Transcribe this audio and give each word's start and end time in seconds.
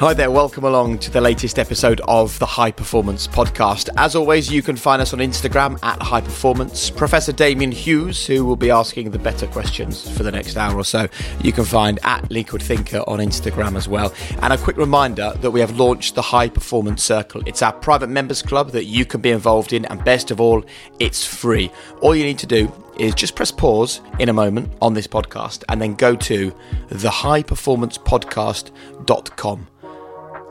Hi 0.00 0.12
there, 0.12 0.30
welcome 0.30 0.64
along 0.64 0.98
to 0.98 1.10
the 1.10 1.20
latest 1.20 1.58
episode 1.58 2.00
of 2.06 2.38
the 2.38 2.44
High 2.46 2.72
Performance 2.72 3.26
Podcast. 3.26 3.88
As 3.96 4.14
always, 4.14 4.52
you 4.52 4.60
can 4.60 4.76
find 4.76 5.00
us 5.00 5.14
on 5.14 5.20
Instagram 5.20 5.78
at 5.82 6.02
High 6.02 6.20
Performance. 6.20 6.90
Professor 6.90 7.32
Damian 7.32 7.72
Hughes, 7.72 8.26
who 8.26 8.44
will 8.44 8.56
be 8.56 8.70
asking 8.70 9.12
the 9.12 9.18
better 9.18 9.46
questions 9.46 10.10
for 10.14 10.22
the 10.22 10.30
next 10.30 10.56
hour 10.56 10.76
or 10.76 10.84
so, 10.84 11.08
you 11.40 11.52
can 11.52 11.64
find 11.64 11.98
at 12.02 12.30
Liquid 12.30 12.62
Thinker 12.62 13.02
on 13.06 13.18
Instagram 13.18 13.76
as 13.76 13.88
well. 13.88 14.12
And 14.42 14.52
a 14.52 14.58
quick 14.58 14.76
reminder 14.76 15.32
that 15.40 15.52
we 15.52 15.60
have 15.60 15.78
launched 15.78 16.16
the 16.16 16.22
High 16.22 16.48
Performance 16.48 17.02
Circle. 17.02 17.42
It's 17.46 17.62
our 17.62 17.72
private 17.72 18.08
members 18.08 18.42
club 18.42 18.72
that 18.72 18.84
you 18.84 19.06
can 19.06 19.20
be 19.20 19.30
involved 19.30 19.72
in, 19.72 19.84
and 19.86 20.04
best 20.04 20.30
of 20.30 20.40
all, 20.40 20.64
it's 20.98 21.24
free. 21.24 21.70
All 22.02 22.14
you 22.14 22.24
need 22.24 22.38
to 22.40 22.46
do 22.46 22.70
is 22.98 23.14
just 23.14 23.34
press 23.34 23.50
pause 23.50 24.02
in 24.18 24.28
a 24.28 24.32
moment 24.32 24.72
on 24.80 24.94
this 24.94 25.06
podcast 25.06 25.64
and 25.68 25.80
then 25.80 25.94
go 25.94 26.16
to 26.16 26.52
thehighperformancepodcast.com 26.90 29.66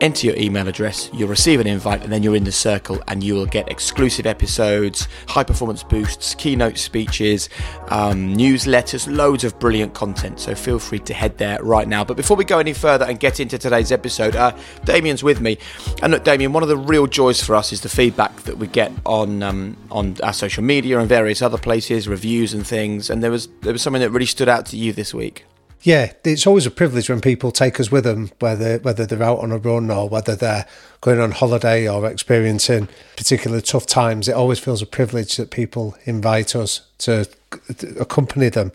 enter 0.03 0.27
your 0.27 0.35
email 0.35 0.67
address, 0.67 1.09
you'll 1.13 1.29
receive 1.29 1.61
an 1.61 1.67
invite, 1.67 2.03
and 2.03 2.11
then 2.11 2.21
you're 2.21 2.35
in 2.35 2.43
the 2.43 2.51
circle 2.51 3.01
and 3.07 3.23
you 3.23 3.33
will 3.35 3.45
get 3.45 3.71
exclusive 3.71 4.25
episodes, 4.25 5.07
high 5.29 5.43
performance 5.45 5.81
boosts, 5.81 6.35
keynote 6.35 6.77
speeches, 6.77 7.47
um, 7.87 8.35
newsletters, 8.35 9.07
loads 9.09 9.45
of 9.45 9.57
brilliant 9.59 9.93
content. 9.93 10.41
So 10.41 10.55
feel 10.55 10.77
free 10.77 10.99
to 10.99 11.13
head 11.13 11.37
there 11.37 11.63
right 11.63 11.87
now. 11.87 12.03
But 12.03 12.17
before 12.17 12.35
we 12.35 12.43
go 12.43 12.59
any 12.59 12.73
further 12.73 13.05
and 13.05 13.17
get 13.17 13.39
into 13.39 13.57
today's 13.57 13.93
episode, 13.93 14.35
uh, 14.35 14.55
Damian's 14.83 15.23
with 15.23 15.39
me. 15.39 15.57
And 16.01 16.11
look, 16.11 16.25
Damian, 16.25 16.51
one 16.51 16.63
of 16.63 16.69
the 16.69 16.77
real 16.77 17.07
joys 17.07 17.41
for 17.41 17.55
us 17.55 17.71
is 17.71 17.79
the 17.79 17.89
feedback 17.89 18.35
that 18.43 18.57
we 18.57 18.67
get 18.67 18.91
on 19.05 19.41
um, 19.41 19.77
on 19.89 20.17
our 20.21 20.33
social 20.33 20.63
media 20.63 20.99
and 20.99 21.07
various 21.07 21.41
other 21.41 21.57
places, 21.57 22.09
reviews 22.09 22.53
and 22.53 22.67
things. 22.67 23.09
And 23.09 23.23
there 23.23 23.31
was 23.31 23.47
there 23.61 23.71
was 23.71 23.81
something 23.81 24.01
that 24.01 24.09
really 24.09 24.25
stood 24.25 24.49
out 24.49 24.65
to 24.67 24.77
you 24.77 24.91
this 24.91 25.13
week. 25.13 25.45
Yeah, 25.83 26.13
it's 26.23 26.47
always 26.47 26.65
a 26.65 26.71
privilege 26.71 27.09
when 27.09 27.19
people 27.19 27.51
take 27.51 27.77
us 27.77 27.91
with 27.91 28.05
them, 28.05 28.31
whether 28.39 28.77
whether 28.79 29.05
they're 29.05 29.21
out 29.21 29.39
on 29.39 29.51
a 29.51 29.57
run 29.57 29.91
or 29.91 30.07
whether 30.07 30.33
they're 30.33 30.65
going 31.01 31.19
on 31.19 31.31
holiday 31.31 31.89
or 31.89 32.09
experiencing 32.09 32.87
particular 33.17 33.59
tough 33.59 33.85
times. 33.85 34.29
It 34.29 34.33
always 34.33 34.59
feels 34.59 34.81
a 34.81 34.85
privilege 34.85 35.35
that 35.35 35.51
people 35.51 35.97
invite 36.05 36.55
us 36.55 36.87
to 36.99 37.27
accompany 37.99 38.47
them. 38.47 38.71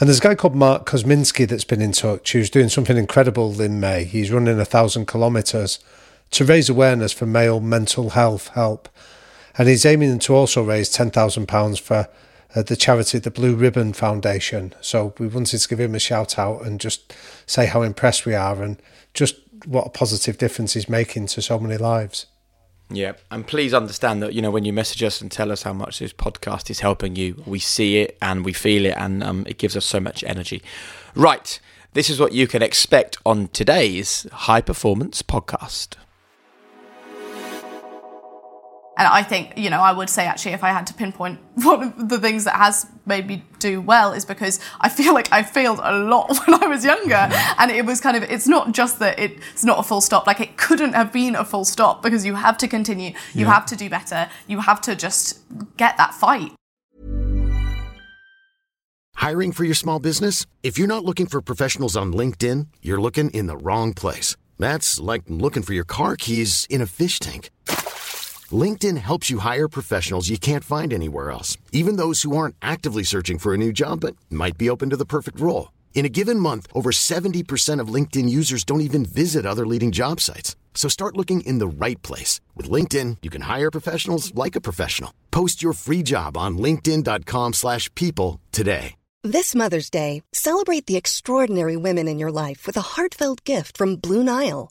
And 0.00 0.08
there's 0.08 0.18
a 0.18 0.22
guy 0.22 0.34
called 0.34 0.54
Mark 0.54 0.88
Kosminski 0.88 1.46
that's 1.46 1.64
been 1.64 1.82
in 1.82 1.92
touch 1.92 2.32
who's 2.32 2.48
doing 2.48 2.70
something 2.70 2.96
incredible 2.96 3.60
in 3.60 3.78
May. 3.78 4.04
He's 4.04 4.32
running 4.32 4.58
a 4.58 4.64
thousand 4.64 5.06
kilometres 5.06 5.78
to 6.30 6.44
raise 6.44 6.70
awareness 6.70 7.12
for 7.12 7.26
male 7.26 7.60
mental 7.60 8.10
health 8.10 8.48
help. 8.48 8.88
And 9.58 9.68
he's 9.68 9.84
aiming 9.84 10.18
to 10.20 10.34
also 10.34 10.64
raise 10.64 10.88
£10,000 10.90 11.80
for 11.80 12.08
uh, 12.56 12.62
the 12.62 12.74
charity, 12.74 13.18
the 13.18 13.30
Blue 13.30 13.54
Ribbon 13.54 13.92
Foundation. 13.92 14.74
So 14.80 15.14
we 15.18 15.28
wanted 15.28 15.58
to 15.58 15.68
give 15.68 15.78
him 15.78 15.94
a 15.94 15.98
shout 15.98 16.38
out 16.38 16.64
and 16.64 16.80
just 16.80 17.14
say 17.44 17.66
how 17.66 17.82
impressed 17.82 18.24
we 18.24 18.34
are 18.34 18.62
and 18.62 18.80
just 19.12 19.36
what 19.66 19.86
a 19.86 19.90
positive 19.90 20.38
difference 20.38 20.72
he's 20.72 20.88
making 20.88 21.26
to 21.26 21.42
so 21.42 21.58
many 21.58 21.76
lives. 21.76 22.26
Yeah, 22.88 23.14
and 23.30 23.46
please 23.46 23.74
understand 23.74 24.22
that 24.22 24.32
you 24.32 24.40
know 24.40 24.52
when 24.52 24.64
you 24.64 24.72
message 24.72 25.02
us 25.02 25.20
and 25.20 25.30
tell 25.30 25.50
us 25.50 25.64
how 25.64 25.72
much 25.72 25.98
this 25.98 26.12
podcast 26.12 26.70
is 26.70 26.80
helping 26.80 27.16
you, 27.16 27.42
we 27.44 27.58
see 27.58 27.98
it 27.98 28.16
and 28.22 28.44
we 28.44 28.52
feel 28.52 28.86
it, 28.86 28.94
and 28.96 29.24
um, 29.24 29.44
it 29.48 29.58
gives 29.58 29.76
us 29.76 29.84
so 29.84 29.98
much 29.98 30.22
energy. 30.22 30.62
Right, 31.16 31.58
this 31.94 32.08
is 32.08 32.20
what 32.20 32.32
you 32.32 32.46
can 32.46 32.62
expect 32.62 33.18
on 33.26 33.48
today's 33.48 34.28
high 34.32 34.60
performance 34.60 35.20
podcast. 35.20 35.96
And 38.98 39.06
I 39.06 39.22
think, 39.22 39.58
you 39.58 39.68
know, 39.68 39.80
I 39.80 39.92
would 39.92 40.08
say 40.08 40.24
actually, 40.24 40.52
if 40.52 40.64
I 40.64 40.70
had 40.70 40.86
to 40.86 40.94
pinpoint 40.94 41.38
one 41.54 41.82
of 41.82 42.08
the 42.08 42.18
things 42.18 42.44
that 42.44 42.56
has 42.56 42.86
made 43.04 43.26
me 43.26 43.44
do 43.58 43.80
well 43.80 44.12
is 44.12 44.24
because 44.24 44.58
I 44.80 44.88
feel 44.88 45.12
like 45.12 45.30
I 45.30 45.42
failed 45.42 45.80
a 45.82 45.98
lot 45.98 46.34
when 46.46 46.62
I 46.62 46.66
was 46.66 46.84
younger. 46.84 47.14
Mm-hmm. 47.14 47.60
And 47.60 47.70
it 47.70 47.84
was 47.84 48.00
kind 48.00 48.16
of, 48.16 48.22
it's 48.22 48.48
not 48.48 48.72
just 48.72 48.98
that 49.00 49.18
it's 49.18 49.64
not 49.64 49.78
a 49.78 49.82
full 49.82 50.00
stop, 50.00 50.26
like 50.26 50.40
it 50.40 50.56
couldn't 50.56 50.94
have 50.94 51.12
been 51.12 51.36
a 51.36 51.44
full 51.44 51.64
stop 51.64 52.02
because 52.02 52.24
you 52.24 52.34
have 52.36 52.56
to 52.58 52.68
continue, 52.68 53.10
you 53.34 53.44
yeah. 53.44 53.52
have 53.52 53.66
to 53.66 53.76
do 53.76 53.90
better, 53.90 54.30
you 54.46 54.60
have 54.60 54.80
to 54.82 54.96
just 54.96 55.40
get 55.76 55.96
that 55.98 56.14
fight. 56.14 56.52
Hiring 59.16 59.52
for 59.52 59.64
your 59.64 59.74
small 59.74 59.98
business? 59.98 60.46
If 60.62 60.78
you're 60.78 60.86
not 60.86 61.04
looking 61.04 61.26
for 61.26 61.40
professionals 61.42 61.96
on 61.96 62.12
LinkedIn, 62.12 62.68
you're 62.82 63.00
looking 63.00 63.30
in 63.30 63.46
the 63.46 63.56
wrong 63.56 63.92
place. 63.92 64.36
That's 64.58 65.00
like 65.00 65.22
looking 65.28 65.62
for 65.62 65.74
your 65.74 65.84
car 65.84 66.16
keys 66.16 66.66
in 66.70 66.80
a 66.80 66.86
fish 66.86 67.18
tank. 67.18 67.50
LinkedIn 68.52 68.98
helps 68.98 69.30
you 69.30 69.38
hire 69.38 69.66
professionals 69.68 70.28
you 70.28 70.38
can't 70.38 70.62
find 70.62 70.92
anywhere 70.92 71.32
else, 71.32 71.56
even 71.72 71.96
those 71.96 72.22
who 72.22 72.36
aren't 72.36 72.54
actively 72.62 73.02
searching 73.02 73.38
for 73.38 73.52
a 73.52 73.58
new 73.58 73.72
job 73.72 74.00
but 74.00 74.14
might 74.30 74.56
be 74.56 74.70
open 74.70 74.90
to 74.90 74.96
the 74.96 75.04
perfect 75.04 75.40
role. 75.40 75.72
In 75.94 76.04
a 76.04 76.10
given 76.10 76.38
month, 76.38 76.66
over 76.72 76.92
70% 76.92 77.80
of 77.80 77.88
LinkedIn 77.88 78.28
users 78.28 78.64
don't 78.64 78.82
even 78.82 79.04
visit 79.04 79.46
other 79.46 79.66
leading 79.66 79.90
job 79.90 80.20
sites. 80.20 80.54
So 80.74 80.88
start 80.88 81.16
looking 81.16 81.40
in 81.40 81.58
the 81.58 81.66
right 81.66 82.00
place. 82.02 82.40
With 82.54 82.70
LinkedIn, 82.70 83.16
you 83.22 83.30
can 83.30 83.42
hire 83.42 83.70
professionals 83.70 84.32
like 84.34 84.54
a 84.54 84.60
professional. 84.60 85.12
Post 85.32 85.62
your 85.62 85.72
free 85.72 86.04
job 86.04 86.36
on 86.36 86.58
linkedin.com 86.58 87.54
slash 87.54 87.92
people 87.96 88.40
today. 88.52 88.94
This 89.24 89.56
Mother's 89.56 89.90
Day, 89.90 90.22
celebrate 90.32 90.86
the 90.86 90.94
extraordinary 90.96 91.76
women 91.76 92.06
in 92.06 92.20
your 92.20 92.30
life 92.30 92.64
with 92.64 92.76
a 92.76 92.94
heartfelt 92.94 93.42
gift 93.42 93.76
from 93.76 93.96
Blue 93.96 94.22
Nile. 94.22 94.70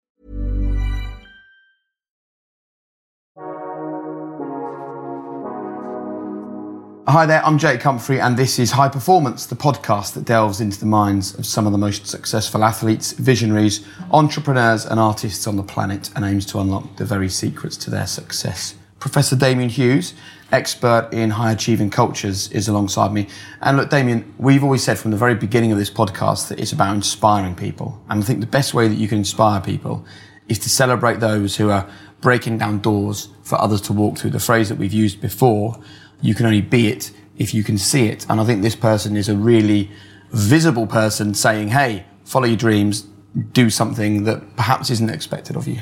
Hi 7.07 7.25
there, 7.25 7.43
I'm 7.43 7.57
Jake 7.57 7.81
Humphrey, 7.81 8.21
and 8.21 8.37
this 8.37 8.59
is 8.59 8.69
High 8.69 8.87
Performance, 8.87 9.47
the 9.47 9.55
podcast 9.55 10.13
that 10.13 10.23
delves 10.23 10.61
into 10.61 10.79
the 10.79 10.85
minds 10.85 11.33
of 11.33 11.47
some 11.47 11.65
of 11.65 11.71
the 11.71 11.77
most 11.79 12.05
successful 12.05 12.63
athletes, 12.63 13.13
visionaries, 13.13 13.83
entrepreneurs, 14.11 14.85
and 14.85 14.99
artists 14.99 15.47
on 15.47 15.55
the 15.55 15.63
planet 15.63 16.11
and 16.15 16.23
aims 16.23 16.45
to 16.45 16.59
unlock 16.59 16.97
the 16.97 17.03
very 17.03 17.27
secrets 17.27 17.75
to 17.77 17.89
their 17.89 18.05
success. 18.05 18.75
Professor 18.99 19.35
Damian 19.35 19.69
Hughes, 19.69 20.13
expert 20.51 21.09
in 21.11 21.31
high 21.31 21.51
achieving 21.51 21.89
cultures, 21.89 22.51
is 22.51 22.67
alongside 22.67 23.11
me. 23.11 23.27
And 23.61 23.77
look, 23.77 23.89
Damian, 23.89 24.35
we've 24.37 24.63
always 24.63 24.83
said 24.83 24.99
from 24.99 25.09
the 25.09 25.17
very 25.17 25.33
beginning 25.33 25.71
of 25.71 25.79
this 25.79 25.89
podcast 25.89 26.49
that 26.49 26.59
it's 26.59 26.71
about 26.71 26.93
inspiring 26.93 27.55
people. 27.55 27.99
And 28.09 28.21
I 28.21 28.25
think 28.25 28.41
the 28.41 28.45
best 28.45 28.75
way 28.75 28.87
that 28.87 28.95
you 28.95 29.07
can 29.07 29.17
inspire 29.17 29.59
people 29.59 30.05
is 30.47 30.59
to 30.59 30.69
celebrate 30.69 31.19
those 31.19 31.55
who 31.55 31.71
are 31.71 31.89
breaking 32.21 32.59
down 32.59 32.79
doors 32.79 33.29
for 33.41 33.59
others 33.59 33.81
to 33.81 33.93
walk 33.93 34.19
through. 34.19 34.29
The 34.29 34.39
phrase 34.39 34.69
that 34.69 34.77
we've 34.77 34.93
used 34.93 35.19
before 35.19 35.81
you 36.21 36.35
can 36.35 36.45
only 36.45 36.61
be 36.61 36.87
it 36.87 37.11
if 37.37 37.53
you 37.53 37.63
can 37.63 37.77
see 37.77 38.07
it. 38.07 38.25
And 38.29 38.39
I 38.39 38.45
think 38.45 38.61
this 38.61 38.75
person 38.75 39.17
is 39.17 39.27
a 39.27 39.35
really 39.35 39.89
visible 40.31 40.87
person 40.87 41.33
saying, 41.33 41.69
hey, 41.69 42.05
follow 42.23 42.45
your 42.45 42.57
dreams, 42.57 43.07
do 43.53 43.69
something 43.69 44.23
that 44.23 44.55
perhaps 44.55 44.89
isn't 44.89 45.09
expected 45.09 45.55
of 45.55 45.67
you. 45.67 45.79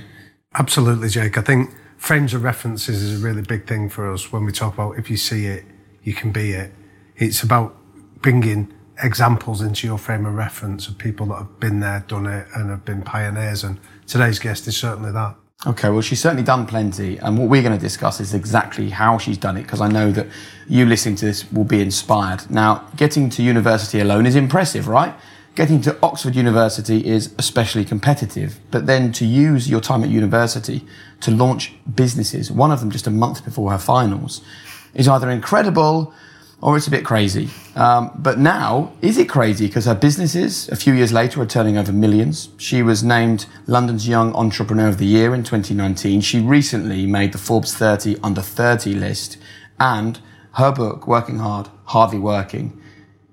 Absolutely, 0.55 1.09
Jake. 1.09 1.37
I 1.37 1.41
think 1.41 1.71
frames 1.97 2.33
of 2.33 2.43
references 2.43 3.01
is 3.01 3.21
a 3.21 3.25
really 3.25 3.41
big 3.41 3.67
thing 3.67 3.89
for 3.89 4.11
us 4.11 4.31
when 4.31 4.45
we 4.45 4.51
talk 4.51 4.73
about 4.73 4.97
if 4.97 5.09
you 5.09 5.17
see 5.17 5.45
it, 5.45 5.65
you 6.03 6.13
can 6.13 6.31
be 6.31 6.51
it. 6.51 6.73
It's 7.17 7.43
about 7.43 7.75
bringing 8.21 8.73
examples 9.01 9.61
into 9.61 9.87
your 9.87 9.97
frame 9.97 10.25
of 10.25 10.33
reference 10.33 10.87
of 10.87 10.97
people 10.97 11.27
that 11.27 11.35
have 11.35 11.59
been 11.59 11.79
there, 11.79 12.03
done 12.07 12.25
it, 12.25 12.47
and 12.55 12.69
have 12.69 12.85
been 12.85 13.01
pioneers. 13.01 13.63
And 13.63 13.79
today's 14.07 14.39
guest 14.39 14.67
is 14.67 14.77
certainly 14.77 15.11
that. 15.11 15.35
Okay, 15.67 15.89
well, 15.89 15.99
she's 15.99 16.21
certainly 16.21 16.43
done 16.43 16.65
plenty. 16.65 17.17
And 17.17 17.37
what 17.37 17.49
we're 17.49 17.61
going 17.61 17.75
to 17.75 17.81
discuss 17.81 18.21
is 18.21 18.33
exactly 18.33 18.91
how 18.91 19.17
she's 19.17 19.37
done 19.37 19.57
it, 19.57 19.63
because 19.63 19.81
I 19.81 19.89
know 19.89 20.09
that 20.11 20.27
you 20.69 20.85
listening 20.85 21.17
to 21.17 21.25
this 21.25 21.51
will 21.51 21.65
be 21.65 21.81
inspired. 21.81 22.49
Now, 22.49 22.87
getting 22.95 23.29
to 23.31 23.43
university 23.43 23.99
alone 23.99 24.25
is 24.25 24.37
impressive, 24.37 24.87
right? 24.87 25.13
Getting 25.55 25.81
to 25.81 25.97
Oxford 26.01 26.33
University 26.33 27.05
is 27.05 27.33
especially 27.37 27.83
competitive. 27.83 28.57
But 28.71 28.85
then 28.85 29.11
to 29.11 29.25
use 29.25 29.69
your 29.69 29.81
time 29.81 30.01
at 30.01 30.09
university 30.09 30.85
to 31.19 31.31
launch 31.31 31.73
businesses, 31.93 32.49
one 32.49 32.71
of 32.71 32.79
them 32.79 32.89
just 32.89 33.05
a 33.05 33.11
month 33.11 33.43
before 33.43 33.71
her 33.71 33.77
finals, 33.77 34.41
is 34.93 35.09
either 35.09 35.29
incredible 35.29 36.13
or 36.61 36.75
it's 36.75 36.87
a 36.87 36.91
bit 36.91 37.05
crazy. 37.05 37.49
Um, 37.75 38.11
but 38.15 38.37
now, 38.37 38.91
is 39.01 39.17
it 39.17 39.29
crazy? 39.29 39.67
Because 39.67 39.85
her 39.85 39.95
businesses, 39.95 40.67
a 40.69 40.75
few 40.75 40.93
years 40.93 41.13
later, 41.13 41.41
are 41.41 41.45
turning 41.45 41.77
over 41.77 41.91
millions. 41.91 42.49
She 42.57 42.81
was 42.83 43.03
named 43.03 43.45
London's 43.65 44.07
Young 44.07 44.33
Entrepreneur 44.35 44.89
of 44.89 44.97
the 44.97 45.05
Year 45.05 45.33
in 45.33 45.43
2019. 45.43 46.21
She 46.21 46.39
recently 46.39 47.05
made 47.05 47.31
the 47.31 47.37
Forbes 47.37 47.73
30 47.73 48.17
under 48.21 48.41
30 48.41 48.93
list. 48.93 49.37
And 49.79 50.19
her 50.53 50.71
book, 50.71 51.07
Working 51.07 51.39
Hard, 51.39 51.69
Hardly 51.85 52.19
Working, 52.19 52.81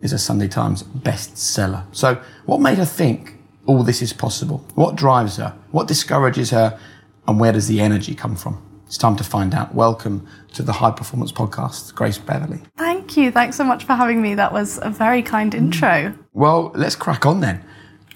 is 0.01 0.13
a 0.13 0.19
Sunday 0.19 0.49
Times 0.49 0.85
bestseller. 0.85 1.85
So, 1.91 2.23
what 2.45 2.61
made 2.61 2.79
her 2.79 2.85
think 2.85 3.39
all 3.67 3.83
this 3.83 4.03
is 4.03 4.13
possible? 4.13 4.65
What 4.75 4.95
drives 4.95 5.39
her? 5.39 5.57
What 5.73 5.89
discourages 5.89 6.51
her? 6.51 6.79
And 7.27 7.41
where 7.41 7.51
does 7.51 7.67
the 7.67 7.81
energy 7.81 8.15
come 8.15 8.37
from? 8.37 8.66
It's 8.97 9.03
time 9.03 9.17
to 9.17 9.25
find 9.25 9.53
out. 9.53 9.75
Welcome 9.75 10.27
to 10.55 10.63
the 10.63 10.73
High 10.73 10.91
Performance 10.91 11.31
Podcast, 11.31 11.95
Grace 11.95 12.17
Beverley. 12.17 12.61
Thank 12.79 13.15
you. 13.19 13.31
Thanks 13.31 13.55
so 13.55 13.63
much 13.63 13.85
for 13.85 13.93
having 13.93 14.23
me. 14.23 14.35
That 14.35 14.55
was 14.55 14.79
a 14.81 14.89
very 14.89 15.21
kind 15.21 15.53
mm. 15.53 15.59
intro. 15.59 16.17
Well, 16.33 16.73
let's 16.75 16.97
crack 16.97 17.27
on 17.27 17.41
then. 17.41 17.63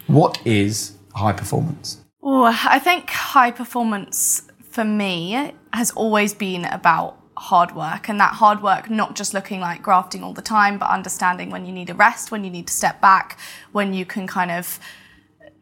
What 0.07 0.41
is 0.47 0.93
high 1.15 1.35
performance? 1.35 1.99
Oh, 2.23 2.45
I 2.45 2.79
think 2.79 3.11
high 3.11 3.51
performance 3.51 4.49
for 4.71 4.83
me 4.83 5.53
has 5.75 5.91
always 5.91 6.33
been 6.33 6.65
about 6.65 7.19
hard 7.37 7.77
work 7.77 8.09
and 8.09 8.19
that 8.19 8.33
hard 8.33 8.63
work 8.63 8.89
not 8.89 9.17
just 9.17 9.35
looking 9.35 9.61
like 9.61 9.83
grafting 9.83 10.25
all 10.25 10.33
the 10.33 10.41
time 10.41 10.79
but 10.79 10.89
understanding 10.89 11.51
when 11.51 11.67
you 11.67 11.73
need 11.73 11.91
a 11.91 11.95
rest 11.95 12.31
when 12.31 12.43
you 12.43 12.51
need 12.51 12.67
to 12.67 12.73
step 12.73 13.01
back 13.01 13.39
when 13.73 13.93
you 13.95 14.05
can 14.05 14.27
kind 14.27 14.51
of 14.51 14.79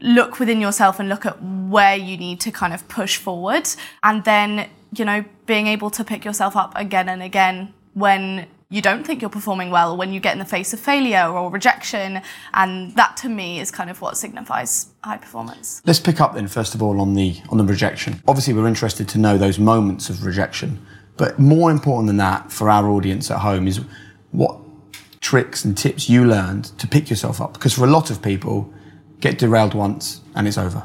look 0.01 0.39
within 0.39 0.61
yourself 0.61 1.01
and 1.01 1.09
look 1.09 1.27
at 1.27 1.41
where 1.43 1.97
you 1.97 2.17
need 2.17 2.41
to 2.41 2.51
kind 2.51 2.73
of 2.73 2.87
push 2.89 3.17
forward 3.17 3.69
and 4.03 4.25
then 4.25 4.69
you 4.95 5.05
know 5.05 5.25
being 5.47 5.67
able 5.67 5.91
to 5.91 6.05
pick 6.05 6.25
yourself 6.25 6.57
up 6.57 6.73
again 6.77 7.09
and 7.09 7.23
again 7.23 7.73
when 7.95 8.47
you 8.71 8.83
don't 8.83 9.05
think 9.05 9.23
you're 9.23 9.31
performing 9.31 9.71
well 9.71 9.97
when 9.97 10.13
you 10.13 10.21
get 10.21 10.33
in 10.33 10.39
the 10.39 10.45
face 10.45 10.73
of 10.73 10.81
failure 10.81 11.27
or 11.27 11.51
rejection 11.51 12.21
and 12.55 12.95
that 12.97 13.17
to 13.17 13.29
me 13.29 13.61
is 13.61 13.71
kind 13.71 13.91
of 13.91 14.01
what 14.01 14.17
signifies 14.17 14.89
high 15.05 15.17
performance 15.17 15.83
let's 15.87 16.01
pick 16.01 16.21
up 16.21 16.35
then 16.35 16.47
first 16.47 16.75
of 16.75 16.83
all 16.83 17.01
on 17.01 17.15
the 17.15 17.41
on 17.49 17.59
the 17.59 17.65
rejection 17.65 18.23
obviously 18.29 18.53
we're 18.53 18.69
interested 18.69 19.09
to 19.09 19.19
know 19.19 19.39
those 19.39 19.59
moments 19.59 20.11
of 20.11 20.25
rejection 20.25 20.85
but 21.17 21.39
more 21.39 21.71
important 21.71 22.07
than 22.07 22.17
that 22.19 22.53
for 22.53 22.71
our 22.71 22.89
audience 22.89 23.31
at 23.31 23.39
home 23.39 23.67
is 23.67 23.81
what 24.31 24.59
tricks 25.21 25.65
and 25.65 25.77
tips 25.77 26.09
you 26.09 26.25
learned 26.25 26.65
to 26.79 26.87
pick 26.87 27.11
yourself 27.11 27.41
up. 27.41 27.53
Because 27.53 27.75
for 27.75 27.85
a 27.85 27.91
lot 27.91 28.11
of 28.11 28.23
people, 28.23 28.73
get 29.21 29.39
derailed 29.39 29.75
once 29.75 30.21
and 30.35 30.47
it's 30.47 30.59
over. 30.59 30.83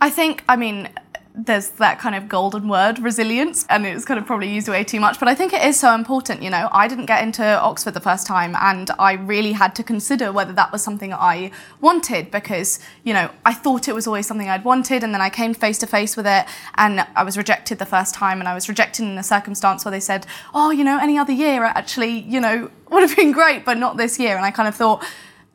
I 0.00 0.10
think, 0.10 0.44
I 0.48 0.56
mean, 0.56 0.88
there's 1.36 1.70
that 1.70 1.98
kind 1.98 2.14
of 2.14 2.28
golden 2.28 2.68
word, 2.68 3.00
resilience, 3.00 3.66
and 3.68 3.84
it's 3.84 4.04
kind 4.04 4.20
of 4.20 4.26
probably 4.26 4.54
used 4.54 4.68
way 4.68 4.84
too 4.84 5.00
much. 5.00 5.18
But 5.18 5.28
I 5.28 5.34
think 5.34 5.52
it 5.52 5.62
is 5.64 5.78
so 5.78 5.92
important. 5.92 6.42
You 6.42 6.50
know, 6.50 6.68
I 6.70 6.86
didn't 6.86 7.06
get 7.06 7.24
into 7.24 7.44
Oxford 7.44 7.92
the 7.92 8.00
first 8.00 8.24
time, 8.24 8.54
and 8.60 8.88
I 9.00 9.14
really 9.14 9.50
had 9.50 9.74
to 9.74 9.82
consider 9.82 10.30
whether 10.30 10.52
that 10.52 10.70
was 10.70 10.84
something 10.84 11.12
I 11.12 11.50
wanted 11.80 12.30
because, 12.30 12.78
you 13.02 13.12
know, 13.12 13.30
I 13.44 13.52
thought 13.52 13.88
it 13.88 13.94
was 13.96 14.06
always 14.06 14.28
something 14.28 14.48
I'd 14.48 14.64
wanted, 14.64 15.02
and 15.02 15.12
then 15.12 15.20
I 15.20 15.28
came 15.28 15.54
face 15.54 15.78
to 15.78 15.88
face 15.88 16.16
with 16.16 16.26
it, 16.26 16.46
and 16.76 17.04
I 17.16 17.24
was 17.24 17.36
rejected 17.36 17.80
the 17.80 17.86
first 17.86 18.14
time, 18.14 18.38
and 18.38 18.48
I 18.48 18.54
was 18.54 18.68
rejected 18.68 19.02
in 19.02 19.18
a 19.18 19.24
circumstance 19.24 19.84
where 19.84 19.92
they 19.92 20.00
said, 20.00 20.26
oh, 20.54 20.70
you 20.70 20.84
know, 20.84 21.00
any 21.00 21.18
other 21.18 21.32
year 21.32 21.64
actually, 21.64 22.20
you 22.20 22.40
know, 22.40 22.70
would 22.90 23.02
have 23.02 23.16
been 23.16 23.32
great, 23.32 23.64
but 23.64 23.76
not 23.76 23.96
this 23.96 24.20
year. 24.20 24.36
And 24.36 24.44
I 24.44 24.52
kind 24.52 24.68
of 24.68 24.76
thought, 24.76 25.04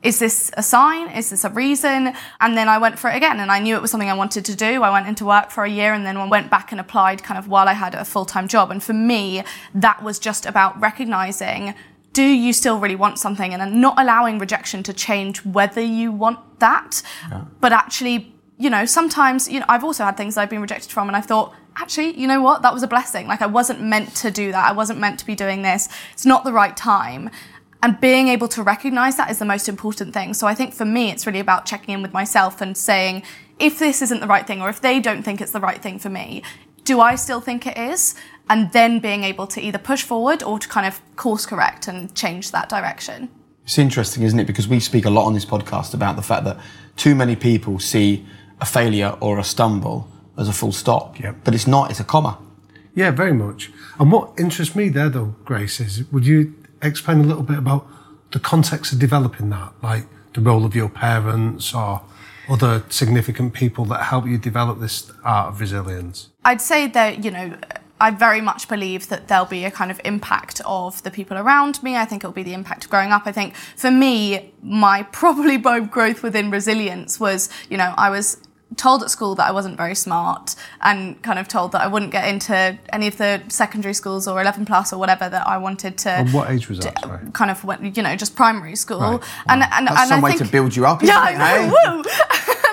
is 0.02 0.20
this 0.20 0.50
a 0.56 0.64
sign? 0.64 1.10
Is 1.10 1.30
this 1.30 1.44
a 1.44 1.50
reason? 1.50 2.14
And 2.40 2.58
then 2.58 2.70
I 2.70 2.78
went 2.78 2.98
for 2.98 3.10
it 3.10 3.18
again 3.18 3.40
and 3.40 3.52
I 3.52 3.60
knew 3.60 3.76
it 3.76 3.82
was 3.82 3.92
something 3.92 4.10
I 4.10 4.14
wanted 4.14 4.46
to 4.46 4.56
do. 4.56 4.82
I 4.84 4.92
went 4.92 5.08
into 5.08 5.26
work 5.26 5.52
for 5.52 5.66
a 5.66 5.70
year 5.70 5.94
and 5.94 6.06
then 6.06 6.30
went 6.30 6.50
back 6.50 6.72
and 6.72 6.80
applied 6.80 7.22
kind 7.22 7.38
of 7.38 7.50
while 7.50 7.68
I 7.68 7.74
had 7.74 7.96
a 7.96 8.06
full 8.06 8.26
time 8.26 8.48
job. 8.48 8.72
And 8.72 8.82
for 8.82 8.94
me, 8.94 9.44
that 9.74 10.02
was 10.02 10.18
just 10.18 10.46
about 10.46 10.80
recognizing 10.80 11.74
do 12.14 12.24
you 12.24 12.54
still 12.54 12.80
really 12.80 12.96
want 12.96 13.20
something 13.20 13.54
and 13.54 13.62
then 13.62 13.80
not 13.80 14.00
allowing 14.00 14.40
rejection 14.40 14.84
to 14.84 14.94
change 14.94 15.46
whether 15.46 15.82
you 15.82 16.12
want 16.12 16.60
that, 16.60 17.04
yeah. 17.30 17.46
but 17.62 17.72
actually, 17.72 18.34
you 18.58 18.70
know, 18.70 18.84
sometimes, 18.86 19.48
you 19.48 19.60
know, 19.60 19.66
I've 19.70 19.84
also 19.84 20.04
had 20.04 20.18
things 20.18 20.36
I've 20.36 20.50
been 20.50 20.62
rejected 20.62 20.92
from 20.92 21.08
and 21.08 21.16
I 21.16 21.22
thought, 21.22 21.54
actually, 21.78 22.20
you 22.20 22.28
know 22.28 22.42
what? 22.42 22.62
That 22.62 22.74
was 22.74 22.84
a 22.84 22.88
blessing. 22.88 23.28
Like 23.28 23.42
I 23.42 23.46
wasn't 23.46 23.82
meant 23.82 24.16
to 24.18 24.32
do 24.32 24.52
that. 24.52 24.68
I 24.68 24.72
wasn't 24.74 25.00
meant 25.00 25.20
to 25.20 25.26
be 25.26 25.36
doing 25.36 25.62
this. 25.62 25.88
It's 26.12 26.26
not 26.26 26.44
the 26.44 26.52
right 26.52 26.76
time. 26.76 27.30
And 27.82 28.00
being 28.02 28.28
able 28.28 28.50
to 28.50 28.64
recognize 28.64 29.16
that 29.16 29.32
is 29.32 29.40
the 29.40 29.46
most 29.46 29.70
important 29.70 30.14
thing. 30.14 30.34
So 30.34 30.48
I 30.48 30.54
think 30.54 30.74
for 30.74 30.86
me, 30.86 31.12
it's 31.12 31.26
really 31.26 31.40
about 31.40 31.66
checking 31.66 31.94
in 31.94 32.02
with 32.02 32.12
myself 32.12 32.60
and 32.60 32.76
saying, 32.76 33.24
if 33.58 33.80
this 33.80 34.02
isn't 34.02 34.20
the 34.20 34.28
right 34.28 34.46
thing, 34.46 34.62
or 34.62 34.70
if 34.70 34.82
they 34.82 35.00
don't 35.00 35.24
think 35.24 35.40
it's 35.40 35.52
the 35.52 35.62
right 35.62 35.82
thing 35.82 35.98
for 35.98 36.10
me, 36.10 36.44
do 36.84 37.00
I 37.00 37.16
still 37.16 37.40
think 37.40 37.66
it 37.66 37.78
is? 37.78 38.16
And 38.50 38.72
then 38.74 39.00
being 39.00 39.24
able 39.24 39.48
to 39.48 39.62
either 39.62 39.78
push 39.78 40.04
forward 40.04 40.44
or 40.44 40.60
to 40.60 40.68
kind 40.68 40.88
of 40.88 41.02
course 41.16 41.46
correct 41.46 41.88
and 41.88 42.14
change 42.16 42.52
that 42.52 42.68
direction. 42.68 43.30
It's 43.64 43.78
interesting, 43.78 44.24
isn't 44.24 44.40
it? 44.40 44.48
Because 44.48 44.68
we 44.68 44.80
speak 44.80 45.06
a 45.06 45.10
lot 45.10 45.26
on 45.26 45.34
this 45.34 45.46
podcast 45.46 45.94
about 45.94 46.16
the 46.16 46.22
fact 46.22 46.44
that 46.46 46.58
too 46.96 47.16
many 47.16 47.36
people 47.36 47.80
see 47.80 48.26
a 48.60 48.66
failure 48.66 49.16
or 49.22 49.40
a 49.40 49.44
stumble 49.44 50.10
as 50.38 50.50
a 50.50 50.54
full 50.54 50.72
stop. 50.72 51.20
Yep. 51.20 51.38
But 51.44 51.54
it's 51.54 51.68
not, 51.68 51.92
it's 51.92 52.00
a 52.00 52.04
comma. 52.04 52.40
Yeah, 52.96 53.12
very 53.12 53.34
much. 53.34 53.72
And 54.00 54.12
what 54.12 54.32
interests 54.38 54.76
me 54.76 54.90
there, 54.90 55.10
though, 55.10 55.36
Grace, 55.46 55.80
is 55.80 56.04
would 56.12 56.26
you 56.26 56.56
explain 56.82 57.20
a 57.20 57.24
little 57.24 57.44
bit 57.44 57.58
about 57.58 57.88
the 58.32 58.40
context 58.40 58.94
of 58.94 59.00
developing 59.00 59.50
that, 59.50 59.74
like 59.82 60.06
the 60.34 60.42
role 60.42 60.66
of 60.66 60.76
your 60.76 60.90
parents 60.90 61.74
or 61.74 62.02
other 62.50 62.84
significant 62.90 63.54
people 63.54 63.86
that 63.86 64.04
help 64.04 64.26
you 64.26 64.38
develop 64.38 64.80
this 64.80 65.12
art 65.24 65.50
of 65.50 65.60
resilience? 65.60 66.30
I'd 66.44 66.62
say 66.62 66.88
that, 66.88 67.24
you 67.24 67.32
know, 67.32 67.58
I 68.02 68.12
very 68.12 68.40
much 68.40 68.68
believe 68.68 69.10
that 69.10 69.28
there'll 69.28 69.46
be 69.46 69.66
a 69.66 69.72
kind 69.72 69.92
of 69.92 70.00
impact 70.06 70.62
of 70.66 71.04
the 71.04 71.12
people 71.12 71.38
around 71.38 71.84
me. 71.84 71.98
I 71.98 72.06
think 72.06 72.24
it'll 72.24 72.32
be 72.32 72.44
the 72.44 72.54
impact 72.54 72.86
of 72.86 72.90
growing 72.90 73.12
up. 73.12 73.24
I 73.26 73.32
think 73.32 73.56
for 73.56 73.92
me, 73.92 74.54
my 74.64 75.04
probably 75.12 75.58
growth 75.58 76.24
within 76.24 76.50
resilience 76.50 77.20
was, 77.20 77.50
you 77.70 77.78
know, 77.78 77.94
I 77.98 78.10
was 78.10 78.38
told 78.76 79.02
at 79.02 79.10
school 79.10 79.36
that 79.36 79.48
I 79.48 79.52
wasn't 79.52 79.78
very 79.78 79.96
smart 79.96 80.56
and 80.82 81.22
kind 81.24 81.40
of 81.40 81.48
told 81.48 81.72
that 81.72 81.82
I 81.82 81.88
wouldn't 81.88 82.12
get 82.12 82.28
into 82.28 82.78
any 82.94 83.08
of 83.08 83.18
the 83.18 83.42
secondary 83.48 83.94
schools 83.94 84.28
or 84.28 84.40
11 84.40 84.66
plus 84.66 84.94
or 84.94 85.00
whatever 85.00 85.28
that 85.28 85.48
I 85.48 85.58
wanted 85.58 85.98
to. 86.00 86.12
And 86.12 86.34
what 86.34 86.50
age 86.52 86.70
was 86.70 86.80
that? 86.80 87.00
Sorry. 87.00 87.20
Kind 87.34 87.52
of, 87.52 87.64
went, 87.64 87.98
you 87.98 88.04
know, 88.04 88.16
just 88.16 88.36
primary 88.36 88.76
school. 88.76 89.00
Right. 89.00 89.24
And, 89.48 89.64
and, 89.64 89.88
That's 89.88 90.00
and 90.02 90.10
some 90.10 90.20
I 90.20 90.24
way 90.24 90.32
think, 90.32 90.46
to 90.46 90.52
build 90.52 90.76
you 90.76 90.86
up. 90.86 91.02
Yeah, 91.02 91.20
I 91.20 91.68
know. 91.68 92.04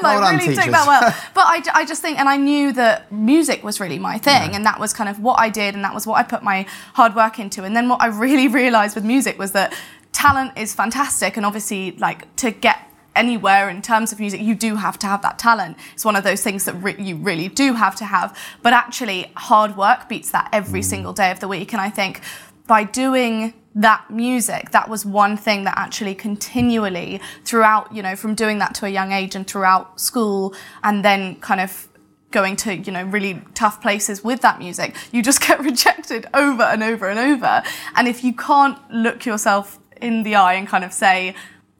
like 0.02 0.20
well 0.20 0.32
really 0.32 0.54
took 0.54 0.66
that 0.66 0.86
well. 0.86 1.14
But 1.34 1.46
I, 1.46 1.62
I 1.80 1.84
just 1.84 2.02
think, 2.02 2.18
and 2.18 2.28
I 2.28 2.36
knew 2.36 2.72
that 2.72 3.10
music 3.10 3.64
was 3.64 3.80
really 3.80 3.98
my 3.98 4.18
thing, 4.18 4.50
yeah. 4.50 4.56
and 4.56 4.66
that 4.66 4.78
was 4.78 4.92
kind 4.92 5.08
of 5.08 5.20
what 5.20 5.38
I 5.38 5.48
did, 5.48 5.74
and 5.74 5.84
that 5.84 5.94
was 5.94 6.06
what 6.06 6.18
I 6.18 6.22
put 6.22 6.42
my 6.42 6.66
hard 6.94 7.14
work 7.14 7.38
into. 7.38 7.64
And 7.64 7.74
then 7.74 7.88
what 7.88 8.00
I 8.00 8.06
really 8.06 8.48
realised 8.48 8.94
with 8.94 9.04
music 9.04 9.38
was 9.38 9.52
that 9.52 9.74
talent 10.12 10.52
is 10.56 10.74
fantastic, 10.74 11.36
and 11.36 11.46
obviously, 11.46 11.92
like 11.92 12.34
to 12.36 12.50
get 12.50 12.78
anywhere 13.16 13.68
in 13.68 13.82
terms 13.82 14.12
of 14.12 14.20
music, 14.20 14.40
you 14.40 14.54
do 14.54 14.76
have 14.76 14.98
to 15.00 15.06
have 15.06 15.22
that 15.22 15.38
talent. 15.38 15.76
It's 15.94 16.04
one 16.04 16.16
of 16.16 16.24
those 16.24 16.42
things 16.42 16.64
that 16.64 16.74
re- 16.74 16.96
you 16.98 17.16
really 17.16 17.48
do 17.48 17.74
have 17.74 17.96
to 17.96 18.04
have. 18.04 18.36
But 18.62 18.72
actually, 18.72 19.32
hard 19.36 19.76
work 19.76 20.08
beats 20.08 20.30
that 20.30 20.48
every 20.52 20.80
mm. 20.80 20.84
single 20.84 21.12
day 21.12 21.30
of 21.30 21.40
the 21.40 21.48
week. 21.48 21.72
And 21.72 21.80
I 21.80 21.90
think 21.90 22.20
by 22.66 22.84
doing 22.84 23.54
that 23.74 24.10
music, 24.10 24.70
that 24.70 24.88
was 24.88 25.04
one 25.04 25.36
thing 25.36 25.64
that 25.64 25.74
actually 25.76 26.14
continually 26.14 27.20
throughout, 27.44 27.94
you 27.94 28.02
know, 28.02 28.16
from 28.16 28.34
doing 28.34 28.58
that 28.58 28.74
to 28.76 28.86
a 28.86 28.88
young 28.88 29.12
age 29.12 29.34
and 29.34 29.46
throughout 29.46 30.00
school 30.00 30.54
and 30.82 31.04
then 31.04 31.36
kind 31.36 31.60
of 31.60 31.88
going 32.32 32.56
to 32.56 32.76
you 32.76 32.92
know 32.92 33.04
really 33.04 33.40
tough 33.54 33.80
places 33.80 34.22
with 34.24 34.40
that 34.40 34.58
music 34.58 34.94
you 35.12 35.22
just 35.22 35.40
get 35.46 35.60
rejected 35.60 36.26
over 36.34 36.64
and 36.64 36.82
over 36.82 37.08
and 37.08 37.18
over 37.18 37.62
and 37.94 38.08
if 38.08 38.24
you 38.24 38.32
can't 38.34 38.78
look 38.90 39.24
yourself 39.24 39.78
in 40.00 40.22
the 40.22 40.34
eye 40.34 40.54
and 40.54 40.68
kind 40.68 40.84
of 40.84 40.92
say 40.92 41.34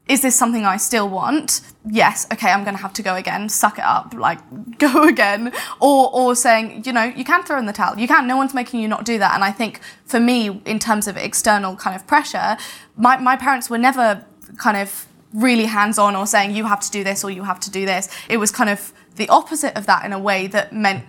is 0.09 0.23
this 0.23 0.37
something 0.37 0.65
I 0.65 0.77
still 0.77 1.09
want? 1.09 1.63
Yes, 1.85 2.27
okay, 2.33 2.51
I'm 2.51 2.63
going 2.63 2.77
to 2.77 2.83
have 2.83 2.93
to 2.95 3.03
go 3.03 3.17
again, 3.17 3.49
suck 3.49 3.79
it 3.79 3.85
up, 3.85 4.15
like 4.15 4.39
go 4.79 5.05
again. 5.05 5.53
Or, 5.81 6.11
or 6.15 6.37
saying, 6.37 6.85
you 6.87 6.93
know, 6.93 7.05
you 7.05 7.25
can 7.25 7.43
throw 7.43 7.59
in 7.59 7.67
the 7.67 7.73
towel. 7.73 7.99
You 7.99 8.07
can, 8.07 8.27
no 8.27 8.37
one's 8.37 8.55
making 8.55 8.81
you 8.81 8.89
not 8.89 9.05
do 9.05 9.19
that. 9.19 9.35
And 9.35 9.43
I 9.43 9.51
think 9.51 9.81
for 10.05 10.21
me, 10.21 10.61
in 10.65 10.79
terms 10.79 11.09
of 11.09 11.17
external 11.17 11.75
kind 11.77 11.97
of 11.97 12.07
pressure, 12.07 12.57
my, 12.97 13.17
my 13.17 13.37
parents 13.37 13.69
were 13.69 13.79
never 13.79 14.25
kind 14.59 14.77
of 14.77 15.07
really 15.33 15.67
hands 15.67 15.99
on 15.99 16.15
or 16.15 16.27
saying, 16.27 16.55
you 16.55 16.65
have 16.67 16.81
to 16.81 16.91
do 16.91 17.03
this 17.03 17.25
or 17.25 17.31
you 17.31 17.43
have 17.43 17.61
to 17.61 17.71
do 17.71 17.85
this. 17.85 18.09
It 18.29 18.37
was 18.37 18.53
kind 18.53 18.71
of 18.71 18.93
the 19.17 19.29
opposite 19.29 19.77
of 19.77 19.87
that 19.87 20.05
in 20.05 20.13
a 20.13 20.19
way 20.19 20.47
that 20.47 20.73
meant 20.73 21.05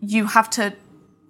you 0.00 0.26
have 0.26 0.50
to 0.50 0.74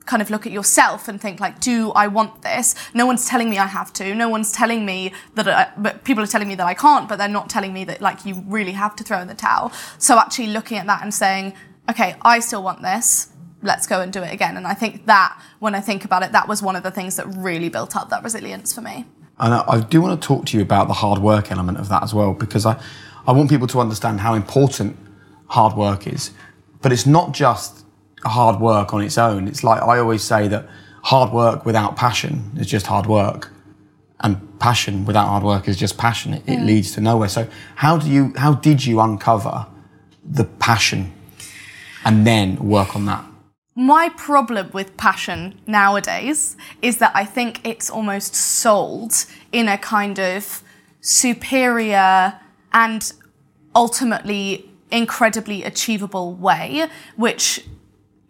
kind 0.06 0.22
of 0.22 0.30
look 0.30 0.46
at 0.46 0.52
yourself 0.52 1.08
and 1.08 1.20
think 1.20 1.40
like, 1.40 1.60
do 1.60 1.92
I 1.92 2.08
want 2.08 2.42
this? 2.42 2.74
No 2.94 3.06
one's 3.06 3.26
telling 3.26 3.48
me 3.48 3.58
I 3.58 3.66
have 3.66 3.92
to. 3.94 4.14
No 4.14 4.28
one's 4.28 4.50
telling 4.50 4.84
me 4.84 5.12
that, 5.34 5.46
I, 5.46 5.70
but 5.76 6.04
people 6.04 6.24
are 6.24 6.26
telling 6.26 6.48
me 6.48 6.54
that 6.56 6.66
I 6.66 6.74
can't, 6.74 7.08
but 7.08 7.16
they're 7.16 7.28
not 7.28 7.48
telling 7.48 7.72
me 7.72 7.84
that 7.84 8.00
like 8.00 8.24
you 8.24 8.42
really 8.46 8.72
have 8.72 8.96
to 8.96 9.04
throw 9.04 9.20
in 9.20 9.28
the 9.28 9.34
towel. 9.34 9.70
So 9.98 10.18
actually 10.18 10.48
looking 10.48 10.78
at 10.78 10.86
that 10.86 11.02
and 11.02 11.14
saying, 11.14 11.54
okay, 11.88 12.16
I 12.22 12.40
still 12.40 12.62
want 12.62 12.82
this. 12.82 13.30
Let's 13.62 13.86
go 13.86 14.00
and 14.00 14.12
do 14.12 14.22
it 14.22 14.32
again. 14.32 14.56
And 14.56 14.66
I 14.66 14.74
think 14.74 15.06
that, 15.06 15.40
when 15.58 15.74
I 15.74 15.80
think 15.80 16.04
about 16.04 16.22
it, 16.22 16.32
that 16.32 16.48
was 16.48 16.62
one 16.62 16.76
of 16.76 16.82
the 16.82 16.90
things 16.90 17.16
that 17.16 17.26
really 17.26 17.68
built 17.68 17.94
up 17.94 18.08
that 18.08 18.24
resilience 18.24 18.74
for 18.74 18.80
me. 18.80 19.04
And 19.38 19.54
I, 19.54 19.64
I 19.68 19.80
do 19.80 20.00
want 20.00 20.20
to 20.20 20.26
talk 20.26 20.46
to 20.46 20.56
you 20.56 20.62
about 20.62 20.88
the 20.88 20.94
hard 20.94 21.20
work 21.20 21.52
element 21.52 21.78
of 21.78 21.88
that 21.90 22.02
as 22.02 22.14
well, 22.14 22.32
because 22.32 22.64
I, 22.66 22.80
I 23.26 23.32
want 23.32 23.50
people 23.50 23.66
to 23.68 23.80
understand 23.80 24.20
how 24.20 24.34
important 24.34 24.96
hard 25.46 25.76
work 25.76 26.06
is. 26.06 26.30
But 26.80 26.90
it's 26.90 27.06
not 27.06 27.32
just 27.32 27.79
hard 28.24 28.60
work 28.60 28.92
on 28.94 29.02
its 29.02 29.18
own. 29.18 29.48
It's 29.48 29.64
like 29.64 29.82
I 29.82 29.98
always 29.98 30.22
say 30.22 30.48
that 30.48 30.68
hard 31.02 31.32
work 31.32 31.64
without 31.64 31.96
passion 31.96 32.52
is 32.56 32.66
just 32.66 32.86
hard 32.86 33.06
work. 33.06 33.52
And 34.22 34.58
passion 34.58 35.06
without 35.06 35.26
hard 35.28 35.42
work 35.42 35.66
is 35.66 35.76
just 35.78 35.96
passion. 35.96 36.34
It, 36.34 36.42
it 36.46 36.60
leads 36.60 36.92
to 36.92 37.00
nowhere. 37.00 37.28
So 37.28 37.48
how 37.76 37.96
do 37.96 38.10
you 38.10 38.34
how 38.36 38.54
did 38.54 38.84
you 38.84 39.00
uncover 39.00 39.66
the 40.24 40.44
passion 40.44 41.12
and 42.04 42.26
then 42.26 42.56
work 42.56 42.94
on 42.94 43.06
that? 43.06 43.24
My 43.74 44.10
problem 44.10 44.70
with 44.72 44.96
passion 44.98 45.58
nowadays 45.66 46.56
is 46.82 46.98
that 46.98 47.12
I 47.14 47.24
think 47.24 47.66
it's 47.66 47.88
almost 47.88 48.34
sold 48.34 49.24
in 49.52 49.68
a 49.68 49.78
kind 49.78 50.18
of 50.18 50.62
superior 51.00 52.38
and 52.72 53.12
ultimately 53.74 54.70
incredibly 54.90 55.62
achievable 55.62 56.34
way, 56.34 56.88
which 57.16 57.64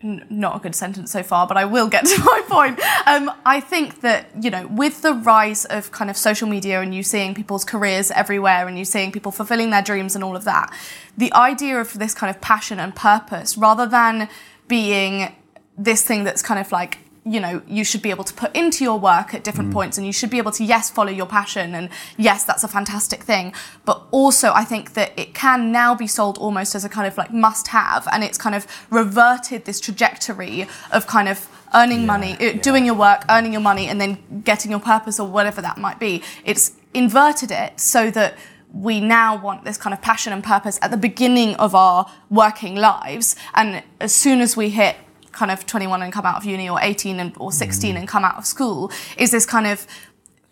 not 0.02 0.57
a 0.57 0.59
good 0.61 0.75
sentence 0.75 1.11
so 1.11 1.23
far, 1.23 1.47
but 1.47 1.57
I 1.57 1.64
will 1.64 1.88
get 1.88 2.07
to 2.12 2.25
my 2.25 2.42
point. 2.49 2.80
Um, 3.07 3.30
I 3.45 3.61
think 3.61 4.00
that, 4.00 4.26
you 4.40 4.50
know, 4.50 4.66
with 4.69 5.02
the 5.02 5.14
rise 5.14 5.64
of 5.66 5.90
kind 5.92 6.11
of 6.11 6.16
social 6.16 6.49
media 6.49 6.80
and 6.80 6.95
you 6.95 7.02
seeing 7.02 7.35
people's 7.35 7.64
careers 7.64 8.11
everywhere 8.11 8.66
and 8.66 8.78
you 8.78 8.85
seeing 8.85 9.12
people 9.12 9.33
fulfilling 9.33 9.71
their 9.71 9.83
dreams 9.83 10.14
and 10.14 10.25
all 10.25 10.37
of 10.37 10.45
that, 10.45 10.75
the 11.16 11.33
idea 11.35 11.78
of 11.80 11.99
this 11.99 12.14
kind 12.14 12.35
of 12.35 12.40
passion 12.40 12.80
and 12.80 12.95
purpose, 12.95 13.59
rather 13.59 13.87
than 13.87 14.28
being 14.69 15.35
this 15.76 16.02
thing 16.02 16.25
that's 16.25 16.42
kind 16.42 16.61
of 16.61 16.73
like 16.73 16.99
you 17.25 17.39
know 17.39 17.62
you 17.67 17.85
should 17.85 18.03
be 18.03 18.11
able 18.11 18.25
to 18.25 18.33
put 18.33 18.55
into 18.57 18.83
your 18.83 18.99
work 18.99 19.35
at 19.35 19.45
different 19.45 19.73
points 19.73 19.99
and 19.99 20.07
you 20.07 20.12
should 20.12 20.31
be 20.31 20.39
able 20.39 20.53
to 20.53 20.65
yes 20.65 20.89
follow 20.91 21.11
your 21.11 21.27
passion 21.27 21.75
and 21.75 21.91
yes 22.17 22.45
that's 22.45 22.65
a 22.65 22.69
fantastic 22.69 23.23
thing. 23.23 23.53
But 23.85 24.03
also 24.11 24.53
i 24.53 24.65
think 24.65 24.95
that 24.95 25.12
it 25.19 25.35
can 25.35 25.73
now 25.73 25.95
be 25.95 26.07
sold 26.07 26.39
almost 26.39 26.75
as 26.75 26.85
a 26.85 26.89
kind 26.89 27.07
of 27.07 27.17
like 27.19 27.33
must 27.33 27.69
have 27.69 28.09
and 28.12 28.25
it's 28.25 28.39
kind 28.39 28.55
of 28.55 28.67
reverted 28.91 29.65
this 29.65 29.81
trajectory 29.81 30.67
of 30.93 31.07
kind 31.07 31.29
of 31.29 31.49
earning 31.75 32.07
money 32.07 32.37
uh, 32.41 32.53
doing 32.55 32.85
your 32.85 32.95
work 32.95 33.25
earning 33.29 33.53
your 33.53 33.61
money 33.61 33.87
and 33.87 34.00
then 34.00 34.43
getting 34.45 34.71
your 34.71 34.81
purpose 34.81 35.21
or 35.21 35.27
whatever 35.29 35.61
that 35.61 35.79
might 35.79 35.99
be. 35.99 36.23
It's 36.45 36.73
inverted 36.95 37.50
it 37.50 37.81
so 37.81 38.11
that 38.11 38.37
we 38.73 39.00
now 39.00 39.37
want 39.37 39.65
this 39.65 39.77
kind 39.77 39.93
of 39.93 40.00
passion 40.00 40.33
and 40.33 40.43
purpose 40.45 40.79
at 40.83 40.91
the 40.91 40.97
beginning 40.97 41.55
of 41.57 41.75
our 41.75 42.11
working 42.29 42.77
lives. 42.77 43.37
And 43.55 43.83
as 44.00 44.15
soon 44.15 44.41
as 44.41 44.57
we 44.57 44.71
hit 44.71 44.97
kind 45.33 45.51
of 45.51 45.67
21 45.67 46.03
and 46.03 46.13
come 46.13 46.27
out 46.27 46.37
of 46.37 46.45
uni 46.45 46.69
or 46.69 46.79
18 46.81 47.21
and, 47.21 47.33
or 47.39 47.53
16 47.53 47.95
mm. 47.95 47.99
and 47.99 48.09
come 48.09 48.25
out 48.25 48.37
of 48.37 48.47
school 48.47 48.91
is 49.17 49.31
this 49.31 49.47
kind 49.47 49.67
of 49.67 49.87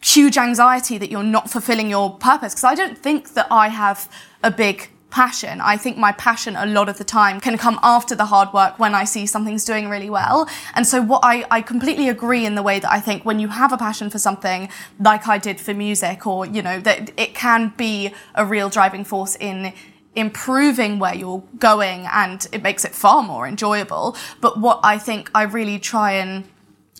huge 0.00 0.38
anxiety 0.38 0.98
that 0.98 1.10
you're 1.10 1.22
not 1.22 1.50
fulfilling 1.50 1.90
your 1.90 2.16
purpose? 2.18 2.54
Because 2.54 2.64
i 2.64 2.74
don't 2.74 2.96
think 2.96 3.34
that 3.34 3.46
i 3.50 3.68
have 3.68 4.10
a 4.42 4.50
big 4.50 4.90
passion. 5.10 5.60
I 5.62 5.76
think 5.78 5.96
my 5.96 6.12
passion 6.12 6.54
a 6.54 6.66
lot 6.66 6.88
of 6.88 6.98
the 6.98 7.04
time 7.04 7.40
can 7.40 7.56
come 7.56 7.80
after 7.82 8.14
the 8.14 8.26
hard 8.26 8.52
work 8.52 8.78
when 8.78 8.94
i 8.94 9.04
see 9.04 9.24
something's 9.26 9.64
doing 9.64 9.88
really 9.88 10.10
well. 10.10 10.48
And 10.74 10.86
so 10.86 11.00
what 11.00 11.20
i, 11.24 11.46
I 11.50 11.62
completely 11.62 12.08
agree 12.08 12.44
in 12.44 12.54
the 12.54 12.62
way 12.62 12.78
that 12.78 12.92
i 12.92 13.00
think 13.00 13.24
when 13.24 13.38
you 13.38 13.48
have 13.48 13.72
a 13.72 13.78
passion 13.78 14.10
for 14.10 14.18
something 14.18 14.68
like 15.00 15.26
i 15.26 15.38
did 15.38 15.60
for 15.60 15.72
music 15.72 16.26
or 16.26 16.44
you 16.44 16.62
know 16.62 16.78
that 16.80 17.10
it 17.16 17.34
can 17.34 17.72
be 17.76 18.12
a 18.34 18.44
real 18.44 18.68
driving 18.68 19.04
force 19.04 19.34
in 19.36 19.72
improving 20.18 20.98
where 20.98 21.14
you're 21.14 21.42
going 21.58 22.06
and 22.12 22.46
it 22.52 22.62
makes 22.62 22.84
it 22.84 22.94
far 22.94 23.22
more 23.22 23.46
enjoyable. 23.46 24.16
But 24.40 24.58
what 24.58 24.80
I 24.82 24.98
think 24.98 25.30
I 25.34 25.42
really 25.44 25.78
try 25.78 26.12
and 26.12 26.44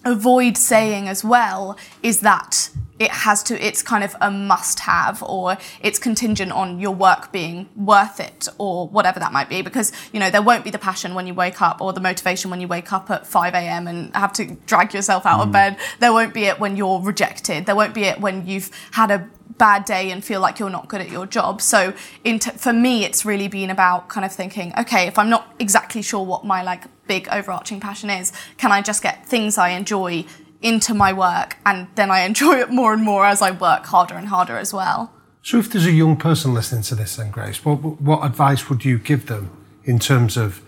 avoid 0.09 0.57
saying 0.57 1.09
as 1.09 1.25
well 1.25 1.77
is 2.03 2.21
that 2.21 2.71
it 2.99 3.11
has 3.11 3.43
to 3.45 3.65
it's 3.65 3.83
kind 3.83 4.03
of 4.03 4.17
a 4.21 4.31
must 4.31 4.81
have 4.81 5.23
or 5.23 5.57
it's 5.81 5.99
contingent 5.99 6.51
on 6.53 6.81
your 6.81 6.95
work 6.95 7.31
being 7.31 7.69
worth 7.77 8.19
it 8.19 8.49
or 8.59 8.89
whatever 8.89 9.21
that 9.21 9.33
might 9.33 9.49
be 9.49 9.63
because 9.63 9.93
you 10.13 10.19
know 10.19 10.31
there 10.31 10.43
won't 10.43 10.65
be 10.65 10.71
the 10.71 10.79
passion 10.79 11.15
when 11.15 11.27
you 11.27 11.35
wake 11.35 11.63
up 11.63 11.81
or 11.81 11.93
the 11.93 12.01
motivation 12.01 12.51
when 12.51 12.61
you 12.61 12.69
wake 12.69 12.93
up 12.93 13.11
at 13.11 13.27
5 13.27 13.55
a.m 13.55 13.87
and 13.87 14.15
have 14.15 14.33
to 14.33 14.57
drag 14.67 14.93
yourself 14.93 15.27
out 15.27 15.41
of 15.41 15.49
mm. 15.49 15.53
bed. 15.53 15.77
There 16.01 16.13
won't 16.13 16.35
be 16.35 16.45
it 16.45 16.59
when 16.59 16.77
you're 16.77 17.01
rejected. 17.01 17.67
There 17.67 17.77
won't 17.77 17.95
be 17.95 18.05
it 18.05 18.21
when 18.21 18.47
you've 18.47 18.71
had 18.93 19.11
a 19.11 19.29
bad 19.57 19.85
day 19.85 20.11
and 20.11 20.25
feel 20.25 20.41
like 20.41 20.59
you're 20.59 20.71
not 20.71 20.89
good 20.89 21.01
at 21.01 21.11
your 21.11 21.27
job. 21.27 21.61
So 21.61 21.93
in 22.25 22.39
t- 22.39 22.51
for 22.53 22.73
me 22.73 23.05
it's 23.05 23.25
really 23.25 23.49
been 23.49 23.71
about 23.71 24.09
kind 24.09 24.25
of 24.25 24.33
thinking 24.33 24.73
okay 24.79 25.07
if 25.07 25.19
i'm 25.19 25.31
not 25.31 25.55
exactly 25.59 26.03
sure 26.03 26.25
what 26.25 26.45
my 26.45 26.63
like 26.63 26.85
big 27.09 27.29
overarching 27.31 27.81
passion 27.81 28.11
is 28.11 28.33
can 28.59 28.71
i 28.71 28.81
just 28.81 29.03
get 29.03 29.27
things 29.27 29.59
i 29.59 29.71
enjoy 29.71 30.25
into 30.61 30.95
my 30.95 31.13
work 31.13 31.57
and 31.65 31.87
then 31.95 32.11
I 32.11 32.21
enjoy 32.25 32.59
it 32.61 32.71
more 32.71 32.93
and 32.93 33.03
more 33.03 33.25
as 33.25 33.43
I 33.43 33.51
work 33.51 33.87
harder 33.87 34.15
and 34.15 34.29
harder 34.29 34.59
as 34.59 34.73
well. 34.73 35.13
So, 35.43 35.59
if 35.59 35.71
there's 35.71 35.87
a 35.87 35.93
young 35.93 36.17
person 36.17 36.53
listening 36.53 36.83
to 36.83 36.95
this, 36.95 37.17
then 37.17 37.31
Grace, 37.31 37.65
what 37.65 37.77
what 38.01 38.25
advice 38.25 38.69
would 38.69 38.85
you 38.85 38.99
give 38.99 39.27
them 39.27 39.51
in 39.85 39.99
terms 39.99 40.37
of? 40.37 40.63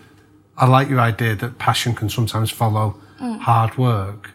I 0.57 0.67
like 0.67 0.89
your 0.89 0.99
idea 0.99 1.35
that 1.35 1.57
passion 1.57 1.95
can 1.95 2.09
sometimes 2.09 2.51
follow 2.51 2.99
mm. 3.19 3.39
hard 3.39 3.77
work, 3.77 4.31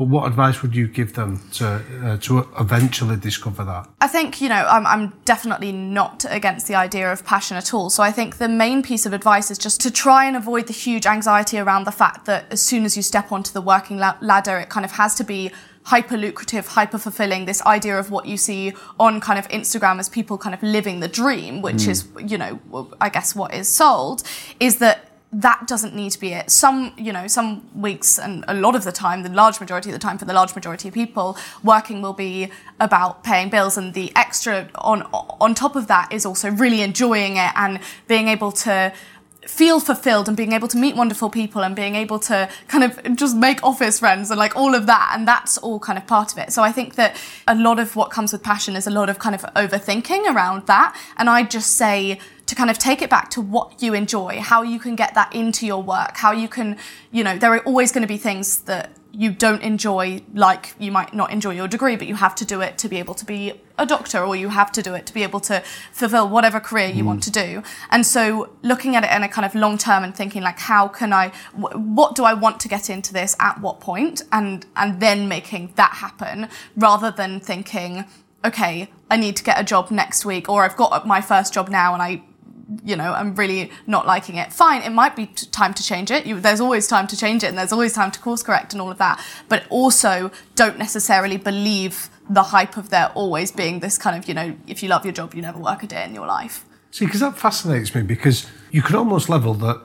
but 0.00 0.08
what 0.08 0.26
advice 0.26 0.62
would 0.62 0.74
you 0.74 0.88
give 0.88 1.12
them 1.12 1.42
to 1.52 1.66
uh, 2.02 2.16
to 2.16 2.48
eventually 2.58 3.18
discover 3.18 3.62
that? 3.64 3.86
I 4.00 4.08
think, 4.08 4.40
you 4.40 4.48
know, 4.48 4.66
I'm, 4.66 4.86
I'm 4.86 5.12
definitely 5.26 5.72
not 5.72 6.24
against 6.30 6.66
the 6.68 6.74
idea 6.74 7.12
of 7.12 7.22
passion 7.22 7.58
at 7.58 7.74
all. 7.74 7.90
So 7.90 8.02
I 8.02 8.10
think 8.10 8.38
the 8.38 8.48
main 8.48 8.82
piece 8.82 9.04
of 9.04 9.12
advice 9.12 9.50
is 9.50 9.58
just 9.58 9.78
to 9.82 9.90
try 9.90 10.24
and 10.24 10.36
avoid 10.36 10.68
the 10.68 10.72
huge 10.72 11.04
anxiety 11.04 11.58
around 11.58 11.84
the 11.84 11.92
fact 11.92 12.24
that 12.24 12.50
as 12.50 12.62
soon 12.62 12.86
as 12.86 12.96
you 12.96 13.02
step 13.02 13.30
onto 13.30 13.52
the 13.52 13.60
working 13.60 13.98
la- 13.98 14.16
ladder, 14.22 14.56
it 14.56 14.70
kind 14.70 14.86
of 14.86 14.92
has 14.92 15.14
to 15.16 15.24
be 15.24 15.52
hyper 15.82 16.16
lucrative, 16.16 16.66
hyper 16.68 16.96
fulfilling. 16.96 17.44
This 17.44 17.60
idea 17.66 17.98
of 17.98 18.10
what 18.10 18.24
you 18.24 18.38
see 18.38 18.72
on 18.98 19.20
kind 19.20 19.38
of 19.38 19.46
Instagram 19.48 19.98
as 19.98 20.08
people 20.08 20.38
kind 20.38 20.54
of 20.54 20.62
living 20.62 21.00
the 21.00 21.08
dream, 21.08 21.60
which 21.60 21.86
is, 21.86 22.08
you 22.26 22.38
know, 22.38 22.58
I 23.02 23.10
guess 23.10 23.36
what 23.36 23.52
is 23.52 23.68
sold, 23.68 24.22
is 24.60 24.78
that 24.78 25.09
that 25.32 25.68
doesn't 25.68 25.94
need 25.94 26.10
to 26.10 26.18
be 26.18 26.32
it. 26.32 26.50
Some, 26.50 26.92
you 26.96 27.12
know, 27.12 27.28
some 27.28 27.68
weeks 27.80 28.18
and 28.18 28.44
a 28.48 28.54
lot 28.54 28.74
of 28.74 28.82
the 28.82 28.90
time, 28.90 29.22
the 29.22 29.28
large 29.28 29.60
majority 29.60 29.90
of 29.90 29.92
the 29.92 30.00
time 30.00 30.18
for 30.18 30.24
the 30.24 30.32
large 30.32 30.54
majority 30.56 30.88
of 30.88 30.94
people, 30.94 31.36
working 31.62 32.02
will 32.02 32.12
be 32.12 32.50
about 32.80 33.22
paying 33.22 33.48
bills 33.48 33.76
and 33.76 33.94
the 33.94 34.12
extra 34.16 34.68
on 34.76 35.02
on 35.40 35.54
top 35.54 35.76
of 35.76 35.86
that 35.86 36.12
is 36.12 36.26
also 36.26 36.50
really 36.50 36.80
enjoying 36.82 37.36
it 37.36 37.52
and 37.54 37.78
being 38.08 38.26
able 38.26 38.50
to 38.50 38.92
feel 39.46 39.80
fulfilled 39.80 40.28
and 40.28 40.36
being 40.36 40.52
able 40.52 40.68
to 40.68 40.76
meet 40.76 40.94
wonderful 40.96 41.30
people 41.30 41.62
and 41.62 41.74
being 41.74 41.94
able 41.94 42.18
to 42.18 42.48
kind 42.68 42.84
of 42.84 43.16
just 43.16 43.36
make 43.36 43.62
office 43.64 43.98
friends 44.00 44.30
and 44.30 44.38
like 44.38 44.54
all 44.54 44.74
of 44.74 44.86
that. 44.86 45.12
And 45.14 45.26
that's 45.26 45.56
all 45.58 45.78
kind 45.78 45.98
of 45.98 46.06
part 46.06 46.32
of 46.32 46.38
it. 46.38 46.52
So 46.52 46.62
i 46.62 46.72
think 46.72 46.96
that 46.96 47.16
a 47.46 47.54
lot 47.54 47.78
of 47.78 47.94
what 47.94 48.10
comes 48.10 48.32
with 48.32 48.42
passion 48.42 48.74
is 48.74 48.86
a 48.86 48.90
lot 48.90 49.08
of 49.08 49.20
kind 49.20 49.34
of 49.34 49.42
overthinking 49.54 50.34
around 50.34 50.66
that. 50.66 50.96
And 51.16 51.30
i 51.30 51.44
just 51.44 51.76
say 51.76 52.18
to 52.50 52.56
kind 52.56 52.70
of 52.70 52.78
take 52.78 53.00
it 53.00 53.08
back 53.08 53.30
to 53.30 53.40
what 53.40 53.80
you 53.80 53.94
enjoy 53.94 54.40
how 54.40 54.62
you 54.62 54.78
can 54.78 54.96
get 54.96 55.14
that 55.14 55.32
into 55.34 55.66
your 55.66 55.82
work 55.82 56.16
how 56.16 56.32
you 56.32 56.48
can 56.48 56.76
you 57.12 57.22
know 57.22 57.38
there 57.38 57.54
are 57.54 57.60
always 57.60 57.92
going 57.92 58.02
to 58.02 58.08
be 58.08 58.18
things 58.18 58.62
that 58.62 58.90
you 59.12 59.30
don't 59.30 59.62
enjoy 59.62 60.20
like 60.34 60.74
you 60.78 60.92
might 60.92 61.14
not 61.14 61.30
enjoy 61.30 61.50
your 61.50 61.68
degree 61.68 61.96
but 61.96 62.06
you 62.06 62.14
have 62.14 62.34
to 62.34 62.44
do 62.44 62.60
it 62.60 62.76
to 62.78 62.88
be 62.88 62.98
able 62.98 63.14
to 63.14 63.24
be 63.24 63.52
a 63.78 63.86
doctor 63.86 64.18
or 64.18 64.36
you 64.36 64.48
have 64.48 64.70
to 64.70 64.82
do 64.82 64.94
it 64.94 65.06
to 65.06 65.14
be 65.14 65.22
able 65.22 65.40
to 65.40 65.62
fulfill 65.92 66.28
whatever 66.28 66.60
career 66.60 66.88
you 66.88 67.04
want 67.04 67.20
mm. 67.20 67.24
to 67.24 67.30
do. 67.30 67.62
And 67.90 68.04
so 68.04 68.50
looking 68.62 68.94
at 68.94 69.04
it 69.04 69.10
in 69.10 69.22
a 69.22 69.28
kind 69.28 69.46
of 69.46 69.54
long 69.54 69.78
term 69.78 70.04
and 70.04 70.14
thinking 70.14 70.42
like 70.42 70.58
how 70.58 70.86
can 70.86 71.12
i 71.12 71.28
wh- 71.52 71.74
what 71.96 72.14
do 72.14 72.24
i 72.24 72.34
want 72.34 72.60
to 72.60 72.68
get 72.68 72.90
into 72.90 73.12
this 73.12 73.34
at 73.40 73.60
what 73.60 73.80
point? 73.80 74.22
And 74.30 74.66
and 74.76 75.00
then 75.00 75.28
making 75.28 75.72
that 75.76 75.92
happen 75.92 76.48
rather 76.76 77.10
than 77.10 77.40
thinking 77.40 78.04
okay 78.42 78.88
i 79.10 79.16
need 79.18 79.36
to 79.36 79.44
get 79.44 79.60
a 79.60 79.64
job 79.64 79.90
next 79.90 80.24
week 80.24 80.48
or 80.48 80.64
i've 80.64 80.76
got 80.76 81.06
my 81.06 81.20
first 81.20 81.52
job 81.52 81.68
now 81.68 81.92
and 81.92 82.02
i 82.02 82.22
you 82.84 82.96
know, 82.96 83.12
I'm 83.12 83.34
really 83.34 83.70
not 83.86 84.06
liking 84.06 84.36
it. 84.36 84.52
Fine, 84.52 84.82
it 84.82 84.90
might 84.90 85.16
be 85.16 85.26
t- 85.26 85.46
time 85.46 85.74
to 85.74 85.82
change 85.82 86.10
it. 86.10 86.26
You, 86.26 86.38
there's 86.40 86.60
always 86.60 86.86
time 86.86 87.06
to 87.08 87.16
change 87.16 87.42
it, 87.42 87.48
and 87.48 87.58
there's 87.58 87.72
always 87.72 87.92
time 87.92 88.10
to 88.12 88.20
course 88.20 88.42
correct 88.42 88.72
and 88.72 88.80
all 88.80 88.90
of 88.90 88.98
that. 88.98 89.24
But 89.48 89.64
also, 89.70 90.30
don't 90.54 90.78
necessarily 90.78 91.36
believe 91.36 92.08
the 92.28 92.44
hype 92.44 92.76
of 92.76 92.90
there 92.90 93.10
always 93.14 93.50
being 93.50 93.80
this 93.80 93.98
kind 93.98 94.16
of, 94.16 94.28
you 94.28 94.34
know, 94.34 94.56
if 94.66 94.82
you 94.82 94.88
love 94.88 95.04
your 95.04 95.12
job, 95.14 95.34
you 95.34 95.42
never 95.42 95.58
work 95.58 95.82
a 95.82 95.86
day 95.86 96.04
in 96.04 96.14
your 96.14 96.26
life. 96.26 96.64
See, 96.92 97.04
because 97.04 97.20
that 97.20 97.36
fascinates 97.38 97.94
me 97.94 98.02
because 98.02 98.46
you 98.70 98.82
could 98.82 98.94
almost 98.96 99.28
level 99.28 99.54
that 99.54 99.80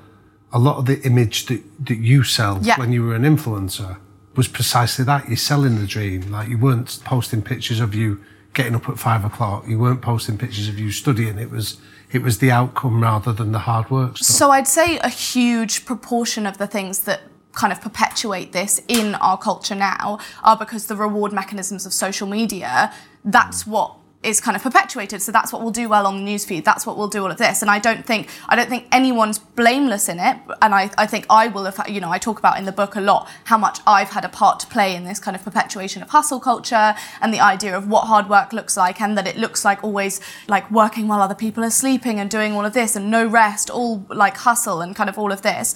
a 0.53 0.59
lot 0.59 0.77
of 0.77 0.85
the 0.85 1.01
image 1.01 1.47
that, 1.47 1.61
that 1.85 1.97
you 1.97 2.23
sell 2.23 2.59
Yeah. 2.61 2.77
when 2.79 2.91
you 2.91 3.03
were 3.03 3.15
an 3.15 3.23
influencer 3.23 3.97
was 4.35 4.47
precisely 4.47 5.03
that. 5.05 5.27
You're 5.27 5.37
selling 5.37 5.79
the 5.79 5.87
dream. 5.87 6.31
Like 6.31 6.49
you 6.49 6.57
weren't 6.57 6.99
posting 7.03 7.41
pictures 7.41 7.79
of 7.79 7.95
you 7.95 8.21
getting 8.53 8.75
up 8.75 8.87
at 8.89 8.97
five 8.99 9.25
o'clock. 9.25 9.67
You 9.67 9.77
weren't 9.79 10.01
posting 10.01 10.37
pictures 10.37 10.67
of 10.67 10.79
you 10.79 10.91
studying. 10.91 11.37
It 11.37 11.49
was 11.51 11.77
it 12.15 12.23
was 12.23 12.39
the 12.39 12.49
outcome 12.49 13.03
rather 13.03 13.33
than 13.33 13.51
the 13.51 13.59
hard 13.59 13.91
work 13.91 14.17
stuff. 14.17 14.27
So 14.27 14.51
I'd 14.51 14.67
say 14.67 14.97
a 14.99 15.09
huge 15.09 15.85
proportion 15.85 16.47
of 16.47 16.57
the 16.57 16.67
things 16.67 17.01
that 17.01 17.21
kind 17.51 17.71
of 17.71 17.81
perpetuate 17.81 18.51
this 18.51 18.81
in 18.87 19.15
our 19.15 19.37
culture 19.37 19.75
now 19.75 20.19
are 20.43 20.57
because 20.57 20.87
the 20.87 20.95
reward 20.95 21.31
mechanisms 21.33 21.85
of 21.85 21.93
social 21.93 22.27
media, 22.27 22.93
that's 23.23 23.67
what 23.67 23.95
is 24.25 24.41
kind 24.41 24.57
of 24.57 24.63
perpetuated. 24.63 25.21
So 25.21 25.31
that's 25.31 25.53
what 25.53 25.61
will 25.61 25.71
do 25.71 25.87
well 25.87 26.07
on 26.07 26.23
the 26.23 26.31
newsfeed. 26.31 26.63
That's 26.63 26.85
what 26.85 26.97
will 26.97 27.07
do 27.07 27.23
all 27.23 27.31
of 27.31 27.37
this. 27.37 27.61
And 27.61 27.71
I 27.71 27.79
don't 27.79 28.05
think 28.05 28.29
I 28.49 28.55
don't 28.55 28.69
think 28.69 28.87
anyone's 28.91 29.39
blameless 29.39 30.09
in 30.09 30.19
it. 30.19 30.37
And 30.61 30.73
I, 30.73 30.89
I 30.97 31.07
think 31.07 31.25
I 31.29 31.47
will 31.47 31.65
have 31.65 31.89
you 31.89 32.01
know, 32.01 32.11
I 32.11 32.17
talk 32.17 32.39
about 32.39 32.57
in 32.57 32.65
the 32.65 32.71
book 32.71 32.95
a 32.95 33.01
lot 33.01 33.29
how 33.45 33.57
much 33.57 33.79
I've 33.85 34.09
had 34.09 34.25
a 34.25 34.29
part 34.29 34.59
to 34.61 34.67
play 34.67 34.95
in 34.95 35.03
this 35.03 35.19
kind 35.19 35.35
of 35.35 35.43
perpetuation 35.43 36.01
of 36.01 36.09
hustle 36.09 36.39
culture 36.39 36.95
and 37.21 37.33
the 37.33 37.39
idea 37.39 37.77
of 37.77 37.87
what 37.87 38.05
hard 38.05 38.29
work 38.29 38.53
looks 38.53 38.75
like 38.75 38.99
and 38.99 39.17
that 39.17 39.27
it 39.27 39.37
looks 39.37 39.63
like 39.63 39.83
always 39.83 40.19
like 40.47 40.69
working 40.71 41.07
while 41.07 41.21
other 41.21 41.35
people 41.35 41.63
are 41.63 41.69
sleeping 41.69 42.19
and 42.19 42.29
doing 42.29 42.53
all 42.53 42.65
of 42.65 42.73
this 42.73 42.95
and 42.95 43.11
no 43.11 43.25
rest, 43.27 43.69
all 43.69 44.05
like 44.09 44.37
hustle 44.37 44.81
and 44.81 44.95
kind 44.95 45.09
of 45.09 45.17
all 45.17 45.31
of 45.31 45.41
this. 45.41 45.75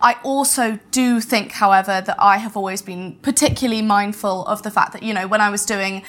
I 0.00 0.16
also 0.22 0.78
do 0.92 1.20
think, 1.20 1.52
however, 1.52 2.00
that 2.06 2.16
I 2.22 2.38
have 2.38 2.56
always 2.56 2.82
been 2.82 3.16
particularly 3.22 3.82
mindful 3.82 4.44
of 4.46 4.62
the 4.62 4.70
fact 4.70 4.92
that, 4.92 5.02
you 5.02 5.12
know, 5.12 5.26
when 5.26 5.40
I 5.40 5.50
was 5.50 5.64
doing 5.64 6.04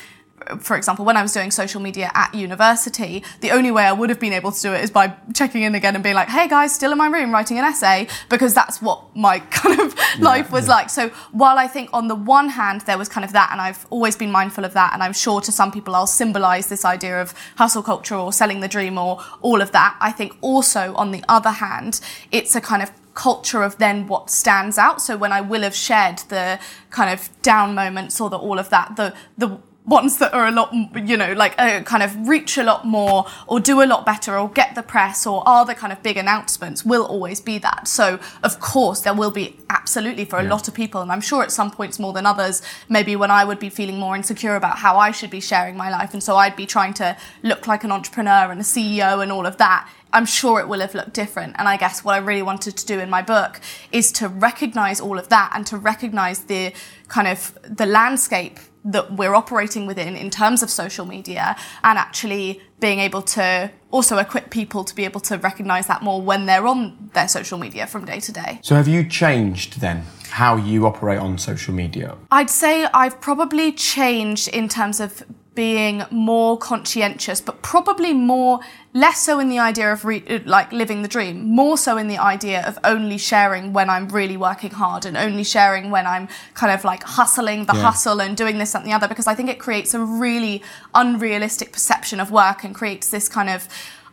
for 0.59 0.75
example, 0.75 1.05
when 1.05 1.17
I 1.17 1.21
was 1.21 1.33
doing 1.33 1.51
social 1.51 1.81
media 1.81 2.11
at 2.13 2.33
university, 2.33 3.23
the 3.41 3.51
only 3.51 3.71
way 3.71 3.83
I 3.85 3.91
would 3.91 4.09
have 4.09 4.19
been 4.19 4.33
able 4.33 4.51
to 4.51 4.61
do 4.61 4.73
it 4.73 4.83
is 4.83 4.91
by 4.91 5.13
checking 5.33 5.63
in 5.63 5.75
again 5.75 5.95
and 5.95 6.03
being 6.03 6.15
like, 6.15 6.29
hey 6.29 6.47
guys, 6.47 6.73
still 6.73 6.91
in 6.91 6.97
my 6.97 7.07
room 7.07 7.31
writing 7.31 7.59
an 7.59 7.65
essay, 7.65 8.07
because 8.29 8.53
that's 8.53 8.81
what 8.81 9.03
my 9.15 9.39
kind 9.51 9.79
of 9.79 9.95
life 10.19 10.51
was 10.51 10.67
like. 10.67 10.89
So 10.89 11.09
while 11.31 11.57
I 11.57 11.67
think 11.67 11.89
on 11.93 12.07
the 12.07 12.15
one 12.15 12.49
hand 12.49 12.81
there 12.81 12.97
was 12.97 13.09
kind 13.09 13.25
of 13.25 13.33
that, 13.33 13.49
and 13.51 13.61
I've 13.61 13.85
always 13.89 14.15
been 14.15 14.31
mindful 14.31 14.65
of 14.65 14.73
that, 14.73 14.93
and 14.93 15.03
I'm 15.03 15.13
sure 15.13 15.41
to 15.41 15.51
some 15.51 15.71
people 15.71 15.95
I'll 15.95 16.07
symbolize 16.07 16.67
this 16.67 16.85
idea 16.85 17.21
of 17.21 17.33
hustle 17.57 17.83
culture 17.83 18.15
or 18.15 18.33
selling 18.33 18.59
the 18.59 18.67
dream 18.67 18.97
or 18.97 19.21
all 19.41 19.61
of 19.61 19.71
that, 19.71 19.97
I 19.99 20.11
think 20.11 20.35
also 20.41 20.93
on 20.95 21.11
the 21.11 21.23
other 21.27 21.51
hand, 21.51 22.01
it's 22.31 22.55
a 22.55 22.61
kind 22.61 22.81
of 22.81 22.91
culture 23.13 23.63
of 23.63 23.77
then 23.79 24.07
what 24.07 24.29
stands 24.29 24.77
out. 24.77 25.01
So 25.01 25.17
when 25.17 25.33
I 25.33 25.41
will 25.41 25.63
have 25.63 25.75
shared 25.75 26.19
the 26.29 26.57
kind 26.89 27.11
of 27.11 27.29
down 27.41 27.75
moments 27.75 28.21
or 28.21 28.29
the 28.29 28.37
all 28.37 28.57
of 28.57 28.69
that, 28.69 28.95
the 28.95 29.13
the 29.37 29.59
ones 29.89 30.17
that 30.19 30.33
are 30.33 30.47
a 30.47 30.51
lot, 30.51 30.73
you 30.73 31.17
know, 31.17 31.33
like 31.33 31.55
uh, 31.57 31.81
kind 31.81 32.03
of 32.03 32.27
reach 32.27 32.57
a 32.57 32.63
lot 32.63 32.85
more 32.85 33.25
or 33.47 33.59
do 33.59 33.81
a 33.81 33.85
lot 33.85 34.05
better 34.05 34.37
or 34.37 34.47
get 34.49 34.75
the 34.75 34.83
press 34.83 35.25
or 35.25 35.47
are 35.47 35.65
the 35.65 35.73
kind 35.73 35.91
of 35.91 36.01
big 36.03 36.15
announcements 36.15 36.85
will 36.85 37.05
always 37.05 37.41
be 37.41 37.57
that. 37.57 37.87
So, 37.87 38.19
of 38.43 38.59
course, 38.59 39.01
there 39.01 39.13
will 39.13 39.31
be 39.31 39.57
absolutely 39.69 40.25
for 40.25 40.37
a 40.37 40.43
yeah. 40.43 40.49
lot 40.49 40.67
of 40.67 40.73
people, 40.73 41.01
and 41.01 41.11
I'm 41.11 41.21
sure 41.21 41.43
at 41.43 41.51
some 41.51 41.71
points 41.71 41.99
more 41.99 42.13
than 42.13 42.25
others, 42.25 42.61
maybe 42.87 43.15
when 43.15 43.31
I 43.31 43.43
would 43.43 43.59
be 43.59 43.69
feeling 43.69 43.99
more 43.99 44.15
insecure 44.15 44.55
about 44.55 44.77
how 44.77 44.97
I 44.97 45.11
should 45.11 45.31
be 45.31 45.41
sharing 45.41 45.75
my 45.75 45.89
life. 45.89 46.13
And 46.13 46.21
so 46.21 46.37
I'd 46.37 46.55
be 46.55 46.65
trying 46.65 46.93
to 46.95 47.17
look 47.43 47.67
like 47.67 47.83
an 47.83 47.91
entrepreneur 47.91 48.51
and 48.51 48.61
a 48.61 48.63
CEO 48.63 49.23
and 49.23 49.31
all 49.31 49.45
of 49.45 49.57
that. 49.57 49.89
I'm 50.11 50.25
sure 50.25 50.59
it 50.59 50.67
will 50.67 50.79
have 50.79 50.95
looked 50.95 51.13
different. 51.13 51.55
And 51.57 51.67
I 51.67 51.77
guess 51.77 52.03
what 52.03 52.15
I 52.15 52.17
really 52.17 52.41
wanted 52.41 52.77
to 52.77 52.85
do 52.85 52.99
in 52.99 53.09
my 53.09 53.21
book 53.21 53.59
is 53.91 54.11
to 54.13 54.27
recognize 54.27 54.99
all 54.99 55.17
of 55.17 55.29
that 55.29 55.51
and 55.53 55.65
to 55.67 55.77
recognize 55.77 56.45
the 56.45 56.73
kind 57.07 57.27
of 57.27 57.57
the 57.63 57.85
landscape 57.85 58.59
that 58.85 59.13
we're 59.13 59.35
operating 59.35 59.85
within 59.85 60.15
in 60.15 60.29
terms 60.29 60.63
of 60.63 60.69
social 60.69 61.05
media 61.05 61.55
and 61.83 61.97
actually 61.97 62.61
being 62.79 62.99
able 62.99 63.21
to 63.21 63.69
also 63.91 64.17
equip 64.17 64.49
people 64.49 64.83
to 64.83 64.95
be 64.95 65.03
able 65.03 65.19
to 65.19 65.37
recognize 65.37 65.87
that 65.87 66.01
more 66.01 66.21
when 66.21 66.45
they're 66.45 66.65
on 66.65 67.09
their 67.13 67.27
social 67.27 67.57
media 67.57 67.85
from 67.85 68.05
day 68.05 68.19
to 68.19 68.31
day. 68.31 68.59
So 68.63 68.75
have 68.75 68.87
you 68.87 69.03
changed 69.03 69.81
then 69.81 70.05
how 70.29 70.55
you 70.55 70.85
operate 70.85 71.19
on 71.19 71.37
social 71.37 71.73
media? 71.73 72.15
I'd 72.31 72.49
say 72.49 72.85
I've 72.93 73.19
probably 73.19 73.73
changed 73.73 74.47
in 74.47 74.69
terms 74.69 74.99
of 74.99 75.23
being 75.59 76.05
more 76.09 76.57
conscientious, 76.57 77.41
but 77.41 77.61
probably 77.61 78.13
more 78.13 78.61
less 78.93 79.19
so 79.19 79.39
in 79.39 79.49
the 79.49 79.59
idea 79.59 79.91
of 79.91 80.05
re- 80.05 80.41
like 80.45 80.71
living 80.71 81.01
the 81.01 81.07
dream, 81.09 81.53
more 81.53 81.77
so 81.77 81.97
in 81.97 82.07
the 82.07 82.17
idea 82.17 82.65
of 82.65 82.79
only 82.85 83.17
sharing 83.17 83.73
when 83.73 83.89
I'm 83.89 84.07
really 84.07 84.37
working 84.37 84.71
hard 84.71 85.05
and 85.05 85.17
only 85.17 85.43
sharing 85.43 85.91
when 85.91 86.07
I'm 86.07 86.29
kind 86.53 86.71
of 86.71 86.85
like 86.85 87.03
hustling 87.03 87.65
the 87.65 87.73
yeah. 87.75 87.81
hustle 87.81 88.21
and 88.21 88.37
doing 88.37 88.57
this 88.57 88.73
and 88.73 88.85
the 88.85 88.93
other, 88.93 89.09
because 89.09 89.27
I 89.27 89.35
think 89.35 89.49
it 89.49 89.59
creates 89.59 89.93
a 89.93 89.99
really 89.99 90.63
unrealistic 90.95 91.73
perception 91.73 92.21
of 92.21 92.31
work 92.31 92.63
and 92.63 92.73
creates 92.73 93.09
this 93.09 93.27
kind 93.27 93.49
of 93.49 93.67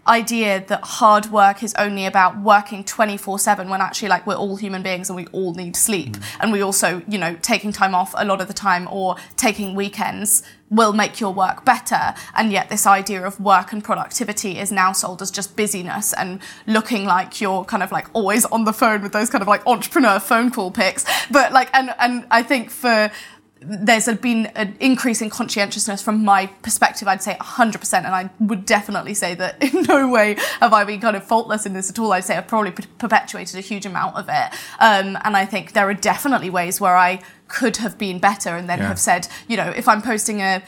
idea 0.09 0.65
that 0.67 0.81
hard 0.83 1.27
work 1.27 1.63
is 1.63 1.75
only 1.79 2.07
about 2.07 2.41
working 2.41 2.85
24/7 2.85 3.69
when 3.69 3.81
actually 3.81 4.09
like 4.09 4.27
we're 4.27 4.35
all 4.35 4.57
human 4.57 4.83
beings 4.83 5.09
and 5.11 5.17
we 5.17 5.27
all 5.29 5.53
need 5.55 5.75
sleep 5.75 6.17
mm. 6.17 6.37
and 6.41 6.53
we 6.53 6.63
also 6.63 7.03
you 7.09 7.19
know 7.19 7.37
taking 7.43 7.73
time 7.73 7.95
off 7.95 8.15
a 8.17 8.25
lot 8.25 8.41
of 8.41 8.47
the 8.47 8.55
time 8.55 8.87
or 8.91 9.17
taking 9.37 9.75
weekends 9.75 10.45
will 10.71 10.93
make 10.93 11.21
your 11.21 11.33
work 11.33 11.65
better. 11.65 12.15
And 12.35 12.51
yet 12.51 12.69
this 12.69 12.87
idea 12.87 13.25
of 13.25 13.39
work 13.41 13.73
and 13.73 13.83
productivity 13.83 14.59
is 14.59 14.73
now 14.73 14.93
sold 14.93 15.23
as 15.23 15.31
just 15.31 15.57
busyness 15.57 16.13
and 16.13 16.41
looking 16.67 17.05
like 17.05 17.41
you're 17.41 17.65
kind 17.65 17.83
of 17.83 17.93
like 17.93 18.09
always 18.15 18.45
on 18.47 18.65
the 18.65 18.73
phone 18.73 19.03
with 19.03 19.13
those 19.13 19.31
kind 19.31 19.43
of 19.43 19.49
like 19.49 19.67
entrepreneur 19.67 20.19
phone 20.19 20.51
call 20.51 20.71
pics. 20.71 21.05
But 21.31 21.53
like 21.53 21.71
and 21.73 21.95
and 21.99 22.27
I 22.31 22.43
think 22.43 22.71
for 22.71 23.11
there's 23.69 24.07
been 24.19 24.47
an 24.47 24.77
increase 24.81 25.21
in 25.21 25.31
conscientiousness 25.31 26.03
from 26.03 26.25
my 26.25 26.47
perspective, 26.63 27.09
I'd 27.09 27.23
say 27.23 27.35
100%. 27.35 27.95
And 27.95 28.07
I 28.07 28.31
would 28.41 28.65
definitely 28.65 29.15
say 29.15 29.35
that 29.35 29.63
in 29.75 29.83
no 29.83 30.09
way 30.09 30.37
have 30.61 30.73
I 30.73 30.85
been 30.85 31.01
kind 31.01 31.17
of 31.17 31.25
faultless 31.25 31.67
in 31.67 31.73
this 31.73 31.91
at 31.91 31.99
all. 31.99 32.13
I'd 32.13 32.25
say 32.25 32.37
I've 32.37 32.47
probably 32.47 32.71
perpetuated 32.71 33.57
a 33.57 33.61
huge 33.61 33.87
amount 33.87 34.17
of 34.17 34.29
it. 34.29 34.53
Um, 34.79 35.19
and 35.25 35.37
I 35.37 35.45
think 35.45 35.73
there 35.73 35.89
are 35.89 35.95
definitely 35.95 36.51
ways 36.51 36.81
where 36.81 36.97
I 36.97 37.21
could 37.49 37.79
have 37.79 37.99
been 37.99 38.19
better 38.19 38.51
and 38.51 38.69
then 38.69 38.79
yeah. 38.79 38.89
have 38.89 38.99
said, 38.99 39.29
you 39.49 39.57
know, 39.57 39.73
if 39.77 39.89
I'm 39.89 40.03
posting 40.03 40.41
a, 40.41 40.63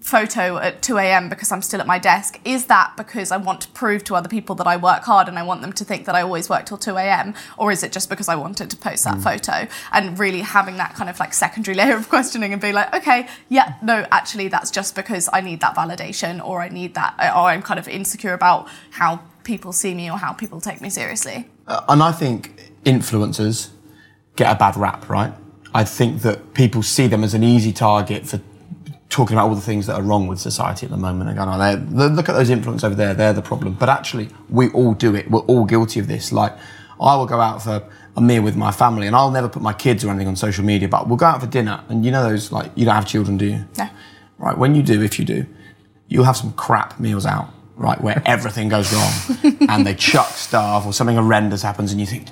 photo 0.00 0.58
at 0.58 0.82
2 0.82 0.98
a.m. 0.98 1.28
because 1.28 1.50
I'm 1.50 1.62
still 1.62 1.80
at 1.80 1.86
my 1.86 1.98
desk, 1.98 2.38
is 2.44 2.66
that 2.66 2.96
because 2.96 3.30
I 3.30 3.36
want 3.36 3.62
to 3.62 3.68
prove 3.68 4.04
to 4.04 4.14
other 4.14 4.28
people 4.28 4.54
that 4.56 4.66
I 4.66 4.76
work 4.76 5.02
hard 5.02 5.28
and 5.28 5.38
I 5.38 5.42
want 5.42 5.62
them 5.62 5.72
to 5.72 5.84
think 5.84 6.06
that 6.06 6.14
I 6.14 6.22
always 6.22 6.48
work 6.48 6.66
till 6.66 6.76
2 6.76 6.96
a.m.? 6.96 7.34
Or 7.56 7.72
is 7.72 7.82
it 7.82 7.92
just 7.92 8.08
because 8.08 8.28
I 8.28 8.36
wanted 8.36 8.70
to 8.70 8.76
post 8.76 9.04
that 9.04 9.16
mm. 9.16 9.22
photo? 9.22 9.66
And 9.92 10.18
really 10.18 10.40
having 10.40 10.76
that 10.76 10.94
kind 10.94 11.08
of 11.08 11.18
like 11.18 11.32
secondary 11.32 11.74
layer 11.80 11.96
of 11.96 12.08
questioning 12.08 12.52
and 12.52 12.60
being 12.60 12.74
like, 12.74 12.94
okay, 12.94 13.28
yeah, 13.48 13.74
no, 13.82 14.06
actually, 14.10 14.48
that's 14.48 14.70
just 14.70 14.94
because 14.94 15.28
I 15.32 15.40
need 15.40 15.60
that 15.60 15.74
validation 15.74 16.44
or 16.44 16.60
I 16.60 16.68
need 16.68 16.94
that, 16.94 17.14
or 17.18 17.48
I'm 17.48 17.62
kind 17.62 17.78
of 17.78 17.88
insecure 17.88 18.34
about 18.34 18.68
how 18.90 19.20
people 19.44 19.72
see 19.72 19.94
me 19.94 20.10
or 20.10 20.18
how 20.18 20.32
people 20.32 20.60
take 20.60 20.80
me 20.80 20.90
seriously. 20.90 21.48
Uh, 21.66 21.82
and 21.88 22.02
I 22.02 22.12
think 22.12 22.72
influencers 22.84 23.70
get 24.36 24.50
a 24.50 24.58
bad 24.58 24.76
rap, 24.76 25.08
right? 25.08 25.32
I 25.74 25.84
think 25.84 26.22
that 26.22 26.54
people 26.54 26.82
see 26.82 27.06
them 27.06 27.24
as 27.24 27.34
an 27.34 27.42
easy 27.42 27.72
target 27.72 28.26
for 28.26 28.40
talking 29.14 29.36
about 29.36 29.48
all 29.48 29.54
the 29.54 29.60
things 29.60 29.86
that 29.86 29.94
are 29.94 30.02
wrong 30.02 30.26
with 30.26 30.40
society 30.40 30.86
at 30.86 30.90
the 30.90 30.98
moment 30.98 31.30
and 31.30 31.38
going, 31.38 31.48
oh, 31.48 32.08
look 32.08 32.28
at 32.28 32.34
those 32.34 32.50
influence 32.50 32.82
over 32.82 32.96
there, 32.96 33.14
they're 33.14 33.32
the 33.32 33.42
problem. 33.42 33.74
But 33.74 33.88
actually, 33.88 34.28
we 34.50 34.70
all 34.70 34.92
do 34.92 35.14
it. 35.14 35.30
We're 35.30 35.40
all 35.40 35.64
guilty 35.64 36.00
of 36.00 36.08
this. 36.08 36.32
Like, 36.32 36.52
I 37.00 37.14
will 37.16 37.26
go 37.26 37.40
out 37.40 37.62
for 37.62 37.88
a 38.16 38.20
meal 38.20 38.42
with 38.42 38.56
my 38.56 38.72
family 38.72 39.06
and 39.06 39.14
I'll 39.14 39.30
never 39.30 39.48
put 39.48 39.62
my 39.62 39.72
kids 39.72 40.04
or 40.04 40.10
anything 40.10 40.26
on 40.26 40.34
social 40.34 40.64
media, 40.64 40.88
but 40.88 41.06
we'll 41.06 41.16
go 41.16 41.26
out 41.26 41.40
for 41.40 41.46
dinner. 41.46 41.84
And 41.88 42.04
you 42.04 42.10
know 42.10 42.28
those, 42.28 42.50
like, 42.50 42.72
you 42.74 42.84
don't 42.84 42.96
have 42.96 43.06
children, 43.06 43.36
do 43.36 43.46
you? 43.46 43.64
No. 43.78 43.88
Right. 44.38 44.58
When 44.58 44.74
you 44.74 44.82
do, 44.82 45.00
if 45.00 45.20
you 45.20 45.24
do, 45.24 45.46
you'll 46.08 46.24
have 46.24 46.36
some 46.36 46.52
crap 46.54 46.98
meals 46.98 47.24
out 47.24 47.50
right, 47.76 48.00
where 48.00 48.20
everything 48.26 48.68
goes 48.68 48.92
wrong 48.92 49.56
and 49.68 49.86
they 49.86 49.94
chuck 49.94 50.28
stuff 50.28 50.86
or 50.86 50.92
something 50.92 51.16
horrendous 51.16 51.62
happens 51.62 51.92
and 51.92 52.00
you 52.00 52.06
think, 52.06 52.28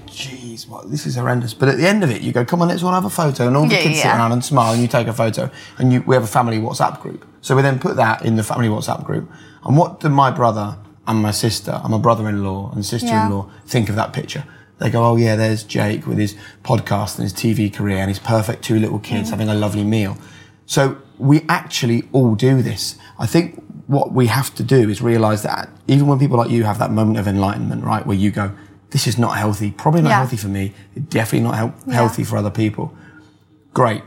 geez, 0.52 0.66
what, 0.66 0.90
this 0.90 1.06
is 1.06 1.16
horrendous. 1.16 1.54
But 1.54 1.68
at 1.68 1.76
the 1.76 1.86
end 1.86 2.04
of 2.04 2.10
it, 2.10 2.22
you 2.22 2.32
go, 2.32 2.44
come 2.44 2.62
on, 2.62 2.68
let's 2.68 2.82
all 2.82 2.92
have 2.92 3.04
a 3.04 3.10
photo. 3.10 3.46
And 3.46 3.56
all 3.56 3.66
the 3.66 3.74
yeah, 3.74 3.82
kids 3.82 3.96
yeah. 3.96 4.02
sit 4.02 4.18
around 4.18 4.32
and 4.32 4.44
smile 4.44 4.72
and 4.72 4.82
you 4.82 4.88
take 4.88 5.06
a 5.06 5.12
photo 5.12 5.50
and 5.78 5.92
you, 5.92 6.02
we 6.02 6.14
have 6.14 6.24
a 6.24 6.28
family 6.28 6.58
WhatsApp 6.58 7.00
group. 7.00 7.26
So 7.40 7.56
we 7.56 7.62
then 7.62 7.78
put 7.78 7.96
that 7.96 8.24
in 8.24 8.36
the 8.36 8.42
family 8.42 8.68
WhatsApp 8.68 9.04
group. 9.04 9.30
And 9.64 9.76
what 9.76 10.00
do 10.00 10.08
my 10.08 10.30
brother 10.30 10.78
and 11.06 11.22
my 11.22 11.30
sister 11.30 11.80
and 11.82 11.90
my 11.90 11.98
brother-in-law 11.98 12.72
and 12.72 12.84
sister-in-law 12.84 13.46
yeah. 13.46 13.60
think 13.66 13.88
of 13.88 13.96
that 13.96 14.12
picture? 14.12 14.44
They 14.78 14.90
go, 14.90 15.04
oh 15.04 15.16
yeah, 15.16 15.36
there's 15.36 15.62
Jake 15.62 16.06
with 16.06 16.18
his 16.18 16.34
podcast 16.64 17.18
and 17.18 17.22
his 17.22 17.32
TV 17.32 17.72
career 17.72 17.98
and 17.98 18.08
his 18.08 18.18
perfect 18.18 18.62
two 18.62 18.78
little 18.78 18.98
kids 18.98 19.28
mm. 19.28 19.30
having 19.32 19.48
a 19.48 19.54
lovely 19.54 19.84
meal. 19.84 20.16
So 20.66 20.98
we 21.18 21.44
actually 21.48 22.08
all 22.12 22.34
do 22.34 22.62
this. 22.62 22.96
I 23.18 23.26
think 23.26 23.62
what 23.86 24.12
we 24.12 24.26
have 24.26 24.54
to 24.56 24.62
do 24.62 24.88
is 24.88 25.00
realize 25.00 25.42
that 25.42 25.68
even 25.86 26.06
when 26.06 26.18
people 26.18 26.36
like 26.36 26.50
you 26.50 26.64
have 26.64 26.78
that 26.78 26.90
moment 26.90 27.18
of 27.18 27.28
enlightenment, 27.28 27.84
right, 27.84 28.06
where 28.06 28.16
you 28.16 28.30
go, 28.30 28.52
this 28.92 29.06
is 29.06 29.18
not 29.18 29.36
healthy, 29.36 29.70
probably 29.72 30.02
not 30.02 30.10
yeah. 30.10 30.16
healthy 30.18 30.36
for 30.36 30.48
me, 30.48 30.72
definitely 31.08 31.48
not 31.48 31.58
he- 31.58 31.90
yeah. 31.90 31.94
healthy 31.94 32.24
for 32.24 32.36
other 32.36 32.50
people. 32.50 32.94
Great. 33.74 34.02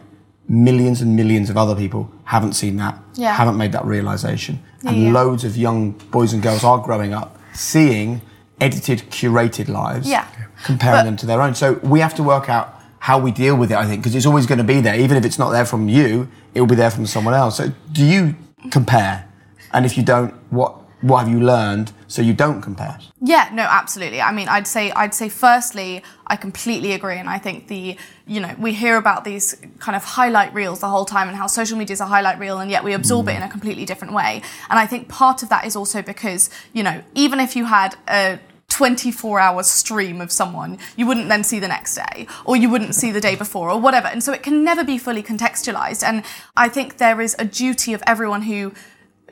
Millions 0.48 1.02
and 1.02 1.15
millions 1.15 1.50
of 1.50 1.58
other 1.58 1.76
people 1.76 2.12
haven't 2.24 2.54
seen 2.54 2.78
that, 2.78 2.98
yeah. 3.15 3.34
haven't 3.34 3.58
made 3.58 3.71
that 3.71 3.84
realization. 3.84 4.60
and 4.84 5.13
loads 5.13 5.43
of 5.43 5.58
young 5.58 5.91
boys 6.12 6.32
and 6.34 6.43
girls 6.43 6.63
are 6.63 6.78
growing 6.78 7.13
up 7.13 7.36
seeing 7.54 8.21
edited, 8.62 9.00
curated 9.10 9.67
lives, 9.67 10.08
comparing 10.63 11.00
but, 11.00 11.04
them 11.04 11.17
to 11.17 11.26
their 11.26 11.41
own. 11.41 11.56
So 11.56 11.74
we 11.84 12.00
have 12.00 12.13
to 12.15 12.24
work 12.24 12.50
out 12.50 12.80
how 13.00 13.17
we 13.19 13.32
deal 13.32 13.56
with 13.56 13.71
it, 13.71 13.78
I 13.78 13.86
think, 13.86 14.02
because 14.02 14.15
it's 14.15 14.26
always 14.26 14.45
going 14.45 14.58
to 14.58 14.63
be 14.63 14.82
there. 14.82 14.95
Even 15.00 15.17
if 15.17 15.26
it's 15.26 15.39
not 15.39 15.52
there 15.52 15.65
from 15.65 15.89
you, 15.89 16.30
it 16.54 16.60
will 16.60 16.67
be 16.67 16.76
there 16.76 16.91
from 16.91 17.06
someone 17.06 17.34
else. 17.34 17.58
So 17.58 17.71
do 17.91 18.06
you 18.06 18.36
compare? 18.71 19.28
And 19.74 19.86
if 19.86 19.98
you 19.98 20.04
don't, 20.04 20.34
what 20.52 20.76
what 21.02 21.19
have 21.19 21.30
you 21.30 21.39
learned 21.39 21.91
so 22.15 22.21
you 22.21 22.34
don't 22.34 22.62
compare? 22.62 22.97
Yeah, 23.19 23.49
no, 23.51 23.63
absolutely. 23.63 24.21
I 24.21 24.32
mean, 24.32 24.47
I'd 24.47 24.67
say 24.67 24.89
I'd 24.91 25.13
say 25.13 25.28
firstly, 25.28 26.01
I 26.25 26.38
completely 26.38 26.93
agree, 26.93 27.17
and 27.17 27.30
I 27.30 27.39
think 27.39 27.67
the 27.67 27.97
you 28.25 28.39
know 28.39 28.56
we 28.58 28.73
hear 28.73 28.95
about 28.95 29.25
these 29.25 29.58
kind 29.80 29.97
of 29.97 30.04
highlight 30.06 30.54
reels 30.54 30.80
the 30.80 30.88
whole 30.88 31.04
time 31.04 31.28
and 31.28 31.36
how 31.36 31.47
social 31.47 31.78
media 31.78 31.93
is 31.93 31.99
a 31.99 32.06
highlight 32.06 32.39
reel, 32.39 32.60
and 32.60 32.71
yet 32.71 32.86
we 32.86 32.93
absorb 32.93 33.25
mm. 33.25 33.34
it 33.34 33.36
in 33.36 33.43
a 33.43 33.49
completely 33.49 33.84
different 33.84 34.13
way. 34.13 34.41
And 34.69 34.80
I 34.80 34.86
think 34.86 35.10
part 35.10 35.43
of 35.43 35.49
that 35.49 35.65
is 35.65 35.75
also 35.75 36.01
because 36.01 36.49
you 36.71 36.84
know 36.84 37.04
even 37.15 37.41
if 37.41 37.54
you 37.54 37.65
had 37.65 37.97
a 38.08 38.39
24 38.69 39.39
hour 39.39 39.62
stream 39.63 40.21
of 40.21 40.32
someone, 40.32 40.78
you 40.95 41.06
wouldn't 41.06 41.28
then 41.28 41.43
see 41.43 41.60
the 41.60 41.67
next 41.67 41.95
day, 41.95 42.28
or 42.45 42.56
you 42.56 42.69
wouldn't 42.69 42.95
see 42.95 43.12
the 43.12 43.21
day 43.21 43.36
before, 43.36 43.69
or 43.69 43.80
whatever. 43.80 44.08
And 44.08 44.23
so 44.23 44.32
it 44.32 44.41
can 44.41 44.63
never 44.63 44.86
be 44.86 44.97
fully 44.97 45.21
contextualized. 45.21 46.01
And 46.01 46.23
I 46.56 46.69
think 46.69 46.97
there 46.97 47.19
is 47.19 47.36
a 47.38 47.45
duty 47.45 47.93
of 47.93 48.01
everyone 48.08 48.43
who 48.43 48.73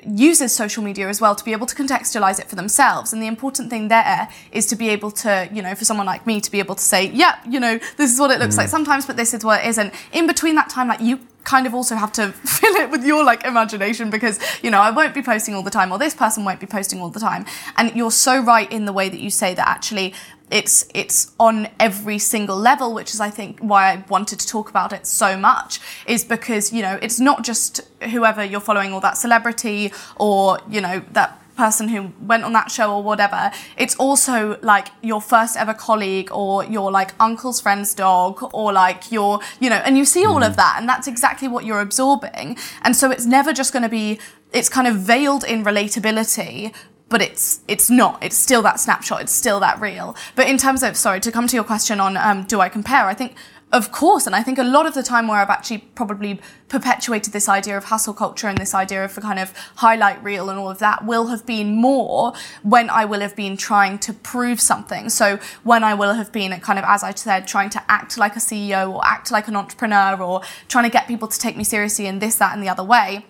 uses 0.05 0.51
social 0.53 0.83
media 0.83 1.07
as 1.07 1.21
well 1.21 1.35
to 1.35 1.43
be 1.43 1.51
able 1.51 1.67
to 1.67 1.75
contextualize 1.75 2.39
it 2.39 2.47
for 2.47 2.55
themselves. 2.55 3.13
And 3.13 3.21
the 3.21 3.27
important 3.27 3.69
thing 3.69 3.87
there 3.87 4.27
is 4.51 4.65
to 4.67 4.75
be 4.75 4.89
able 4.89 5.11
to, 5.11 5.47
you 5.51 5.61
know, 5.61 5.75
for 5.75 5.85
someone 5.85 6.05
like 6.05 6.25
me 6.25 6.41
to 6.41 6.51
be 6.51 6.59
able 6.59 6.75
to 6.75 6.83
say, 6.83 7.11
yeah, 7.11 7.39
you 7.47 7.59
know, 7.59 7.79
this 7.97 8.11
is 8.11 8.19
what 8.19 8.31
it 8.31 8.39
looks 8.39 8.55
mm. 8.55 8.59
like 8.59 8.69
sometimes, 8.69 9.05
but 9.05 9.17
this 9.17 9.33
is 9.33 9.43
what 9.43 9.63
it 9.63 9.67
isn't. 9.67 9.93
In 10.11 10.27
between 10.27 10.55
that 10.55 10.69
time, 10.69 10.87
like 10.87 11.01
you 11.01 11.19
kind 11.43 11.67
of 11.67 11.73
also 11.73 11.95
have 11.95 12.11
to 12.13 12.31
fill 12.31 12.75
it 12.75 12.89
with 12.89 13.05
your 13.05 13.23
like 13.23 13.45
imagination 13.45 14.09
because 14.09 14.39
you 14.63 14.71
know 14.71 14.79
I 14.79 14.91
won't 14.91 15.13
be 15.13 15.21
posting 15.21 15.53
all 15.55 15.63
the 15.63 15.69
time 15.69 15.91
or 15.91 15.97
this 15.97 16.15
person 16.15 16.45
won't 16.45 16.59
be 16.59 16.65
posting 16.65 17.01
all 17.01 17.09
the 17.09 17.19
time 17.19 17.45
and 17.77 17.93
you're 17.95 18.11
so 18.11 18.41
right 18.41 18.71
in 18.71 18.85
the 18.85 18.93
way 18.93 19.09
that 19.09 19.19
you 19.19 19.29
say 19.29 19.53
that 19.53 19.67
actually 19.67 20.13
it's 20.53 20.85
it's 20.93 21.31
on 21.39 21.67
every 21.79 22.19
single 22.19 22.55
level 22.55 22.93
which 22.93 23.13
is 23.13 23.19
i 23.19 23.29
think 23.29 23.59
why 23.59 23.91
i 23.91 24.05
wanted 24.07 24.39
to 24.39 24.47
talk 24.47 24.69
about 24.69 24.93
it 24.93 25.05
so 25.05 25.35
much 25.35 25.79
is 26.05 26.23
because 26.23 26.71
you 26.71 26.81
know 26.81 26.97
it's 27.01 27.19
not 27.19 27.43
just 27.43 27.81
whoever 28.11 28.43
you're 28.43 28.61
following 28.61 28.93
or 28.93 29.01
that 29.01 29.17
celebrity 29.17 29.91
or 30.17 30.59
you 30.69 30.79
know 30.79 31.01
that 31.11 31.39
person 31.55 31.87
who 31.87 32.11
went 32.21 32.43
on 32.43 32.53
that 32.53 32.69
show 32.71 32.93
or 32.93 33.03
whatever 33.03 33.51
it's 33.77 33.95
also 33.95 34.57
like 34.61 34.87
your 35.01 35.21
first 35.21 35.55
ever 35.57 35.73
colleague 35.73 36.29
or 36.31 36.63
your 36.65 36.91
like 36.91 37.11
uncle's 37.19 37.59
friend's 37.59 37.93
dog 37.93 38.37
or 38.53 38.71
like 38.73 39.11
your 39.11 39.39
you 39.59 39.69
know 39.69 39.81
and 39.85 39.97
you 39.97 40.05
see 40.05 40.25
all 40.25 40.41
mm. 40.41 40.47
of 40.47 40.55
that 40.55 40.75
and 40.79 40.87
that's 40.87 41.07
exactly 41.07 41.47
what 41.47 41.65
you're 41.65 41.81
absorbing 41.81 42.57
and 42.83 42.95
so 42.95 43.11
it's 43.11 43.25
never 43.25 43.53
just 43.53 43.71
going 43.71 43.83
to 43.83 43.89
be 43.89 44.19
it's 44.51 44.69
kind 44.69 44.87
of 44.87 44.95
veiled 44.95 45.43
in 45.43 45.63
relatability 45.63 46.73
but 47.13 47.21
it's 47.21 47.61
it's 47.67 47.91
not. 47.91 48.23
It's 48.23 48.35
still 48.35 48.63
that 48.63 48.79
snapshot. 48.79 49.21
It's 49.21 49.31
still 49.31 49.59
that 49.59 49.79
real. 49.79 50.15
But 50.35 50.47
in 50.47 50.57
terms 50.57 50.81
of 50.81 50.97
sorry 50.97 51.19
to 51.19 51.31
come 51.31 51.45
to 51.45 51.55
your 51.55 51.63
question 51.63 51.99
on 51.99 52.17
um, 52.17 52.43
do 52.45 52.59
I 52.59 52.69
compare? 52.69 53.05
I 53.05 53.13
think 53.13 53.35
of 53.71 53.91
course, 53.91 54.25
and 54.25 54.35
I 54.35 54.41
think 54.41 54.57
a 54.57 54.63
lot 54.63 54.87
of 54.87 54.95
the 54.95 55.03
time 55.03 55.27
where 55.27 55.37
I've 55.37 55.49
actually 55.49 55.79
probably 55.79 56.39
perpetuated 56.69 57.31
this 57.31 57.47
idea 57.47 57.77
of 57.77 57.85
hustle 57.85 58.15
culture 58.15 58.47
and 58.47 58.57
this 58.57 58.73
idea 58.73 59.05
of 59.05 59.13
the 59.13 59.21
kind 59.21 59.37
of 59.37 59.53
highlight 59.75 60.23
reel 60.23 60.49
and 60.49 60.57
all 60.57 60.71
of 60.71 60.79
that 60.79 61.05
will 61.05 61.27
have 61.27 61.45
been 61.45 61.75
more 61.75 62.33
when 62.63 62.89
I 62.89 63.05
will 63.05 63.21
have 63.21 63.35
been 63.35 63.57
trying 63.57 63.99
to 63.99 64.13
prove 64.13 64.59
something. 64.59 65.09
So 65.09 65.39
when 65.63 65.83
I 65.83 65.93
will 65.93 66.13
have 66.13 66.31
been 66.31 66.59
kind 66.61 66.77
of, 66.79 66.85
as 66.87 67.03
I 67.03 67.13
said, 67.13 67.47
trying 67.47 67.71
to 67.71 67.83
act 67.89 68.17
like 68.17 68.35
a 68.35 68.39
CEO 68.39 68.91
or 68.91 69.05
act 69.05 69.31
like 69.31 69.47
an 69.47 69.55
entrepreneur 69.55 70.19
or 70.21 70.41
trying 70.67 70.85
to 70.85 70.91
get 70.91 71.07
people 71.07 71.27
to 71.27 71.39
take 71.39 71.57
me 71.57 71.63
seriously 71.63 72.07
in 72.07 72.19
this, 72.19 72.35
that, 72.35 72.53
and 72.53 72.63
the 72.63 72.69
other 72.69 72.83
way 72.83 73.25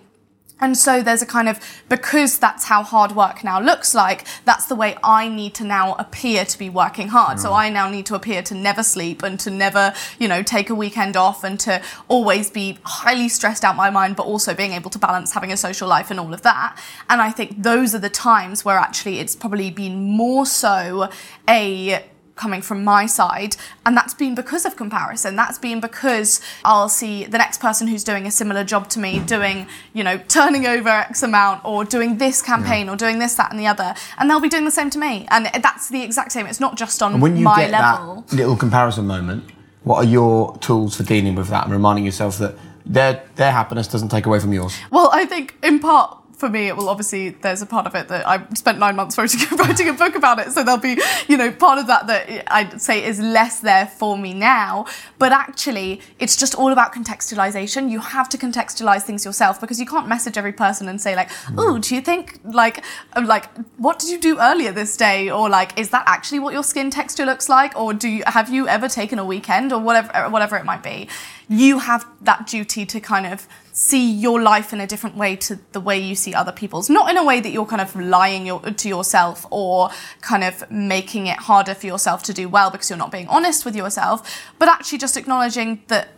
and 0.60 0.78
so 0.78 1.02
there's 1.02 1.20
a 1.20 1.26
kind 1.26 1.48
of, 1.48 1.58
because 1.88 2.38
that's 2.38 2.64
how 2.64 2.82
hard 2.82 3.12
work 3.12 3.42
now 3.42 3.60
looks 3.60 3.94
like, 3.94 4.24
that's 4.44 4.66
the 4.66 4.76
way 4.76 4.96
I 5.02 5.28
need 5.28 5.54
to 5.54 5.64
now 5.64 5.94
appear 5.94 6.44
to 6.44 6.58
be 6.58 6.70
working 6.70 7.08
hard. 7.08 7.32
Right. 7.32 7.40
So 7.40 7.50
mm. 7.50 7.56
I 7.56 7.70
now 7.70 7.90
need 7.90 8.06
to 8.06 8.14
appear 8.14 8.42
to 8.44 8.54
never 8.54 8.82
sleep 8.82 9.22
and 9.22 9.38
to 9.40 9.50
never, 9.50 9.92
you 10.18 10.28
know, 10.28 10.42
take 10.42 10.70
a 10.70 10.74
weekend 10.74 11.16
off 11.16 11.42
and 11.42 11.58
to 11.60 11.82
always 12.08 12.50
be 12.50 12.78
highly 12.84 13.28
stressed 13.28 13.64
out 13.64 13.74
my 13.74 13.90
mind, 13.90 14.16
but 14.16 14.26
also 14.26 14.54
being 14.54 14.72
able 14.72 14.90
to 14.90 14.98
balance 14.98 15.32
having 15.32 15.50
a 15.50 15.56
social 15.56 15.88
life 15.88 16.10
and 16.10 16.20
all 16.20 16.32
of 16.32 16.42
that. 16.42 16.80
And 17.10 17.20
I 17.20 17.30
think 17.30 17.62
those 17.62 17.94
are 17.94 17.98
the 17.98 18.08
times 18.08 18.64
where 18.64 18.78
actually 18.78 19.18
it's 19.18 19.34
probably 19.34 19.70
been 19.70 20.02
more 20.02 20.46
so 20.46 21.10
a 21.48 22.04
coming 22.36 22.62
from 22.62 22.84
my 22.84 23.06
side 23.06 23.56
and 23.86 23.96
that's 23.96 24.14
been 24.14 24.34
because 24.34 24.64
of 24.64 24.76
comparison. 24.76 25.36
That's 25.36 25.58
been 25.58 25.80
because 25.80 26.40
i'll 26.64 26.88
see 26.88 27.24
the 27.24 27.38
next 27.38 27.60
person 27.60 27.86
who's 27.86 28.04
doing 28.04 28.26
a 28.26 28.30
similar 28.30 28.64
job 28.64 28.88
to 28.88 28.98
me 28.98 29.18
doing 29.20 29.66
you 29.92 30.02
know 30.02 30.18
turning 30.28 30.66
over 30.66 30.88
x 30.88 31.22
amount 31.22 31.64
or 31.64 31.84
doing 31.84 32.18
this 32.18 32.42
campaign 32.42 32.86
yeah. 32.86 32.92
or 32.92 32.96
doing 32.96 33.18
this 33.18 33.34
that 33.34 33.50
and 33.50 33.58
the 33.58 33.66
other 33.66 33.94
and 34.18 34.28
they'll 34.28 34.40
be 34.40 34.48
doing 34.48 34.64
the 34.64 34.70
same 34.70 34.90
to 34.90 34.98
me. 34.98 35.26
And 35.30 35.46
that's 35.62 35.88
the 35.88 36.02
exact 36.02 36.32
same. 36.32 36.46
It's 36.46 36.60
not 36.60 36.76
just 36.76 37.02
on 37.02 37.20
when 37.20 37.36
you 37.36 37.44
my 37.44 37.62
get 37.62 37.70
level. 37.70 38.24
that 38.28 38.36
little 38.36 38.56
comparison 38.56 39.06
moment 39.06 39.44
what 39.84 39.98
are 39.98 40.08
your 40.08 40.56
tools 40.58 40.96
for 40.96 41.02
dealing 41.02 41.34
with 41.34 41.48
that 41.48 41.64
and 41.64 41.72
reminding 41.72 42.04
yourself 42.04 42.38
that 42.38 42.54
their 42.86 43.22
their 43.36 43.52
happiness 43.52 43.86
doesn't 43.86 44.08
take 44.08 44.26
away 44.26 44.40
from 44.40 44.52
yours? 44.52 44.76
Well 44.90 45.10
i 45.12 45.24
think 45.24 45.56
in 45.62 45.78
part 45.78 46.18
for 46.44 46.50
me, 46.50 46.68
it 46.68 46.76
will 46.76 46.90
obviously 46.90 47.30
there's 47.30 47.62
a 47.62 47.66
part 47.66 47.86
of 47.86 47.94
it 47.94 48.08
that 48.08 48.28
I 48.28 48.46
spent 48.52 48.78
nine 48.78 48.96
months 48.96 49.16
writing, 49.18 49.40
writing 49.56 49.88
a 49.88 49.94
book 49.94 50.14
about 50.14 50.38
it, 50.38 50.52
so 50.52 50.62
there'll 50.62 50.78
be 50.78 51.00
you 51.26 51.38
know 51.38 51.50
part 51.50 51.78
of 51.78 51.86
that 51.86 52.06
that 52.06 52.52
I'd 52.52 52.82
say 52.82 53.02
is 53.02 53.18
less 53.18 53.60
there 53.60 53.86
for 53.86 54.18
me 54.18 54.34
now. 54.34 54.84
But 55.18 55.32
actually, 55.32 56.02
it's 56.18 56.36
just 56.36 56.54
all 56.54 56.70
about 56.70 56.92
contextualization. 56.92 57.90
You 57.90 58.00
have 58.00 58.28
to 58.28 58.36
contextualize 58.36 59.02
things 59.04 59.24
yourself 59.24 59.58
because 59.58 59.80
you 59.80 59.86
can't 59.86 60.06
message 60.06 60.36
every 60.36 60.52
person 60.52 60.86
and 60.86 61.00
say 61.00 61.16
like, 61.16 61.30
"Oh, 61.56 61.78
do 61.78 61.94
you 61.94 62.02
think 62.02 62.38
like 62.44 62.84
um, 63.14 63.24
like 63.26 63.46
what 63.78 63.98
did 63.98 64.10
you 64.10 64.20
do 64.20 64.38
earlier 64.38 64.70
this 64.70 64.98
day?" 64.98 65.30
or 65.30 65.48
like, 65.48 65.78
"Is 65.78 65.88
that 65.90 66.04
actually 66.06 66.40
what 66.40 66.52
your 66.52 66.64
skin 66.64 66.90
texture 66.90 67.24
looks 67.24 67.48
like?" 67.48 67.74
or 67.74 67.94
"Do 67.94 68.08
you 68.08 68.22
have 68.26 68.52
you 68.52 68.68
ever 68.68 68.88
taken 68.88 69.18
a 69.18 69.24
weekend?" 69.24 69.72
or 69.72 69.80
whatever 69.80 70.28
whatever 70.28 70.56
it 70.58 70.66
might 70.66 70.82
be. 70.82 71.08
You 71.48 71.78
have 71.78 72.06
that 72.22 72.46
duty 72.46 72.84
to 72.86 73.00
kind 73.00 73.26
of 73.26 73.46
see 73.74 74.08
your 74.08 74.40
life 74.40 74.72
in 74.72 74.80
a 74.80 74.86
different 74.86 75.16
way 75.16 75.34
to 75.34 75.58
the 75.72 75.80
way 75.80 75.98
you 75.98 76.14
see 76.14 76.32
other 76.32 76.52
people's. 76.52 76.88
Not 76.88 77.10
in 77.10 77.16
a 77.16 77.24
way 77.24 77.40
that 77.40 77.50
you're 77.50 77.66
kind 77.66 77.82
of 77.82 77.94
lying 77.96 78.46
your, 78.46 78.60
to 78.60 78.88
yourself 78.88 79.44
or 79.50 79.90
kind 80.20 80.44
of 80.44 80.70
making 80.70 81.26
it 81.26 81.38
harder 81.40 81.74
for 81.74 81.86
yourself 81.86 82.22
to 82.24 82.32
do 82.32 82.48
well 82.48 82.70
because 82.70 82.88
you're 82.88 82.96
not 82.96 83.10
being 83.10 83.26
honest 83.26 83.64
with 83.64 83.74
yourself, 83.74 84.40
but 84.60 84.68
actually 84.68 84.98
just 84.98 85.16
acknowledging 85.16 85.82
that 85.88 86.10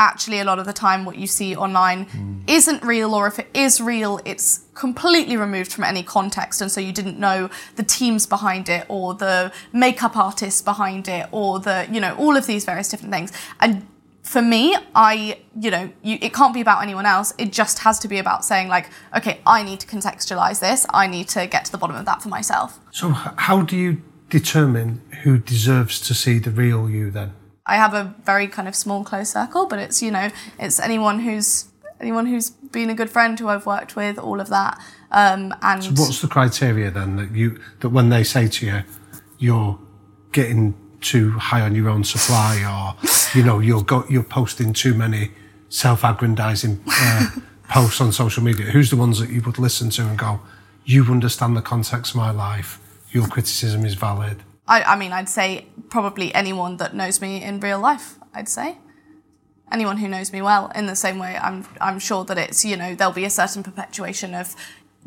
actually 0.00 0.40
a 0.40 0.44
lot 0.44 0.58
of 0.58 0.66
the 0.66 0.72
time 0.72 1.04
what 1.04 1.16
you 1.16 1.28
see 1.28 1.54
online 1.54 2.06
mm. 2.06 2.42
isn't 2.48 2.82
real 2.82 3.14
or 3.14 3.26
if 3.26 3.38
it 3.38 3.48
is 3.52 3.82
real 3.82 4.18
it's 4.24 4.64
completely 4.74 5.36
removed 5.36 5.70
from 5.70 5.84
any 5.84 6.02
context 6.02 6.62
and 6.62 6.72
so 6.72 6.80
you 6.80 6.90
didn't 6.90 7.18
know 7.18 7.50
the 7.76 7.82
teams 7.82 8.24
behind 8.24 8.70
it 8.70 8.86
or 8.88 9.12
the 9.12 9.52
makeup 9.74 10.16
artists 10.16 10.62
behind 10.62 11.06
it 11.06 11.28
or 11.32 11.60
the 11.60 11.86
you 11.92 12.00
know 12.00 12.16
all 12.16 12.34
of 12.34 12.46
these 12.46 12.64
various 12.64 12.88
different 12.88 13.12
things 13.12 13.30
and 13.60 13.86
for 14.22 14.42
me, 14.42 14.76
I, 14.94 15.40
you 15.58 15.70
know, 15.70 15.90
you, 16.02 16.18
it 16.20 16.34
can't 16.34 16.52
be 16.52 16.60
about 16.60 16.82
anyone 16.82 17.06
else. 17.06 17.32
It 17.38 17.52
just 17.52 17.80
has 17.80 17.98
to 18.00 18.08
be 18.08 18.18
about 18.18 18.44
saying, 18.44 18.68
like, 18.68 18.90
okay, 19.16 19.40
I 19.46 19.62
need 19.62 19.80
to 19.80 19.86
contextualize 19.86 20.60
this. 20.60 20.86
I 20.90 21.06
need 21.06 21.28
to 21.30 21.46
get 21.46 21.64
to 21.66 21.72
the 21.72 21.78
bottom 21.78 21.96
of 21.96 22.04
that 22.04 22.22
for 22.22 22.28
myself. 22.28 22.78
So, 22.90 23.10
how 23.10 23.62
do 23.62 23.76
you 23.76 24.02
determine 24.28 25.00
who 25.22 25.38
deserves 25.38 26.00
to 26.02 26.14
see 26.14 26.38
the 26.38 26.50
real 26.50 26.88
you 26.88 27.10
then? 27.10 27.32
I 27.66 27.76
have 27.76 27.94
a 27.94 28.14
very 28.24 28.46
kind 28.46 28.68
of 28.68 28.74
small, 28.74 29.04
close 29.04 29.30
circle, 29.30 29.66
but 29.66 29.78
it's, 29.78 30.02
you 30.02 30.10
know, 30.10 30.30
it's 30.58 30.80
anyone 30.80 31.20
who's 31.20 31.66
anyone 32.00 32.26
who's 32.26 32.50
been 32.50 32.88
a 32.88 32.94
good 32.94 33.10
friend 33.10 33.38
who 33.38 33.48
I've 33.48 33.66
worked 33.66 33.94
with, 33.94 34.18
all 34.18 34.40
of 34.40 34.48
that. 34.48 34.80
Um, 35.10 35.54
and 35.60 35.84
so 35.84 35.90
what's 35.90 36.22
the 36.22 36.28
criteria 36.28 36.90
then 36.90 37.16
that 37.16 37.32
you 37.32 37.60
that 37.80 37.90
when 37.90 38.08
they 38.08 38.24
say 38.24 38.48
to 38.48 38.66
you, 38.66 38.82
you're 39.38 39.78
getting 40.32 40.74
too 41.00 41.32
high 41.32 41.60
on 41.62 41.74
your 41.74 41.88
own 41.88 42.04
supply 42.04 42.62
or 42.64 42.96
you 43.34 43.44
know 43.44 43.58
you're 43.58 43.82
go, 43.82 44.04
you're 44.08 44.22
posting 44.22 44.72
too 44.72 44.94
many 44.94 45.30
self-aggrandizing 45.68 46.80
uh, 46.86 47.26
posts 47.68 48.00
on 48.00 48.12
social 48.12 48.42
media. 48.42 48.66
Who's 48.66 48.90
the 48.90 48.96
ones 48.96 49.18
that 49.20 49.30
you 49.30 49.40
would 49.42 49.58
listen 49.58 49.90
to 49.90 50.02
and 50.02 50.18
go 50.18 50.40
you 50.84 51.04
understand 51.04 51.56
the 51.56 51.62
context 51.62 52.12
of 52.12 52.16
my 52.16 52.30
life. 52.30 52.80
Your 53.10 53.26
criticism 53.26 53.84
is 53.84 53.94
valid. 53.94 54.42
I, 54.66 54.82
I 54.82 54.96
mean 54.96 55.12
i'd 55.12 55.28
say 55.28 55.66
probably 55.88 56.32
anyone 56.34 56.76
that 56.76 56.94
knows 56.94 57.20
me 57.20 57.42
in 57.42 57.60
real 57.60 57.80
life 57.80 58.18
i'd 58.34 58.48
say. 58.48 58.78
Anyone 59.72 59.98
who 59.98 60.08
knows 60.08 60.32
me 60.32 60.42
well 60.42 60.72
in 60.74 60.86
the 60.86 60.96
same 60.96 61.18
way 61.18 61.38
i'm 61.40 61.64
i'm 61.80 61.98
sure 61.98 62.24
that 62.24 62.38
it's 62.38 62.64
you 62.64 62.76
know 62.76 62.94
there'll 62.94 63.12
be 63.12 63.24
a 63.24 63.30
certain 63.30 63.62
perpetuation 63.62 64.34
of 64.34 64.56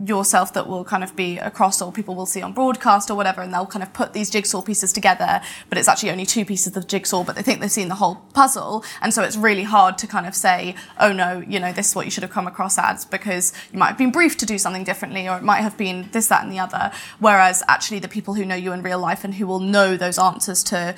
yourself 0.04 0.54
that 0.54 0.68
will 0.68 0.84
kind 0.84 1.04
of 1.04 1.16
be 1.16 1.38
across 1.38 1.80
or 1.80 1.92
people 1.92 2.16
will 2.16 2.26
see 2.26 2.42
on 2.42 2.52
broadcast 2.52 3.12
or 3.12 3.16
whatever 3.16 3.42
and 3.42 3.54
they'll 3.54 3.66
kind 3.66 3.84
of 3.84 3.94
put 3.94 4.12
these 4.12 4.28
jigsaw 4.32 4.60
pieces 4.60 4.92
together 4.92 5.40
but 5.70 5.78
it's 5.78 5.88
actually 5.88 6.10
only 6.10 6.26
two 6.26 6.44
pieces 6.44 6.76
of 6.76 6.88
jigsaw 6.88 7.24
but 7.24 7.36
they 7.36 7.44
think 7.44 7.60
they've 7.60 7.72
seen 7.72 7.90
the 7.90 7.96
whole 7.96 8.16
puzzle 8.34 8.84
and 9.04 9.14
so 9.14 9.22
it's 9.22 9.38
really 9.38 9.62
hard 9.62 9.96
to 9.96 10.08
kind 10.08 10.26
of 10.26 10.36
say 10.36 10.74
oh 11.00 11.14
no 11.14 11.44
you 11.48 11.60
know 11.60 11.72
this 11.72 11.90
is 11.90 11.96
what 11.96 12.06
you 12.06 12.12
should 12.12 12.24
have 12.24 12.32
come 12.32 12.48
across 12.48 12.80
as 12.80 13.06
because 13.06 13.54
you 13.72 13.78
might 13.78 13.90
have 13.90 13.98
been 13.98 14.12
briefed 14.12 14.40
to 14.40 14.48
do 14.48 14.58
something 14.58 14.84
differently 14.84 15.30
or 15.30 15.38
it 15.38 15.44
might 15.44 15.62
have 15.62 15.78
been 15.78 16.10
this 16.12 16.26
that 16.26 16.42
and 16.42 16.52
the 16.52 16.58
other 16.58 16.92
whereas 17.20 17.62
actually 17.68 18.00
the 18.00 18.08
people 18.08 18.34
who 18.34 18.44
know 18.44 18.56
you 18.56 18.74
in 18.74 18.82
real 18.82 19.00
life 19.00 19.24
and 19.24 19.36
who 19.36 19.46
will 19.46 19.60
know 19.60 19.96
those 19.96 20.18
answers 20.18 20.64
to 20.64 20.96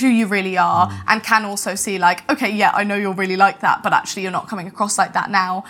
who 0.00 0.08
you 0.08 0.26
really 0.26 0.58
are 0.58 0.88
mm. 0.88 1.02
and 1.06 1.22
can 1.22 1.44
also 1.44 1.76
see 1.76 1.96
like 1.96 2.28
okay 2.28 2.50
yeah 2.50 2.72
I 2.74 2.82
know 2.82 2.96
you're 2.96 3.14
really 3.14 3.36
like 3.36 3.60
that 3.60 3.84
but 3.84 3.92
actually 3.92 4.22
you're 4.22 4.32
not 4.32 4.48
coming 4.48 4.66
across 4.66 4.98
like 4.98 5.12
that 5.12 5.30
now 5.30 5.62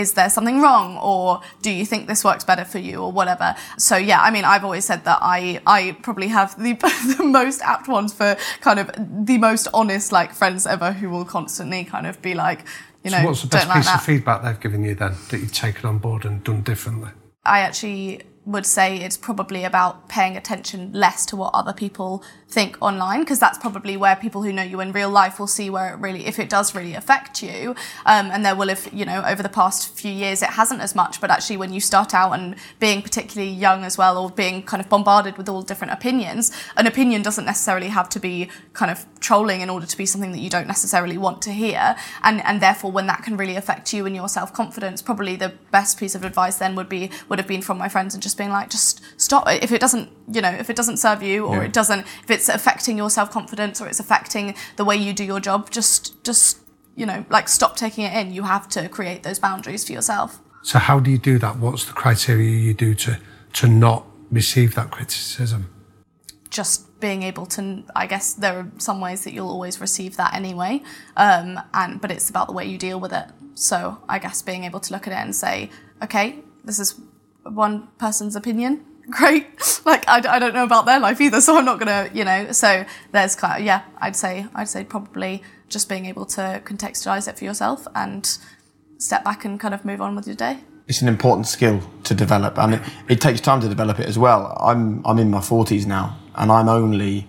is 0.00 0.12
there 0.14 0.30
something 0.30 0.60
wrong 0.60 0.96
or 0.98 1.40
do 1.62 1.70
you 1.70 1.84
think 1.84 2.08
this 2.08 2.24
works 2.24 2.44
better 2.44 2.64
for 2.64 2.78
you 2.78 2.96
or 3.04 3.12
whatever? 3.12 3.54
So 3.78 3.96
yeah 3.96 4.20
i 4.20 4.30
mean 4.30 4.44
i've 4.44 4.64
always 4.64 4.84
said 4.84 5.04
that 5.04 5.18
i 5.20 5.60
i 5.66 5.96
probably 6.02 6.28
have 6.28 6.56
the, 6.62 6.72
the 7.18 7.24
most 7.24 7.60
apt 7.62 7.88
ones 7.88 8.12
for 8.12 8.36
kind 8.60 8.78
of 8.78 8.90
the 9.26 9.38
most 9.38 9.68
honest 9.72 10.12
like 10.12 10.32
friends 10.32 10.66
ever 10.66 10.92
who 10.92 11.10
will 11.10 11.24
constantly 11.24 11.84
kind 11.84 12.06
of 12.06 12.20
be 12.22 12.34
like 12.34 12.64
you 13.04 13.10
know 13.10 13.18
so 13.18 13.26
what's 13.26 13.42
the 13.42 13.48
best 13.48 13.70
piece 13.70 13.86
like 13.86 13.94
of 13.94 14.02
feedback 14.02 14.42
they've 14.42 14.60
given 14.60 14.84
you 14.84 14.94
then 14.94 15.14
that 15.30 15.38
you've 15.38 15.52
taken 15.52 15.88
on 15.88 15.98
board 15.98 16.24
and 16.24 16.44
done 16.44 16.62
differently? 16.62 17.10
I 17.44 17.60
actually 17.60 18.22
would 18.44 18.66
say 18.66 18.96
it's 18.98 19.16
probably 19.16 19.64
about 19.64 20.08
paying 20.08 20.36
attention 20.36 20.92
less 20.92 21.24
to 21.26 21.36
what 21.36 21.54
other 21.54 21.72
people 21.72 22.22
think 22.50 22.76
online 22.80 23.20
because 23.20 23.38
that's 23.38 23.58
probably 23.58 23.96
where 23.96 24.16
people 24.16 24.42
who 24.42 24.52
know 24.52 24.62
you 24.62 24.80
in 24.80 24.90
real 24.90 25.08
life 25.08 25.38
will 25.38 25.46
see 25.46 25.70
where 25.70 25.94
it 25.94 25.98
really 25.98 26.26
if 26.26 26.38
it 26.38 26.48
does 26.48 26.74
really 26.74 26.94
affect 26.94 27.42
you. 27.42 27.70
Um, 28.06 28.30
and 28.30 28.44
there 28.44 28.56
will 28.56 28.68
have 28.68 28.88
you 28.92 29.04
know 29.04 29.22
over 29.24 29.42
the 29.42 29.48
past 29.48 29.96
few 29.96 30.10
years 30.10 30.42
it 30.42 30.50
hasn't 30.50 30.80
as 30.80 30.94
much 30.94 31.20
but 31.20 31.30
actually 31.30 31.56
when 31.56 31.72
you 31.72 31.80
start 31.80 32.12
out 32.12 32.32
and 32.32 32.56
being 32.80 33.02
particularly 33.02 33.52
young 33.52 33.84
as 33.84 33.96
well 33.96 34.18
or 34.18 34.30
being 34.30 34.62
kind 34.62 34.80
of 34.80 34.88
bombarded 34.88 35.38
with 35.38 35.48
all 35.48 35.62
different 35.62 35.92
opinions 35.92 36.50
an 36.76 36.86
opinion 36.86 37.22
doesn't 37.22 37.44
necessarily 37.44 37.88
have 37.88 38.08
to 38.08 38.18
be 38.18 38.48
kind 38.72 38.90
of 38.90 39.06
trolling 39.20 39.60
in 39.60 39.70
order 39.70 39.86
to 39.86 39.96
be 39.96 40.06
something 40.06 40.32
that 40.32 40.40
you 40.40 40.50
don't 40.50 40.66
necessarily 40.66 41.16
want 41.16 41.40
to 41.42 41.52
hear. 41.52 41.94
And 42.22 42.44
and 42.44 42.60
therefore 42.60 42.90
when 42.90 43.06
that 43.06 43.22
can 43.22 43.36
really 43.36 43.54
affect 43.54 43.92
you 43.92 44.06
and 44.06 44.16
your 44.16 44.28
self-confidence 44.28 45.02
probably 45.02 45.36
the 45.36 45.52
best 45.70 45.98
piece 45.98 46.14
of 46.16 46.24
advice 46.24 46.56
then 46.56 46.74
would 46.74 46.88
be 46.88 47.10
would 47.28 47.38
have 47.38 47.48
been 47.48 47.62
from 47.62 47.78
my 47.78 47.88
friends 47.88 48.14
and 48.14 48.22
just 48.22 48.36
being 48.36 48.50
like 48.50 48.70
just 48.70 49.00
stop. 49.16 49.44
If 49.46 49.70
it 49.70 49.80
doesn't 49.80 50.10
you 50.32 50.40
know 50.40 50.50
if 50.50 50.68
it 50.68 50.74
doesn't 50.74 50.96
serve 50.96 51.22
you 51.22 51.46
or 51.46 51.58
yeah. 51.58 51.64
it 51.64 51.72
doesn't 51.72 52.00
if 52.24 52.30
it's 52.30 52.39
affecting 52.48 52.96
your 52.96 53.10
self-confidence 53.10 53.80
or 53.80 53.88
it's 53.88 54.00
affecting 54.00 54.54
the 54.76 54.84
way 54.84 54.96
you 54.96 55.12
do 55.12 55.24
your 55.24 55.40
job 55.40 55.70
just 55.70 56.22
just 56.24 56.58
you 56.96 57.06
know 57.06 57.24
like 57.28 57.48
stop 57.48 57.76
taking 57.76 58.04
it 58.04 58.12
in. 58.14 58.32
You 58.32 58.42
have 58.44 58.68
to 58.70 58.88
create 58.88 59.22
those 59.22 59.38
boundaries 59.38 59.84
for 59.84 59.92
yourself. 59.92 60.40
So 60.62 60.78
how 60.78 61.00
do 61.00 61.10
you 61.10 61.18
do 61.18 61.38
that? 61.38 61.56
What's 61.56 61.84
the 61.84 61.92
criteria 61.92 62.50
you 62.50 62.74
do 62.74 62.94
to 62.96 63.18
to 63.54 63.68
not 63.68 64.04
receive 64.30 64.74
that 64.74 64.90
criticism? 64.90 65.70
Just 66.50 66.86
being 67.00 67.22
able 67.22 67.46
to 67.46 67.82
i 67.96 68.06
guess 68.06 68.34
there 68.34 68.58
are 68.58 68.70
some 68.76 69.00
ways 69.00 69.24
that 69.24 69.32
you'll 69.32 69.48
always 69.48 69.80
receive 69.80 70.18
that 70.18 70.34
anyway 70.34 70.82
um, 71.16 71.58
and 71.72 71.98
but 71.98 72.10
it's 72.10 72.28
about 72.28 72.46
the 72.46 72.52
way 72.52 72.64
you 72.66 72.76
deal 72.78 73.00
with 73.00 73.12
it. 73.12 73.26
So 73.54 73.98
i 74.08 74.18
guess 74.18 74.42
being 74.42 74.64
able 74.64 74.80
to 74.80 74.92
look 74.92 75.06
at 75.06 75.12
it 75.12 75.16
and 75.16 75.34
say 75.34 75.70
okay 76.02 76.40
this 76.62 76.78
is 76.78 77.00
one 77.44 77.88
person's 77.98 78.36
opinion 78.36 78.84
great. 79.18 79.46
Like 79.84 80.08
I, 80.08 80.36
I 80.36 80.38
don't 80.38 80.54
know 80.54 80.64
about 80.64 80.86
their 80.86 81.00
life 81.00 81.20
either, 81.20 81.40
so 81.40 81.56
I'm 81.56 81.64
not 81.64 81.78
gonna, 81.78 82.10
you 82.12 82.24
know. 82.24 82.52
So 82.52 82.84
there's 83.12 83.34
kind 83.36 83.60
of 83.60 83.66
yeah, 83.66 83.82
I'd 83.98 84.16
say 84.16 84.46
I'd 84.54 84.68
say 84.68 84.84
probably 84.84 85.42
just 85.68 85.88
being 85.88 86.06
able 86.06 86.26
to 86.26 86.62
contextualize 86.64 87.28
it 87.28 87.38
for 87.38 87.44
yourself 87.44 87.86
and 87.94 88.38
step 88.98 89.24
back 89.24 89.44
and 89.44 89.58
kind 89.58 89.74
of 89.74 89.84
move 89.84 90.00
on 90.00 90.14
with 90.14 90.26
your 90.26 90.36
day. 90.36 90.58
it's 90.88 91.02
an 91.02 91.08
important 91.08 91.46
skill 91.46 91.80
to 92.04 92.14
develop, 92.14 92.58
and 92.58 92.74
it, 92.74 92.82
it 93.08 93.20
takes 93.20 93.40
time 93.40 93.60
to 93.60 93.68
develop 93.68 94.00
it 94.00 94.06
as 94.06 94.18
well. 94.18 94.56
I'm 94.60 95.04
I'm 95.06 95.18
in 95.18 95.30
my 95.30 95.40
forties 95.40 95.86
now, 95.86 96.18
and 96.34 96.50
I'm 96.50 96.68
only 96.68 97.28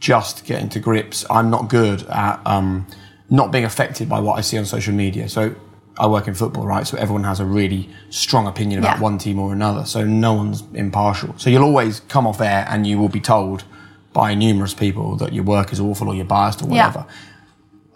just 0.00 0.44
getting 0.44 0.68
to 0.70 0.80
grips. 0.80 1.24
I'm 1.30 1.50
not 1.50 1.68
good 1.68 2.02
at 2.08 2.40
um, 2.46 2.86
not 3.30 3.50
being 3.50 3.64
affected 3.64 4.08
by 4.08 4.20
what 4.20 4.38
I 4.38 4.42
see 4.42 4.58
on 4.58 4.64
social 4.64 4.94
media. 4.94 5.28
So 5.28 5.54
I 5.98 6.06
work 6.06 6.28
in 6.28 6.34
football, 6.34 6.64
right? 6.66 6.86
So 6.86 6.96
everyone 6.96 7.24
has 7.24 7.40
a 7.40 7.44
really 7.44 7.88
strong 8.10 8.46
opinion 8.46 8.78
about 8.80 8.96
Yeah. 8.98 9.02
one 9.02 9.18
team 9.18 9.38
or 9.38 9.52
another. 9.52 9.84
So 9.84 10.04
no 10.04 10.32
one's 10.32 10.62
impartial. 10.74 11.34
So 11.36 11.50
you'll 11.50 11.64
always 11.64 12.00
come 12.08 12.26
off 12.26 12.40
air 12.40 12.66
and 12.70 12.86
you 12.86 12.98
will 12.98 13.08
be 13.08 13.20
told 13.20 13.64
by 14.12 14.34
numerous 14.34 14.74
people 14.74 15.16
that 15.16 15.32
your 15.32 15.44
work 15.44 15.72
is 15.72 15.80
awful 15.80 16.08
or 16.08 16.14
you're 16.14 16.24
biased 16.24 16.62
or 16.62 16.68
Yeah. 16.68 16.86
whatever. 16.86 17.06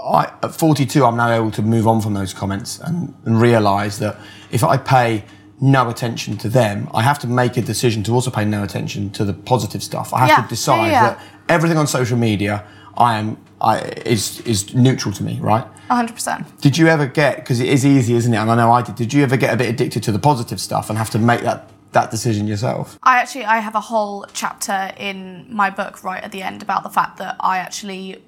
I, 0.04 0.32
at 0.42 0.52
42, 0.54 1.04
I'm 1.04 1.16
now 1.16 1.30
able 1.30 1.52
to 1.52 1.62
move 1.62 1.86
on 1.86 2.00
from 2.00 2.14
those 2.14 2.34
comments 2.34 2.80
and, 2.80 3.14
and 3.24 3.40
realize 3.40 3.98
that 4.00 4.16
if 4.50 4.64
I 4.64 4.76
pay 4.76 5.24
no 5.60 5.88
attention 5.88 6.36
to 6.38 6.48
them, 6.48 6.88
I 6.92 7.02
have 7.02 7.20
to 7.20 7.28
make 7.28 7.56
a 7.56 7.62
decision 7.62 8.02
to 8.04 8.12
also 8.12 8.30
pay 8.32 8.44
no 8.44 8.64
attention 8.64 9.10
to 9.10 9.24
the 9.24 9.32
positive 9.32 9.80
stuff. 9.82 10.12
I 10.12 10.20
have 10.20 10.28
Yeah. 10.30 10.42
to 10.42 10.48
decide 10.48 10.86
Yeah, 10.86 10.90
yeah. 10.92 11.02
that 11.10 11.18
everything 11.48 11.78
on 11.78 11.86
social 11.86 12.18
media 12.18 12.64
I 12.98 13.16
am 13.18 13.38
I, 13.62 13.78
is 14.04 14.40
is 14.40 14.74
neutral 14.74 15.14
to 15.14 15.22
me, 15.22 15.38
right? 15.40 15.64
100%. 15.88 16.60
Did 16.60 16.76
you 16.76 16.88
ever 16.88 17.06
get 17.06 17.36
because 17.36 17.60
it 17.60 17.68
is 17.68 17.86
easy, 17.86 18.14
isn't 18.14 18.34
it? 18.34 18.36
And 18.36 18.50
I 18.50 18.56
know 18.56 18.72
I 18.72 18.82
did. 18.82 18.96
Did 18.96 19.12
you 19.12 19.22
ever 19.22 19.36
get 19.36 19.54
a 19.54 19.56
bit 19.56 19.68
addicted 19.68 20.02
to 20.04 20.12
the 20.12 20.18
positive 20.18 20.60
stuff 20.60 20.88
and 20.88 20.98
have 20.98 21.10
to 21.10 21.18
make 21.18 21.42
that 21.42 21.70
that 21.92 22.10
decision 22.10 22.48
yourself? 22.48 22.98
I 23.02 23.18
actually 23.20 23.44
I 23.44 23.58
have 23.58 23.74
a 23.76 23.80
whole 23.80 24.26
chapter 24.32 24.92
in 24.96 25.46
my 25.48 25.70
book 25.70 26.02
right 26.02 26.22
at 26.22 26.32
the 26.32 26.42
end 26.42 26.62
about 26.62 26.82
the 26.82 26.90
fact 26.90 27.18
that 27.18 27.36
I 27.38 27.58
actually 27.58 28.22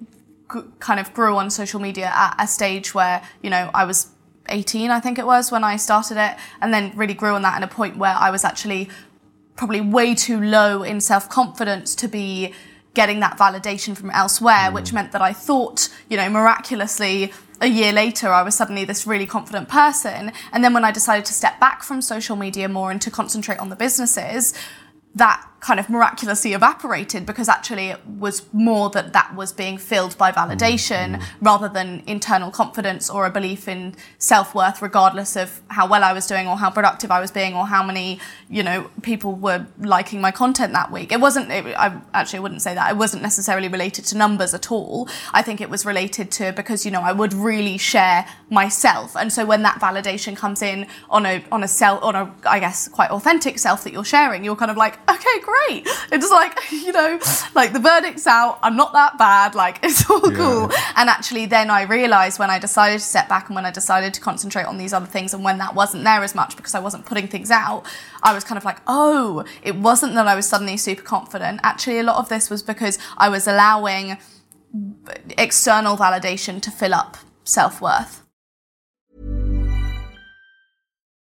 g- 0.53 0.61
kind 0.79 1.01
of 1.01 1.13
grew 1.13 1.37
on 1.37 1.51
social 1.51 1.81
media 1.81 2.13
at 2.15 2.37
a 2.39 2.47
stage 2.47 2.95
where 2.95 3.23
you 3.43 3.51
know 3.51 3.71
I 3.75 3.85
was 3.85 4.09
18 4.51 4.91
I 4.91 5.01
think 5.01 5.19
it 5.19 5.27
was 5.27 5.51
when 5.51 5.65
I 5.65 5.77
started 5.77 6.19
it 6.19 6.37
and 6.61 6.73
then 6.73 6.93
really 6.95 7.15
grew 7.15 7.35
on 7.35 7.43
that 7.43 7.57
at 7.57 7.63
a 7.63 7.75
point 7.75 7.97
where 7.97 8.15
I 8.15 8.31
was 8.31 8.45
actually 8.45 8.91
probably 9.57 9.81
way 9.81 10.15
too 10.15 10.39
low 10.41 10.83
in 10.83 11.01
self-confidence 11.01 11.95
to 11.95 12.09
be 12.09 12.53
getting 12.95 13.21
that 13.21 13.37
validation 13.37 13.97
from 13.97 14.11
elsewhere 14.11 14.71
which 14.73 14.91
mm. 14.91 14.95
meant 14.95 15.13
that 15.13 15.23
I 15.23 15.33
thought 15.33 15.89
you 16.09 16.17
know 16.17 16.29
miraculously 16.31 17.33
a 17.61 17.67
year 17.67 17.93
later 17.93 18.29
I 18.29 18.43
was 18.43 18.55
suddenly 18.55 18.85
this 18.85 19.07
really 19.07 19.27
confident 19.27 19.69
person. 19.69 20.33
And 20.53 20.63
then 20.63 20.75
when 20.75 20.85
I 20.85 20.91
decided 20.91 21.25
to 21.27 21.33
step 21.33 21.61
back 21.61 21.83
from 21.83 22.03
social 22.03 22.37
media 22.37 22.69
more 22.69 22.91
and 22.91 23.01
to 23.03 23.11
concentrate 23.11 23.59
on 23.59 23.69
the 23.69 23.77
businesses 23.77 24.55
that 25.15 25.45
kind 25.65 25.81
of 25.81 25.89
miraculously 25.89 26.53
evaporated 26.53 27.25
because 27.25 27.49
actually 27.49 27.87
it 27.89 28.07
was 28.07 28.43
more 28.53 28.91
that 28.91 29.15
that 29.15 29.35
was 29.35 29.51
being 29.51 29.79
filled 29.79 30.17
by 30.19 30.31
validation 30.31 31.17
mm-hmm. 31.17 31.45
rather 31.45 31.71
than 31.71 32.03
internal 32.07 32.51
confidence 32.51 33.09
or 33.09 33.25
a 33.25 33.31
belief 33.31 33.67
in 33.67 33.95
self-worth 34.19 34.83
regardless 34.83 35.37
of 35.37 35.63
how 35.69 35.89
well 35.89 36.05
I 36.05 36.13
was 36.13 36.27
doing 36.27 36.47
or 36.47 36.59
how 36.59 36.69
productive 36.69 37.11
I 37.11 37.19
was 37.19 37.31
being 37.31 37.55
or 37.55 37.67
how 37.67 37.83
many 37.83 38.21
you 38.51 38.63
know 38.63 38.91
people 39.01 39.33
were 39.37 39.67
liking 39.79 40.21
my 40.21 40.31
content 40.31 40.75
that 40.75 40.93
week. 40.93 41.11
It 41.11 41.21
wasn't 41.21 41.51
it, 41.51 41.65
I 41.79 41.99
actually 42.13 42.41
wouldn't 42.41 42.61
say 42.61 42.75
that. 42.75 42.91
It 42.91 42.99
wasn't 42.99 43.23
necessarily 43.23 43.69
related 43.69 44.05
to 44.11 44.19
numbers 44.19 44.53
at 44.53 44.71
all. 44.71 45.09
I 45.33 45.41
think 45.41 45.63
it 45.63 45.71
was 45.71 45.87
related 45.87 46.31
to 46.33 46.53
because 46.53 46.85
you 46.85 46.91
know 46.91 47.01
I 47.01 47.13
would 47.13 47.33
really 47.33 47.79
share 47.79 48.27
myself. 48.51 49.17
And 49.17 49.33
so 49.33 49.47
when 49.47 49.63
that 49.63 49.81
validation 49.81 50.37
comes 50.37 50.61
in 50.61 50.87
on 51.09 51.25
a 51.25 51.43
on 51.51 51.63
a 51.63 51.69
self 51.69 52.03
on 52.03 52.15
a 52.15 52.35
I 52.45 52.61
guess 52.61 52.87
quite 52.87 53.11
authentic 53.11 53.59
self 53.59 53.83
that 53.85 53.95
you're 53.95 54.05
sharing 54.05 54.45
you're 54.45 54.57
kind 54.57 54.71
of 54.71 54.77
like 54.77 54.99
okay 55.09 55.41
great 55.41 55.54
it's 56.13 56.31
like 56.31 56.59
you 56.73 56.93
know 56.93 57.19
like 57.55 57.73
the 57.73 57.79
verdict's 57.79 58.27
out. 58.27 58.59
I'm 58.63 58.77
not 58.77 58.93
that 58.93 59.19
bad. 59.19 59.55
Like 59.55 59.81
it's 59.83 60.09
all 60.09 60.21
cool. 60.21 60.71
And 60.97 61.09
actually 61.09 61.47
then 61.47 61.71
I 61.71 61.83
realized 61.83 62.39
when 62.39 62.51
I 62.51 62.59
decided 62.59 63.01
to 63.01 63.05
step 63.05 63.29
back 63.29 63.49
and 63.49 63.55
when 63.55 63.67
I 63.67 63.71
decided 63.71 64.15
to 64.15 64.21
concentrate 64.21 64.65
on 64.65 64.79
these 64.79 64.93
other 64.93 65.07
things 65.07 65.35
and 65.35 65.45
when 65.45 65.59
that 65.59 65.75
wasn't 65.75 66.05
there 66.05 66.23
as 66.23 66.35
much 66.35 66.57
because 66.57 66.75
I 66.75 66.81
wasn't 66.81 67.07
putting 67.07 67.29
things 67.29 67.51
out 67.51 67.85
I 68.23 68.35
was 68.35 68.45
kind 68.45 68.59
of 68.59 68.65
like 68.65 68.79
oh 68.87 69.45
it 69.63 69.77
wasn't 69.77 70.15
that 70.15 70.27
I 70.27 70.35
was 70.35 70.49
suddenly 70.49 70.77
super 70.77 71.03
confident. 71.03 71.61
Actually 71.63 71.99
a 71.99 72.03
lot 72.03 72.17
of 72.17 72.29
this 72.29 72.51
was 72.51 72.63
because 72.63 72.99
I 73.17 73.29
was 73.29 73.47
allowing 73.47 74.19
external 75.39 75.97
validation 75.97 76.61
to 76.63 76.71
fill 76.71 76.95
up 76.95 77.17
self-worth 77.45 78.24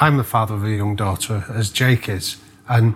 I'm 0.00 0.16
the 0.16 0.24
father 0.24 0.54
of 0.54 0.64
a 0.64 0.70
young 0.70 0.94
daughter, 0.96 1.44
as 1.48 1.70
Jake 1.70 2.08
is, 2.08 2.36
and 2.68 2.94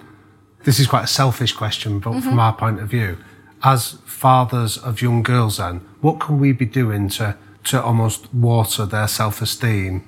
this 0.65 0.79
is 0.79 0.87
quite 0.87 1.05
a 1.05 1.09
selfish 1.09 1.53
question, 1.53 1.99
but 1.99 2.21
from 2.21 2.39
our 2.39 2.53
point 2.53 2.81
of 2.81 2.89
view, 2.89 3.19
as 3.65 3.93
fathers 4.05 4.79
of 4.79 5.03
young 5.03 5.23
girls, 5.23 5.57
then 5.57 5.81
what 6.01 6.21
can 6.21 6.39
we 6.39 6.53
be 6.53 6.67
doing 6.67 7.09
to 7.11 7.37
to 7.65 7.83
almost 7.83 8.33
water 8.35 8.85
their 8.85 9.07
self-esteem 9.07 10.05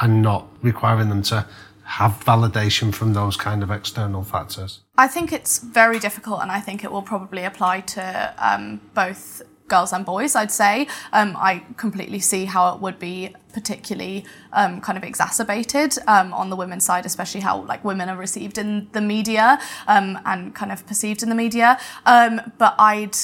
and 0.00 0.22
not 0.22 0.48
requiring 0.60 1.08
them 1.08 1.22
to 1.22 1.46
have 1.84 2.12
validation 2.24 2.92
from 2.92 3.12
those 3.12 3.36
kind 3.36 3.62
of 3.62 3.70
external 3.70 4.24
factors? 4.24 4.80
I 4.98 5.06
think 5.06 5.32
it's 5.32 5.58
very 5.58 5.98
difficult, 5.98 6.42
and 6.42 6.50
I 6.50 6.60
think 6.60 6.84
it 6.84 6.90
will 6.90 7.02
probably 7.02 7.44
apply 7.44 7.80
to 7.80 8.34
um, 8.38 8.80
both 8.94 9.42
girls 9.68 9.92
and 9.92 10.04
boys. 10.04 10.34
I'd 10.36 10.52
say 10.52 10.86
um, 11.12 11.36
I 11.36 11.64
completely 11.76 12.20
see 12.20 12.44
how 12.44 12.74
it 12.74 12.80
would 12.80 12.98
be 12.98 13.34
particularly 13.58 14.18
um, 14.52 14.82
kind 14.82 14.98
of 14.98 15.04
exacerbated 15.04 15.90
um, 16.06 16.28
on 16.34 16.50
the 16.50 16.56
women's 16.62 16.84
side, 16.84 17.06
especially 17.06 17.40
how 17.40 17.62
like 17.62 17.82
women 17.90 18.06
are 18.10 18.20
received 18.28 18.58
in 18.58 18.86
the 18.92 19.00
media 19.00 19.58
um, 19.88 20.18
and 20.26 20.54
kind 20.54 20.70
of 20.70 20.86
perceived 20.86 21.22
in 21.22 21.30
the 21.30 21.34
media. 21.34 21.78
Um, 22.04 22.32
but 22.58 22.74
I'd 22.78 23.16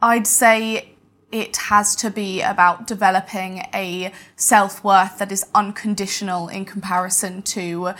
I'd 0.00 0.28
say 0.28 0.58
it 1.32 1.56
has 1.56 1.96
to 1.96 2.08
be 2.10 2.40
about 2.40 2.86
developing 2.86 3.52
a 3.74 4.12
self 4.36 4.84
worth 4.84 5.18
that 5.18 5.32
is 5.32 5.44
unconditional 5.62 6.42
in 6.56 6.64
comparison 6.64 7.42
to 7.42 7.94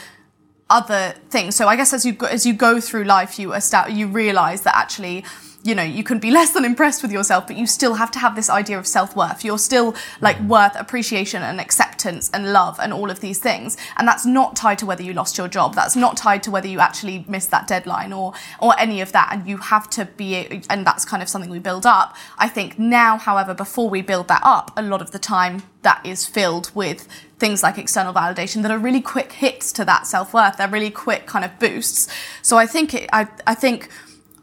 other 0.71 1.15
things. 1.29 1.57
So 1.57 1.67
I 1.67 1.75
guess 1.75 1.93
as 1.93 2.07
you 2.07 2.13
go, 2.13 2.27
as 2.27 2.47
you 2.47 2.55
go 2.69 2.81
through 2.81 3.05
life, 3.05 3.33
you 3.41 3.53
esta- 3.53 3.91
you 3.91 4.07
realize 4.07 4.61
that 4.63 4.77
actually, 4.77 5.25
you 5.65 5.75
know, 5.75 5.83
you 5.83 6.05
can 6.05 6.19
be 6.19 6.31
less 6.31 6.51
than 6.51 6.63
impressed 6.63 7.03
with 7.03 7.11
yourself, 7.11 7.47
but 7.47 7.57
you 7.57 7.67
still 7.67 7.95
have 7.95 8.11
to 8.11 8.19
have 8.19 8.37
this 8.37 8.51
idea 8.51 8.79
of 8.79 8.87
self 8.87 9.17
worth. 9.17 9.43
You're 9.43 9.59
still 9.59 9.95
like 10.21 10.37
mm. 10.37 10.47
worth 10.47 10.77
appreciation 10.79 11.43
and 11.43 11.59
acceptance 11.59 12.31
and 12.35 12.53
love 12.53 12.79
and 12.79 12.93
all 12.93 13.11
of 13.11 13.21
these 13.21 13.39
things, 13.39 13.79
and 13.97 14.07
that's 14.07 14.27
not 14.27 14.57
tied 14.57 14.79
to 14.81 14.87
whether 14.87 15.03
you 15.03 15.15
lost 15.15 15.39
your 15.39 15.49
job. 15.49 15.75
That's 15.75 15.97
not 15.97 16.19
tied 16.19 16.43
to 16.45 16.51
whether 16.51 16.69
you 16.69 16.81
actually 16.81 17.25
missed 17.27 17.51
that 17.51 17.67
deadline 17.67 18.13
or 18.13 18.35
or 18.61 18.79
any 18.79 19.01
of 19.01 19.13
that. 19.13 19.31
And 19.33 19.49
you 19.49 19.57
have 19.57 19.89
to 19.91 20.05
be, 20.05 20.63
and 20.69 20.87
that's 20.87 21.07
kind 21.07 21.23
of 21.23 21.31
something 21.31 21.51
we 21.51 21.59
build 21.59 21.87
up. 21.87 22.15
I 22.37 22.49
think 22.49 22.79
now, 22.79 23.17
however, 23.17 23.55
before 23.55 23.89
we 23.89 24.03
build 24.03 24.29
that 24.29 24.43
up, 24.45 24.71
a 24.77 24.83
lot 24.83 25.01
of 25.01 25.13
the 25.13 25.19
time 25.19 25.63
that 25.81 26.05
is 26.05 26.27
filled 26.27 26.71
with 26.75 27.09
things 27.39 27.63
like 27.63 27.79
external 27.79 28.13
validation 28.13 28.63
that 28.63 28.71
are 28.71 28.79
really 28.79 29.01
quick 29.01 29.33
hits 29.33 29.73
to 29.73 29.85
that 29.85 30.07
self-worth 30.07 30.57
they're 30.57 30.69
really 30.69 30.89
quick 30.89 31.27
kind 31.27 31.45
of 31.45 31.59
boosts 31.59 32.09
so 32.41 32.57
i 32.57 32.65
think 32.65 32.95
it, 32.95 33.11
I, 33.13 33.29
I 33.47 33.55
think 33.55 33.91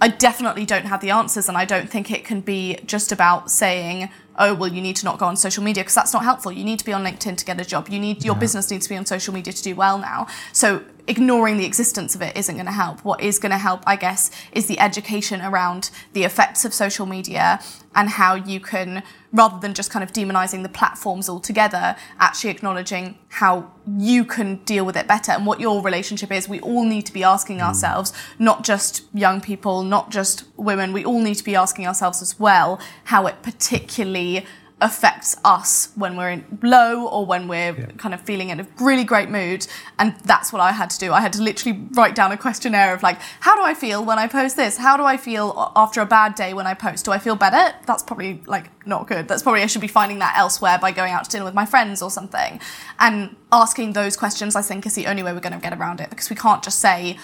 i 0.01 0.07
definitely 0.07 0.65
don't 0.65 0.85
have 0.85 0.99
the 0.99 1.09
answers 1.09 1.47
and 1.47 1.57
i 1.57 1.63
don't 1.63 1.89
think 1.89 2.11
it 2.11 2.25
can 2.25 2.41
be 2.41 2.77
just 2.85 3.11
about 3.11 3.49
saying 3.49 4.09
oh 4.39 4.53
well 4.53 4.71
you 4.71 4.81
need 4.81 4.95
to 4.95 5.05
not 5.05 5.17
go 5.17 5.25
on 5.25 5.35
social 5.37 5.63
media 5.63 5.83
because 5.83 5.95
that's 5.95 6.13
not 6.13 6.23
helpful. 6.23 6.51
You 6.51 6.63
need 6.63 6.79
to 6.79 6.85
be 6.85 6.93
on 6.93 7.03
linkedin 7.03 7.37
to 7.37 7.45
get 7.45 7.59
a 7.61 7.65
job. 7.65 7.89
You 7.89 7.99
need 7.99 8.23
your 8.23 8.35
business 8.35 8.69
needs 8.71 8.85
to 8.87 8.89
be 8.89 8.97
on 8.97 9.05
social 9.05 9.33
media 9.33 9.53
to 9.53 9.63
do 9.63 9.75
well 9.75 9.97
now. 9.97 10.27
So 10.53 10.83
ignoring 11.11 11.57
the 11.57 11.65
existence 11.65 12.15
of 12.15 12.21
it 12.21 12.35
isn't 12.35 12.55
going 12.55 12.65
to 12.65 12.71
help 12.71 13.03
what 13.03 13.19
is 13.21 13.37
going 13.37 13.51
to 13.51 13.57
help 13.57 13.83
i 13.85 13.95
guess 13.95 14.31
is 14.53 14.65
the 14.67 14.79
education 14.79 15.41
around 15.41 15.91
the 16.13 16.23
effects 16.23 16.63
of 16.65 16.73
social 16.73 17.05
media 17.05 17.59
and 17.93 18.09
how 18.09 18.35
you 18.35 18.59
can 18.59 19.03
rather 19.33 19.59
than 19.59 19.73
just 19.73 19.89
kind 19.89 20.03
of 20.03 20.11
demonizing 20.11 20.63
the 20.63 20.69
platforms 20.69 21.29
altogether, 21.29 21.95
actually 22.19 22.49
acknowledging 22.49 23.17
how 23.29 23.71
you 23.97 24.25
can 24.25 24.55
deal 24.65 24.85
with 24.85 24.97
it 24.97 25.07
better 25.07 25.31
and 25.31 25.45
what 25.45 25.59
your 25.59 25.81
relationship 25.81 26.31
is. 26.31 26.49
We 26.49 26.59
all 26.59 26.85
need 26.85 27.05
to 27.05 27.13
be 27.13 27.23
asking 27.23 27.57
hmm. 27.57 27.65
ourselves, 27.65 28.13
not 28.39 28.63
just 28.63 29.05
young 29.13 29.41
people, 29.41 29.83
not 29.83 30.09
just 30.09 30.43
women, 30.57 30.93
we 30.93 31.05
all 31.05 31.21
need 31.21 31.35
to 31.35 31.43
be 31.43 31.55
asking 31.55 31.87
ourselves 31.87 32.21
as 32.21 32.39
well 32.39 32.79
how 33.05 33.27
it 33.27 33.41
particularly 33.41 34.45
affects 34.81 35.37
us 35.45 35.89
when 35.95 36.17
we're 36.17 36.31
in 36.31 36.59
low 36.63 37.07
or 37.07 37.25
when 37.25 37.47
we're 37.47 37.73
kind 37.97 38.13
of 38.13 38.21
feeling 38.21 38.49
in 38.49 38.59
a 38.59 38.67
really 38.79 39.03
great 39.03 39.29
mood. 39.29 39.67
And 39.99 40.15
that's 40.25 40.51
what 40.51 40.59
I 40.59 40.71
had 40.71 40.89
to 40.89 40.99
do. 40.99 41.13
I 41.13 41.21
had 41.21 41.33
to 41.33 41.41
literally 41.41 41.79
write 41.91 42.15
down 42.15 42.31
a 42.31 42.37
questionnaire 42.37 42.93
of 42.93 43.03
like, 43.03 43.19
how 43.41 43.55
do 43.55 43.61
I 43.61 43.75
feel 43.75 44.03
when 44.03 44.17
I 44.17 44.27
post 44.27 44.55
this? 44.55 44.77
How 44.77 44.97
do 44.97 45.03
I 45.03 45.17
feel 45.17 45.71
after 45.75 46.01
a 46.01 46.05
bad 46.05 46.35
day 46.35 46.53
when 46.53 46.65
I 46.65 46.73
post? 46.73 47.05
Do 47.05 47.11
I 47.11 47.19
feel 47.19 47.35
better? 47.35 47.75
That's 47.85 48.01
probably 48.01 48.41
like 48.47 48.71
not 48.87 49.07
good. 49.07 49.27
That's 49.27 49.43
probably 49.43 49.61
I 49.61 49.67
should 49.67 49.81
be 49.81 49.87
finding 49.87 50.19
that 50.19 50.35
elsewhere 50.35 50.79
by 50.81 50.91
going 50.91 51.13
out 51.13 51.25
to 51.25 51.29
dinner 51.29 51.45
with 51.45 51.53
my 51.53 51.65
friends 51.65 52.01
or 52.01 52.09
something. 52.09 52.59
And 52.99 53.35
asking 53.51 53.93
those 53.93 54.17
questions, 54.17 54.55
I 54.55 54.63
think, 54.63 54.85
is 54.87 54.95
the 54.95 55.05
only 55.05 55.21
way 55.21 55.31
we're 55.31 55.39
going 55.39 55.53
to 55.53 55.59
get 55.59 55.77
around 55.77 56.01
it 56.01 56.09
because 56.09 56.29
we 56.29 56.35
can't 56.35 56.63
just 56.63 56.79
say, 56.79 57.17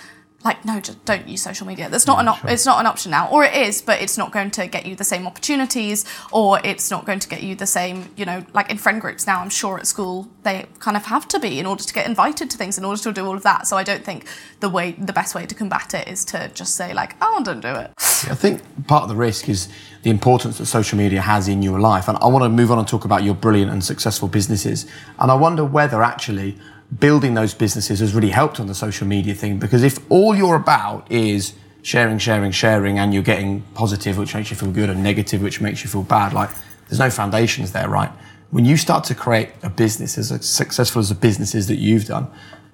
like 0.43 0.63
no 0.65 0.80
just 0.80 1.04
don't 1.06 1.28
use 1.28 1.41
social 1.41 1.65
media. 1.67 1.89
That's 1.89 2.08
not 2.08 2.19
an 2.19 2.28
op- 2.28 2.45
it's 2.45 2.65
not 2.65 2.80
an 2.80 2.86
option 2.86 3.12
now. 3.12 3.30
Or 3.30 3.43
it 3.43 3.54
is 3.54 3.82
but 3.82 4.02
it's 4.02 4.17
not 4.17 4.32
going 4.32 4.52
to 4.52 4.67
get 4.67 4.86
you 4.86 4.95
the 4.95 5.04
same 5.04 5.26
opportunities 5.28 6.06
or 6.32 6.60
it's 6.63 6.91
not 6.91 7.06
going 7.06 7.19
to 7.19 7.28
get 7.28 7.43
you 7.43 7.56
the 7.56 7.65
same 7.65 8.10
you 8.15 8.26
know 8.26 8.45
like 8.54 8.69
in 8.69 8.78
friend 8.78 9.02
groups 9.02 9.26
now 9.26 9.41
i'm 9.41 9.50
sure 9.50 9.78
at 9.78 9.88
school 9.88 10.28
they 10.43 10.65
kind 10.80 10.95
of 10.95 11.06
have 11.06 11.28
to 11.28 11.39
be 11.39 11.60
in 11.60 11.65
order 11.65 11.84
to 11.84 11.93
get 11.93 12.06
invited 12.06 12.50
to 12.50 12.58
things 12.58 12.78
in 12.78 12.86
order 12.86 13.02
to 13.02 13.12
do 13.12 13.26
all 13.26 13.36
of 13.36 13.43
that. 13.43 13.67
So 13.67 13.78
i 13.78 13.84
don't 13.84 14.04
think 14.04 14.26
the 14.60 14.69
way 14.69 14.91
the 14.91 15.13
best 15.13 15.36
way 15.36 15.45
to 15.45 15.56
combat 15.56 15.93
it 15.93 16.08
is 16.08 16.23
to 16.26 16.50
just 16.54 16.76
say 16.76 16.93
like 16.93 17.15
oh 17.21 17.41
don't 17.43 17.62
do 17.62 17.73
it. 17.73 17.91
I 17.97 18.36
think 18.36 18.62
part 18.88 19.04
of 19.04 19.10
the 19.10 19.15
risk 19.15 19.50
is 19.50 19.69
the 20.04 20.10
importance 20.10 20.58
that 20.58 20.65
social 20.65 20.97
media 20.97 21.21
has 21.21 21.47
in 21.47 21.62
your 21.62 21.80
life. 21.80 22.08
And 22.08 22.17
I 22.19 22.28
want 22.28 22.43
to 22.43 22.50
move 22.50 22.71
on 22.71 22.80
and 22.80 22.88
talk 22.88 23.06
about 23.06 23.23
your 23.23 23.36
brilliant 23.36 23.71
and 23.71 23.84
successful 23.84 24.28
businesses. 24.28 24.86
And 25.19 25.30
I 25.30 25.36
wonder 25.36 25.63
whether 25.63 26.02
actually 26.02 26.58
building 27.00 27.34
those 27.34 27.54
businesses 27.54 28.00
has 28.00 28.13
really 28.13 28.30
helped 28.30 28.60
on 28.60 28.67
the 28.67 28.76
social 28.76 29.08
media 29.08 29.34
thing. 29.34 29.60
Because 29.60 29.84
if 29.84 30.00
all 30.10 30.36
you're 30.36 30.56
about 30.56 31.12
is 31.12 31.54
sharing, 31.82 32.17
sharing, 32.17 32.52
sharing, 32.52 32.97
and 33.00 33.13
you're 33.13 33.23
getting 33.23 33.62
positive, 33.73 34.17
which 34.17 34.34
makes 34.34 34.50
you 34.50 34.56
feel 34.56 34.71
good, 34.71 34.89
and 34.89 35.04
negative, 35.04 35.41
which 35.41 35.62
makes 35.62 35.84
you 35.84 35.89
feel 35.89 36.04
bad, 36.04 36.34
like 36.34 36.50
there's 36.88 37.00
no 37.00 37.10
foundations 37.10 37.71
there, 37.71 37.89
right? 37.89 38.12
When 38.52 38.65
you 38.65 38.78
start 38.78 39.04
to 39.06 39.15
create 39.15 39.50
a 39.63 39.69
business 39.69 40.17
as 40.17 40.45
successful 40.45 41.00
as 41.00 41.10
the 41.10 41.15
businesses 41.15 41.67
that 41.67 41.76
you've 41.76 42.06
done, 42.06 42.28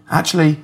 actually, 0.09 0.59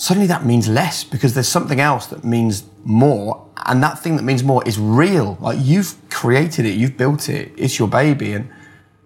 suddenly 0.00 0.26
that 0.26 0.46
means 0.46 0.66
less 0.66 1.04
because 1.04 1.34
there's 1.34 1.48
something 1.48 1.78
else 1.78 2.06
that 2.06 2.24
means 2.24 2.64
more 2.84 3.46
and 3.66 3.82
that 3.82 3.98
thing 3.98 4.16
that 4.16 4.22
means 4.22 4.42
more 4.42 4.66
is 4.66 4.78
real 4.78 5.36
like 5.42 5.58
you've 5.60 5.94
created 6.08 6.64
it 6.64 6.70
you've 6.70 6.96
built 6.96 7.28
it 7.28 7.52
it's 7.58 7.78
your 7.78 7.86
baby 7.86 8.32
and 8.32 8.50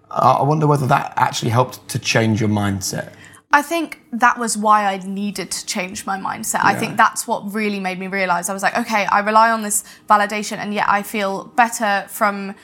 i 0.09 0.40
wonder 0.40 0.68
whether 0.68 0.87
that 0.87 1.12
actually 1.16 1.50
helped 1.50 1.87
to 1.88 1.98
change 1.98 2.40
your 2.40 2.48
mindset 2.48 3.12
I 3.54 3.62
think 3.62 4.00
that 4.10 4.36
was 4.36 4.56
why 4.56 4.84
I 4.92 4.98
needed 4.98 5.52
to 5.52 5.64
change 5.64 6.04
my 6.06 6.18
mindset. 6.18 6.64
I 6.64 6.74
think 6.74 6.96
that's 6.96 7.24
what 7.28 7.54
really 7.54 7.78
made 7.78 8.00
me 8.00 8.08
realize 8.08 8.48
I 8.48 8.52
was 8.52 8.64
like, 8.64 8.76
okay, 8.76 9.06
I 9.06 9.20
rely 9.20 9.52
on 9.52 9.62
this 9.62 9.84
validation, 10.08 10.58
and 10.58 10.74
yet 10.74 10.88
I 10.88 11.04
feel 11.04 11.44
better 11.44 12.04
from 12.08 12.56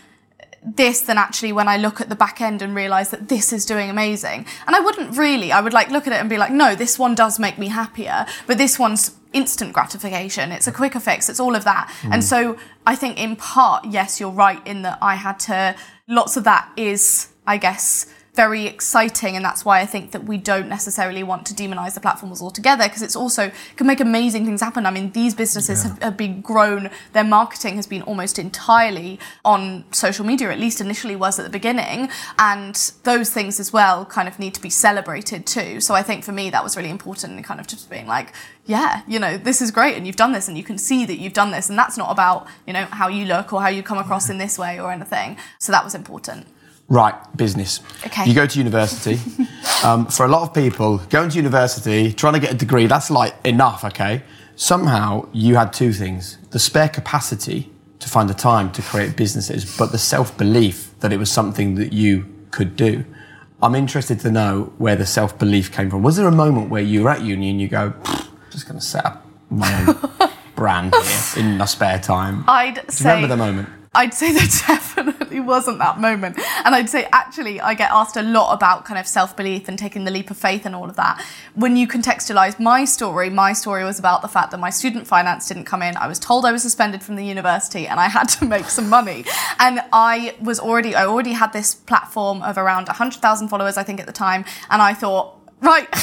this 0.62 1.02
than 1.02 1.16
actually 1.16 1.52
when 1.52 1.68
I 1.68 1.76
look 1.76 2.00
at 2.00 2.08
the 2.08 2.16
back 2.16 2.40
end 2.40 2.60
and 2.60 2.74
realize 2.74 3.10
that 3.10 3.28
this 3.28 3.52
is 3.52 3.64
doing 3.64 3.88
amazing. 3.88 4.44
And 4.66 4.74
I 4.74 4.80
wouldn't 4.80 5.16
really, 5.16 5.52
I 5.52 5.60
would 5.60 5.72
like 5.72 5.90
look 5.90 6.08
at 6.08 6.12
it 6.12 6.16
and 6.16 6.28
be 6.28 6.38
like, 6.38 6.50
no, 6.50 6.74
this 6.74 6.98
one 6.98 7.14
does 7.14 7.38
make 7.38 7.56
me 7.56 7.68
happier, 7.68 8.26
but 8.48 8.58
this 8.58 8.76
one's 8.76 9.16
instant 9.32 9.72
gratification. 9.72 10.50
It's 10.50 10.66
a 10.66 10.72
quicker 10.72 10.98
fix. 10.98 11.28
It's 11.28 11.38
all 11.38 11.54
of 11.54 11.62
that. 11.62 11.88
Hmm. 12.02 12.14
And 12.14 12.24
so 12.24 12.58
I 12.84 12.96
think 12.96 13.16
in 13.16 13.36
part, 13.36 13.84
yes, 13.84 14.18
you're 14.18 14.28
right 14.28 14.60
in 14.66 14.82
that 14.82 14.98
I 15.00 15.14
had 15.14 15.38
to, 15.40 15.76
lots 16.08 16.36
of 16.36 16.42
that 16.44 16.68
is, 16.76 17.28
I 17.46 17.58
guess, 17.58 18.12
very 18.34 18.66
exciting 18.66 19.36
and 19.36 19.44
that's 19.44 19.64
why 19.64 19.80
I 19.80 19.86
think 19.86 20.12
that 20.12 20.24
we 20.24 20.36
don't 20.36 20.68
necessarily 20.68 21.22
want 21.22 21.46
to 21.46 21.54
demonize 21.54 21.94
the 21.94 22.00
platforms 22.00 22.40
altogether 22.40 22.84
because 22.84 23.02
it's 23.02 23.16
also 23.16 23.50
can 23.76 23.86
make 23.86 24.00
amazing 24.00 24.44
things 24.44 24.60
happen. 24.60 24.86
I 24.86 24.90
mean 24.90 25.10
these 25.12 25.34
businesses 25.34 25.82
have, 25.82 26.02
have 26.02 26.16
been 26.16 26.40
grown 26.40 26.90
their 27.12 27.24
marketing 27.24 27.76
has 27.76 27.86
been 27.86 28.02
almost 28.02 28.38
entirely 28.38 29.18
on 29.44 29.84
social 29.92 30.24
media 30.24 30.50
at 30.50 30.60
least 30.60 30.80
initially 30.80 31.16
was 31.16 31.38
at 31.38 31.44
the 31.44 31.50
beginning 31.50 32.08
and 32.38 32.92
those 33.02 33.30
things 33.30 33.58
as 33.58 33.72
well 33.72 34.04
kind 34.04 34.28
of 34.28 34.38
need 34.38 34.54
to 34.54 34.60
be 34.60 34.70
celebrated 34.70 35.46
too. 35.46 35.80
So 35.80 35.94
I 35.94 36.02
think 36.02 36.22
for 36.22 36.32
me 36.32 36.50
that 36.50 36.62
was 36.62 36.76
really 36.76 36.90
important 36.90 37.32
and 37.32 37.44
kind 37.44 37.60
of 37.60 37.66
just 37.66 37.90
being 37.90 38.06
like 38.06 38.32
yeah, 38.66 39.02
you 39.08 39.18
know, 39.18 39.36
this 39.36 39.60
is 39.60 39.72
great 39.72 39.96
and 39.96 40.06
you've 40.06 40.14
done 40.14 40.30
this 40.30 40.46
and 40.46 40.56
you 40.56 40.62
can 40.62 40.78
see 40.78 41.04
that 41.04 41.18
you've 41.18 41.32
done 41.32 41.50
this 41.50 41.68
and 41.68 41.76
that's 41.76 41.98
not 41.98 42.12
about, 42.12 42.46
you 42.68 42.72
know, 42.72 42.84
how 42.84 43.08
you 43.08 43.24
look 43.24 43.52
or 43.52 43.60
how 43.60 43.68
you 43.68 43.82
come 43.82 43.98
across 43.98 44.30
in 44.30 44.38
this 44.38 44.56
way 44.56 44.78
or 44.78 44.92
anything. 44.92 45.36
So 45.58 45.72
that 45.72 45.82
was 45.82 45.94
important. 45.94 46.46
Right 46.90 47.14
business. 47.36 47.80
Okay. 48.04 48.26
you 48.26 48.34
go 48.34 48.46
to 48.46 48.58
university. 48.58 49.18
Um, 49.82 50.04
for 50.08 50.26
a 50.26 50.28
lot 50.28 50.42
of 50.42 50.52
people 50.52 50.98
going 51.08 51.30
to 51.30 51.36
university 51.36 52.12
trying 52.12 52.34
to 52.34 52.38
get 52.38 52.52
a 52.52 52.54
degree 52.54 52.86
that's 52.86 53.10
like 53.10 53.34
enough 53.46 53.82
okay? 53.82 54.22
Somehow 54.54 55.26
you 55.32 55.56
had 55.56 55.72
two 55.72 55.94
things. 55.94 56.36
The 56.50 56.58
spare 56.58 56.90
capacity 56.90 57.72
to 57.98 58.08
find 58.10 58.28
the 58.28 58.34
time 58.34 58.72
to 58.72 58.82
create 58.82 59.16
businesses 59.16 59.78
but 59.78 59.90
the 59.90 59.96
self-belief 59.96 60.90
that 61.00 61.14
it 61.14 61.16
was 61.16 61.32
something 61.32 61.76
that 61.76 61.94
you 61.94 62.26
could 62.50 62.76
do. 62.76 63.06
I'm 63.62 63.74
interested 63.74 64.20
to 64.20 64.30
know 64.30 64.70
where 64.76 64.96
the 64.96 65.06
self-belief 65.06 65.72
came 65.72 65.88
from. 65.88 66.02
Was 66.02 66.16
there 66.16 66.28
a 66.28 66.32
moment 66.32 66.68
where 66.68 66.82
you 66.82 67.04
were 67.04 67.10
at 67.10 67.22
uni 67.22 67.48
and 67.48 67.58
you 67.58 67.68
go 67.68 67.94
I'm 68.04 68.26
just 68.50 68.68
going 68.68 68.78
to 68.78 68.84
set 68.84 69.06
up 69.06 69.26
my 69.48 69.86
own 69.86 70.30
brand 70.56 70.94
here 70.94 71.42
in 71.42 71.56
my 71.56 71.64
spare 71.64 72.00
time? 72.00 72.44
I'd 72.46 72.84
say 72.92 73.14
remember 73.14 73.28
the 73.28 73.36
moment 73.38 73.79
I'd 73.92 74.14
say 74.14 74.32
there 74.32 74.42
definitely 74.68 75.40
wasn't 75.40 75.78
that 75.78 75.98
moment. 75.98 76.38
And 76.64 76.74
I'd 76.76 76.88
say 76.88 77.08
actually 77.12 77.60
I 77.60 77.74
get 77.74 77.90
asked 77.90 78.16
a 78.16 78.22
lot 78.22 78.52
about 78.52 78.84
kind 78.84 79.00
of 79.00 79.06
self-belief 79.06 79.68
and 79.68 79.76
taking 79.76 80.04
the 80.04 80.12
leap 80.12 80.30
of 80.30 80.36
faith 80.36 80.64
and 80.64 80.76
all 80.76 80.88
of 80.88 80.94
that. 80.94 81.24
When 81.54 81.76
you 81.76 81.88
contextualize 81.88 82.60
my 82.60 82.84
story, 82.84 83.30
my 83.30 83.52
story 83.52 83.84
was 83.84 83.98
about 83.98 84.22
the 84.22 84.28
fact 84.28 84.52
that 84.52 84.60
my 84.60 84.70
student 84.70 85.08
finance 85.08 85.48
didn't 85.48 85.64
come 85.64 85.82
in. 85.82 85.96
I 85.96 86.06
was 86.06 86.20
told 86.20 86.46
I 86.46 86.52
was 86.52 86.62
suspended 86.62 87.02
from 87.02 87.16
the 87.16 87.24
university 87.24 87.88
and 87.88 87.98
I 87.98 88.06
had 88.08 88.28
to 88.28 88.44
make 88.44 88.66
some 88.66 88.88
money. 88.88 89.24
And 89.58 89.80
I 89.92 90.36
was 90.40 90.60
already 90.60 90.94
I 90.94 91.06
already 91.06 91.32
had 91.32 91.52
this 91.52 91.74
platform 91.74 92.42
of 92.42 92.58
around 92.58 92.86
100,000 92.86 93.48
followers 93.48 93.76
I 93.76 93.82
think 93.82 93.98
at 93.98 94.06
the 94.06 94.12
time 94.12 94.44
and 94.70 94.80
I 94.80 94.94
thought 94.94 95.39
right. 95.60 95.88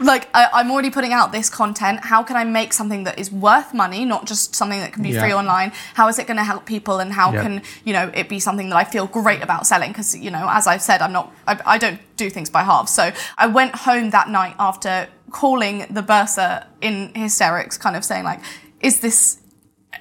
Like 0.00 0.28
I, 0.34 0.48
i'm 0.54 0.72
already 0.72 0.90
putting 0.90 1.12
out 1.12 1.30
this 1.30 1.48
content. 1.48 2.00
How 2.02 2.24
can 2.24 2.36
i 2.36 2.42
make 2.42 2.72
something 2.72 3.04
that 3.04 3.16
is 3.16 3.30
worth 3.30 3.72
money 3.72 4.04
not 4.04 4.26
just 4.26 4.54
something 4.54 4.80
that 4.80 4.92
can 4.92 5.04
be 5.04 5.12
free 5.16 5.32
online? 5.32 5.72
How 5.94 6.08
is 6.08 6.18
it 6.18 6.26
going 6.26 6.36
to 6.36 6.42
help 6.44 6.66
people 6.66 6.98
and 6.98 7.12
how 7.12 7.32
Yeah. 7.32 7.42
can 7.42 7.62
you 7.84 7.92
know 7.92 8.10
it 8.12 8.28
be 8.28 8.40
something 8.40 8.68
that 8.70 8.76
i 8.76 8.84
feel 8.84 9.06
great 9.06 9.40
about 9.42 9.66
selling? 9.68 9.90
Because 9.92 10.16
you 10.18 10.30
know 10.32 10.46
as 10.50 10.66
i've 10.66 10.82
said 10.82 11.00
i'm 11.00 11.12
not 11.12 11.32
I, 11.46 11.60
I 11.64 11.78
don't 11.78 12.00
do 12.16 12.28
things 12.28 12.50
by 12.50 12.62
halves. 12.64 12.92
So 12.92 13.12
i 13.38 13.46
went 13.46 13.74
home 13.76 14.10
that 14.10 14.28
night 14.28 14.56
after 14.58 15.08
calling 15.30 15.86
the 15.88 16.02
bursar 16.02 16.66
in 16.80 17.12
hysterics 17.14 17.78
kind 17.78 17.94
of 17.96 18.04
saying 18.04 18.24
like 18.24 18.40
is 18.80 18.98
this 19.00 19.38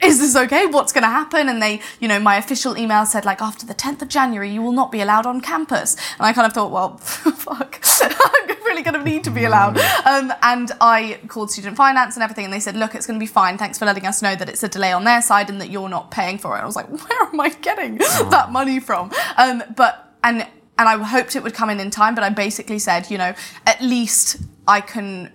is 0.01 0.19
this 0.19 0.35
okay? 0.35 0.65
What's 0.65 0.91
going 0.91 1.03
to 1.03 1.09
happen? 1.09 1.49
And 1.49 1.61
they, 1.61 1.81
you 1.99 2.07
know, 2.07 2.19
my 2.19 2.37
official 2.37 2.77
email 2.77 3.05
said 3.05 3.25
like 3.25 3.41
after 3.41 3.65
the 3.65 3.75
10th 3.75 4.01
of 4.01 4.07
January, 4.07 4.49
you 4.49 4.61
will 4.61 4.71
not 4.71 4.91
be 4.91 5.01
allowed 5.01 5.25
on 5.25 5.41
campus. 5.41 5.95
And 6.17 6.25
I 6.25 6.33
kind 6.33 6.47
of 6.47 6.53
thought, 6.53 6.71
well, 6.71 6.97
fuck, 6.97 7.79
I'm 8.01 8.63
really 8.65 8.81
going 8.81 8.95
to 8.95 9.03
need 9.03 9.23
to 9.25 9.31
be 9.31 9.45
allowed. 9.45 9.77
Um, 10.05 10.33
and 10.41 10.71
I 10.81 11.19
called 11.27 11.51
student 11.51 11.77
finance 11.77 12.15
and 12.15 12.23
everything, 12.23 12.45
and 12.45 12.53
they 12.53 12.59
said, 12.59 12.75
look, 12.75 12.95
it's 12.95 13.05
going 13.05 13.19
to 13.19 13.23
be 13.23 13.31
fine. 13.31 13.57
Thanks 13.57 13.77
for 13.77 13.85
letting 13.85 14.05
us 14.05 14.21
know 14.21 14.35
that 14.35 14.49
it's 14.49 14.63
a 14.63 14.69
delay 14.69 14.91
on 14.91 15.03
their 15.03 15.21
side 15.21 15.49
and 15.49 15.59
that 15.61 15.69
you're 15.69 15.89
not 15.89 16.11
paying 16.11 16.37
for 16.37 16.57
it. 16.57 16.61
I 16.61 16.65
was 16.65 16.75
like, 16.75 16.89
where 17.09 17.23
am 17.23 17.39
I 17.39 17.49
getting 17.49 17.97
that 17.97 18.51
money 18.51 18.79
from? 18.79 19.11
Um, 19.37 19.63
but 19.75 20.15
and 20.23 20.47
and 20.77 20.89
I 20.89 20.97
hoped 21.03 21.35
it 21.35 21.43
would 21.43 21.53
come 21.53 21.69
in 21.69 21.79
in 21.79 21.91
time, 21.91 22.15
but 22.15 22.23
I 22.23 22.29
basically 22.29 22.79
said, 22.79 23.11
you 23.11 23.17
know, 23.17 23.35
at 23.67 23.81
least 23.81 24.37
I 24.67 24.81
can 24.81 25.31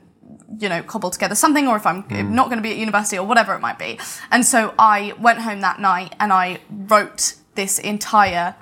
you 0.57 0.69
know, 0.69 0.83
cobble 0.83 1.11
together 1.11 1.35
something, 1.35 1.69
or 1.69 1.77
if 1.77 1.87
I'm 1.87 2.07
not 2.35 2.47
going 2.47 2.59
to 2.59 2.63
be 2.63 2.71
at 2.71 2.77
university 2.79 3.19
or 3.19 3.27
whatever 3.27 3.55
it 3.55 3.61
might 3.61 3.79
be. 3.79 3.99
And 4.31 4.47
so 4.47 4.75
I 4.79 5.13
went 5.19 5.41
home 5.41 5.61
that 5.61 5.79
night 5.81 6.15
and 6.19 6.33
I 6.33 6.61
wrote 6.71 7.35
this 7.55 7.79
entire, 7.79 8.55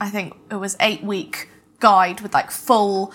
I 0.00 0.10
think 0.10 0.36
it 0.50 0.56
was 0.56 0.76
eight 0.80 1.02
week 1.02 1.48
guide 1.78 2.20
with 2.20 2.34
like 2.34 2.50
full. 2.50 3.12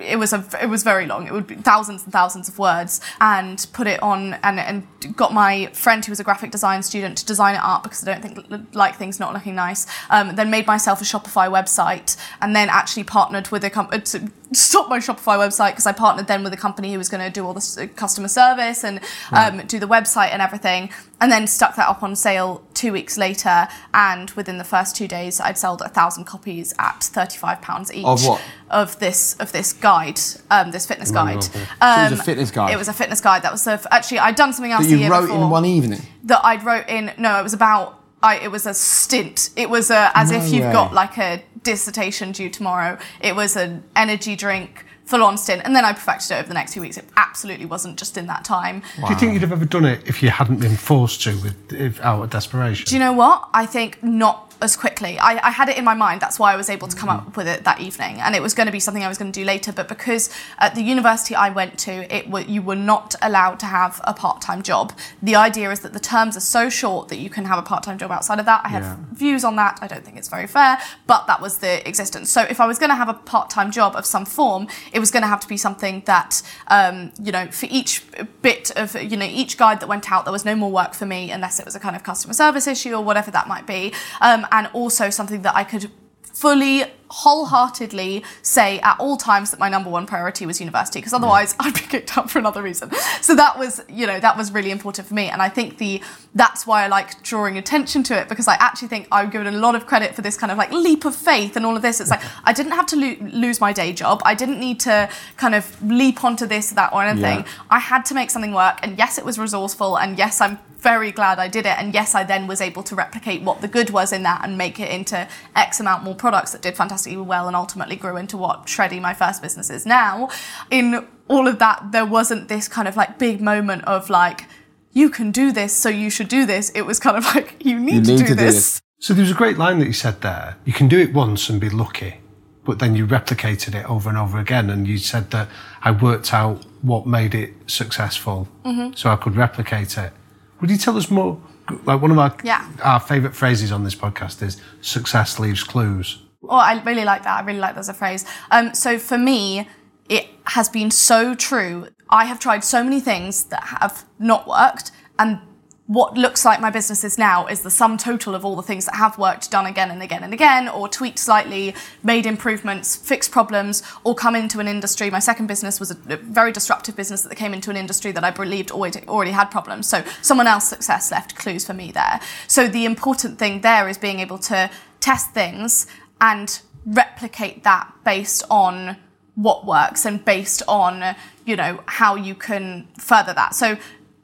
It 0.00 0.16
was 0.16 0.32
a 0.32 0.46
it 0.62 0.68
was 0.68 0.84
very 0.84 1.06
long. 1.06 1.26
It 1.26 1.32
would 1.32 1.48
be 1.48 1.56
thousands 1.56 2.04
and 2.04 2.12
thousands 2.12 2.48
of 2.48 2.56
words, 2.56 3.00
and 3.20 3.66
put 3.72 3.88
it 3.88 4.00
on 4.00 4.34
and 4.44 4.60
and 4.60 5.16
got 5.16 5.32
my 5.34 5.66
friend 5.72 6.04
who 6.04 6.12
was 6.12 6.20
a 6.20 6.24
graphic 6.24 6.52
design 6.52 6.84
student 6.84 7.18
to 7.18 7.26
design 7.26 7.56
it 7.56 7.62
up 7.64 7.82
because 7.82 8.06
I 8.06 8.12
don't 8.12 8.22
think 8.22 8.74
like 8.74 8.94
things 8.94 9.18
not 9.18 9.32
looking 9.32 9.56
nice. 9.56 9.88
Um, 10.10 10.36
then 10.36 10.50
made 10.50 10.68
myself 10.68 11.00
a 11.00 11.04
Shopify 11.04 11.50
website, 11.50 12.16
and 12.40 12.54
then 12.54 12.68
actually 12.68 13.04
partnered 13.04 13.48
with 13.48 13.64
a 13.64 13.70
company 13.70 14.02
to 14.02 14.30
stop 14.52 14.88
my 14.88 14.98
Shopify 14.98 15.36
website 15.36 15.72
because 15.72 15.86
I 15.86 15.92
partnered 15.92 16.26
then 16.26 16.42
with 16.42 16.52
a 16.52 16.56
company 16.56 16.92
who 16.92 16.98
was 16.98 17.08
going 17.08 17.24
to 17.24 17.30
do 17.30 17.46
all 17.46 17.54
the 17.54 17.90
customer 17.96 18.28
service 18.28 18.82
and 18.84 19.00
um, 19.32 19.66
do 19.66 19.78
the 19.78 19.86
website 19.86 20.30
and 20.32 20.40
everything, 20.40 20.90
and 21.20 21.30
then 21.30 21.46
stuck 21.46 21.76
that 21.76 21.88
up 21.88 22.02
on 22.02 22.16
sale 22.16 22.62
two 22.72 22.92
weeks 22.92 23.18
later. 23.18 23.68
And 23.92 24.30
within 24.30 24.58
the 24.58 24.64
first 24.64 24.96
two 24.96 25.06
days, 25.08 25.40
I'd 25.40 25.58
sold 25.58 25.82
a 25.82 25.88
thousand 25.88 26.24
copies 26.24 26.74
at 26.78 27.04
thirty-five 27.04 27.60
pounds 27.60 27.92
each 27.92 28.06
Of 28.06 28.24
what? 28.24 28.40
of 28.70 28.98
this 28.98 29.34
of 29.34 29.52
this 29.52 29.72
guide, 29.72 30.20
um, 30.50 30.70
this 30.70 30.86
fitness 30.86 31.10
guide. 31.10 31.44
So 31.44 31.58
it 31.58 31.66
was 31.80 32.12
a 32.12 32.14
Um, 32.14 32.20
fitness 32.20 32.50
guide? 32.50 32.72
It 32.72 32.78
was 32.78 32.88
a 32.88 32.92
fitness 32.94 33.20
guide. 33.20 33.42
That 33.42 33.52
was 33.52 33.64
the, 33.64 33.86
actually 33.90 34.20
I'd 34.20 34.36
done 34.36 34.52
something 34.52 34.72
else 34.72 34.86
that 34.86 34.90
you 34.92 34.98
year 34.98 35.10
wrote 35.10 35.26
before 35.26 35.42
in 35.44 35.50
one 35.50 35.66
evening 35.66 36.02
that 36.24 36.40
I'd 36.44 36.64
wrote 36.64 36.88
in. 36.88 37.12
No, 37.18 37.38
it 37.38 37.42
was 37.42 37.54
about. 37.54 37.96
I, 38.22 38.38
it 38.38 38.50
was 38.50 38.66
a 38.66 38.74
stint. 38.74 39.50
It 39.56 39.70
was 39.70 39.90
a, 39.90 40.10
as 40.14 40.30
if 40.30 40.52
you've 40.52 40.66
way. 40.66 40.72
got 40.72 40.92
like 40.92 41.18
a 41.18 41.42
dissertation 41.62 42.32
due 42.32 42.50
tomorrow. 42.50 42.98
It 43.20 43.36
was 43.36 43.56
an 43.56 43.84
energy 43.94 44.34
drink, 44.34 44.84
full 45.04 45.22
on 45.22 45.38
stint, 45.38 45.62
and 45.64 45.74
then 45.74 45.84
I 45.84 45.92
perfected 45.92 46.32
it 46.32 46.34
over 46.34 46.48
the 46.48 46.54
next 46.54 46.72
few 46.72 46.82
weeks. 46.82 46.96
It 46.96 47.04
absolutely 47.16 47.66
wasn't 47.66 47.98
just 47.98 48.16
in 48.16 48.26
that 48.26 48.44
time. 48.44 48.82
Do 48.96 49.08
you 49.08 49.14
think 49.18 49.32
you'd 49.34 49.42
have 49.42 49.52
ever 49.52 49.64
done 49.64 49.84
it 49.84 50.06
if 50.06 50.22
you 50.22 50.30
hadn't 50.30 50.60
been 50.60 50.76
forced 50.76 51.22
to, 51.22 51.30
with 51.40 51.72
if, 51.72 52.00
out 52.00 52.22
of 52.22 52.30
desperation? 52.30 52.86
Do 52.86 52.94
you 52.94 53.00
know 53.00 53.12
what? 53.12 53.48
I 53.54 53.66
think 53.66 54.02
not 54.02 54.47
as 54.60 54.76
quickly. 54.76 55.18
I, 55.18 55.48
I, 55.48 55.50
had 55.50 55.68
it 55.68 55.76
in 55.76 55.84
my 55.84 55.94
mind. 55.94 56.20
That's 56.20 56.38
why 56.38 56.52
I 56.52 56.56
was 56.56 56.68
able 56.68 56.88
to 56.88 56.96
come 56.96 57.08
up 57.08 57.36
with 57.36 57.46
it 57.46 57.64
that 57.64 57.80
evening, 57.80 58.20
and 58.20 58.34
it 58.34 58.42
was 58.42 58.54
going 58.54 58.66
to 58.66 58.72
be 58.72 58.80
something 58.80 59.04
I 59.04 59.08
was 59.08 59.18
going 59.18 59.30
to 59.30 59.40
do 59.40 59.44
later. 59.44 59.72
But 59.72 59.88
because 59.88 60.30
at 60.58 60.74
the 60.74 60.82
university 60.82 61.34
I 61.34 61.50
went 61.50 61.78
to, 61.80 61.92
it 62.14 62.48
you 62.48 62.62
were 62.62 62.76
not 62.76 63.14
allowed 63.22 63.60
to 63.60 63.66
have 63.66 64.00
a 64.04 64.12
part-time 64.12 64.62
job. 64.62 64.92
The 65.22 65.36
idea 65.36 65.70
is 65.70 65.80
that 65.80 65.92
the 65.92 66.00
terms 66.00 66.36
are 66.36 66.40
so 66.40 66.68
short 66.68 67.08
that 67.08 67.18
you 67.18 67.30
can 67.30 67.44
have 67.44 67.58
a 67.58 67.62
part-time 67.62 67.98
job 67.98 68.10
outside 68.10 68.38
of 68.38 68.46
that. 68.46 68.62
I 68.64 68.68
have 68.68 68.82
yeah. 68.82 68.96
views 69.12 69.44
on 69.44 69.56
that. 69.56 69.78
I 69.80 69.86
don't 69.86 70.04
think 70.04 70.16
it's 70.16 70.28
very 70.28 70.46
fair, 70.46 70.78
but 71.06 71.26
that 71.26 71.40
was 71.40 71.58
the 71.58 71.86
existence. 71.88 72.30
So 72.30 72.42
if 72.42 72.60
I 72.60 72.66
was 72.66 72.78
going 72.78 72.90
to 72.90 72.96
have 72.96 73.08
a 73.08 73.14
part-time 73.14 73.70
job 73.70 73.94
of 73.94 74.06
some 74.06 74.24
form, 74.24 74.66
it 74.92 74.98
was 74.98 75.10
going 75.10 75.22
to 75.22 75.28
have 75.28 75.40
to 75.40 75.48
be 75.48 75.56
something 75.56 76.02
that 76.06 76.42
um, 76.68 77.12
you 77.22 77.32
know 77.32 77.46
for 77.48 77.66
each 77.70 78.04
bit 78.42 78.70
of 78.76 79.00
you 79.00 79.16
know 79.16 79.26
each 79.26 79.56
guide 79.56 79.80
that 79.80 79.88
went 79.88 80.10
out, 80.10 80.24
there 80.24 80.32
was 80.32 80.44
no 80.44 80.56
more 80.56 80.70
work 80.70 80.94
for 80.94 81.06
me 81.06 81.30
unless 81.30 81.58
it 81.60 81.64
was 81.64 81.76
a 81.76 81.80
kind 81.80 81.94
of 81.94 82.02
customer 82.02 82.34
service 82.34 82.66
issue 82.66 82.94
or 82.94 83.02
whatever 83.02 83.30
that 83.30 83.46
might 83.46 83.66
be. 83.66 83.92
Um, 84.20 84.46
and 84.52 84.68
also 84.72 85.10
something 85.10 85.42
that 85.42 85.54
I 85.54 85.64
could 85.64 85.90
fully 86.22 86.84
wholeheartedly 87.10 88.24
say 88.42 88.80
at 88.80 88.98
all 88.98 89.16
times 89.16 89.50
that 89.50 89.60
my 89.60 89.68
number 89.68 89.90
one 89.90 90.06
priority 90.06 90.46
was 90.46 90.60
university 90.60 90.98
because 90.98 91.12
otherwise 91.12 91.54
yeah. 91.58 91.66
I'd 91.66 91.74
be 91.74 91.80
kicked 91.80 92.16
out 92.16 92.30
for 92.30 92.38
another 92.38 92.62
reason. 92.62 92.90
So 93.20 93.34
that 93.36 93.58
was, 93.58 93.80
you 93.88 94.06
know, 94.06 94.20
that 94.20 94.36
was 94.36 94.52
really 94.52 94.70
important 94.70 95.08
for 95.08 95.14
me. 95.14 95.28
And 95.28 95.40
I 95.40 95.48
think 95.48 95.78
the 95.78 96.02
that's 96.34 96.66
why 96.66 96.84
I 96.84 96.88
like 96.88 97.22
drawing 97.22 97.58
attention 97.58 98.02
to 98.04 98.20
it 98.20 98.28
because 98.28 98.46
I 98.46 98.54
actually 98.54 98.88
think 98.88 99.08
I'm 99.10 99.30
given 99.30 99.52
a 99.52 99.58
lot 99.58 99.74
of 99.74 99.86
credit 99.86 100.14
for 100.14 100.22
this 100.22 100.36
kind 100.36 100.52
of 100.52 100.58
like 100.58 100.70
leap 100.70 101.04
of 101.04 101.14
faith 101.14 101.56
and 101.56 101.64
all 101.66 101.76
of 101.76 101.82
this. 101.82 102.00
It's 102.00 102.10
like 102.10 102.22
I 102.44 102.52
didn't 102.52 102.72
have 102.72 102.86
to 102.86 102.96
lo- 102.96 103.16
lose 103.20 103.60
my 103.60 103.72
day 103.72 103.92
job. 103.92 104.22
I 104.24 104.34
didn't 104.34 104.60
need 104.60 104.80
to 104.80 105.08
kind 105.36 105.54
of 105.54 105.82
leap 105.82 106.24
onto 106.24 106.46
this, 106.46 106.70
that, 106.70 106.92
or 106.92 107.02
anything. 107.02 107.40
Yeah. 107.40 107.48
I 107.70 107.78
had 107.78 108.04
to 108.06 108.14
make 108.14 108.30
something 108.30 108.52
work. 108.52 108.78
And 108.82 108.98
yes, 108.98 109.18
it 109.18 109.24
was 109.24 109.38
resourceful. 109.38 109.98
And 109.98 110.18
yes, 110.18 110.40
I'm 110.40 110.58
very 110.78 111.10
glad 111.10 111.38
I 111.38 111.48
did 111.48 111.66
it. 111.66 111.76
And 111.78 111.92
yes, 111.92 112.14
I 112.14 112.24
then 112.24 112.46
was 112.46 112.60
able 112.60 112.82
to 112.84 112.94
replicate 112.94 113.42
what 113.42 113.60
the 113.60 113.68
good 113.68 113.90
was 113.90 114.12
in 114.12 114.22
that 114.22 114.44
and 114.44 114.56
make 114.56 114.78
it 114.78 114.90
into 114.90 115.28
X 115.56 115.80
amount 115.80 116.04
more 116.04 116.14
products 116.14 116.52
that 116.52 116.62
did 116.62 116.76
fantastically 117.04 117.28
well 117.28 117.46
and 117.46 117.56
ultimately 117.56 117.96
grew 117.96 118.16
into 118.16 118.36
what 118.36 118.66
Shreddy, 118.66 119.00
my 119.00 119.14
first 119.14 119.42
business, 119.42 119.70
is 119.70 119.86
now. 119.86 120.28
In 120.70 121.06
all 121.28 121.46
of 121.46 121.58
that, 121.58 121.92
there 121.92 122.06
wasn't 122.06 122.48
this 122.48 122.68
kind 122.68 122.88
of 122.88 122.96
like 122.96 123.18
big 123.18 123.40
moment 123.40 123.84
of 123.84 124.10
like, 124.10 124.46
you 124.92 125.10
can 125.10 125.30
do 125.30 125.52
this, 125.52 125.72
so 125.74 125.88
you 125.88 126.10
should 126.10 126.28
do 126.28 126.46
this. 126.46 126.70
It 126.70 126.82
was 126.82 126.98
kind 126.98 127.16
of 127.16 127.24
like, 127.34 127.56
you 127.64 127.78
need, 127.78 128.06
you 128.06 128.16
need 128.16 128.18
to, 128.18 128.18
do, 128.18 128.26
to 128.26 128.34
this. 128.34 128.36
do 128.36 128.54
this. 128.54 128.82
So 129.00 129.14
there 129.14 129.22
was 129.22 129.30
a 129.30 129.34
great 129.34 129.58
line 129.58 129.78
that 129.78 129.86
you 129.86 129.92
said 129.92 130.22
there. 130.22 130.56
You 130.64 130.72
can 130.72 130.88
do 130.88 130.98
it 130.98 131.12
once 131.12 131.48
and 131.48 131.60
be 131.60 131.70
lucky 131.70 132.20
but 132.64 132.80
then 132.80 132.94
you 132.94 133.06
replicated 133.06 133.74
it 133.74 133.88
over 133.88 134.10
and 134.10 134.18
over 134.18 134.38
again. 134.38 134.68
And 134.68 134.86
you 134.86 134.98
said 134.98 135.30
that 135.30 135.48
I 135.80 135.90
worked 135.90 136.34
out 136.34 136.66
what 136.82 137.06
made 137.06 137.34
it 137.34 137.54
successful 137.66 138.46
mm-hmm. 138.62 138.92
so 138.94 139.08
I 139.08 139.16
could 139.16 139.36
replicate 139.36 139.96
it. 139.96 140.12
Would 140.60 140.68
you 140.68 140.76
tell 140.76 140.98
us 140.98 141.10
more? 141.10 141.40
Like 141.84 142.02
one 142.02 142.10
of 142.10 142.18
our 142.18 142.36
yeah. 142.44 142.70
our 142.82 143.00
favourite 143.00 143.34
phrases 143.34 143.72
on 143.72 143.84
this 143.84 143.94
podcast 143.94 144.42
is 144.42 144.60
"success 144.82 145.38
leaves 145.38 145.64
clues." 145.64 146.22
Oh, 146.42 146.50
I 146.50 146.82
really 146.82 147.04
like 147.04 147.24
that. 147.24 147.42
I 147.42 147.44
really 147.44 147.58
like 147.58 147.74
that 147.74 147.80
as 147.80 147.88
a 147.88 147.94
phrase. 147.94 148.24
Um, 148.50 148.74
so 148.74 148.98
for 148.98 149.18
me, 149.18 149.68
it 150.08 150.26
has 150.44 150.68
been 150.68 150.90
so 150.90 151.34
true. 151.34 151.88
I 152.08 152.24
have 152.26 152.38
tried 152.38 152.64
so 152.64 152.82
many 152.84 153.00
things 153.00 153.44
that 153.44 153.64
have 153.64 154.04
not 154.18 154.46
worked, 154.46 154.92
and 155.18 155.40
what 155.88 156.18
looks 156.18 156.44
like 156.44 156.60
my 156.60 156.68
business 156.68 157.02
is 157.02 157.16
now 157.16 157.46
is 157.46 157.62
the 157.62 157.70
sum 157.70 157.96
total 157.96 158.34
of 158.34 158.44
all 158.44 158.54
the 158.54 158.62
things 158.62 158.84
that 158.84 158.94
have 158.94 159.16
worked, 159.16 159.50
done 159.50 159.64
again 159.64 159.90
and 159.90 160.02
again 160.02 160.22
and 160.22 160.34
again, 160.34 160.68
or 160.68 160.86
tweaked 160.86 161.18
slightly, 161.18 161.74
made 162.02 162.26
improvements, 162.26 162.94
fixed 162.94 163.30
problems, 163.30 163.82
or 164.04 164.14
come 164.14 164.36
into 164.36 164.60
an 164.60 164.68
industry. 164.68 165.08
My 165.08 165.18
second 165.18 165.46
business 165.46 165.80
was 165.80 165.90
a 165.90 165.94
very 165.94 166.52
disruptive 166.52 166.94
business 166.94 167.22
that 167.22 167.34
came 167.36 167.54
into 167.54 167.70
an 167.70 167.76
industry 167.76 168.12
that 168.12 168.22
I 168.22 168.30
believed 168.30 168.70
already 168.70 169.30
had 169.30 169.46
problems. 169.46 169.88
So 169.88 170.04
someone 170.20 170.46
else's 170.46 170.68
success 170.68 171.10
left 171.10 171.36
clues 171.36 171.64
for 171.64 171.72
me 171.72 171.90
there. 171.90 172.20
So 172.48 172.68
the 172.68 172.84
important 172.84 173.38
thing 173.38 173.62
there 173.62 173.88
is 173.88 173.96
being 173.96 174.20
able 174.20 174.38
to 174.40 174.70
test 175.00 175.32
things 175.32 175.86
and 176.20 176.60
replicate 176.86 177.64
that 177.64 177.92
based 178.04 178.44
on 178.50 178.96
what 179.34 179.64
works 179.64 180.04
and 180.04 180.24
based 180.24 180.62
on 180.66 181.14
you 181.46 181.54
know 181.54 181.80
how 181.86 182.16
you 182.16 182.34
can 182.34 182.88
further 182.98 183.32
that. 183.32 183.54
So 183.54 183.76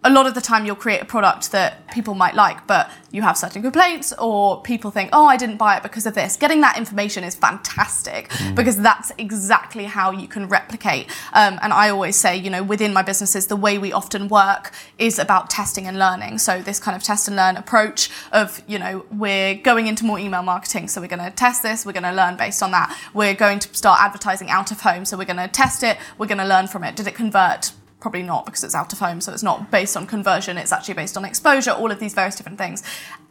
a 0.04 0.10
lot 0.10 0.26
of 0.26 0.34
the 0.34 0.40
time 0.40 0.66
you'll 0.66 0.76
create 0.76 1.00
a 1.00 1.04
product 1.06 1.50
that 1.52 1.90
people 1.90 2.14
might 2.14 2.34
like, 2.34 2.66
but 2.66 2.90
you 3.10 3.22
have 3.22 3.38
certain 3.38 3.62
complaints 3.62 4.12
or 4.18 4.60
people 4.60 4.90
think, 4.90 5.08
oh, 5.14 5.24
I 5.24 5.38
didn't 5.38 5.56
buy 5.56 5.78
it 5.78 5.82
because 5.82 6.04
of 6.04 6.14
this. 6.14 6.36
Getting 6.36 6.60
that 6.60 6.76
information 6.76 7.24
is 7.24 7.34
fantastic 7.34 8.28
mm. 8.28 8.54
because 8.54 8.76
that's 8.76 9.12
exactly 9.16 9.84
how 9.84 10.10
you 10.10 10.28
can 10.28 10.46
replicate. 10.46 11.06
Um, 11.32 11.58
and 11.62 11.72
I 11.72 11.88
always 11.88 12.16
say, 12.16 12.36
you 12.36 12.50
know, 12.50 12.62
within 12.62 12.92
my 12.92 13.02
businesses, 13.02 13.46
the 13.46 13.56
way 13.56 13.78
we 13.78 13.92
often 13.92 14.28
work 14.28 14.72
is 14.98 15.18
about 15.18 15.48
testing 15.48 15.86
and 15.86 15.98
learning. 15.98 16.36
So 16.38 16.60
this 16.60 16.78
kind 16.78 16.94
of 16.94 17.02
test 17.02 17.26
and 17.26 17.36
learn 17.36 17.56
approach 17.56 18.10
of, 18.30 18.62
you 18.66 18.78
know, 18.78 19.06
we're 19.10 19.54
going 19.54 19.86
into 19.86 20.04
more 20.04 20.18
email 20.18 20.42
marketing. 20.42 20.88
So 20.88 21.00
we're 21.00 21.08
going 21.08 21.24
to 21.24 21.30
test 21.30 21.62
this. 21.62 21.86
We're 21.86 21.92
going 21.92 22.02
to 22.02 22.12
learn 22.12 22.36
based 22.36 22.62
on 22.62 22.72
that. 22.72 22.94
We're 23.14 23.34
going 23.34 23.58
to 23.60 23.74
start 23.74 24.00
advertising 24.02 24.50
out 24.50 24.70
of 24.70 24.80
home. 24.80 25.06
So 25.06 25.16
we're 25.16 25.24
going 25.24 25.38
to 25.38 25.48
test 25.48 25.82
it. 25.82 25.96
We're 26.18 26.26
going 26.26 26.38
to 26.38 26.46
learn 26.46 26.66
from 26.66 26.84
it. 26.84 26.94
Did 26.94 27.06
it 27.06 27.14
convert? 27.14 27.72
Probably 28.04 28.22
not 28.22 28.44
because 28.44 28.62
it's 28.62 28.74
out 28.74 28.92
of 28.92 28.98
home, 28.98 29.18
so 29.18 29.32
it's 29.32 29.42
not 29.42 29.70
based 29.70 29.96
on 29.96 30.06
conversion, 30.06 30.58
it's 30.58 30.72
actually 30.72 30.92
based 30.92 31.16
on 31.16 31.24
exposure, 31.24 31.70
all 31.70 31.90
of 31.90 31.98
these 31.98 32.12
various 32.12 32.36
different 32.36 32.58
things. 32.58 32.82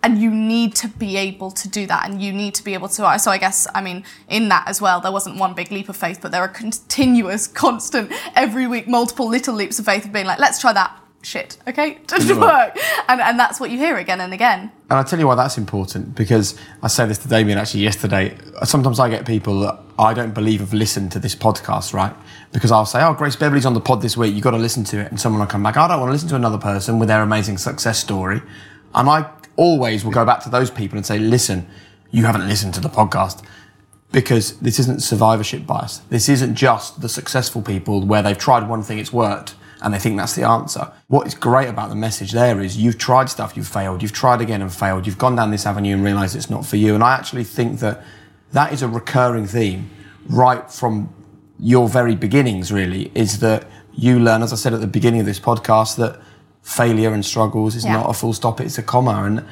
And 0.02 0.20
you 0.20 0.32
need 0.32 0.74
to 0.78 0.88
be 0.88 1.16
able 1.16 1.52
to 1.52 1.70
do 1.70 1.86
that, 1.86 2.10
and 2.10 2.20
you 2.20 2.34
need 2.34 2.56
to 2.56 2.64
be 2.64 2.74
able 2.74 2.88
to. 2.88 3.20
So, 3.20 3.30
I 3.30 3.38
guess, 3.38 3.68
I 3.76 3.84
mean, 3.84 4.04
in 4.30 4.50
that 4.50 4.68
as 4.68 4.82
well, 4.82 5.00
there 5.00 5.12
wasn't 5.12 5.38
one 5.38 5.54
big 5.54 5.72
leap 5.72 5.90
of 5.90 5.96
faith, 5.96 6.22
but 6.24 6.32
there 6.32 6.42
are 6.42 6.48
continuous, 6.48 7.46
constant, 7.66 8.12
every 8.36 8.66
week, 8.66 8.88
multiple 8.88 9.28
little 9.28 9.54
leaps 9.54 9.78
of 9.78 9.86
faith 9.86 10.06
of 10.06 10.12
being 10.12 10.26
like, 10.26 10.40
let's 10.40 10.60
try 10.60 10.74
that, 10.74 11.00
shit, 11.24 11.58
okay, 11.68 12.00
didn't 12.08 12.40
work. 12.40 12.78
And, 13.08 13.22
and 13.22 13.40
that's 13.40 13.60
what 13.60 13.70
you 13.70 13.78
hear 13.78 13.98
again 13.98 14.22
and 14.22 14.34
again. 14.34 14.72
And 14.90 15.00
I'll 15.00 15.04
tell 15.04 15.20
you 15.20 15.28
why 15.28 15.36
that's 15.36 15.58
important 15.58 16.16
because 16.16 16.58
I 16.82 16.88
said 16.88 17.10
this 17.10 17.18
to 17.20 17.28
Damian 17.28 17.58
actually 17.58 17.82
yesterday. 17.82 18.38
Sometimes 18.64 19.00
I 19.00 19.10
get 19.10 19.26
people 19.26 19.62
that 19.62 19.80
I 19.98 20.14
don't 20.14 20.34
believe 20.34 20.60
have 20.60 20.74
listened 20.74 21.12
to 21.14 21.20
this 21.20 21.36
podcast, 21.36 21.94
right? 21.94 22.14
Because 22.52 22.72
I'll 22.72 22.86
say, 22.86 23.04
oh, 23.04 23.14
Grace 23.14 23.36
Beverley's 23.36 23.66
on 23.66 23.74
the 23.74 23.82
pod 23.82 24.02
this 24.02 24.16
week, 24.16 24.34
you've 24.34 24.44
got 24.44 24.52
to 24.52 24.58
listen 24.58 24.84
to 24.86 25.00
it. 25.00 25.10
And 25.10 25.20
someone 25.20 25.40
will 25.40 25.48
come 25.48 25.64
back, 25.64 25.78
I 25.78 25.88
don't 25.88 26.00
want 26.00 26.10
to 26.10 26.14
listen 26.14 26.30
to 26.30 26.36
another 26.36 26.58
person 26.58 27.00
with 27.00 27.08
their 27.08 27.22
amazing 27.22 27.58
success 27.58 28.00
story. 28.00 28.42
And 28.94 29.10
I 29.10 29.30
always 29.56 30.04
will 30.04 30.12
go 30.12 30.26
back 30.26 30.44
to 30.44 30.50
those 30.50 30.70
people 30.70 30.98
and 30.98 31.06
say, 31.06 31.18
listen, 31.18 31.68
you 32.12 32.26
haven't 32.26 32.48
listened 32.48 32.74
to 32.76 32.80
the 32.80 32.90
podcast 32.90 33.44
because 34.12 34.60
this 34.60 34.78
isn't 34.78 35.02
survivorship 35.02 35.66
bias. 35.66 36.00
This 36.10 36.30
isn't 36.30 36.54
just 36.54 37.02
the 37.02 37.10
successful 37.10 37.64
people 37.64 38.06
where 38.06 38.22
they've 38.22 38.38
tried 38.38 38.70
one 38.70 38.84
thing, 38.84 39.00
it's 39.00 39.12
worked 39.12 39.56
and 39.84 39.94
they 39.94 40.00
think 40.00 40.18
that's 40.18 40.34
the 40.34 40.48
answer. 40.48 40.92
What 41.08 41.28
is 41.28 41.36
great 41.36 41.68
about 41.68 41.90
the 41.90 41.96
message 41.96 42.32
there 42.32 42.62
is 42.62 42.78
you've 42.78 42.98
tried 42.98 43.30
stuff, 43.30 43.58
you've 43.58 43.68
failed, 43.68 44.02
you've 44.02 44.14
tried 44.14 44.40
again 44.40 44.62
and 44.62 44.74
failed, 44.74 45.06
you've 45.06 45.18
gone 45.18 45.36
down 45.36 45.52
this 45.52 45.66
avenue 45.66 45.94
and 45.94 46.04
realized 46.04 46.38
it's 46.38 46.50
not 46.50 46.66
for 46.66 46.78
you. 46.78 46.96
And 46.96 47.04
I 47.04 47.14
actually 47.14 47.44
think 47.44 47.80
that 47.80 48.02
that 48.54 48.72
is 48.72 48.82
a 48.82 48.88
recurring 48.88 49.46
theme 49.46 49.90
right 50.28 50.72
from 50.72 51.14
your 51.60 51.90
very 51.90 52.16
beginnings, 52.16 52.72
really, 52.72 53.12
is 53.14 53.40
that 53.40 53.68
you 53.94 54.20
learn, 54.20 54.42
as 54.42 54.54
I 54.54 54.56
said 54.56 54.74
at 54.74 54.80
the 54.80 54.88
beginning 54.88 55.20
of 55.20 55.26
this 55.26 55.40
podcast, 55.40 55.98
that 55.98 56.20
failure 56.62 57.14
and 57.14 57.26
struggles 57.26 57.76
is 57.76 57.84
yeah. 57.84 57.94
not 57.94 58.10
a 58.10 58.14
full 58.14 58.32
stop, 58.32 58.62
it's 58.62 58.78
a 58.78 58.84
comma. 58.84 59.24
And 59.26 59.46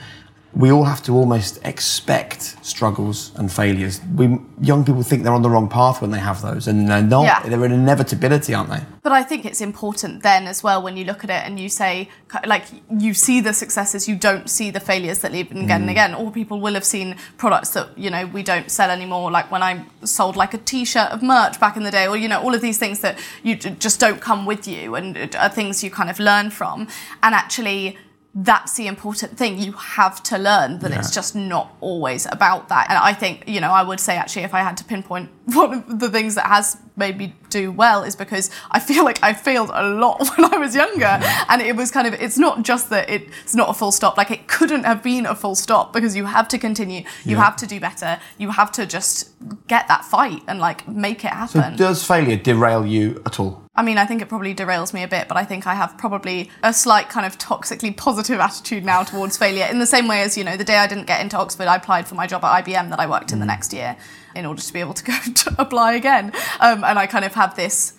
we 0.54 0.70
all 0.70 0.84
have 0.84 1.02
to 1.04 1.14
almost 1.14 1.60
expect 1.66 2.58
struggles 2.66 3.32
and 3.36 3.52
failures. 3.52 4.02
We 4.16 4.38
young 4.60 4.84
people 4.84 5.02
think 5.02 5.24
they're 5.24 5.34
on 5.34 5.42
the 5.42 5.50
wrong 5.50 5.70
path 5.70 6.02
when 6.02 6.12
they 6.12 6.20
have 6.20 6.42
those, 6.42 6.68
and 6.68 6.90
they're 6.90 7.02
not. 7.02 7.24
Yeah. 7.24 7.48
They're 7.48 7.64
an 7.64 7.72
inevitability, 7.72 8.54
aren't 8.54 8.70
they? 8.70 8.82
But 9.02 9.14
I 9.14 9.24
think 9.24 9.46
it's 9.46 9.62
important 9.62 10.24
then 10.24 10.48
as 10.48 10.62
well 10.62 10.84
when 10.84 10.98
you 10.98 11.06
look 11.06 11.24
at 11.24 11.30
it 11.30 11.46
and 11.46 11.58
you 11.60 11.70
say, 11.70 12.10
like, 12.46 12.66
you 12.90 13.14
see 13.14 13.40
the 13.40 13.54
successes, 13.54 14.10
you 14.10 14.16
don't 14.16 14.50
see 14.50 14.72
the 14.72 14.82
failures 14.82 15.20
that 15.20 15.32
leave 15.32 15.52
again 15.52 15.68
mm. 15.68 15.82
and 15.82 15.90
again. 15.90 16.14
All 16.14 16.32
people 16.32 16.60
will 16.60 16.74
have 16.74 16.86
seen 16.86 17.16
products 17.38 17.70
that 17.72 17.98
you 17.98 18.10
know 18.10 18.26
we 18.28 18.44
don't 18.44 18.70
sell 18.70 18.92
anymore. 18.92 19.32
Like 19.32 19.50
when 19.52 19.64
I 19.64 19.86
sold 20.04 20.36
like 20.36 20.54
a 20.54 20.58
T-shirt 20.58 21.12
of 21.12 21.24
merch 21.24 21.60
back 21.60 21.78
in 21.78 21.84
the 21.84 21.92
day, 21.92 22.08
or 22.08 22.18
you 22.18 22.28
know 22.28 22.42
all 22.42 22.54
of 22.54 22.62
these 22.62 22.78
things 22.78 23.00
that 23.00 23.18
you 23.42 23.56
just 23.56 24.02
don't 24.02 24.20
come 24.20 24.46
with 24.46 24.68
you 24.68 24.96
and 24.96 25.34
are 25.36 25.50
things 25.50 25.82
you 25.82 25.90
kind 25.90 26.10
of 26.10 26.20
learn 26.20 26.50
from, 26.50 26.90
and 27.24 27.34
actually 27.34 27.98
that's 28.34 28.76
the 28.76 28.88
important 28.88 29.38
thing. 29.38 29.60
You 29.60 29.74
have 29.74 30.24
to 30.24 30.38
learn 30.38 30.80
that 30.80 30.92
yeah. 30.92 31.00
it's 31.00 31.14
just 31.14 31.36
not 31.36 31.76
always 31.82 32.26
about 32.32 32.70
that. 32.70 32.90
And 32.90 32.98
I 32.98 33.14
think, 33.14 33.44
you 33.48 33.60
know, 33.60 33.72
I 33.72 33.84
would 33.84 34.00
say 34.00 34.16
actually, 34.16 34.44
if 34.44 34.54
I 34.54 34.60
had 34.60 34.78
to 34.78 34.86
pinpoint 34.86 35.30
one 35.46 35.74
of 35.74 36.00
the 36.00 36.10
things 36.10 36.36
that 36.36 36.48
has 36.48 36.78
made 36.96 37.18
me 37.18 37.36
do 37.52 37.72
well 37.72 38.04
is 38.04 38.16
because 38.16 38.50
I 38.72 38.80
feel 38.80 39.04
like 39.04 39.22
I 39.24 39.34
failed 39.34 39.70
a 39.74 39.88
lot 39.88 40.28
when 40.38 40.54
I 40.54 40.58
was 40.58 40.74
younger. 40.74 41.06
Mm-hmm. 41.06 41.52
And 41.52 41.62
it 41.62 41.76
was 41.76 41.92
kind 41.92 42.08
of, 42.08 42.14
it's 42.16 42.38
not 42.38 42.64
just 42.64 42.90
that 42.90 43.10
it's 43.10 43.54
not 43.54 43.70
a 43.70 43.74
full 43.74 43.92
stop, 43.92 44.18
like 44.18 44.32
it 44.32 44.48
couldn't 44.48 44.86
have 44.86 45.04
been 45.04 45.26
a 45.26 45.36
full 45.36 45.56
stop 45.56 45.94
because 45.94 46.16
you 46.16 46.26
have 46.26 46.48
to 46.50 46.58
continue, 46.58 47.04
you 47.24 47.36
yeah. 47.36 47.44
have 47.44 47.56
to 47.58 47.68
do 47.68 47.80
better, 47.80 48.20
you 48.38 48.50
have 48.50 48.72
to 48.74 48.86
just 48.86 49.30
get 49.68 49.88
that 49.88 50.06
fight 50.06 50.42
and 50.48 50.60
like 50.60 50.88
make 50.88 51.24
it 51.24 51.32
happen. 51.32 51.78
So, 51.78 51.78
does 51.78 52.04
failure 52.06 52.38
derail 52.38 52.86
you 52.86 53.22
at 53.26 53.40
all? 53.40 53.62
I 53.74 53.84
mean, 53.84 53.98
I 53.98 54.06
think 54.06 54.22
it 54.22 54.28
probably 54.28 54.54
derails 54.54 54.94
me 54.94 55.02
a 55.02 55.08
bit, 55.08 55.30
but 55.30 55.38
I 55.38 55.46
think 55.46 55.66
I 55.66 55.76
have 55.76 55.98
probably 55.98 56.50
a 56.62 56.74
slight 56.74 57.08
kind 57.08 57.26
of 57.26 57.38
toxically 57.38 57.96
positive 57.96 58.40
attitude 58.40 58.84
now 58.84 59.04
towards 59.04 59.38
failure. 59.38 59.66
In 59.66 59.80
the 59.80 59.86
same 59.86 60.10
way 60.10 60.22
as, 60.22 60.38
you 60.38 60.44
know, 60.44 60.58
the 60.58 60.66
day 60.66 60.76
I 60.76 60.88
didn't 60.88 61.08
get 61.08 61.22
into 61.22 61.38
Oxford, 61.38 61.68
I 61.68 61.78
applied 61.78 62.06
for 62.06 62.16
my 62.16 62.28
job 62.28 62.44
at 62.44 62.66
IBM 62.66 62.90
that 62.90 63.00
I 63.00 63.08
worked 63.08 63.30
mm. 63.30 63.34
in 63.34 63.40
the 63.40 63.46
mm. 63.46 63.50
next 63.50 63.72
year 63.72 63.96
in 64.36 64.46
order 64.46 64.62
to 64.62 64.74
be 64.74 64.80
able 64.80 64.94
to 64.94 65.04
go 65.04 65.18
to 65.36 65.56
apply 65.58 65.94
again. 65.94 66.32
Um, 66.60 66.84
and 66.84 66.98
I 67.00 67.08
kind 67.08 67.26
of 67.26 67.34
have 67.34 67.56
this 67.56 67.94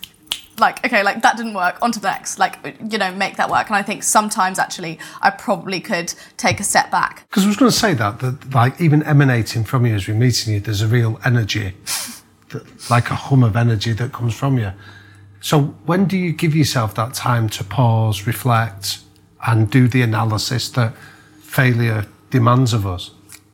like 0.59 0.85
okay 0.85 1.01
like 1.01 1.23
that 1.23 1.35
didn't 1.35 1.55
work 1.55 1.81
on 1.81 1.91
to 1.91 1.99
the 1.99 2.07
next 2.07 2.37
like 2.37 2.59
you 2.91 2.99
know 2.99 3.11
make 3.15 3.37
that 3.37 3.49
work 3.49 3.65
and 3.69 3.75
i 3.75 3.81
think 3.81 4.03
sometimes 4.03 4.59
actually 4.59 4.99
i 5.23 5.29
probably 5.31 5.79
could 5.79 6.13
take 6.37 6.59
a 6.59 6.63
step 6.63 6.91
back 6.91 7.25
Because 7.27 7.43
I 7.45 7.47
was 7.47 7.57
going 7.57 7.71
to 7.71 7.77
say 7.77 7.95
that, 7.95 8.19
that 8.19 8.53
like 8.53 8.79
even 8.79 9.01
emanating 9.01 9.63
from 9.63 9.87
you 9.87 9.95
as 9.95 10.07
we're 10.07 10.13
meeting 10.13 10.53
you, 10.53 10.59
there's 10.59 10.83
a 10.83 10.87
real 10.87 11.19
energy, 11.25 11.73
that, 12.49 12.89
like 12.91 13.09
a 13.09 13.15
hum 13.15 13.41
of 13.43 13.55
energy 13.55 13.93
that 13.93 14.13
comes 14.13 14.35
from 14.35 14.59
you. 14.59 14.73
So 15.41 15.75
when 15.85 16.05
do 16.05 16.17
you 16.17 16.31
give 16.31 16.55
yourself 16.55 16.93
that 16.95 17.15
time 17.15 17.49
to 17.49 17.63
pause, 17.63 18.27
reflect, 18.27 18.99
and 19.47 19.71
do 19.71 19.87
the 19.87 20.03
analysis 20.03 20.69
that 20.69 20.93
failure 21.41 22.05
demands 22.29 22.73
of 22.73 22.85
us? 22.85 23.09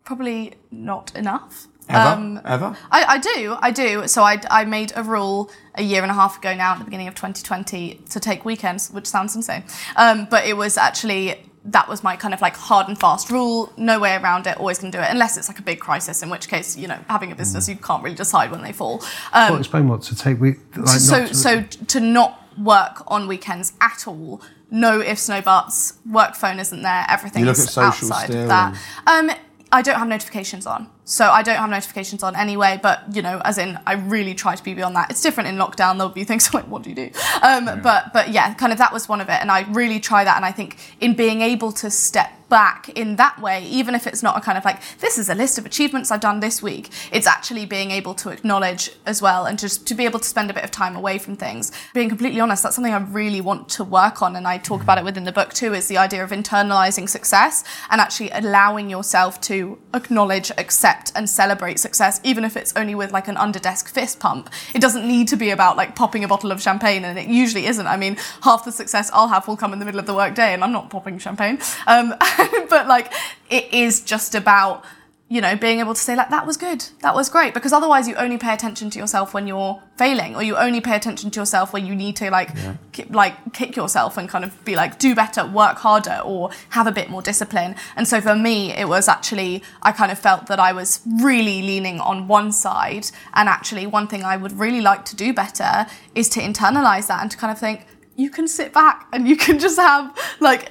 probably 0.09 0.55
not 0.71 1.15
enough 1.15 1.67
Ever? 1.89 2.41
Ever? 2.45 2.77
I, 2.91 3.03
I 3.05 3.17
do, 3.17 3.57
I 3.59 3.71
do. 3.71 4.07
So 4.07 4.23
I, 4.23 4.39
I 4.49 4.65
made 4.65 4.93
a 4.95 5.03
rule 5.03 5.49
a 5.75 5.81
year 5.83 6.01
and 6.01 6.11
a 6.11 6.13
half 6.13 6.37
ago 6.37 6.53
now 6.55 6.73
at 6.73 6.79
the 6.79 6.85
beginning 6.85 7.07
of 7.07 7.15
2020 7.15 8.01
to 8.09 8.19
take 8.19 8.45
weekends, 8.45 8.89
which 8.91 9.07
sounds 9.07 9.35
insane. 9.35 9.63
Um, 9.95 10.27
but 10.29 10.45
it 10.45 10.55
was 10.55 10.77
actually, 10.77 11.43
that 11.65 11.87
was 11.89 12.03
my 12.03 12.15
kind 12.15 12.33
of 12.33 12.41
like 12.41 12.55
hard 12.55 12.87
and 12.87 12.99
fast 12.99 13.29
rule, 13.31 13.73
no 13.77 13.99
way 13.99 14.15
around 14.15 14.45
it, 14.47 14.57
always 14.57 14.79
gonna 14.79 14.91
do 14.91 14.99
it, 14.99 15.07
unless 15.09 15.35
it's 15.37 15.47
like 15.47 15.59
a 15.59 15.63
big 15.63 15.79
crisis, 15.79 16.21
in 16.21 16.29
which 16.29 16.47
case, 16.47 16.77
you 16.77 16.87
know, 16.87 16.99
having 17.09 17.31
a 17.31 17.35
business, 17.35 17.67
you 17.67 17.75
can't 17.75 18.03
really 18.03 18.15
decide 18.15 18.51
when 18.51 18.61
they 18.61 18.71
fall. 18.73 19.01
Um, 19.33 19.51
Well, 19.51 19.59
explain 19.59 19.87
what 19.87 20.01
to 20.03 20.15
take. 20.15 20.39
Like 20.39 20.57
so 20.99 21.25
to- 21.27 21.33
so 21.33 21.61
to 21.63 21.99
not 21.99 22.43
work 22.57 23.03
on 23.07 23.27
weekends 23.27 23.71
at 23.79 24.05
all 24.07 24.41
no 24.69 24.99
ifs 25.01 25.29
no 25.29 25.41
buts 25.41 25.93
work 26.11 26.35
phone 26.35 26.59
isn't 26.59 26.81
there 26.83 27.05
everything's 27.07 27.39
You 27.41 27.45
look 27.45 27.57
at 27.57 27.69
social 27.69 28.11
outside 28.13 28.29
of 28.35 28.47
that 28.49 28.77
um 29.07 29.31
i 29.71 29.81
don't 29.81 29.97
have 29.97 30.07
notifications 30.09 30.67
on 30.67 30.87
so 31.09 31.29
i 31.31 31.41
don't 31.41 31.57
have 31.57 31.69
notifications 31.69 32.21
on 32.21 32.35
anyway 32.35 32.79
but 32.83 33.03
you 33.11 33.21
know 33.21 33.41
as 33.43 33.57
in 33.57 33.79
i 33.87 33.93
really 33.93 34.35
try 34.35 34.55
to 34.55 34.63
be 34.63 34.73
beyond 34.73 34.95
that. 34.95 35.09
It's 35.09 35.21
different 35.21 35.49
in 35.49 35.55
lockdown 35.55 35.97
there'll 35.97 36.09
be 36.09 36.23
things 36.23 36.53
like 36.57 36.67
what 36.67 36.83
do 36.83 36.89
you 36.89 36.95
do? 36.95 37.09
Um 37.41 37.81
but 37.81 38.13
but 38.13 38.29
yeah 38.29 38.53
kind 38.53 38.71
of 38.71 38.77
that 38.77 38.93
was 38.93 39.09
one 39.09 39.19
of 39.19 39.27
it 39.27 39.41
and 39.41 39.51
i 39.51 39.61
really 39.71 39.99
try 39.99 40.23
that 40.23 40.35
and 40.35 40.45
i 40.45 40.51
think 40.51 40.77
in 40.99 41.15
being 41.15 41.41
able 41.41 41.71
to 41.73 41.89
step 41.89 42.31
back 42.49 42.89
in 42.89 43.15
that 43.15 43.39
way, 43.39 43.63
even 43.65 43.95
if 43.95 44.05
it's 44.07 44.21
not 44.21 44.35
a 44.37 44.41
kind 44.41 44.57
of 44.57 44.65
like, 44.65 44.81
this 44.97 45.17
is 45.17 45.29
a 45.29 45.35
list 45.35 45.57
of 45.57 45.65
achievements 45.65 46.11
I've 46.11 46.19
done 46.19 46.39
this 46.39 46.61
week, 46.61 46.89
it's 47.11 47.27
actually 47.27 47.65
being 47.65 47.91
able 47.91 48.13
to 48.15 48.29
acknowledge 48.29 48.91
as 49.05 49.21
well 49.21 49.45
and 49.45 49.57
just 49.57 49.87
to 49.87 49.93
be 49.93 50.03
able 50.05 50.19
to 50.19 50.27
spend 50.27 50.49
a 50.49 50.53
bit 50.53 50.63
of 50.63 50.71
time 50.71 50.95
away 50.95 51.19
from 51.19 51.37
things. 51.37 51.71
Being 51.93 52.09
completely 52.09 52.39
honest, 52.41 52.63
that's 52.63 52.75
something 52.75 52.93
I 52.93 52.97
really 52.97 53.39
want 53.39 53.69
to 53.69 53.83
work 53.83 54.21
on, 54.21 54.35
and 54.35 54.47
I 54.47 54.57
talk 54.57 54.81
about 54.81 54.97
it 54.97 55.03
within 55.03 55.23
the 55.23 55.31
book 55.31 55.53
too, 55.53 55.73
is 55.73 55.87
the 55.87 55.97
idea 55.97 56.23
of 56.23 56.31
internalizing 56.31 57.07
success 57.07 57.63
and 57.91 58.01
actually 58.01 58.31
allowing 58.31 58.89
yourself 58.89 59.39
to 59.41 59.77
acknowledge, 59.93 60.51
accept, 60.57 60.98
and 61.15 61.29
celebrate 61.29 61.79
success, 61.79 62.19
even 62.23 62.43
if 62.43 62.57
it's 62.57 62.73
only 62.75 62.95
with 62.95 63.11
like 63.11 63.27
an 63.27 63.37
under 63.37 63.59
desk 63.59 63.87
fist 63.89 64.19
pump. 64.19 64.49
It 64.73 64.81
doesn't 64.81 65.07
need 65.07 65.27
to 65.29 65.35
be 65.35 65.49
about 65.49 65.77
like 65.77 65.95
popping 65.95 66.23
a 66.23 66.27
bottle 66.27 66.51
of 66.51 66.61
champagne, 66.61 67.05
and 67.05 67.17
it 67.17 67.27
usually 67.27 67.65
isn't. 67.65 67.87
I 67.87 67.97
mean, 67.97 68.17
half 68.43 68.65
the 68.65 68.71
success 68.71 69.09
I'll 69.13 69.27
have 69.27 69.47
will 69.47 69.57
come 69.57 69.73
in 69.73 69.79
the 69.79 69.85
middle 69.85 69.99
of 69.99 70.05
the 70.05 70.13
workday, 70.13 70.53
and 70.53 70.63
I'm 70.63 70.71
not 70.71 70.89
popping 70.89 71.19
champagne. 71.19 71.59
Um, 71.87 72.13
but 72.69 72.87
like 72.87 73.11
it 73.49 73.73
is 73.73 74.01
just 74.01 74.35
about 74.35 74.83
you 75.31 75.39
know 75.39 75.55
being 75.55 75.79
able 75.79 75.93
to 75.93 76.01
say 76.01 76.15
like 76.15 76.31
that 76.31 76.45
was 76.45 76.57
good 76.57 76.83
that 77.01 77.13
was 77.13 77.29
great 77.29 77.53
because 77.53 77.71
otherwise 77.71 78.07
you 78.07 78.15
only 78.15 78.37
pay 78.37 78.51
attention 78.51 78.89
to 78.89 78.97
yourself 78.97 79.33
when 79.33 79.45
you're 79.45 79.81
failing 79.95 80.35
or 80.35 80.41
you 80.41 80.57
only 80.57 80.81
pay 80.81 80.95
attention 80.95 81.29
to 81.29 81.39
yourself 81.39 81.71
when 81.71 81.85
you 81.85 81.93
need 81.95 82.15
to 82.15 82.31
like 82.31 82.49
ki- 82.91 83.05
like 83.09 83.53
kick 83.53 83.75
yourself 83.75 84.17
and 84.17 84.27
kind 84.27 84.43
of 84.43 84.65
be 84.65 84.75
like 84.75 84.97
do 84.97 85.13
better 85.13 85.45
work 85.45 85.77
harder 85.77 86.19
or 86.25 86.49
have 86.69 86.87
a 86.87 86.91
bit 86.91 87.09
more 87.09 87.21
discipline. 87.21 87.75
And 87.95 88.07
so 88.07 88.19
for 88.19 88.35
me 88.35 88.71
it 88.71 88.87
was 88.87 89.07
actually 89.07 89.61
i 89.83 89.91
kind 89.91 90.11
of 90.11 90.17
felt 90.17 90.47
that 90.47 90.59
i 90.59 90.71
was 90.73 91.01
really 91.21 91.61
leaning 91.61 91.99
on 91.99 92.27
one 92.27 92.51
side 92.51 93.05
and 93.35 93.47
actually 93.47 93.85
one 93.85 94.07
thing 94.07 94.23
i 94.23 94.35
would 94.35 94.53
really 94.53 94.81
like 94.81 95.05
to 95.05 95.15
do 95.15 95.31
better 95.33 95.85
is 96.15 96.27
to 96.29 96.39
internalize 96.39 97.07
that 97.07 97.21
and 97.21 97.29
to 97.29 97.37
kind 97.37 97.51
of 97.51 97.59
think 97.59 97.85
you 98.19 98.29
can 98.29 98.47
sit 98.47 98.73
back 98.73 99.07
and 99.13 99.27
you 99.27 99.37
can 99.37 99.59
just 99.59 99.77
have 99.77 100.15
like 100.39 100.67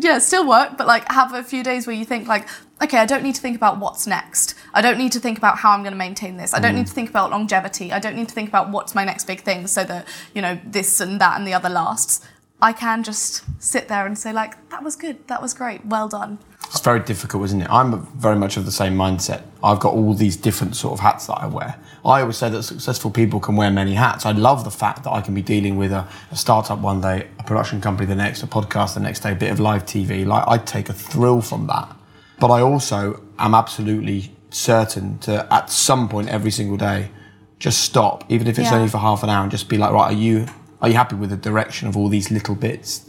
yeah 0.00 0.18
still 0.18 0.46
work 0.46 0.76
but 0.76 0.86
like 0.86 1.10
have 1.10 1.32
a 1.32 1.42
few 1.42 1.62
days 1.62 1.86
where 1.86 1.94
you 1.94 2.04
think 2.04 2.26
like 2.26 2.48
okay 2.82 2.98
i 2.98 3.06
don't 3.06 3.22
need 3.22 3.34
to 3.34 3.40
think 3.40 3.56
about 3.56 3.78
what's 3.78 4.06
next. 4.06 4.54
I 4.74 4.80
don't 4.82 4.98
need 4.98 5.12
to 5.12 5.20
think 5.20 5.38
about 5.38 5.58
how 5.58 5.70
i'm 5.70 5.82
going 5.82 5.92
to 5.92 5.98
maintain 5.98 6.36
this. 6.36 6.52
I 6.54 6.60
don't 6.60 6.74
need 6.74 6.84
mm. 6.84 6.88
to 6.88 6.94
think 6.94 7.10
about 7.10 7.30
longevity. 7.30 7.92
I 7.92 7.98
don't 7.98 8.16
need 8.16 8.28
to 8.28 8.34
think 8.34 8.48
about 8.48 8.70
what's 8.70 8.94
my 8.94 9.04
next 9.04 9.26
big 9.26 9.40
thing 9.40 9.66
so 9.66 9.82
that 9.84 10.06
you 10.34 10.42
know 10.42 10.60
this 10.64 11.00
and 11.00 11.20
that 11.20 11.38
and 11.38 11.46
the 11.46 11.54
other 11.54 11.68
lasts. 11.68 12.20
I 12.60 12.72
can 12.72 13.02
just 13.02 13.44
sit 13.58 13.88
there 13.88 14.04
and 14.06 14.18
say 14.18 14.32
like 14.32 14.52
that 14.70 14.82
was 14.82 14.94
good. 14.96 15.26
That 15.28 15.40
was 15.40 15.54
great. 15.54 15.86
Well 15.86 16.08
done 16.08 16.38
It's 16.78 16.84
very 16.84 17.00
difficult, 17.00 17.44
isn't 17.46 17.62
it? 17.62 17.68
I'm 17.68 18.06
very 18.18 18.36
much 18.36 18.56
of 18.56 18.64
the 18.64 18.70
same 18.70 18.96
mindset. 18.96 19.42
I've 19.64 19.80
got 19.80 19.94
all 19.94 20.14
these 20.14 20.36
different 20.36 20.76
sort 20.76 20.92
of 20.92 21.00
hats 21.00 21.26
that 21.26 21.34
I 21.34 21.46
wear. 21.48 21.74
I 22.04 22.20
always 22.20 22.36
say 22.36 22.48
that 22.50 22.62
successful 22.62 23.10
people 23.10 23.40
can 23.40 23.56
wear 23.56 23.68
many 23.68 23.94
hats. 23.94 24.24
I 24.24 24.30
love 24.30 24.62
the 24.62 24.70
fact 24.70 25.02
that 25.02 25.10
I 25.10 25.20
can 25.20 25.34
be 25.34 25.42
dealing 25.42 25.76
with 25.76 25.90
a, 25.90 26.06
a 26.30 26.36
startup 26.36 26.78
one 26.78 27.00
day, 27.00 27.26
a 27.40 27.42
production 27.42 27.80
company 27.80 28.06
the 28.06 28.14
next, 28.14 28.44
a 28.44 28.46
podcast 28.46 28.94
the 28.94 29.00
next 29.00 29.20
day, 29.24 29.32
a 29.32 29.34
bit 29.34 29.50
of 29.50 29.58
live 29.58 29.86
TV. 29.86 30.24
Like 30.24 30.44
I 30.46 30.56
take 30.58 30.88
a 30.88 30.92
thrill 30.92 31.40
from 31.40 31.66
that. 31.66 31.96
But 32.38 32.52
I 32.52 32.60
also 32.60 33.24
am 33.40 33.56
absolutely 33.56 34.30
certain 34.50 35.18
to, 35.26 35.52
at 35.52 35.70
some 35.70 36.08
point 36.08 36.28
every 36.28 36.52
single 36.52 36.76
day, 36.76 37.10
just 37.58 37.80
stop, 37.80 38.22
even 38.28 38.46
if 38.46 38.56
it's 38.56 38.70
Yeah. 38.70 38.76
only 38.76 38.88
for 38.88 38.98
half 38.98 39.24
an 39.24 39.30
hour, 39.30 39.42
and 39.42 39.50
just 39.50 39.68
be 39.68 39.78
like, 39.78 39.90
right, 39.90 40.12
are 40.12 40.20
you 40.26 40.46
are 40.80 40.88
you 40.88 40.94
happy 40.94 41.16
with 41.16 41.30
the 41.30 41.36
direction 41.36 41.88
of 41.88 41.96
all 41.96 42.08
these 42.08 42.30
little 42.30 42.54
bits? 42.54 43.00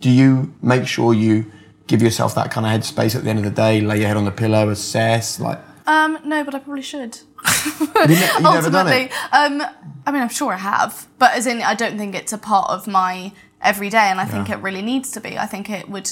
Do 0.00 0.08
you 0.08 0.54
make 0.62 0.86
sure 0.86 1.12
you 1.12 1.52
give 1.90 2.00
yourself 2.00 2.36
that 2.36 2.52
kind 2.52 2.64
of 2.64 2.72
headspace 2.72 3.16
at 3.16 3.24
the 3.24 3.30
end 3.30 3.40
of 3.40 3.44
the 3.44 3.50
day, 3.50 3.80
lay 3.80 3.98
your 3.98 4.06
head 4.06 4.16
on 4.16 4.24
the 4.24 4.30
pillow, 4.30 4.68
assess, 4.70 5.40
like 5.40 5.58
um 5.86 6.18
no 6.24 6.44
but 6.44 6.54
i 6.54 6.58
probably 6.58 6.82
should. 6.82 7.18
You 7.66 8.06
ne- 8.06 8.14
you 8.14 8.40
never 8.40 8.70
done 8.70 8.86
ultimately 8.86 9.10
um 9.32 9.62
i 10.06 10.12
mean 10.12 10.22
i'm 10.22 10.28
sure 10.28 10.52
i 10.52 10.56
have 10.56 11.08
but 11.18 11.32
as 11.32 11.46
in 11.46 11.60
i 11.62 11.74
don't 11.74 11.96
think 11.98 12.14
it's 12.14 12.32
a 12.32 12.38
part 12.38 12.70
of 12.70 12.86
my 12.86 13.32
everyday 13.60 14.06
and 14.12 14.20
i 14.20 14.24
think 14.24 14.48
it 14.50 14.58
really 14.66 14.82
needs 14.82 15.10
to 15.12 15.20
be. 15.20 15.36
I 15.36 15.46
think 15.46 15.68
it 15.68 15.88
would 15.88 16.08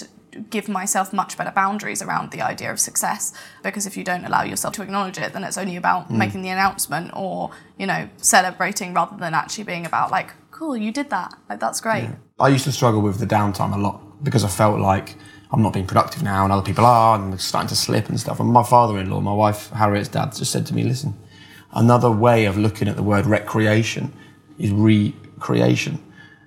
give 0.51 0.69
myself 0.69 1.13
much 1.13 1.37
better 1.39 1.51
boundaries 1.63 2.01
around 2.03 2.31
the 2.31 2.43
idea 2.43 2.71
of 2.71 2.79
success 2.81 3.33
because 3.63 3.87
if 3.87 3.97
you 3.97 4.05
don't 4.05 4.25
allow 4.25 4.43
yourself 4.43 4.75
to 4.75 4.83
acknowledge 4.83 5.19
it 5.19 5.33
then 5.33 5.45
it's 5.45 5.59
only 5.59 5.77
about 5.77 6.11
making 6.11 6.43
the 6.43 6.49
announcement 6.57 7.11
or 7.15 7.51
you 7.79 7.87
know 7.87 8.09
celebrating 8.17 8.93
rather 8.95 9.17
than 9.17 9.33
actually 9.35 9.65
being 9.65 9.87
about 9.87 10.11
like 10.11 10.31
cool 10.59 10.77
you 10.77 10.91
did 10.91 11.09
that. 11.11 11.33
Like 11.49 11.61
that's 11.61 11.81
great. 11.81 12.09
I 12.41 12.49
used 12.49 12.65
to 12.65 12.73
struggle 12.73 13.01
with 13.01 13.19
the 13.21 13.27
downtime 13.27 13.73
a 13.75 13.79
lot 13.79 14.25
because 14.25 14.43
I 14.45 14.49
felt 14.49 14.81
like 14.81 15.17
I'm 15.51 15.63
not 15.63 15.73
being 15.73 15.87
productive 15.87 16.23
now 16.23 16.45
and 16.45 16.53
other 16.53 16.65
people 16.65 16.85
are 16.85 17.19
and 17.19 17.33
it's 17.35 17.45
starting 17.45 17.69
to 17.69 17.77
slip 17.77 18.09
and 18.09 18.21
stuff. 18.21 18.39
And 18.41 18.51
my 18.51 18.63
father-in-law, 18.63 19.21
my 19.21 19.33
wife 19.33 19.71
Harriet's 19.71 20.09
dad, 20.09 20.35
just 20.35 20.53
said 20.53 20.67
to 20.67 20.75
me, 20.75 20.83
listen, 20.83 21.17
another 21.73 22.11
way 22.11 22.45
of 22.45 22.59
looking 22.59 22.89
at 22.89 22.97
the 22.97 23.03
word 23.03 23.27
recreation 23.27 24.13
is 24.59 24.71
recreation. 24.71 26.05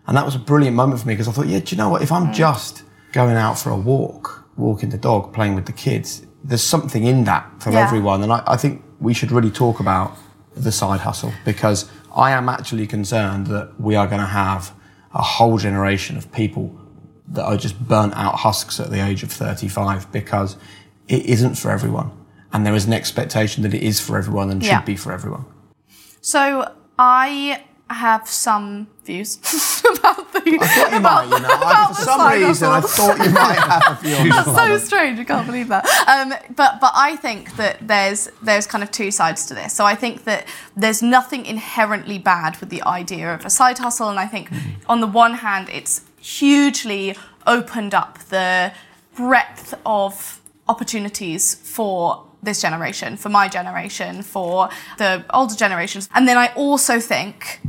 And 0.07 0.17
that 0.17 0.25
was 0.25 0.35
a 0.35 0.39
brilliant 0.39 0.75
moment 0.75 1.01
for 1.01 1.07
me 1.07 1.13
because 1.13 1.27
I 1.27 1.31
thought, 1.31 1.47
yeah, 1.47 1.59
do 1.59 1.75
you 1.75 1.77
know 1.77 1.89
what? 1.89 2.01
If 2.01 2.11
I'm 2.11 2.27
mm. 2.27 2.33
just 2.33 2.83
going 3.11 3.35
out 3.35 3.57
for 3.57 3.69
a 3.69 3.77
walk, 3.77 4.47
walking 4.57 4.89
the 4.89 4.97
dog, 4.97 5.33
playing 5.33 5.55
with 5.55 5.65
the 5.65 5.73
kids, 5.73 6.25
there's 6.43 6.63
something 6.63 7.03
in 7.03 7.23
that 7.25 7.49
for 7.61 7.71
Yeah. 7.71 7.79
everyone. 7.85 8.23
And 8.23 8.31
I, 8.31 8.43
I 8.45 8.57
think 8.57 8.83
we 8.99 9.13
should 9.13 9.31
really 9.31 9.51
talk 9.51 9.79
about 9.79 10.17
the 10.55 10.71
side 10.71 10.99
hustle 10.99 11.33
because 11.45 11.89
I 12.15 12.31
am 12.31 12.49
actually 12.49 12.87
concerned 12.87 13.47
that 13.47 13.79
we 13.79 13.95
are 13.95 14.05
going 14.07 14.19
to 14.21 14.27
have 14.27 14.73
a 15.13 15.21
whole 15.21 15.57
generation 15.57 16.17
of 16.17 16.31
people 16.31 16.75
that 17.33 17.43
are 17.43 17.57
just 17.57 17.79
burnt 17.87 18.13
out 18.15 18.35
husks 18.35 18.79
at 18.79 18.89
the 18.91 18.99
age 19.05 19.23
of 19.23 19.31
35 19.31 20.11
because 20.11 20.57
it 21.07 21.25
isn't 21.25 21.55
for 21.55 21.71
everyone. 21.71 22.11
And 22.53 22.65
there 22.65 22.75
is 22.75 22.85
an 22.85 22.93
expectation 22.93 23.63
that 23.63 23.73
it 23.73 23.81
is 23.83 23.99
for 23.99 24.17
everyone 24.17 24.49
and 24.51 24.61
Yeah. 24.63 24.77
should 24.79 24.85
be 24.85 24.95
for 24.97 25.11
everyone. 25.13 25.45
so 26.21 26.71
i 26.99 27.61
have 27.89 28.27
some 28.29 28.87
views 29.03 29.35
about 29.99 30.31
the 30.31 30.41
I 30.61 30.65
thought 30.65 30.91
you 30.91 30.97
about, 30.97 31.27
might, 31.29 31.35
you 31.37 31.41
know. 31.43 31.49
I, 31.51 31.87
for 31.87 32.01
some 32.01 32.31
reason, 32.31 32.69
I 32.69 32.81
thought 32.81 33.17
you 33.25 33.31
might 33.31 33.59
have 33.59 34.05
a 34.05 34.19
on 34.19 34.45
this 34.45 34.55
so 34.55 34.77
strange. 34.77 35.19
I 35.19 35.23
can't 35.25 35.45
believe 35.45 35.67
that. 35.67 35.85
Um, 36.07 36.29
but 36.55 36.79
but 36.79 36.93
I 36.95 37.17
think 37.17 37.55
that 37.57 37.85
there's 37.85 38.29
there's 38.41 38.65
kind 38.65 38.81
of 38.83 38.91
two 38.91 39.11
sides 39.11 39.45
to 39.47 39.53
this. 39.53 39.73
So 39.73 39.83
I 39.85 39.95
think 39.95 40.23
that 40.23 40.47
there's 40.77 41.01
nothing 41.03 41.45
inherently 41.45 42.17
bad 42.17 42.57
with 42.61 42.69
the 42.69 42.81
idea 42.83 43.33
of 43.33 43.45
a 43.45 43.49
side 43.49 43.77
hustle, 43.79 44.09
and 44.09 44.19
I 44.19 44.27
think 44.27 44.49
on 44.87 45.01
the 45.01 45.07
one 45.07 45.33
hand, 45.33 45.67
it's 45.69 46.01
hugely 46.21 47.15
opened 47.45 47.93
up 47.93 48.19
the 48.29 48.71
breadth 49.15 49.73
of 49.85 50.39
opportunities 50.69 51.55
for 51.55 52.25
this 52.43 52.61
generation, 52.61 53.17
for 53.17 53.29
my 53.29 53.47
generation, 53.47 54.21
for 54.21 54.69
the 54.97 55.23
older 55.33 55.55
generations. 55.55 56.09
And 56.13 56.27
then 56.27 56.37
I 56.37 56.47
also 56.55 56.99
think 56.99 57.61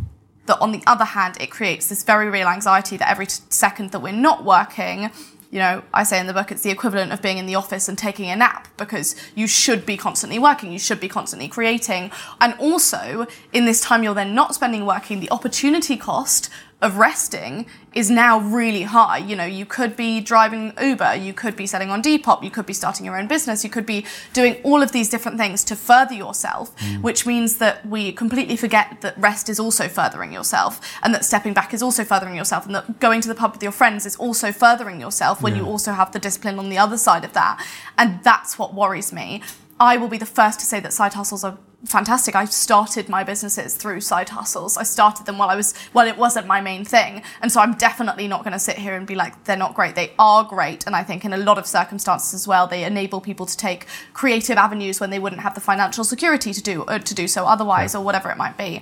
that 0.46 0.58
on 0.60 0.72
the 0.72 0.82
other 0.86 1.04
hand, 1.04 1.36
it 1.40 1.50
creates 1.50 1.88
this 1.88 2.02
very 2.02 2.28
real 2.28 2.48
anxiety 2.48 2.96
that 2.96 3.10
every 3.10 3.26
t- 3.26 3.42
second 3.48 3.92
that 3.92 4.00
we're 4.00 4.12
not 4.12 4.44
working, 4.44 5.10
you 5.50 5.58
know, 5.58 5.82
I 5.92 6.02
say 6.02 6.18
in 6.18 6.26
the 6.26 6.32
book, 6.32 6.50
it's 6.50 6.62
the 6.62 6.70
equivalent 6.70 7.12
of 7.12 7.20
being 7.20 7.36
in 7.36 7.44
the 7.44 7.54
office 7.54 7.86
and 7.86 7.98
taking 7.98 8.30
a 8.30 8.36
nap 8.36 8.68
because 8.78 9.14
you 9.34 9.46
should 9.46 9.84
be 9.84 9.98
constantly 9.98 10.38
working, 10.38 10.72
you 10.72 10.78
should 10.78 10.98
be 10.98 11.08
constantly 11.08 11.46
creating. 11.46 12.10
And 12.40 12.54
also, 12.58 13.26
in 13.52 13.66
this 13.66 13.80
time 13.80 14.02
you're 14.02 14.14
then 14.14 14.34
not 14.34 14.54
spending 14.54 14.86
working, 14.86 15.20
the 15.20 15.30
opportunity 15.30 15.96
cost 15.96 16.48
of 16.82 16.98
resting 16.98 17.66
is 17.94 18.10
now 18.10 18.40
really 18.40 18.82
high. 18.82 19.18
You 19.18 19.36
know, 19.36 19.44
you 19.44 19.64
could 19.64 19.96
be 19.96 20.20
driving 20.20 20.72
Uber, 20.80 21.14
you 21.14 21.32
could 21.32 21.54
be 21.56 21.66
selling 21.66 21.90
on 21.90 22.02
Depop, 22.02 22.42
you 22.42 22.50
could 22.50 22.66
be 22.66 22.72
starting 22.72 23.06
your 23.06 23.16
own 23.16 23.28
business, 23.28 23.62
you 23.62 23.70
could 23.70 23.86
be 23.86 24.04
doing 24.32 24.56
all 24.64 24.82
of 24.82 24.92
these 24.92 25.08
different 25.08 25.38
things 25.38 25.62
to 25.64 25.76
further 25.76 26.14
yourself, 26.14 26.76
mm. 26.78 27.00
which 27.02 27.24
means 27.24 27.58
that 27.58 27.86
we 27.86 28.12
completely 28.12 28.56
forget 28.56 29.00
that 29.02 29.16
rest 29.16 29.48
is 29.48 29.60
also 29.60 29.88
furthering 29.88 30.32
yourself 30.32 30.80
and 31.02 31.14
that 31.14 31.24
stepping 31.24 31.54
back 31.54 31.72
is 31.72 31.82
also 31.82 32.02
furthering 32.02 32.34
yourself 32.34 32.66
and 32.66 32.74
that 32.74 32.98
going 32.98 33.20
to 33.20 33.28
the 33.28 33.34
pub 33.34 33.52
with 33.52 33.62
your 33.62 33.72
friends 33.72 34.04
is 34.04 34.16
also 34.16 34.50
furthering 34.50 35.00
yourself 35.00 35.40
when 35.40 35.54
you 35.54 35.64
also 35.64 35.92
have 35.92 36.10
the 36.12 36.18
discipline 36.18 36.58
on 36.58 36.68
the 36.68 36.78
other 36.78 36.96
side 36.96 37.24
of 37.24 37.32
that. 37.34 37.64
And 37.96 38.22
that's 38.24 38.58
what 38.58 38.74
worries 38.74 39.12
me. 39.12 39.42
I 39.82 39.96
will 39.96 40.06
be 40.06 40.16
the 40.16 40.26
first 40.26 40.60
to 40.60 40.64
say 40.64 40.78
that 40.78 40.92
side 40.92 41.14
hustles 41.14 41.42
are 41.42 41.58
fantastic. 41.84 42.36
I 42.36 42.44
started 42.44 43.08
my 43.08 43.24
businesses 43.24 43.74
through 43.74 44.00
side 44.00 44.28
hustles. 44.28 44.76
I 44.76 44.84
started 44.84 45.26
them 45.26 45.38
while 45.38 45.50
I 45.50 45.56
was, 45.56 45.74
well, 45.92 46.06
it 46.06 46.16
wasn't 46.16 46.46
my 46.46 46.60
main 46.60 46.84
thing. 46.84 47.24
And 47.40 47.50
so 47.50 47.60
I'm 47.60 47.74
definitely 47.74 48.28
not 48.28 48.44
going 48.44 48.52
to 48.52 48.60
sit 48.60 48.78
here 48.78 48.94
and 48.94 49.08
be 49.08 49.16
like, 49.16 49.42
they're 49.42 49.56
not 49.56 49.74
great. 49.74 49.96
They 49.96 50.12
are 50.20 50.44
great. 50.44 50.86
And 50.86 50.94
I 50.94 51.02
think 51.02 51.24
in 51.24 51.32
a 51.32 51.36
lot 51.36 51.58
of 51.58 51.66
circumstances 51.66 52.32
as 52.32 52.46
well, 52.46 52.68
they 52.68 52.84
enable 52.84 53.20
people 53.20 53.44
to 53.44 53.56
take 53.56 53.86
creative 54.12 54.56
avenues 54.56 55.00
when 55.00 55.10
they 55.10 55.18
wouldn't 55.18 55.42
have 55.42 55.56
the 55.56 55.60
financial 55.60 56.04
security 56.04 56.52
to 56.52 56.62
do, 56.62 56.84
uh, 56.84 57.00
to 57.00 57.12
do 57.12 57.26
so 57.26 57.46
otherwise 57.46 57.92
or 57.92 58.04
whatever 58.04 58.30
it 58.30 58.36
might 58.36 58.56
be. 58.56 58.80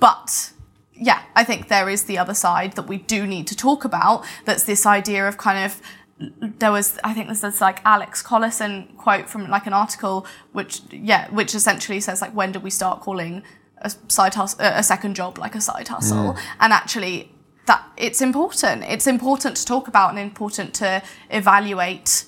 But 0.00 0.50
yeah, 0.94 1.22
I 1.36 1.44
think 1.44 1.68
there 1.68 1.88
is 1.88 2.04
the 2.04 2.18
other 2.18 2.34
side 2.34 2.72
that 2.72 2.88
we 2.88 2.98
do 2.98 3.24
need 3.24 3.46
to 3.46 3.56
talk 3.56 3.84
about. 3.84 4.24
That's 4.46 4.64
this 4.64 4.84
idea 4.84 5.28
of 5.28 5.38
kind 5.38 5.64
of 5.64 5.80
there 6.18 6.70
was 6.70 6.98
I 7.02 7.12
think 7.12 7.28
this 7.28 7.42
is 7.42 7.60
like 7.60 7.80
Alex 7.84 8.22
Collison 8.22 8.96
quote 8.96 9.28
from 9.28 9.48
like 9.48 9.66
an 9.66 9.72
article 9.72 10.26
which 10.52 10.80
yeah 10.90 11.28
which 11.30 11.54
essentially 11.54 12.00
says 12.00 12.20
like 12.20 12.34
when 12.34 12.52
do 12.52 12.60
we 12.60 12.70
start 12.70 13.00
calling 13.00 13.42
a 13.78 13.90
side 14.08 14.34
hustle 14.34 14.60
a 14.60 14.82
second 14.82 15.16
job 15.16 15.38
like 15.38 15.54
a 15.54 15.60
side 15.60 15.88
hustle? 15.88 16.34
Mm. 16.34 16.40
And 16.60 16.72
actually 16.72 17.32
that 17.66 17.84
it's 17.96 18.20
important. 18.20 18.84
It's 18.84 19.06
important 19.06 19.56
to 19.56 19.64
talk 19.64 19.88
about 19.88 20.10
and 20.10 20.18
important 20.18 20.74
to 20.74 21.02
evaluate 21.30 22.24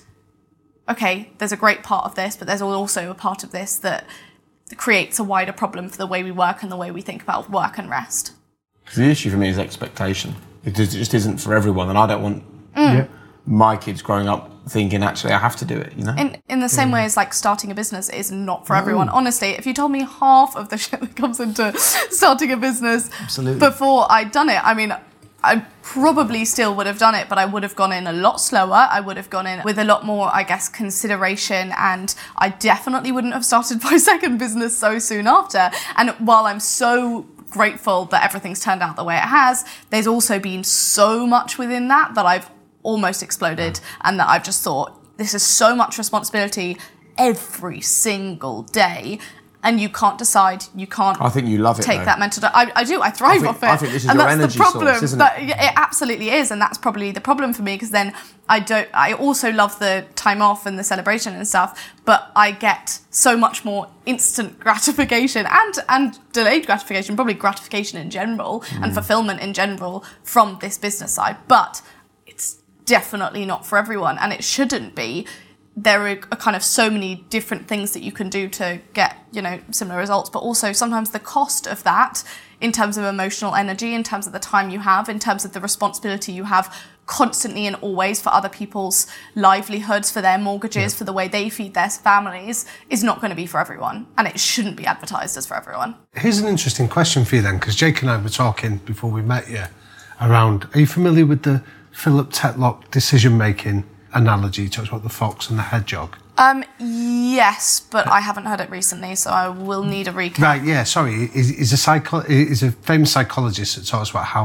okay 0.89 1.30
there's 1.39 1.53
a 1.53 1.57
great 1.57 1.82
part 1.82 2.05
of 2.05 2.14
this 2.14 2.37
but 2.37 2.47
there's 2.47 2.62
also 2.62 3.11
a 3.11 3.14
part 3.14 3.45
of 3.45 3.53
this 3.53 3.76
that 3.76 4.05
creates 4.76 5.18
a 5.18 5.24
wider 5.24 5.53
problem 5.53 5.89
for 5.89 5.97
the 5.97 6.07
way 6.07 6.24
we 6.24 6.32
work 6.32 6.62
and 6.62 6.72
the 6.72 6.76
way 6.76 6.91
we 6.91 7.01
think 7.01 7.22
about 7.22 7.49
work 7.51 7.78
and 7.78 7.89
rest. 7.89 8.32
The 8.97 9.05
issue 9.05 9.30
for 9.30 9.37
me 9.37 9.49
is 9.49 9.59
expectation. 9.59 10.34
It 10.64 10.74
just, 10.74 11.14
isn't 11.14 11.39
for 11.39 11.55
everyone, 11.55 11.89
and 11.89 11.99
I 11.99 12.07
don't 12.09 12.22
want 12.22 12.74
mm. 12.74 12.99
Yeah. 12.99 13.07
My 13.47 13.76
kids 13.76 14.03
growing 14.03 14.28
up 14.28 14.53
thinking 14.68 15.05
actually 15.05 15.32
I 15.32 15.38
have 15.38 15.57
to 15.57 15.64
do 15.64 15.76
it. 15.76 15.92
You 15.97 16.05
know. 16.05 16.14
in 16.16 16.42
in 16.49 16.61
the 16.61 16.68
same 16.68 16.88
mm. 16.88 16.94
way 16.94 17.05
as 17.05 17.16
like 17.16 17.32
starting 17.32 17.70
a 17.70 17.74
business 17.74 18.09
is 18.09 18.30
not 18.30 18.66
for 18.66 18.74
everyone. 18.74 19.09
Honestly, 19.09 19.51
if 19.51 19.66
you 19.66 19.72
told 19.72 19.92
me 19.92 20.05
half 20.05 20.57
of 20.57 20.68
the 20.68 20.78
shit 20.84 21.01
that 21.01 21.16
comes 21.16 21.40
into 21.40 21.72
starting 21.78 22.53
a 22.53 22.57
business 22.57 23.11
Absolutely. 23.20 23.61
before 23.61 24.07
I'd 24.11 24.32
done 24.32 24.49
it, 24.49 24.61
I 24.64 24.74
mean, 24.74 24.94
I 25.44 25.64
probably 25.82 26.44
still 26.44 26.74
would 26.74 26.86
have 26.86 26.99
done 26.99 27.14
it, 27.14 27.28
but 27.28 27.38
I 27.38 27.44
would 27.44 27.62
have 27.62 27.76
gone 27.76 27.92
in 27.92 28.09
a 28.09 28.12
lot 28.12 28.40
slower. 28.40 28.88
I 28.90 29.01
would 29.01 29.16
have 29.16 29.30
gone 29.30 29.47
in 29.47 29.62
with 29.64 29.78
a 29.78 29.84
lot 29.84 30.05
more, 30.05 30.28
I 30.34 30.42
guess, 30.42 30.68
consideration, 30.68 31.72
and 31.78 32.12
I 32.36 32.49
definitely 32.49 33.12
wouldn't 33.12 33.34
have 33.34 33.44
started 33.44 33.82
my 33.84 33.97
second 33.99 34.38
business 34.38 34.76
so 34.76 34.99
soon 34.99 35.28
after. 35.28 35.70
And 35.97 36.11
while 36.18 36.47
I'm 36.47 36.61
so 36.61 37.26
grateful 37.51 38.07
that 38.07 38.24
everything's 38.24 38.61
turned 38.61 38.82
out 38.82 38.97
the 38.97 39.05
way 39.05 39.16
it 39.16 39.20
has, 39.20 39.64
there's 39.90 40.09
also 40.09 40.40
been 40.40 40.64
so 40.64 41.26
much 41.26 41.59
within 41.59 41.86
that 41.88 42.16
that 42.16 42.26
I've 42.26 42.51
almost 42.91 43.20
exploded 43.22 43.74
and 44.05 44.18
that 44.20 44.28
I've 44.32 44.45
just 44.45 44.62
thought 44.62 44.89
this 45.16 45.34
is 45.34 45.43
so 45.43 45.74
much 45.74 45.99
responsibility 45.99 46.76
every 47.18 47.80
single 47.80 48.62
day 48.62 49.18
and 49.62 49.80
you 49.80 49.89
can't 49.89 50.18
decide 50.18 50.62
you 50.76 50.87
can't 50.87 51.20
I 51.20 51.28
think 51.30 51.49
you 51.49 51.59
love 51.59 51.80
it, 51.80 51.82
take 51.82 52.01
though. 52.01 52.05
that 52.11 52.18
mental 52.20 52.45
I, 52.55 52.70
I 52.80 52.84
do 52.84 53.01
I 53.03 53.11
thrive 53.11 53.41
think- 53.41 53.49
off 53.51 53.62
it 53.64 53.66
I 53.74 53.76
think 53.78 53.93
this 53.93 54.05
is 54.05 54.11
and 54.11 54.18
your 54.18 54.26
that's 54.28 54.39
energy 54.39 54.59
the 54.59 54.62
problem 54.64 54.87
source, 54.89 55.03
isn't 55.03 55.20
it? 55.20 55.49
it 55.51 55.72
absolutely 55.87 56.28
is 56.30 56.51
and 56.53 56.61
that's 56.61 56.78
probably 56.78 57.11
the 57.11 57.20
problem 57.30 57.53
for 57.53 57.62
me 57.62 57.74
because 57.74 57.91
then 57.91 58.12
I 58.49 58.61
don't 58.61 58.89
I 58.95 59.14
also 59.14 59.51
love 59.51 59.76
the 59.80 60.05
time 60.14 60.41
off 60.43 60.66
and 60.66 60.78
the 60.78 60.84
celebration 60.84 61.34
and 61.34 61.49
stuff 61.49 61.70
but 62.05 62.30
I 62.37 62.53
get 62.53 63.01
so 63.11 63.37
much 63.37 63.64
more 63.64 63.89
instant 64.05 64.61
gratification 64.66 65.47
and 65.61 65.74
and 65.89 66.18
delayed 66.32 66.66
gratification 66.66 67.16
probably 67.16 67.34
gratification 67.34 67.99
in 67.99 68.09
general 68.11 68.61
Mm. 68.61 68.82
and 68.84 68.89
fulfillment 68.95 69.41
in 69.41 69.53
general 69.62 70.05
from 70.22 70.59
this 70.61 70.76
business 70.87 71.12
side 71.18 71.37
but 71.49 71.82
definitely 72.87 73.45
not 73.45 73.66
for 73.66 73.76
everyone 73.76 74.16
and 74.18 74.32
it 74.32 74.43
shouldn't 74.43 74.95
be 74.95 75.26
there 75.78 76.09
are 76.09 76.16
kind 76.16 76.57
of 76.57 76.64
so 76.64 76.89
many 76.89 77.16
different 77.28 77.68
things 77.68 77.93
that 77.93 78.03
you 78.03 78.11
can 78.11 78.30
do 78.30 78.49
to 78.49 78.80
get 78.95 79.16
you 79.32 79.43
know 79.43 79.61
similar 79.70 79.99
results 79.99 80.30
but 80.30 80.39
also 80.39 80.72
sometimes 80.72 81.11
the 81.11 81.20
cost 81.20 81.66
of 81.66 81.82
that 81.82 82.24
in 82.59 82.72
terms 82.72 82.97
of 82.97 83.05
emotional 83.05 83.55
energy 83.55 83.93
in 83.93 84.03
terms 84.03 84.26
of 84.26 84.32
the 84.32 84.39
time 84.39 84.70
you 84.70 84.78
have 84.78 85.09
in 85.09 85.18
terms 85.18 85.45
of 85.45 85.53
the 85.53 85.61
responsibility 85.61 86.32
you 86.32 86.45
have 86.45 86.74
constantly 87.05 87.66
and 87.66 87.76
always 87.76 88.20
for 88.20 88.30
other 88.30 88.49
people's 88.49 89.07
livelihoods 89.34 90.11
for 90.11 90.22
their 90.22 90.39
mortgages 90.39 90.95
for 90.95 91.05
the 91.05 91.12
way 91.12 91.28
they 91.28 91.51
feed 91.51 91.74
their 91.74 91.91
families 91.91 92.64
is 92.89 93.05
not 93.05 93.20
going 93.20 93.30
to 93.30 93.37
be 93.37 93.47
for 93.47 93.61
everyone 93.61 94.07
and 94.16 94.26
it 94.26 94.41
shouldn't 94.41 94.76
be 94.76 94.87
advertised 94.87 95.37
as 95.37 95.47
for 95.47 95.57
everyone 95.57 95.95
Here's 96.14 96.39
an 96.39 96.49
interesting 96.49 96.89
question 96.89 97.26
for 97.26 97.37
you 97.37 97.43
then, 97.43 97.59
because 97.59 97.76
Jake 97.76 98.01
and 98.01 98.11
I 98.11 98.16
were 98.16 98.30
talking 98.30 98.78
before 98.78 99.11
we 99.11 99.20
met 99.20 99.51
you 99.51 99.64
around. 100.20 100.66
Are 100.72 100.80
you 100.80 100.87
familiar 100.87 101.26
with 101.26 101.43
the 101.43 101.62
Philip 102.03 102.28
Tetlock 102.30 102.90
decision 102.90 103.32
making 103.47 103.84
analogy? 104.12 104.62
He 104.64 104.68
talks 104.68 104.88
about 104.88 105.03
the 105.03 105.09
fox 105.22 105.49
and 105.51 105.59
the 105.59 105.66
hedgehog. 105.74 106.11
um 106.38 106.59
yes 106.78 107.80
but 107.94 108.05
i 108.18 108.20
haven't 108.28 108.44
heard 108.51 108.61
it 108.64 108.68
recently 108.78 109.12
so 109.22 109.28
i 109.42 109.49
will 109.68 109.84
need 109.94 110.07
a 110.12 110.12
recap 110.20 110.42
Right, 110.51 110.62
yeah, 110.72 110.84
sorry. 110.84 111.14
He's, 111.36 111.49
he's, 111.61 111.72
a 111.72 111.80
psycho- 111.86 112.26
he's 112.51 112.62
a 112.62 112.72
famous 112.90 113.11
psychologist 113.16 113.70
that 113.76 113.84
talks 113.94 114.11
about 114.11 114.26
how 114.36 114.44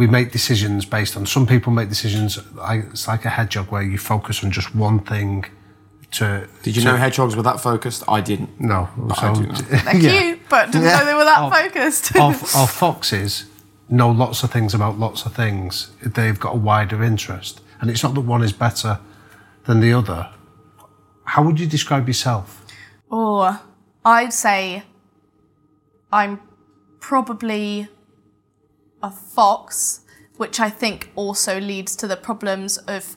we 0.00 0.06
make 0.06 0.28
decisions 0.38 0.86
based 0.96 1.12
on. 1.18 1.26
Some 1.26 1.46
people 1.46 1.70
make 1.80 1.88
decisions, 1.96 2.30
like, 2.68 2.82
it's 2.92 3.06
like 3.12 3.26
a 3.26 3.32
hedgehog 3.38 3.66
where 3.74 3.82
you 3.92 3.98
focus 3.98 4.42
on 4.42 4.50
just 4.50 4.68
one 4.74 4.98
thing 5.12 5.44
to. 6.12 6.48
Did 6.62 6.72
you 6.76 6.82
to- 6.82 6.88
know 6.88 6.96
hedgehogs 6.96 7.36
were 7.36 7.42
that 7.50 7.60
focused? 7.60 8.02
I 8.08 8.20
didn't. 8.30 8.50
No. 8.58 8.88
I 9.22 9.34
do 9.34 9.42
know. 9.42 9.52
they're 9.84 9.96
yeah. 10.06 10.20
cute 10.20 10.40
but 10.48 10.64
didn't 10.72 10.84
Yeah. 10.86 10.98
know 10.98 11.04
they 11.10 11.14
were 11.20 11.24
that 11.32 11.40
Oh. 11.42 11.50
focused 11.50 12.04
our, 12.16 12.32
our 12.60 12.66
foxes 12.82 13.44
know 13.92 14.10
lots 14.10 14.42
of 14.42 14.50
things 14.50 14.74
about 14.74 14.98
lots 14.98 15.26
of 15.26 15.34
things. 15.34 15.90
They've 16.04 16.40
got 16.40 16.54
a 16.54 16.58
wider 16.58 17.04
interest. 17.04 17.60
And 17.80 17.90
it's 17.90 18.02
not 18.02 18.14
that 18.14 18.22
one 18.22 18.42
is 18.42 18.52
better 18.52 18.98
than 19.64 19.80
the 19.80 19.92
other. 19.92 20.30
How 21.24 21.42
would 21.44 21.60
you 21.60 21.66
describe 21.66 22.08
yourself? 22.08 22.64
Or 23.10 23.60
I'd 24.04 24.32
say 24.32 24.84
I'm 26.10 26.40
probably 27.00 27.88
a 29.02 29.10
fox, 29.10 30.00
which 30.36 30.58
I 30.58 30.70
think 30.70 31.10
also 31.14 31.60
leads 31.60 31.94
to 31.96 32.06
the 32.06 32.16
problems 32.16 32.78
of, 32.78 33.16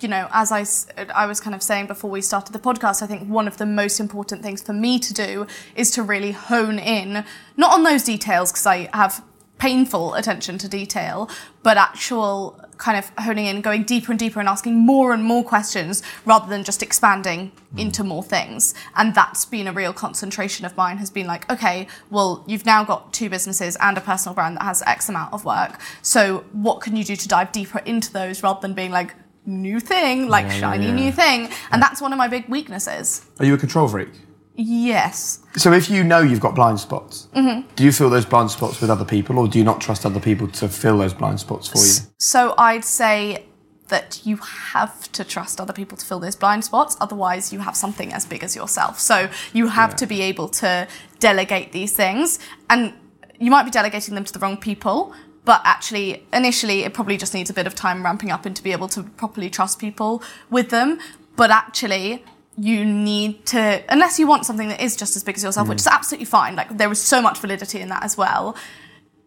you 0.00 0.08
know, 0.08 0.28
as 0.32 0.52
I, 0.52 0.64
I 1.12 1.26
was 1.26 1.40
kind 1.40 1.54
of 1.54 1.62
saying 1.62 1.88
before 1.88 2.10
we 2.10 2.22
started 2.22 2.52
the 2.52 2.60
podcast, 2.60 3.02
I 3.02 3.06
think 3.06 3.28
one 3.28 3.46
of 3.48 3.58
the 3.58 3.66
most 3.66 4.00
important 4.00 4.42
things 4.42 4.62
for 4.62 4.72
me 4.72 4.98
to 5.00 5.12
do 5.12 5.46
is 5.74 5.90
to 5.92 6.02
really 6.02 6.32
hone 6.32 6.78
in, 6.78 7.24
not 7.56 7.74
on 7.74 7.82
those 7.82 8.04
details, 8.04 8.52
because 8.52 8.66
I 8.66 8.88
have 8.94 9.22
painful 9.62 10.14
attention 10.14 10.58
to 10.58 10.66
detail, 10.66 11.30
but 11.62 11.76
actual 11.76 12.60
kind 12.78 12.98
of 12.98 13.08
honing 13.24 13.46
in, 13.46 13.60
going 13.60 13.84
deeper 13.84 14.10
and 14.10 14.18
deeper 14.18 14.40
and 14.40 14.48
asking 14.48 14.74
more 14.74 15.14
and 15.14 15.22
more 15.22 15.44
questions 15.44 16.02
rather 16.24 16.48
than 16.48 16.64
just 16.64 16.82
expanding 16.82 17.52
hmm. 17.70 17.78
into 17.78 18.02
more 18.02 18.24
things. 18.24 18.74
And 18.96 19.14
that's 19.14 19.44
been 19.44 19.68
a 19.68 19.72
real 19.72 19.92
concentration 19.92 20.66
of 20.66 20.76
mine 20.76 20.96
has 20.96 21.10
been 21.10 21.28
like, 21.28 21.48
okay, 21.48 21.86
well, 22.10 22.42
you've 22.48 22.66
now 22.66 22.82
got 22.82 23.12
two 23.12 23.30
businesses 23.30 23.76
and 23.76 23.96
a 23.96 24.00
personal 24.00 24.34
brand 24.34 24.56
that 24.56 24.64
has 24.64 24.82
X 24.82 25.08
amount 25.08 25.32
of 25.32 25.44
work. 25.44 25.80
So 26.02 26.44
what 26.50 26.80
can 26.80 26.96
you 26.96 27.04
do 27.04 27.14
to 27.14 27.28
dive 27.28 27.52
deeper 27.52 27.78
into 27.78 28.12
those 28.12 28.42
rather 28.42 28.60
than 28.60 28.74
being 28.74 28.90
like, 28.90 29.14
new 29.44 29.80
thing, 29.80 30.28
like 30.28 30.46
yeah, 30.46 30.58
shiny 30.58 30.86
yeah. 30.86 30.94
new 30.94 31.12
thing. 31.12 31.48
And 31.72 31.82
that's 31.82 32.00
one 32.00 32.12
of 32.12 32.18
my 32.18 32.28
big 32.28 32.48
weaknesses. 32.48 33.26
Are 33.38 33.44
you 33.44 33.54
a 33.54 33.58
control 33.58 33.88
freak? 33.88 34.10
Yes. 34.54 35.40
So 35.56 35.72
if 35.72 35.88
you 35.88 36.04
know 36.04 36.20
you've 36.20 36.40
got 36.40 36.54
blind 36.54 36.78
spots, 36.78 37.28
mm-hmm. 37.34 37.66
do 37.74 37.84
you 37.84 37.92
fill 37.92 38.10
those 38.10 38.26
blind 38.26 38.50
spots 38.50 38.80
with 38.80 38.90
other 38.90 39.04
people, 39.04 39.38
or 39.38 39.48
do 39.48 39.58
you 39.58 39.64
not 39.64 39.80
trust 39.80 40.04
other 40.04 40.20
people 40.20 40.48
to 40.48 40.68
fill 40.68 40.98
those 40.98 41.14
blind 41.14 41.40
spots 41.40 41.68
for 41.68 41.78
you? 41.78 42.12
So 42.18 42.54
I'd 42.58 42.84
say 42.84 43.46
that 43.88 44.24
you 44.24 44.36
have 44.36 45.12
to 45.12 45.22
trust 45.24 45.60
other 45.60 45.72
people 45.72 45.98
to 45.98 46.04
fill 46.04 46.18
those 46.18 46.36
blind 46.36 46.64
spots. 46.64 46.96
Otherwise, 47.00 47.52
you 47.52 47.58
have 47.58 47.76
something 47.76 48.12
as 48.12 48.24
big 48.24 48.42
as 48.42 48.56
yourself. 48.56 48.98
So 48.98 49.28
you 49.52 49.68
have 49.68 49.94
to 49.96 50.06
be 50.06 50.22
able 50.22 50.48
to 50.48 50.88
delegate 51.18 51.72
these 51.72 51.92
things. 51.92 52.38
And 52.70 52.94
you 53.38 53.50
might 53.50 53.64
be 53.64 53.70
delegating 53.70 54.14
them 54.14 54.24
to 54.24 54.32
the 54.32 54.38
wrong 54.38 54.56
people, 54.56 55.12
but 55.44 55.60
actually, 55.64 56.26
initially, 56.32 56.84
it 56.84 56.94
probably 56.94 57.16
just 57.16 57.34
needs 57.34 57.50
a 57.50 57.52
bit 57.52 57.66
of 57.66 57.74
time 57.74 58.02
ramping 58.02 58.30
up 58.30 58.46
and 58.46 58.54
to 58.56 58.62
be 58.62 58.72
able 58.72 58.88
to 58.88 59.02
properly 59.02 59.50
trust 59.50 59.78
people 59.78 60.22
with 60.48 60.70
them. 60.70 60.98
But 61.36 61.50
actually, 61.50 62.24
you 62.56 62.84
need 62.84 63.46
to, 63.46 63.82
unless 63.88 64.18
you 64.18 64.26
want 64.26 64.44
something 64.44 64.68
that 64.68 64.80
is 64.80 64.96
just 64.96 65.16
as 65.16 65.24
big 65.24 65.36
as 65.36 65.44
yourself, 65.44 65.68
which 65.68 65.80
is 65.80 65.86
mm. 65.86 65.92
absolutely 65.92 66.26
fine. 66.26 66.54
Like, 66.54 66.76
there 66.76 66.90
is 66.92 67.00
so 67.00 67.22
much 67.22 67.38
validity 67.38 67.80
in 67.80 67.88
that 67.88 68.04
as 68.04 68.16
well 68.16 68.56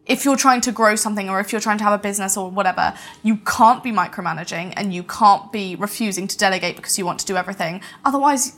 if 0.05 0.23
you're 0.23 0.37
trying 0.37 0.61
to 0.61 0.71
grow 0.71 0.95
something 0.95 1.29
or 1.29 1.39
if 1.39 1.51
you're 1.51 1.61
trying 1.61 1.77
to 1.79 1.83
have 1.83 1.93
a 1.93 2.01
business 2.01 2.37
or 2.37 2.49
whatever, 2.49 2.93
you 3.23 3.37
can't 3.37 3.83
be 3.83 3.91
micromanaging 3.91 4.73
and 4.77 4.93
you 4.93 5.03
can't 5.03 5.51
be 5.51 5.75
refusing 5.75 6.27
to 6.27 6.37
delegate 6.37 6.75
because 6.75 6.97
you 6.97 7.05
want 7.05 7.19
to 7.19 7.25
do 7.25 7.35
everything. 7.35 7.81
Otherwise, 8.03 8.57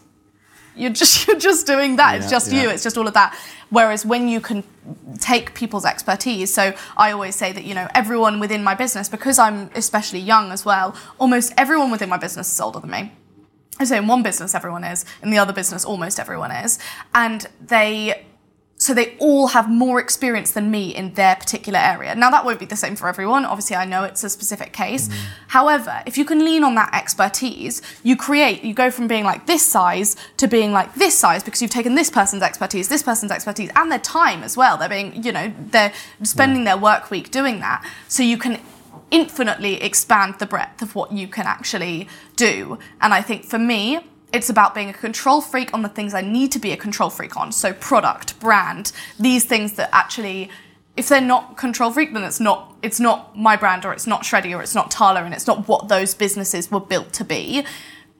you're 0.75 0.91
just 0.91 1.27
you're 1.27 1.39
just 1.39 1.65
doing 1.65 1.95
that. 1.95 2.15
it's 2.15 2.25
Yeah, 2.25 2.31
just 2.31 2.51
you. 2.51 2.69
It's 2.69 2.83
just 2.83 2.97
all 2.97 3.07
of 3.07 3.13
that. 3.13 3.37
Whereas 3.69 4.05
when 4.05 4.27
you 4.27 4.39
can 4.39 4.63
take 5.19 5.53
people's 5.53 5.85
expertise, 5.85 6.53
so 6.53 6.73
I 6.95 7.11
always 7.11 7.35
say 7.35 7.51
that 7.51 7.63
you 7.63 7.73
know 7.73 7.87
everyone 7.95 8.39
within 8.39 8.63
my 8.63 8.75
business, 8.75 9.09
because 9.09 9.39
I'm 9.39 9.69
especially 9.75 10.19
young 10.19 10.51
as 10.51 10.65
well, 10.65 10.95
almost 11.19 11.53
everyone 11.57 11.91
within 11.91 12.09
my 12.09 12.17
business 12.17 12.51
is 12.51 12.59
older 12.59 12.79
than 12.79 12.91
me. 12.91 13.11
I 13.79 13.83
say 13.83 13.97
in 13.97 14.07
one 14.07 14.23
business 14.23 14.55
everyone 14.55 14.83
is, 14.83 15.05
in 15.21 15.29
the 15.29 15.37
other 15.37 15.53
business 15.53 15.85
almost 15.85 16.19
everyone 16.19 16.51
is, 16.51 16.79
and 17.13 17.47
they 17.61 18.25
so 18.79 18.93
they 18.93 19.17
all 19.17 19.47
have 19.47 19.67
more 19.67 19.99
experience 19.99 20.51
than 20.51 20.69
me 20.69 20.95
in 20.95 21.15
their 21.15 21.35
particular 21.35 21.79
area. 21.79 22.13
Now 22.13 22.29
that 22.29 22.45
won't 22.45 22.59
be 22.59 22.65
the 22.67 22.75
same 22.75 22.95
for 22.95 23.09
everyone. 23.09 23.43
Obviously, 23.43 23.75
I 23.75 23.85
know 23.85 24.03
it's 24.03 24.23
a 24.23 24.29
specific 24.29 24.71
case. 24.71 25.07
Mm. 25.07 25.13
However, 25.47 26.03
if 26.05 26.15
you 26.15 26.25
can 26.25 26.45
lean 26.45 26.63
on 26.63 26.75
that 26.75 26.93
expertise, 26.93 27.81
you 28.03 28.15
create. 28.15 28.63
You 28.63 28.75
go 28.75 28.91
from 28.91 29.07
being 29.07 29.23
like 29.23 29.47
this 29.47 29.65
size 29.65 30.15
to 30.37 30.47
being 30.47 30.73
like 30.73 30.93
this 30.93 31.17
size 31.17 31.43
because 31.43 31.59
you've 31.59 31.71
taken 31.71 31.95
this 31.95 32.11
person's 32.11 32.43
expertise, 32.43 32.87
this 32.87 33.01
person's 33.01 33.31
expertise, 33.31 33.71
and 33.75 33.91
their 33.91 33.99
time 33.99 34.43
as 34.43 34.55
well. 34.55 34.77
They're 34.77 34.89
being, 34.89 35.23
you 35.23 35.31
know, 35.31 35.51
they're 35.57 35.93
spending 36.21 36.63
their 36.63 36.77
work 36.77 37.09
week 37.09 37.31
doing 37.31 37.59
that. 37.61 37.83
So 38.07 38.21
you 38.21 38.37
can 38.37 38.59
infinitely 39.11 39.81
expand 39.81 40.35
the 40.39 40.45
breadth 40.45 40.81
of 40.81 40.95
what 40.95 41.11
you 41.11 41.27
can 41.27 41.45
actually 41.45 42.07
do. 42.35 42.77
And 43.01 43.13
I 43.13 43.21
think 43.21 43.45
for 43.45 43.59
me, 43.59 43.99
it's 44.33 44.49
about 44.49 44.75
being 44.75 44.89
a 44.89 44.93
control 44.93 45.41
freak 45.41 45.73
on 45.73 45.81
the 45.81 45.89
things 45.89 46.13
I 46.13 46.21
need 46.21 46.51
to 46.51 46.59
be 46.59 46.71
a 46.71 46.77
control 46.77 47.09
freak 47.09 47.37
on. 47.37 47.51
So 47.51 47.73
product, 47.73 48.39
brand, 48.39 48.91
these 49.19 49.45
things 49.45 49.73
that 49.73 49.89
actually 49.93 50.49
if 50.97 51.09
they're 51.09 51.21
not 51.21 51.57
control 51.57 51.91
freak, 51.91 52.11
then 52.11 52.23
it's 52.23 52.39
not 52.39 52.75
it's 52.81 52.99
not 52.99 53.37
my 53.37 53.55
brand 53.55 53.85
or 53.85 53.93
it's 53.93 54.07
not 54.07 54.23
Shreddy 54.23 54.57
or 54.57 54.61
it's 54.61 54.73
not 54.73 54.89
Tala 54.89 55.23
and 55.23 55.33
it's 55.33 55.47
not 55.47 55.67
what 55.67 55.87
those 55.87 56.15
businesses 56.15 56.71
were 56.71 56.79
built 56.79 57.13
to 57.13 57.23
be. 57.23 57.63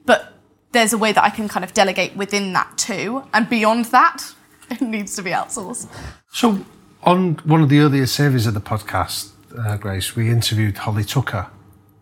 But 0.06 0.32
there's 0.72 0.92
a 0.92 0.98
way 0.98 1.12
that 1.12 1.22
I 1.22 1.30
can 1.30 1.48
kind 1.48 1.64
of 1.64 1.74
delegate 1.74 2.16
within 2.16 2.52
that 2.52 2.78
too. 2.78 3.24
And 3.34 3.50
beyond 3.50 3.86
that, 3.86 4.32
it 4.70 4.80
needs 4.80 5.16
to 5.16 5.22
be 5.22 5.30
outsourced. 5.30 5.88
So, 6.30 6.64
on 7.02 7.34
one 7.44 7.62
of 7.62 7.68
the 7.68 7.80
earlier 7.80 8.06
series 8.06 8.46
of 8.46 8.54
the 8.54 8.60
podcast, 8.60 9.30
uh, 9.56 9.76
Grace, 9.76 10.16
we 10.16 10.30
interviewed 10.30 10.76
Holly 10.78 11.04
Tucker 11.04 11.46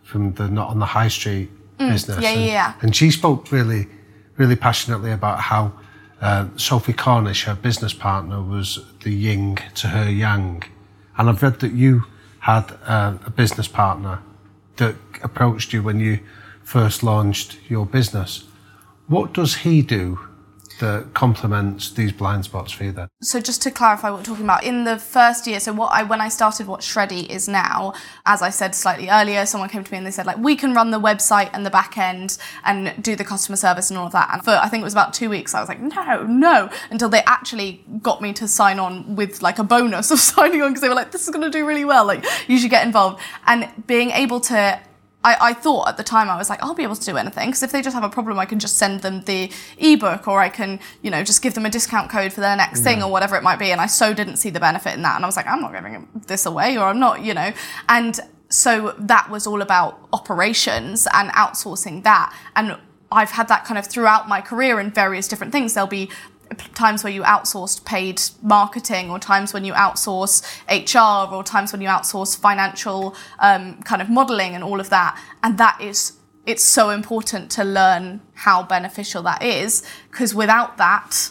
from 0.02 0.32
the 0.34 0.48
Not 0.48 0.68
on 0.68 0.78
the 0.78 0.86
High 0.86 1.08
Street 1.08 1.50
business. 1.78 2.18
Mm, 2.18 2.22
yeah, 2.22 2.28
and, 2.30 2.40
yeah, 2.40 2.46
yeah. 2.46 2.74
And 2.80 2.96
she 2.96 3.10
spoke 3.10 3.50
really, 3.52 3.88
really 4.36 4.56
passionately 4.56 5.12
about 5.12 5.40
how 5.40 5.72
uh, 6.20 6.48
Sophie 6.56 6.92
Cornish, 6.92 7.44
her 7.44 7.54
business 7.54 7.92
partner, 7.92 8.42
was 8.42 8.84
the 9.02 9.10
yin 9.10 9.58
to 9.74 9.88
her 9.88 10.10
yang. 10.10 10.62
And 11.18 11.28
I've 11.28 11.42
read 11.42 11.60
that 11.60 11.72
you 11.72 12.04
had 12.40 12.72
uh, 12.86 13.18
a 13.26 13.30
business 13.30 13.68
partner 13.68 14.20
that 14.76 14.94
approached 15.22 15.72
you 15.72 15.82
when 15.82 16.00
you 16.00 16.20
first 16.62 17.02
launched 17.02 17.58
your 17.68 17.86
business. 17.86 18.44
What 19.06 19.32
does 19.32 19.56
he 19.56 19.82
do 19.82 20.18
that 20.76 21.14
complements 21.14 21.90
these 21.90 22.12
blind 22.12 22.44
spots 22.44 22.72
for 22.72 22.84
you 22.84 22.92
then? 22.92 23.08
so 23.22 23.40
just 23.40 23.62
to 23.62 23.70
clarify 23.70 24.10
what 24.10 24.18
we're 24.18 24.24
talking 24.24 24.44
about 24.44 24.64
in 24.64 24.84
the 24.84 24.98
first 24.98 25.46
year 25.46 25.58
so 25.58 25.72
what 25.72 25.92
i 25.92 26.02
when 26.02 26.20
i 26.20 26.28
started 26.28 26.66
what 26.66 26.80
shreddy 26.80 27.28
is 27.28 27.48
now 27.48 27.92
as 28.26 28.42
i 28.42 28.50
said 28.50 28.74
slightly 28.74 29.08
earlier 29.08 29.46
someone 29.46 29.68
came 29.68 29.82
to 29.82 29.90
me 29.92 29.98
and 29.98 30.06
they 30.06 30.10
said 30.10 30.26
like 30.26 30.38
we 30.38 30.54
can 30.56 30.74
run 30.74 30.90
the 30.90 31.00
website 31.00 31.50
and 31.52 31.64
the 31.64 31.70
back 31.70 31.96
end 31.98 32.38
and 32.64 33.02
do 33.02 33.16
the 33.16 33.24
customer 33.24 33.56
service 33.56 33.90
and 33.90 33.98
all 33.98 34.06
of 34.06 34.12
that 34.12 34.28
and 34.32 34.44
for 34.44 34.50
i 34.50 34.68
think 34.68 34.80
it 34.80 34.84
was 34.84 34.92
about 34.92 35.14
two 35.14 35.30
weeks 35.30 35.54
i 35.54 35.60
was 35.60 35.68
like 35.68 35.80
no 35.80 36.22
no 36.24 36.70
until 36.90 37.08
they 37.08 37.22
actually 37.26 37.84
got 38.02 38.20
me 38.20 38.32
to 38.32 38.46
sign 38.46 38.78
on 38.78 39.16
with 39.16 39.42
like 39.42 39.58
a 39.58 39.64
bonus 39.64 40.10
of 40.16 40.18
signing 40.18 40.62
on 40.62 40.70
because 40.70 40.82
they 40.82 40.88
were 40.88 40.94
like 40.94 41.10
this 41.10 41.22
is 41.22 41.30
going 41.30 41.44
to 41.44 41.50
do 41.50 41.66
really 41.66 41.84
well 41.84 42.04
like 42.04 42.24
you 42.48 42.58
should 42.58 42.70
get 42.70 42.86
involved 42.86 43.20
and 43.46 43.68
being 43.86 44.10
able 44.10 44.40
to 44.40 44.80
I, 45.26 45.48
I 45.48 45.52
thought 45.54 45.88
at 45.88 45.96
the 45.96 46.04
time 46.04 46.30
I 46.30 46.36
was 46.36 46.48
like, 46.48 46.62
I'll 46.62 46.74
be 46.74 46.84
able 46.84 46.94
to 46.94 47.04
do 47.04 47.16
anything 47.16 47.48
because 47.48 47.64
if 47.64 47.72
they 47.72 47.82
just 47.82 47.94
have 47.94 48.04
a 48.04 48.08
problem, 48.08 48.38
I 48.38 48.46
can 48.46 48.60
just 48.60 48.78
send 48.78 49.00
them 49.00 49.22
the 49.22 49.50
ebook 49.76 50.28
or 50.28 50.40
I 50.40 50.48
can, 50.48 50.78
you 51.02 51.10
know, 51.10 51.24
just 51.24 51.42
give 51.42 51.54
them 51.54 51.66
a 51.66 51.70
discount 51.70 52.10
code 52.10 52.32
for 52.32 52.40
their 52.40 52.56
next 52.56 52.82
thing 52.82 53.02
or 53.02 53.10
whatever 53.10 53.34
it 53.34 53.42
might 53.42 53.58
be. 53.58 53.72
And 53.72 53.80
I 53.80 53.86
so 53.86 54.14
didn't 54.14 54.36
see 54.36 54.50
the 54.50 54.60
benefit 54.60 54.94
in 54.94 55.02
that. 55.02 55.16
And 55.16 55.24
I 55.24 55.28
was 55.28 55.36
like, 55.36 55.48
I'm 55.48 55.60
not 55.60 55.72
giving 55.72 56.08
this 56.28 56.46
away 56.46 56.78
or 56.78 56.84
I'm 56.84 57.00
not, 57.00 57.24
you 57.24 57.34
know. 57.34 57.52
And 57.88 58.20
so 58.50 58.94
that 58.98 59.28
was 59.28 59.48
all 59.48 59.62
about 59.62 59.98
operations 60.12 61.08
and 61.12 61.28
outsourcing 61.30 62.04
that. 62.04 62.32
And 62.54 62.78
I've 63.10 63.32
had 63.32 63.48
that 63.48 63.64
kind 63.64 63.78
of 63.78 63.86
throughout 63.86 64.28
my 64.28 64.40
career 64.40 64.78
in 64.78 64.92
various 64.92 65.26
different 65.26 65.52
things. 65.52 65.74
There'll 65.74 65.88
be 65.88 66.08
times 66.74 67.02
where 67.02 67.12
you 67.12 67.22
outsourced 67.22 67.84
paid 67.84 68.20
marketing 68.42 69.10
or 69.10 69.18
times 69.18 69.52
when 69.52 69.64
you 69.64 69.72
outsource 69.72 70.42
HR 70.68 71.34
or 71.34 71.42
times 71.42 71.72
when 71.72 71.80
you 71.80 71.88
outsource 71.88 72.38
financial 72.38 73.14
um, 73.38 73.80
kind 73.82 74.00
of 74.00 74.08
modeling 74.08 74.54
and 74.54 74.62
all 74.62 74.80
of 74.80 74.90
that. 74.90 75.20
And 75.42 75.58
that 75.58 75.80
is, 75.80 76.12
it's 76.46 76.64
so 76.64 76.90
important 76.90 77.50
to 77.52 77.64
learn 77.64 78.20
how 78.34 78.62
beneficial 78.62 79.22
that 79.22 79.42
is 79.42 79.82
because 80.10 80.34
without 80.34 80.76
that, 80.76 81.30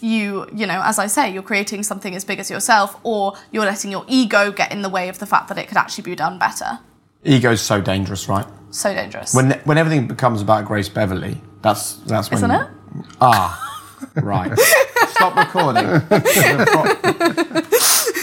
you, 0.00 0.46
you 0.52 0.66
know, 0.66 0.82
as 0.84 0.98
I 0.98 1.06
say, 1.06 1.32
you're 1.32 1.42
creating 1.42 1.84
something 1.84 2.14
as 2.14 2.24
big 2.24 2.40
as 2.40 2.50
yourself 2.50 2.98
or 3.04 3.34
you're 3.52 3.64
letting 3.64 3.90
your 3.90 4.04
ego 4.08 4.50
get 4.50 4.72
in 4.72 4.82
the 4.82 4.88
way 4.88 5.08
of 5.08 5.18
the 5.18 5.26
fact 5.26 5.48
that 5.48 5.58
it 5.58 5.68
could 5.68 5.76
actually 5.76 6.02
be 6.02 6.16
done 6.16 6.38
better. 6.38 6.80
Ego's 7.24 7.60
so 7.60 7.80
dangerous, 7.80 8.28
right? 8.28 8.46
So 8.70 8.92
dangerous. 8.92 9.32
When 9.32 9.52
when 9.64 9.78
everything 9.78 10.08
becomes 10.08 10.42
about 10.42 10.64
Grace 10.64 10.88
Beverley, 10.88 11.40
that's 11.60 11.96
that's 11.98 12.30
when. 12.30 12.38
Isn't 12.38 12.50
it? 12.50 12.68
Ah, 13.20 13.71
right. 14.16 14.58
Stop 15.08 15.36
recording. 15.36 15.84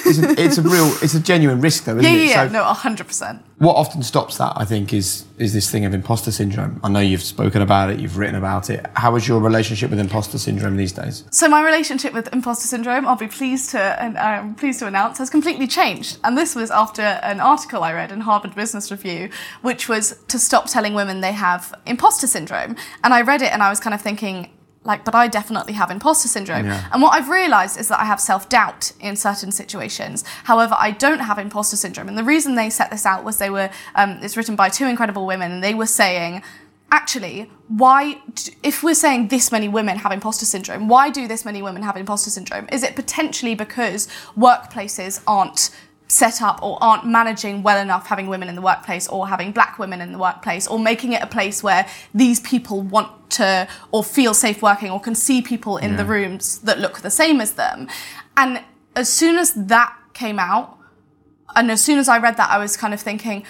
it's, 0.06 0.20
a, 0.20 0.42
it's 0.42 0.58
a 0.58 0.62
real, 0.62 0.88
it's 1.02 1.14
a 1.14 1.20
genuine 1.20 1.62
risk, 1.62 1.86
though, 1.86 1.98
isn't 1.98 2.04
yeah, 2.04 2.20
it? 2.20 2.26
yeah, 2.30 2.44
yeah. 2.44 2.48
So 2.48 2.54
no, 2.54 2.64
100%. 2.64 3.42
what 3.60 3.76
often 3.76 4.04
stops 4.04 4.38
that, 4.38 4.54
I 4.56 4.66
think, 4.66 4.94
is 4.94 5.26
is 5.40 5.54
this 5.54 5.72
thing 5.72 5.86
of 5.86 5.94
imposter 5.94 6.32
syndrome. 6.32 6.80
I 6.84 6.90
know 6.90 7.00
you've 7.00 7.24
spoken 7.24 7.62
about 7.62 7.90
it, 7.90 8.00
you've 8.00 8.18
written 8.18 8.36
about 8.36 8.70
it. 8.70 8.86
How 8.96 9.16
is 9.16 9.28
your 9.28 9.40
relationship 9.40 9.90
with 9.90 10.00
imposter 10.00 10.38
syndrome 10.38 10.76
these 10.76 10.92
days? 10.92 11.24
So 11.32 11.48
my 11.48 11.64
relationship 11.64 12.14
with 12.14 12.32
imposter 12.34 12.68
syndrome, 12.68 13.08
I'll 13.08 13.16
be 13.16 13.28
pleased 13.28 13.72
to 13.72 13.80
and 13.80 14.18
I'm 14.18 14.56
pleased 14.56 14.80
to 14.80 14.88
announce, 14.88 15.18
has 15.18 15.30
completely 15.30 15.66
changed. 15.66 16.18
And 16.26 16.38
this 16.38 16.56
was 16.56 16.72
after 16.72 17.02
an 17.02 17.40
article 17.40 17.84
I 17.84 17.94
read 17.94 18.12
in 18.12 18.20
Harvard 18.20 18.54
Business 18.54 18.92
Review, 18.92 19.30
which 19.62 19.88
was 19.88 20.20
to 20.28 20.38
stop 20.38 20.68
telling 20.68 20.94
women 20.94 21.22
they 21.22 21.32
have 21.32 21.74
imposter 21.86 22.28
syndrome. 22.28 22.76
And 23.04 23.14
I 23.14 23.22
read 23.22 23.42
it 23.42 23.54
and 23.54 23.64
I 23.64 23.70
was 23.70 23.80
kind 23.80 23.94
of 23.94 24.02
thinking, 24.02 24.50
like, 24.84 25.04
but 25.04 25.14
I 25.14 25.28
definitely 25.28 25.74
have 25.74 25.92
imposter 25.92 26.28
syndrome. 26.28 26.66
Yeah. 26.66 26.88
And 26.94 27.02
what 27.02 27.14
I've 27.14 27.30
realized 27.30 27.80
is 27.80 27.90
that 27.90 28.00
I 28.00 28.06
have 28.06 28.20
self 28.22 28.48
doubt 28.48 28.94
in 29.00 29.16
certain 29.16 29.52
situations. 29.52 30.24
However, 30.46 30.76
I 30.80 30.92
don't 30.92 31.20
have 31.20 31.38
imposter 31.38 31.76
syndrome. 31.76 32.08
And 32.08 32.18
the 32.18 32.24
reason 32.24 32.56
they 32.56 32.70
set 32.70 32.90
this 32.90 33.06
out 33.06 33.24
was 33.24 33.38
they 33.38 33.50
were, 33.50 33.70
um, 33.96 34.20
it's 34.22 34.38
written 34.38 34.56
by 34.56 34.70
two 34.70 34.86
incredible 34.86 35.26
women, 35.26 35.52
and 35.52 35.64
they 35.64 35.74
were 35.74 35.86
saying, 35.86 36.44
actually, 36.92 37.52
why, 37.68 38.22
if 38.64 38.82
we're 38.82 38.96
saying 38.96 39.28
this 39.28 39.52
many 39.52 39.68
women 39.68 39.98
have 39.98 40.12
imposter 40.12 40.46
syndrome, 40.46 40.88
why 40.88 41.10
do 41.10 41.28
this 41.28 41.46
many 41.46 41.62
women 41.62 41.84
have 41.84 41.98
imposter 41.98 42.30
syndrome? 42.30 42.68
Is 42.72 42.84
it 42.84 42.96
potentially 42.96 43.56
because 43.56 44.08
workplaces 44.38 45.22
aren't 45.28 45.72
set 46.10 46.42
up 46.42 46.62
or 46.62 46.78
aren't 46.82 47.06
managing 47.06 47.64
well 47.64 47.80
enough 47.80 48.08
having 48.08 48.28
women 48.28 48.50
in 48.50 48.56
the 48.56 48.62
workplace 48.62 49.08
or 49.08 49.28
having 49.28 49.52
black 49.52 49.80
women 49.80 50.02
in 50.02 50.12
the 50.12 50.18
workplace 50.18 50.68
or 50.68 50.80
making 50.80 51.14
it 51.14 51.22
a 51.22 51.28
place 51.28 51.64
where 51.64 51.88
these 52.14 52.40
people 52.40 52.82
want 52.82 53.30
to 53.30 53.68
or 53.92 54.04
feel 54.04 54.34
safe 54.34 54.62
working 54.62 54.90
or 54.90 55.00
can 55.00 55.14
see 55.14 55.42
people 55.42 55.78
in 55.78 55.96
the 55.96 56.06
rooms 56.06 56.60
that 56.60 56.80
look 56.80 57.00
the 57.02 57.12
same 57.12 57.40
as 57.40 57.54
them. 57.54 57.88
And 58.36 58.62
as 58.96 59.08
soon 59.08 59.38
as 59.38 59.54
that 59.54 59.96
came 60.14 60.40
out, 60.40 60.78
and 61.56 61.72
as 61.72 61.84
soon 61.84 62.00
as 62.00 62.10
I 62.10 62.18
read 62.18 62.38
that, 62.38 62.50
I 62.50 62.58
was 62.58 62.76
kind 62.76 62.94
of 62.94 63.00
thinking, 63.00 63.46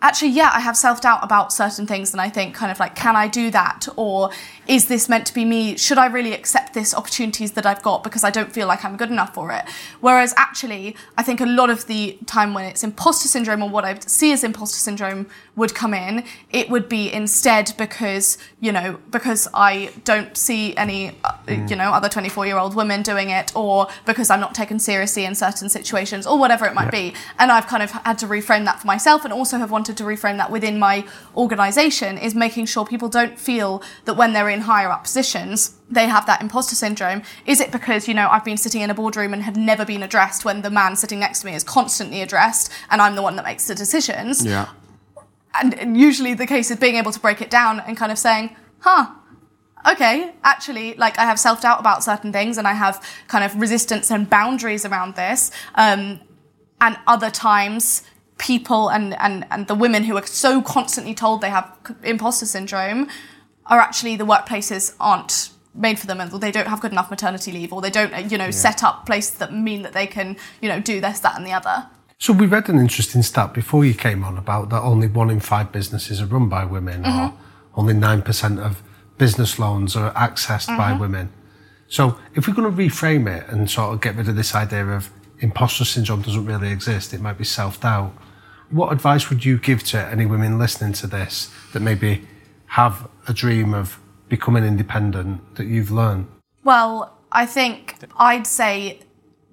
actually, 0.00 0.30
yeah, 0.30 0.50
I 0.52 0.60
have 0.60 0.76
self 0.76 1.00
doubt 1.00 1.20
about 1.22 1.52
certain 1.52 1.86
things, 1.86 2.12
and 2.12 2.20
I 2.20 2.28
think 2.28 2.54
kind 2.54 2.70
of 2.70 2.78
like, 2.78 2.94
can 2.94 3.16
I 3.16 3.28
do 3.28 3.50
that, 3.50 3.88
or 3.96 4.30
is 4.66 4.86
this 4.86 5.08
meant 5.08 5.26
to 5.26 5.34
be 5.34 5.44
me? 5.44 5.76
Should 5.76 5.98
I 5.98 6.06
really 6.06 6.32
accept 6.32 6.72
this 6.72 6.94
opportunities 6.94 7.52
that 7.52 7.66
I've 7.66 7.82
got 7.82 8.04
because 8.04 8.22
I 8.22 8.30
don't 8.30 8.52
feel 8.52 8.68
like 8.68 8.84
I'm 8.84 8.96
good 8.96 9.10
enough 9.10 9.34
for 9.34 9.50
it? 9.50 9.64
Whereas 10.00 10.32
actually, 10.36 10.96
I 11.18 11.22
think 11.22 11.40
a 11.40 11.46
lot 11.46 11.68
of 11.68 11.86
the 11.86 12.18
time 12.26 12.54
when 12.54 12.64
it's 12.64 12.84
imposter 12.84 13.28
syndrome 13.28 13.62
or 13.62 13.68
what 13.68 13.84
I 13.84 13.98
see 14.00 14.32
as 14.32 14.44
imposter 14.44 14.78
syndrome 14.78 15.26
would 15.56 15.74
come 15.74 15.92
in, 15.92 16.24
it 16.50 16.70
would 16.70 16.88
be 16.88 17.12
instead 17.12 17.74
because 17.76 18.38
you 18.60 18.72
know 18.72 18.98
because 19.10 19.48
I 19.52 19.90
don't 20.04 20.36
see 20.36 20.76
any 20.76 21.12
uh, 21.24 21.36
you 21.48 21.76
know 21.76 21.90
other 21.90 22.08
24 22.08 22.46
year 22.46 22.56
old 22.56 22.76
women 22.76 23.02
doing 23.02 23.30
it, 23.30 23.54
or 23.56 23.88
because 24.06 24.30
I'm 24.30 24.40
not 24.40 24.54
taken 24.54 24.78
seriously 24.78 25.24
in 25.24 25.34
certain 25.34 25.68
situations, 25.68 26.26
or 26.26 26.38
whatever 26.38 26.66
it 26.66 26.74
might 26.74 26.92
be. 26.92 27.14
And 27.38 27.50
I've 27.50 27.66
kind 27.66 27.82
of 27.82 27.90
had 27.90 28.18
to 28.18 28.26
reframe 28.26 28.64
that 28.66 28.80
for 28.80 28.86
myself, 28.86 29.24
and 29.24 29.32
also 29.32 29.58
have 29.58 29.72
wanted 29.72 29.96
to 29.96 30.04
reframe 30.04 30.36
that 30.36 30.50
within 30.52 30.78
my 30.78 31.04
organisation 31.36 32.16
is 32.16 32.34
making 32.34 32.66
sure 32.66 32.86
people 32.86 33.08
don't 33.08 33.38
feel 33.38 33.82
that 34.04 34.14
when 34.14 34.32
they're 34.32 34.51
in 34.52 34.60
higher 34.60 34.90
up 34.90 35.04
positions 35.04 35.74
they 35.92 36.06
have 36.06 36.26
that 36.26 36.40
imposter 36.40 36.74
syndrome. 36.74 37.22
Is 37.46 37.60
it 37.60 37.70
because, 37.70 38.08
you 38.08 38.14
know, 38.14 38.28
I've 38.30 38.44
been 38.44 38.56
sitting 38.56 38.80
in 38.80 38.90
a 38.90 38.94
boardroom 38.94 39.34
and 39.34 39.42
have 39.42 39.56
never 39.56 39.84
been 39.84 40.02
addressed 40.02 40.44
when 40.44 40.62
the 40.62 40.70
man 40.70 40.96
sitting 40.96 41.20
next 41.20 41.40
to 41.40 41.46
me 41.46 41.54
is 41.54 41.62
constantly 41.62 42.22
addressed 42.22 42.72
and 42.90 43.02
I'm 43.02 43.14
the 43.14 43.22
one 43.22 43.36
that 43.36 43.44
makes 43.44 43.66
the 43.66 43.74
decisions? 43.74 44.44
Yeah. 44.44 44.68
and 45.60 45.74
and 45.78 45.96
usually 45.96 46.34
the 46.34 46.46
case 46.46 46.70
is 46.70 46.78
being 46.78 46.96
able 46.96 47.12
to 47.12 47.20
break 47.20 47.40
it 47.42 47.50
down 47.50 47.80
and 47.80 47.96
kind 47.96 48.10
of 48.10 48.18
saying, 48.18 48.56
huh, 48.80 49.06
okay, 49.86 50.32
actually, 50.42 50.94
like 50.94 51.18
I 51.18 51.24
have 51.24 51.38
self 51.38 51.60
doubt 51.60 51.80
about 51.80 52.02
certain 52.02 52.32
things 52.32 52.58
and 52.58 52.66
I 52.66 52.72
have 52.72 53.04
kind 53.28 53.44
of 53.44 53.60
resistance 53.60 54.10
and 54.10 54.28
boundaries 54.28 54.84
around 54.84 55.14
this. 55.14 55.50
Um, 55.74 56.20
and 56.80 56.98
other 57.06 57.30
times, 57.30 58.02
people 58.38 58.88
and, 58.88 59.14
and, 59.20 59.46
and 59.50 59.68
the 59.68 59.74
women 59.74 60.02
who 60.02 60.16
are 60.16 60.26
so 60.26 60.60
constantly 60.62 61.14
told 61.14 61.40
they 61.40 61.50
have 61.50 61.70
imposter 62.02 62.46
syndrome 62.46 63.08
are 63.72 63.80
actually 63.80 64.16
the 64.16 64.26
workplaces 64.26 64.94
aren't 65.00 65.50
made 65.74 65.98
for 65.98 66.06
them 66.06 66.20
and 66.20 66.30
they 66.30 66.52
don't 66.52 66.68
have 66.68 66.82
good 66.82 66.92
enough 66.92 67.10
maternity 67.10 67.50
leave 67.50 67.72
or 67.72 67.80
they 67.80 67.90
don't 67.90 68.30
you 68.30 68.36
know 68.36 68.50
set 68.50 68.84
up 68.84 69.06
places 69.06 69.38
that 69.38 69.50
mean 69.54 69.80
that 69.80 69.94
they 69.94 70.06
can 70.06 70.36
you 70.60 70.68
know 70.68 70.78
do 70.78 71.00
this 71.00 71.20
that 71.20 71.36
and 71.36 71.46
the 71.46 71.52
other 71.52 71.86
So 72.18 72.34
we 72.34 72.46
read 72.46 72.68
an 72.68 72.78
interesting 72.78 73.22
stat 73.22 73.54
before 73.54 73.82
you 73.84 73.94
came 73.94 74.22
on 74.22 74.36
about 74.36 74.68
that 74.68 74.82
only 74.82 75.08
one 75.08 75.30
in 75.30 75.40
five 75.40 75.72
businesses 75.72 76.20
are 76.20 76.26
run 76.26 76.48
by 76.48 76.64
women, 76.64 77.00
or 77.00 77.08
mm-hmm. 77.08 77.80
only 77.80 77.94
nine 77.94 78.22
percent 78.22 78.60
of 78.60 78.82
business 79.18 79.58
loans 79.58 79.96
are 79.96 80.12
accessed 80.12 80.68
by 80.76 80.90
mm-hmm. 80.90 81.00
women. 81.00 81.32
So 81.88 82.02
if 82.36 82.46
we're 82.46 82.54
going 82.54 82.70
to 82.70 82.82
reframe 82.84 83.26
it 83.36 83.48
and 83.48 83.68
sort 83.68 83.92
of 83.92 84.00
get 84.00 84.14
rid 84.14 84.28
of 84.28 84.36
this 84.36 84.54
idea 84.54 84.86
of 84.86 85.10
imposter 85.40 85.84
syndrome 85.84 86.22
doesn't 86.22 86.46
really 86.46 86.70
exist, 86.70 87.12
it 87.12 87.20
might 87.20 87.38
be 87.38 87.44
self 87.44 87.80
doubt. 87.80 88.12
What 88.70 88.92
advice 88.92 89.28
would 89.28 89.44
you 89.44 89.58
give 89.58 89.82
to 89.92 89.98
any 90.14 90.24
women 90.24 90.60
listening 90.60 90.92
to 91.02 91.08
this 91.08 91.50
that 91.72 91.80
maybe 91.80 92.28
have 92.72 93.06
a 93.28 93.34
dream 93.34 93.74
of 93.74 93.98
becoming 94.30 94.64
independent 94.64 95.56
that 95.56 95.66
you've 95.66 95.90
learned? 95.90 96.26
Well, 96.64 97.18
I 97.30 97.44
think 97.44 97.96
I'd 98.16 98.46
say 98.46 99.00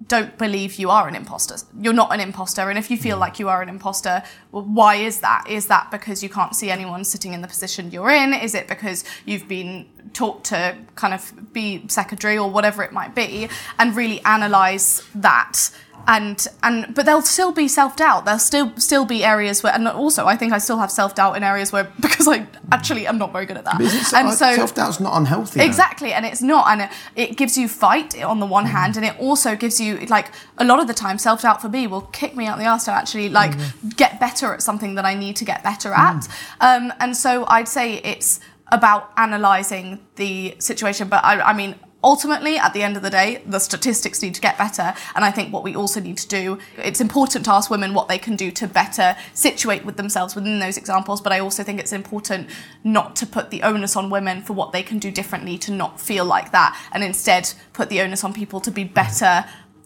don't 0.06 0.38
believe 0.38 0.76
you 0.76 0.88
are 0.88 1.06
an 1.06 1.14
imposter. 1.14 1.56
You're 1.78 1.92
not 1.92 2.14
an 2.14 2.20
imposter. 2.20 2.70
And 2.70 2.78
if 2.78 2.90
you 2.90 2.96
feel 2.96 3.16
hmm. 3.16 3.20
like 3.20 3.38
you 3.38 3.50
are 3.50 3.60
an 3.60 3.68
imposter, 3.68 4.22
well, 4.52 4.64
why 4.64 4.94
is 4.94 5.20
that? 5.20 5.44
Is 5.50 5.66
that 5.66 5.90
because 5.90 6.22
you 6.22 6.30
can't 6.30 6.56
see 6.56 6.70
anyone 6.70 7.04
sitting 7.04 7.34
in 7.34 7.42
the 7.42 7.48
position 7.48 7.90
you're 7.90 8.10
in? 8.10 8.32
Is 8.32 8.54
it 8.54 8.66
because 8.66 9.04
you've 9.26 9.46
been 9.46 9.86
taught 10.14 10.42
to 10.44 10.78
kind 10.94 11.12
of 11.12 11.52
be 11.52 11.84
secondary 11.88 12.38
or 12.38 12.50
whatever 12.50 12.82
it 12.82 12.92
might 12.92 13.14
be 13.14 13.50
and 13.78 13.94
really 13.94 14.24
analyze 14.24 15.04
that? 15.14 15.70
And 16.06 16.46
and 16.62 16.94
but 16.94 17.06
there'll 17.06 17.22
still 17.22 17.52
be 17.52 17.68
self 17.68 17.96
doubt. 17.96 18.24
There'll 18.24 18.38
still 18.38 18.72
still 18.76 19.04
be 19.04 19.24
areas 19.24 19.62
where, 19.62 19.72
and 19.74 19.86
also 19.86 20.26
I 20.26 20.36
think 20.36 20.52
I 20.52 20.58
still 20.58 20.78
have 20.78 20.90
self 20.90 21.14
doubt 21.14 21.36
in 21.36 21.42
areas 21.42 21.72
where 21.72 21.84
because 22.00 22.26
I 22.26 22.46
actually 22.72 23.06
am 23.06 23.18
not 23.18 23.32
very 23.32 23.46
good 23.46 23.56
at 23.56 23.64
that. 23.64 23.80
and 24.14 24.32
so 24.32 24.54
self 24.54 24.74
doubt's 24.74 25.00
not 25.00 25.16
unhealthy. 25.16 25.60
though. 25.60 25.66
Exactly, 25.66 26.12
and 26.12 26.24
it's 26.26 26.42
not, 26.42 26.68
and 26.68 26.82
it, 26.82 26.90
it 27.30 27.36
gives 27.36 27.56
you 27.56 27.68
fight 27.68 28.20
on 28.22 28.40
the 28.40 28.46
one 28.46 28.64
mm. 28.64 28.70
hand, 28.70 28.96
and 28.96 29.04
it 29.04 29.18
also 29.18 29.56
gives 29.56 29.80
you 29.80 29.98
like 30.06 30.28
a 30.58 30.64
lot 30.64 30.80
of 30.80 30.86
the 30.86 30.94
time 30.94 31.18
self 31.18 31.42
doubt 31.42 31.60
for 31.60 31.68
me 31.68 31.86
will 31.86 32.02
kick 32.02 32.34
me 32.36 32.46
out 32.46 32.58
the 32.58 32.66
arse 32.66 32.84
to 32.84 32.92
actually 32.92 33.28
like 33.28 33.52
mm. 33.52 33.96
get 33.96 34.20
better 34.20 34.52
at 34.54 34.62
something 34.62 34.94
that 34.94 35.04
I 35.04 35.14
need 35.14 35.36
to 35.36 35.44
get 35.44 35.62
better 35.62 35.92
at, 35.92 36.16
mm. 36.16 36.30
um, 36.60 36.92
and 37.00 37.16
so 37.16 37.44
I'd 37.46 37.68
say 37.68 37.94
it's 37.98 38.40
about 38.72 39.12
analysing 39.16 40.00
the 40.16 40.56
situation. 40.58 41.08
But 41.08 41.24
I, 41.24 41.40
I 41.40 41.52
mean. 41.52 41.74
Ultimately, 42.02 42.56
at 42.56 42.72
the 42.72 42.82
end 42.82 42.96
of 42.96 43.02
the 43.02 43.10
day, 43.10 43.42
the 43.46 43.58
statistics 43.58 44.22
need 44.22 44.34
to 44.34 44.40
get 44.40 44.56
better. 44.56 44.94
And 45.14 45.24
I 45.24 45.30
think 45.30 45.52
what 45.52 45.62
we 45.62 45.76
also 45.76 46.00
need 46.00 46.16
to 46.18 46.28
do, 46.28 46.58
it's 46.78 47.00
important 47.00 47.44
to 47.44 47.52
ask 47.52 47.70
women 47.70 47.92
what 47.92 48.08
they 48.08 48.18
can 48.18 48.36
do 48.36 48.50
to 48.52 48.66
better 48.66 49.16
situate 49.34 49.84
with 49.84 49.96
themselves 49.96 50.34
within 50.34 50.60
those 50.60 50.78
examples. 50.78 51.20
But 51.20 51.32
I 51.32 51.40
also 51.40 51.62
think 51.62 51.78
it's 51.78 51.92
important 51.92 52.48
not 52.84 53.16
to 53.16 53.26
put 53.26 53.50
the 53.50 53.62
onus 53.62 53.96
on 53.96 54.08
women 54.08 54.42
for 54.42 54.54
what 54.54 54.72
they 54.72 54.82
can 54.82 54.98
do 54.98 55.10
differently 55.10 55.58
to 55.58 55.72
not 55.72 56.00
feel 56.00 56.24
like 56.24 56.52
that. 56.52 56.78
And 56.92 57.04
instead 57.04 57.52
put 57.74 57.90
the 57.90 58.00
onus 58.00 58.24
on 58.24 58.32
people 58.32 58.60
to 58.60 58.70
be 58.70 58.84
better 58.84 59.44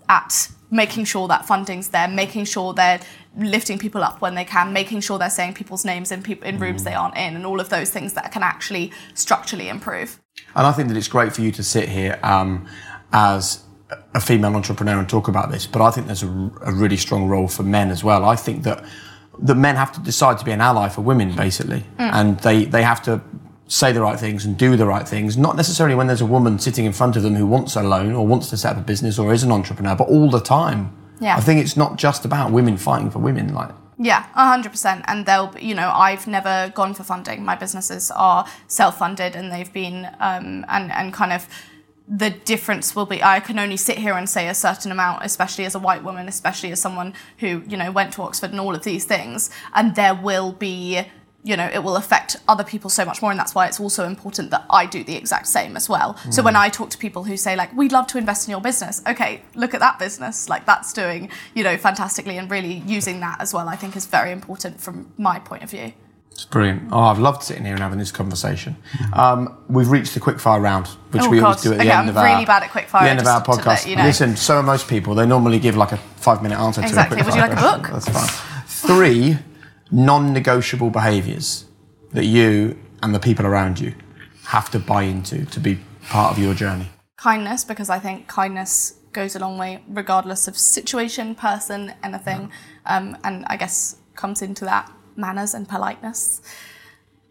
at 0.09 0.49
making 0.71 1.05
sure 1.05 1.29
that 1.29 1.47
funding's 1.47 1.89
there, 1.89 2.09
making 2.09 2.45
sure 2.45 2.75
they're 2.75 3.01
lifting 3.37 3.79
people 3.79 4.03
up 4.03 4.21
when 4.21 4.35
they 4.35 4.45
can, 4.45 4.73
making 4.73 5.01
sure 5.01 5.19
they're 5.19 5.31
saying 5.31 5.55
people's 5.55 5.85
names 5.85 6.13
in, 6.13 6.25
in 6.43 6.59
rooms 6.59 6.83
mm. 6.83 6.85
they 6.85 6.95
aren't 6.95 7.17
in, 7.17 7.37
and 7.37 7.47
all 7.47 7.61
of 7.61 7.69
those 7.69 7.91
things 7.91 8.13
that 8.15 8.31
can 8.33 8.43
actually 8.43 8.93
structurally 9.15 9.69
improve. 9.69 10.21
And 10.57 10.67
I 10.67 10.73
think 10.73 10.89
that 10.89 10.97
it's 10.97 11.09
great 11.09 11.33
for 11.33 11.41
you 11.43 11.53
to 11.53 11.63
sit 11.63 11.89
here 11.89 12.19
um, 12.23 12.67
as 13.13 13.63
a 14.15 14.21
female 14.21 14.55
entrepreneur 14.55 14.99
and 14.99 15.09
talk 15.09 15.29
about 15.29 15.51
this. 15.51 15.67
But 15.67 15.83
I 15.83 15.91
think 15.91 16.07
there's 16.07 16.23
a, 16.23 16.51
a 16.63 16.73
really 16.73 16.97
strong 16.97 17.27
role 17.27 17.49
for 17.49 17.63
men 17.63 17.91
as 17.91 18.05
well. 18.05 18.25
I 18.25 18.37
think 18.37 18.63
that 18.63 18.85
that 19.41 19.57
men 19.57 19.75
have 19.75 19.91
to 19.93 20.01
decide 20.01 20.39
to 20.39 20.45
be 20.45 20.53
an 20.53 20.61
ally 20.61 20.89
for 20.89 21.01
women, 21.01 21.35
basically, 21.35 21.85
and 21.99 22.39
they 22.41 22.65
they 22.65 22.83
have 22.83 23.03
to 23.05 23.21
say 23.67 23.93
the 23.93 24.01
right 24.01 24.19
things 24.21 24.45
and 24.45 24.57
do 24.57 24.77
the 24.77 24.87
right 24.87 25.09
things. 25.09 25.37
Not 25.37 25.57
necessarily 25.57 25.97
when 25.97 26.07
there's 26.07 26.21
a 26.21 26.27
woman 26.27 26.59
sitting 26.59 26.85
in 26.85 26.93
front 26.93 27.17
of 27.17 27.23
them 27.23 27.35
who 27.35 27.47
wants 27.47 27.77
a 27.77 27.83
loan 27.83 28.13
or 28.13 28.27
wants 28.27 28.51
to 28.51 28.57
set 28.57 28.77
up 28.77 28.83
a 28.83 28.85
business 28.85 29.19
or 29.19 29.33
is 29.33 29.43
an 29.43 29.51
entrepreneur, 29.51 29.97
but 29.97 30.09
all 30.09 30.31
the 30.31 30.41
time. 30.41 30.97
Yeah. 31.21 31.37
I 31.37 31.41
think 31.41 31.61
it's 31.61 31.77
not 31.77 31.97
just 31.97 32.25
about 32.25 32.53
women 32.53 32.77
fighting 32.77 33.11
for 33.11 33.19
women. 33.19 33.55
Like 33.55 33.71
Yeah, 33.99 34.25
hundred 34.33 34.71
percent. 34.71 35.05
And 35.07 35.25
they'll, 35.25 35.55
you 35.59 35.75
know, 35.75 35.91
I've 35.91 36.27
never 36.27 36.73
gone 36.75 36.95
for 36.95 37.05
funding. 37.05 37.45
My 37.45 37.55
businesses 37.55 38.11
are 38.11 38.45
self-funded, 38.67 39.37
and 39.37 39.53
they've 39.53 39.73
been, 39.73 40.07
um, 40.21 40.65
and 40.69 40.91
and 40.91 41.13
kind 41.13 41.33
of 41.33 41.47
the 42.09 42.31
difference 42.31 42.95
will 42.95 43.07
be. 43.07 43.23
I 43.23 43.41
can 43.41 43.59
only 43.59 43.77
sit 43.77 43.99
here 43.99 44.15
and 44.15 44.29
say 44.29 44.49
a 44.49 44.55
certain 44.55 44.93
amount, 44.93 45.25
especially 45.25 45.65
as 45.65 45.75
a 45.75 45.79
white 45.79 46.03
woman, 46.03 46.29
especially 46.29 46.71
as 46.73 46.81
someone 46.81 47.15
who, 47.39 47.63
you 47.69 47.77
know, 47.77 47.91
went 47.91 48.13
to 48.15 48.23
Oxford 48.23 48.51
and 48.51 48.61
all 48.61 48.75
of 48.75 48.83
these 48.83 49.05
things. 49.05 49.49
And 49.75 49.95
there 49.95 50.15
will 50.15 50.53
be, 50.53 51.03
you 51.47 51.57
know, 51.59 51.69
it 51.73 51.85
will 51.85 51.97
affect 51.97 52.37
other 52.49 52.65
people 52.65 52.89
so 52.89 53.05
much 53.05 53.21
more, 53.21 53.31
and 53.31 53.39
that's 53.39 53.55
why 53.55 53.67
it's 53.67 53.79
also 53.79 54.07
important 54.07 54.51
that 54.51 54.65
I 54.71 54.87
do 54.87 55.05
the 55.05 55.15
exact 55.15 55.47
same 55.47 55.77
as 55.77 55.89
well. 55.91 56.17
So 56.31 56.43
when 56.43 56.57
I 56.57 56.71
talk 56.71 56.89
to 56.91 56.99
people 56.99 57.23
who 57.25 57.37
say 57.37 57.55
like, 57.55 57.71
"We'd 57.77 57.93
love 57.93 58.07
to 58.09 58.19
invest 58.19 58.49
in 58.49 58.53
your 58.53 58.63
business," 58.63 59.03
okay, 59.07 59.43
look 59.55 59.75
at 59.75 59.81
that 59.81 59.99
business, 59.99 60.49
like 60.49 60.65
that's 60.65 60.93
doing, 60.95 61.29
you 61.55 61.63
know, 61.63 61.77
fantastically, 61.77 62.39
and 62.39 62.51
really 62.51 62.83
using 62.87 63.21
that 63.21 63.41
as 63.43 63.53
well. 63.53 63.69
I 63.69 63.77
think 63.77 63.95
is 63.95 64.07
very 64.07 64.33
important 64.33 64.81
from 64.81 65.13
my 65.19 65.39
point 65.39 65.63
of 65.63 65.71
view. 65.71 65.93
it's 66.33 66.47
brilliant. 66.47 66.83
Oh, 66.91 66.99
I've 67.01 67.19
loved 67.21 67.43
sitting 67.45 67.65
here 67.65 67.75
and 67.75 67.83
having 67.83 67.99
this 67.99 68.11
conversation. 68.11 68.75
Um, 69.13 69.57
we've 69.69 69.89
reached 69.91 70.15
the 70.15 70.21
quickfire 70.21 70.61
round, 70.61 70.87
which 71.13 71.23
Oh, 71.23 71.29
we 71.31 71.39
always 71.41 71.61
do 71.63 71.71
at 71.73 71.79
the 71.79 71.85
Okay, 71.85 71.93
end 71.93 72.01
I'm 72.01 72.09
of 72.09 72.17
our 72.17 72.25
really 72.25 72.45
bad 72.45 72.63
at 72.65 72.71
quickfire, 72.71 73.03
The 73.03 73.11
end 73.11 73.21
of 73.21 73.27
our 73.29 73.45
podcast. 73.45 73.87
you 73.87 73.95
know. 73.97 74.03
Listen, 74.05 74.35
so 74.37 74.57
are 74.57 74.63
most 74.65 74.89
people. 74.89 75.15
They 75.15 75.27
normally 75.27 75.59
give 75.61 75.77
like 75.77 75.93
a 75.93 75.97
five-minute 76.17 76.59
answer 76.59 76.81
Exactly. 76.81 77.19
to 77.19 77.23
a 77.23 77.27
Would 77.27 77.35
you 77.37 77.43
quickfire 77.43 77.49
like 77.51 77.59
a 77.59 77.79
book? 77.83 77.91
That's 77.93 78.09
fine. 78.09 78.65
Three 78.67 79.39
non-negotiable 79.91 80.91
behaviours 80.91 81.67
that 82.13 82.25
you 82.25 82.79
and 83.03 83.15
the 83.15 83.21
people 83.21 83.47
around 83.47 83.79
you 83.81 83.95
have 84.45 84.71
to 84.71 84.79
buy 84.79 85.03
into 85.03 85.45
to 85.47 85.61
be 85.61 85.79
part 86.09 86.33
of 86.33 86.43
your 86.43 86.55
journey. 86.55 86.89
kindness 87.17 87.65
because 87.65 87.89
I 87.89 87.99
think 87.99 88.27
kindness 88.29 88.99
goes 89.13 89.37
a 89.37 89.39
long 89.39 89.57
way, 89.57 89.83
regardless 89.89 90.49
of 90.49 90.59
situation, 90.59 91.35
person, 91.35 91.95
anything. 92.03 92.51
Um, 92.85 93.17
and 93.25 93.45
I 93.47 93.57
guess 93.57 93.97
comes 94.15 94.43
into 94.43 94.65
that 94.65 94.93
manners 95.17 95.55
and 95.55 95.69
politeness. 95.69 96.43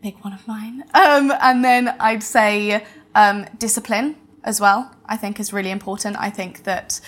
Big 0.01 0.16
one 0.22 0.34
of 0.34 0.47
mine. 0.47 0.84
Um, 0.93 1.32
and 1.41 1.64
then 1.64 1.89
I'd 1.99 2.24
say 2.24 2.86
um, 3.14 3.45
discipline 3.58 4.16
as 4.43 4.60
well, 4.60 4.95
I 5.06 5.18
think 5.18 5.39
is 5.39 5.54
really 5.54 5.72
important. 5.72 6.18
I 6.18 6.30
think 6.30 6.64
that 6.64 6.99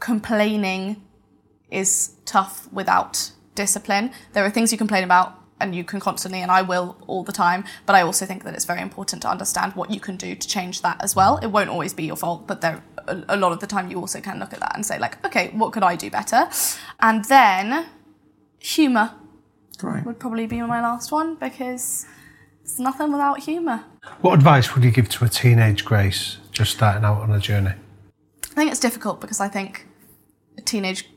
complaining 0.00 1.02
is 1.70 2.14
tough 2.24 2.68
without 2.72 3.30
discipline. 3.54 4.10
There 4.32 4.44
are 4.44 4.50
things 4.50 4.72
you 4.72 4.78
complain 4.78 5.04
about 5.04 5.40
and 5.60 5.74
you 5.74 5.84
can 5.84 6.00
constantly, 6.00 6.40
and 6.40 6.50
I 6.50 6.62
will 6.62 6.96
all 7.06 7.22
the 7.22 7.32
time, 7.32 7.64
but 7.86 7.94
I 7.94 8.02
also 8.02 8.26
think 8.26 8.44
that 8.44 8.54
it's 8.54 8.64
very 8.64 8.80
important 8.80 9.22
to 9.22 9.28
understand 9.28 9.74
what 9.74 9.90
you 9.90 10.00
can 10.00 10.16
do 10.16 10.34
to 10.34 10.48
change 10.48 10.82
that 10.82 11.02
as 11.02 11.14
well. 11.14 11.38
It 11.38 11.46
won't 11.46 11.70
always 11.70 11.94
be 11.94 12.04
your 12.04 12.16
fault, 12.16 12.46
but 12.46 12.60
there, 12.60 12.82
a, 13.06 13.36
lot 13.36 13.52
of 13.52 13.60
the 13.60 13.66
time 13.66 13.90
you 13.90 13.98
also 13.98 14.20
can 14.20 14.38
look 14.38 14.52
at 14.52 14.60
that 14.60 14.74
and 14.74 14.84
say, 14.84 14.98
like, 14.98 15.24
okay, 15.24 15.50
what 15.50 15.72
could 15.72 15.82
I 15.82 15.96
do 15.96 16.10
better? 16.10 16.48
And 17.00 17.24
then 17.26 17.86
humour 18.58 19.12
Great. 19.78 20.04
would 20.04 20.18
probably 20.18 20.46
be 20.46 20.60
my 20.62 20.80
last 20.80 21.12
one 21.12 21.36
because 21.36 22.06
it's 22.62 22.78
nothing 22.78 23.12
without 23.12 23.40
humour. 23.40 23.84
What 24.22 24.34
advice 24.34 24.74
would 24.74 24.84
you 24.84 24.90
give 24.90 25.08
to 25.10 25.24
a 25.24 25.28
teenage 25.28 25.84
Grace 25.84 26.38
just 26.50 26.72
starting 26.72 27.04
out 27.04 27.22
on 27.22 27.30
a 27.30 27.40
journey? 27.40 27.74
I 28.44 28.54
think 28.54 28.70
it's 28.70 28.80
difficult 28.80 29.20
because 29.20 29.40
I 29.40 29.48
think 29.48 29.86
teenage 30.64 31.08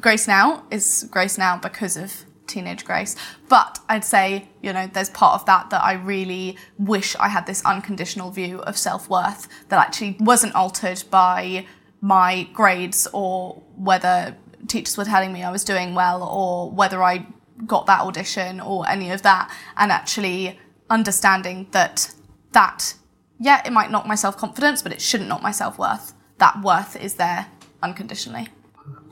Grace 0.00 0.26
now 0.28 0.64
is 0.70 1.06
Grace 1.10 1.38
now 1.38 1.56
because 1.58 1.96
of 1.96 2.24
teenage 2.46 2.84
Grace. 2.84 3.16
But 3.48 3.78
I'd 3.88 4.04
say, 4.04 4.48
you 4.62 4.72
know, 4.72 4.88
there's 4.92 5.10
part 5.10 5.34
of 5.40 5.46
that 5.46 5.70
that 5.70 5.82
I 5.82 5.94
really 5.94 6.56
wish 6.78 7.16
I 7.16 7.28
had 7.28 7.46
this 7.46 7.64
unconditional 7.64 8.30
view 8.30 8.60
of 8.60 8.76
self 8.76 9.08
worth 9.08 9.48
that 9.68 9.84
actually 9.84 10.16
wasn't 10.20 10.54
altered 10.54 11.02
by 11.10 11.66
my 12.00 12.48
grades 12.52 13.06
or 13.12 13.62
whether 13.76 14.36
teachers 14.68 14.96
were 14.96 15.04
telling 15.04 15.32
me 15.32 15.42
I 15.42 15.50
was 15.50 15.64
doing 15.64 15.94
well 15.94 16.22
or 16.22 16.70
whether 16.70 17.02
I 17.02 17.26
got 17.66 17.86
that 17.86 18.00
audition 18.00 18.60
or 18.60 18.88
any 18.88 19.10
of 19.10 19.22
that. 19.22 19.54
And 19.76 19.90
actually 19.90 20.58
understanding 20.90 21.68
that 21.70 22.12
that, 22.52 22.94
yeah, 23.38 23.62
it 23.64 23.72
might 23.72 23.90
knock 23.90 24.06
my 24.06 24.14
self 24.14 24.36
confidence, 24.36 24.82
but 24.82 24.92
it 24.92 25.00
shouldn't 25.00 25.28
knock 25.28 25.42
my 25.42 25.52
self 25.52 25.78
worth. 25.78 26.14
That 26.38 26.60
worth 26.62 26.96
is 26.96 27.14
there 27.14 27.46
unconditionally. 27.82 28.48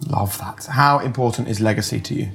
Love 0.09 0.39
that. 0.39 0.67
How 0.67 0.99
important 0.99 1.49
is 1.49 1.61
legacy 1.61 2.01
to 2.01 2.15
you? 2.15 2.29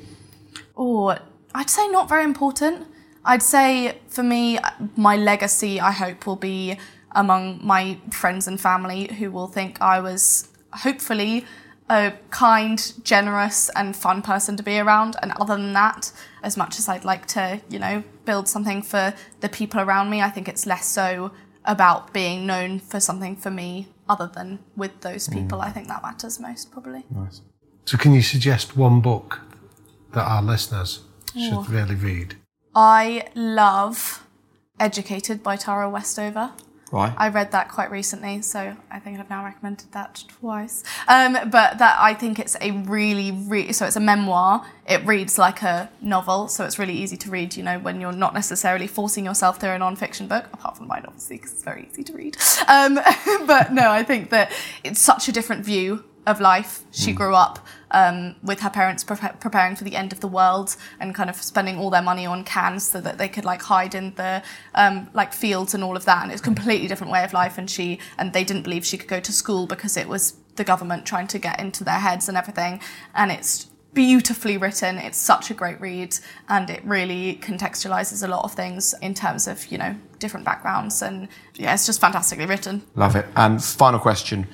Oh, 0.77 1.17
I'd 1.53 1.69
say 1.69 1.87
not 1.87 2.07
very 2.09 2.23
important. 2.23 2.87
I'd 3.23 3.41
say 3.41 3.99
for 4.07 4.23
me, 4.23 4.59
my 4.95 5.15
legacy, 5.15 5.79
I 5.79 5.91
hope, 5.91 6.27
will 6.27 6.35
be 6.35 6.77
among 7.11 7.65
my 7.65 7.97
friends 8.11 8.47
and 8.47 8.59
family 8.59 9.07
who 9.13 9.31
will 9.31 9.47
think 9.47 9.81
I 9.81 9.99
was 9.99 10.49
hopefully 10.73 11.45
a 11.89 12.13
kind, 12.29 12.93
generous, 13.03 13.69
and 13.75 13.95
fun 13.95 14.21
person 14.21 14.57
to 14.57 14.63
be 14.63 14.79
around. 14.79 15.15
And 15.21 15.31
other 15.33 15.55
than 15.55 15.73
that, 15.73 16.11
as 16.43 16.57
much 16.57 16.77
as 16.79 16.89
I'd 16.89 17.05
like 17.05 17.25
to, 17.27 17.61
you 17.69 17.79
know, 17.79 18.03
build 18.25 18.47
something 18.47 18.81
for 18.81 19.13
the 19.39 19.49
people 19.49 19.79
around 19.79 20.09
me, 20.09 20.21
I 20.21 20.29
think 20.29 20.47
it's 20.47 20.65
less 20.65 20.87
so 20.87 21.31
about 21.63 22.13
being 22.13 22.45
known 22.45 22.79
for 22.79 22.99
something 22.99 23.35
for 23.35 23.49
me 23.49 23.87
other 24.07 24.29
than 24.33 24.59
with 24.75 25.01
those 25.01 25.27
hmm. 25.27 25.33
people. 25.33 25.61
I 25.61 25.71
think 25.71 25.87
that 25.87 26.01
matters 26.01 26.39
most, 26.39 26.71
probably. 26.71 27.03
Nice. 27.09 27.41
So, 27.85 27.97
can 27.97 28.13
you 28.13 28.21
suggest 28.21 28.75
one 28.75 29.01
book 29.01 29.41
that 30.13 30.25
our 30.25 30.41
listeners 30.41 31.01
should 31.33 31.69
really 31.69 31.95
read? 31.95 32.35
I 32.73 33.27
love 33.35 34.25
Educated 34.79 35.41
by 35.41 35.55
Tara 35.55 35.89
Westover. 35.89 36.51
Right. 36.95 37.13
I 37.17 37.27
read 37.27 37.51
that 37.51 37.67
quite 37.67 37.91
recently, 37.91 38.41
so 38.41 38.73
I 38.89 38.99
think 38.99 39.19
I've 39.19 39.29
now 39.29 39.43
recommended 39.43 39.91
that 39.91 40.23
twice. 40.39 40.81
Um, 41.09 41.33
but 41.33 41.77
that 41.79 41.97
I 41.99 42.13
think 42.13 42.39
it's 42.39 42.55
a 42.61 42.71
really, 42.71 43.73
so 43.73 43.85
it's 43.85 43.97
a 43.97 43.99
memoir. 43.99 44.65
It 44.87 45.05
reads 45.05 45.37
like 45.37 45.61
a 45.61 45.89
novel, 45.99 46.47
so 46.47 46.63
it's 46.63 46.79
really 46.79 46.93
easy 46.93 47.17
to 47.17 47.29
read. 47.29 47.57
You 47.57 47.63
know, 47.63 47.79
when 47.79 47.99
you're 47.99 48.13
not 48.13 48.33
necessarily 48.33 48.87
forcing 48.87 49.25
yourself 49.25 49.59
through 49.59 49.71
a 49.71 49.77
non-fiction 49.77 50.29
book, 50.29 50.45
apart 50.53 50.77
from 50.77 50.87
mine, 50.87 51.03
obviously, 51.05 51.35
because 51.35 51.51
it's 51.51 51.63
very 51.63 51.85
easy 51.91 52.01
to 52.05 52.13
read. 52.13 52.37
Um, 52.69 52.95
but 53.45 53.73
no, 53.73 53.91
I 53.91 54.01
think 54.03 54.29
that 54.29 54.53
it's 54.85 55.01
such 55.01 55.27
a 55.27 55.33
different 55.33 55.65
view 55.65 56.05
of 56.25 56.39
life. 56.41 56.81
She 56.91 57.11
Hmm. 57.11 57.17
grew 57.17 57.35
up 57.35 57.59
um, 57.91 58.35
with 58.43 58.59
her 58.61 58.69
parents 58.69 59.03
pre- 59.03 59.17
preparing 59.39 59.75
for 59.75 59.83
the 59.83 59.95
end 59.95 60.11
of 60.11 60.19
the 60.19 60.27
world 60.27 60.75
and 60.99 61.13
kind 61.15 61.29
of 61.29 61.35
spending 61.37 61.77
all 61.77 61.89
their 61.89 62.01
money 62.01 62.25
on 62.25 62.43
cans 62.43 62.89
so 62.89 62.99
that 63.01 63.17
they 63.17 63.29
could 63.29 63.45
like 63.45 63.61
hide 63.61 63.95
in 63.95 64.13
the 64.15 64.41
um, 64.73 65.09
like 65.13 65.33
fields 65.33 65.73
and 65.73 65.83
all 65.83 65.95
of 65.95 66.05
that. 66.05 66.23
And 66.23 66.31
it's 66.31 66.41
a 66.41 66.43
completely 66.43 66.87
different 66.87 67.13
way 67.13 67.23
of 67.23 67.31
life. 67.33 67.57
And 67.57 67.69
she 67.69 67.99
and 68.17 68.33
they 68.33 68.43
didn't 68.43 68.63
believe 68.63 68.85
she 68.85 68.97
could 68.97 69.07
go 69.09 69.19
to 69.19 69.31
school 69.31 69.65
because 69.67 69.95
it 69.97 70.07
was 70.07 70.33
the 70.55 70.63
government 70.63 71.05
trying 71.05 71.27
to 71.27 71.39
get 71.39 71.59
into 71.59 71.83
their 71.83 71.99
heads 71.99 72.27
and 72.27 72.37
everything. 72.37 72.81
And 73.13 73.31
it's 73.31 73.67
beautifully 73.93 74.57
written. 74.57 74.97
It's 74.97 75.17
such 75.17 75.49
a 75.49 75.53
great 75.53 75.79
read, 75.79 76.17
and 76.49 76.69
it 76.69 76.83
really 76.83 77.39
contextualizes 77.41 78.21
a 78.23 78.27
lot 78.27 78.43
of 78.43 78.53
things 78.53 78.93
in 79.01 79.13
terms 79.13 79.47
of 79.47 79.67
you 79.67 79.77
know 79.77 79.95
different 80.19 80.45
backgrounds. 80.45 81.01
And 81.01 81.29
yeah, 81.53 81.73
it's 81.73 81.85
just 81.85 82.01
fantastically 82.01 82.45
written. 82.45 82.81
Love 82.95 83.15
it. 83.15 83.25
And 83.37 83.63
final 83.63 83.99
question 83.99 84.47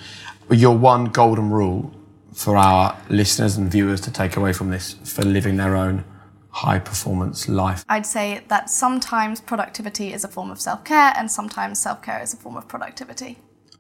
your 0.50 0.78
one 0.78 1.06
golden 1.06 1.50
rule 1.50 1.92
for 2.34 2.58
our 2.58 2.98
listeners 3.10 3.58
and 3.58 3.72
viewers 3.72 4.02
to 4.02 4.12
take 4.12 4.36
away 4.38 4.54
from 4.54 4.70
this 4.70 4.94
for 5.04 5.22
living 5.24 5.58
their 5.58 5.76
own 5.76 6.04
high 6.50 6.80
performance 6.80 7.48
life. 7.48 7.86
I'd 7.88 8.06
say 8.06 8.42
that 8.50 8.70
sometimes 8.70 9.40
productivity 9.42 10.14
is 10.14 10.24
a 10.24 10.28
form 10.28 10.52
of 10.52 10.60
self 10.60 10.84
care, 10.84 11.14
and 11.16 11.32
sometimes 11.32 11.80
self 11.80 12.02
care 12.02 12.22
is 12.22 12.34
a 12.34 12.38
form 12.38 12.58
of 12.58 12.68
productivity. 12.68 13.38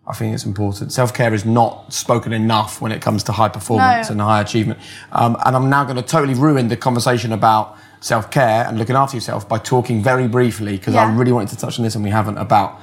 I 0.07 0.14
think 0.14 0.34
it's 0.34 0.45
important. 0.45 0.91
Self 0.91 1.14
care 1.14 1.34
is 1.34 1.45
not 1.45 1.93
spoken 1.93 2.34
enough 2.34 2.82
when 2.82 2.91
it 2.91 3.01
comes 3.01 3.24
to 3.24 3.32
high 3.32 3.49
performance 3.49 4.09
No. 4.09 4.14
and 4.14 4.22
high 4.22 4.41
achievement. 4.41 4.80
Um, 5.12 5.38
and 5.45 5.55
I'm 5.55 5.70
now 5.70 5.84
going 5.84 5.97
to 5.97 6.01
totally 6.01 6.34
ruin 6.34 6.70
the 6.70 6.78
conversation 6.78 7.32
about 7.34 7.78
self 7.99 8.32
care 8.32 8.66
and 8.68 8.80
looking 8.80 8.95
after 8.95 9.16
yourself 9.18 9.47
by 9.47 9.59
talking 9.59 10.01
very 10.01 10.28
briefly, 10.28 10.78
because 10.78 10.95
I 10.95 11.12
really 11.14 11.32
wanted 11.32 11.49
to 11.49 11.57
touch 11.57 11.78
on 11.78 11.84
this 11.84 11.95
and 11.95 12.03
we 12.03 12.09
haven't, 12.09 12.38
about 12.38 12.80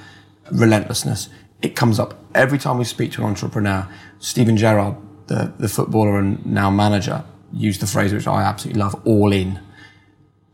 relentlessness. 0.53 1.29
It 1.63 1.75
comes 1.75 1.99
up 1.99 2.19
every 2.35 2.59
time 2.59 2.79
we 2.79 2.85
speak 2.85 3.13
to 3.13 3.23
an 3.23 3.29
entrepreneur. 3.29 3.89
Steven 4.19 4.57
Gerrard, 4.57 4.97
the, 5.27 5.53
the 5.59 5.69
footballer 5.69 6.19
and 6.19 6.45
now 6.47 6.71
manager, 6.71 7.25
used 7.53 7.81
the 7.81 7.87
phrase 7.87 8.13
which 8.13 8.27
I 8.27 8.43
absolutely 8.43 8.81
love 8.81 9.01
all 9.05 9.33
in. 9.33 9.61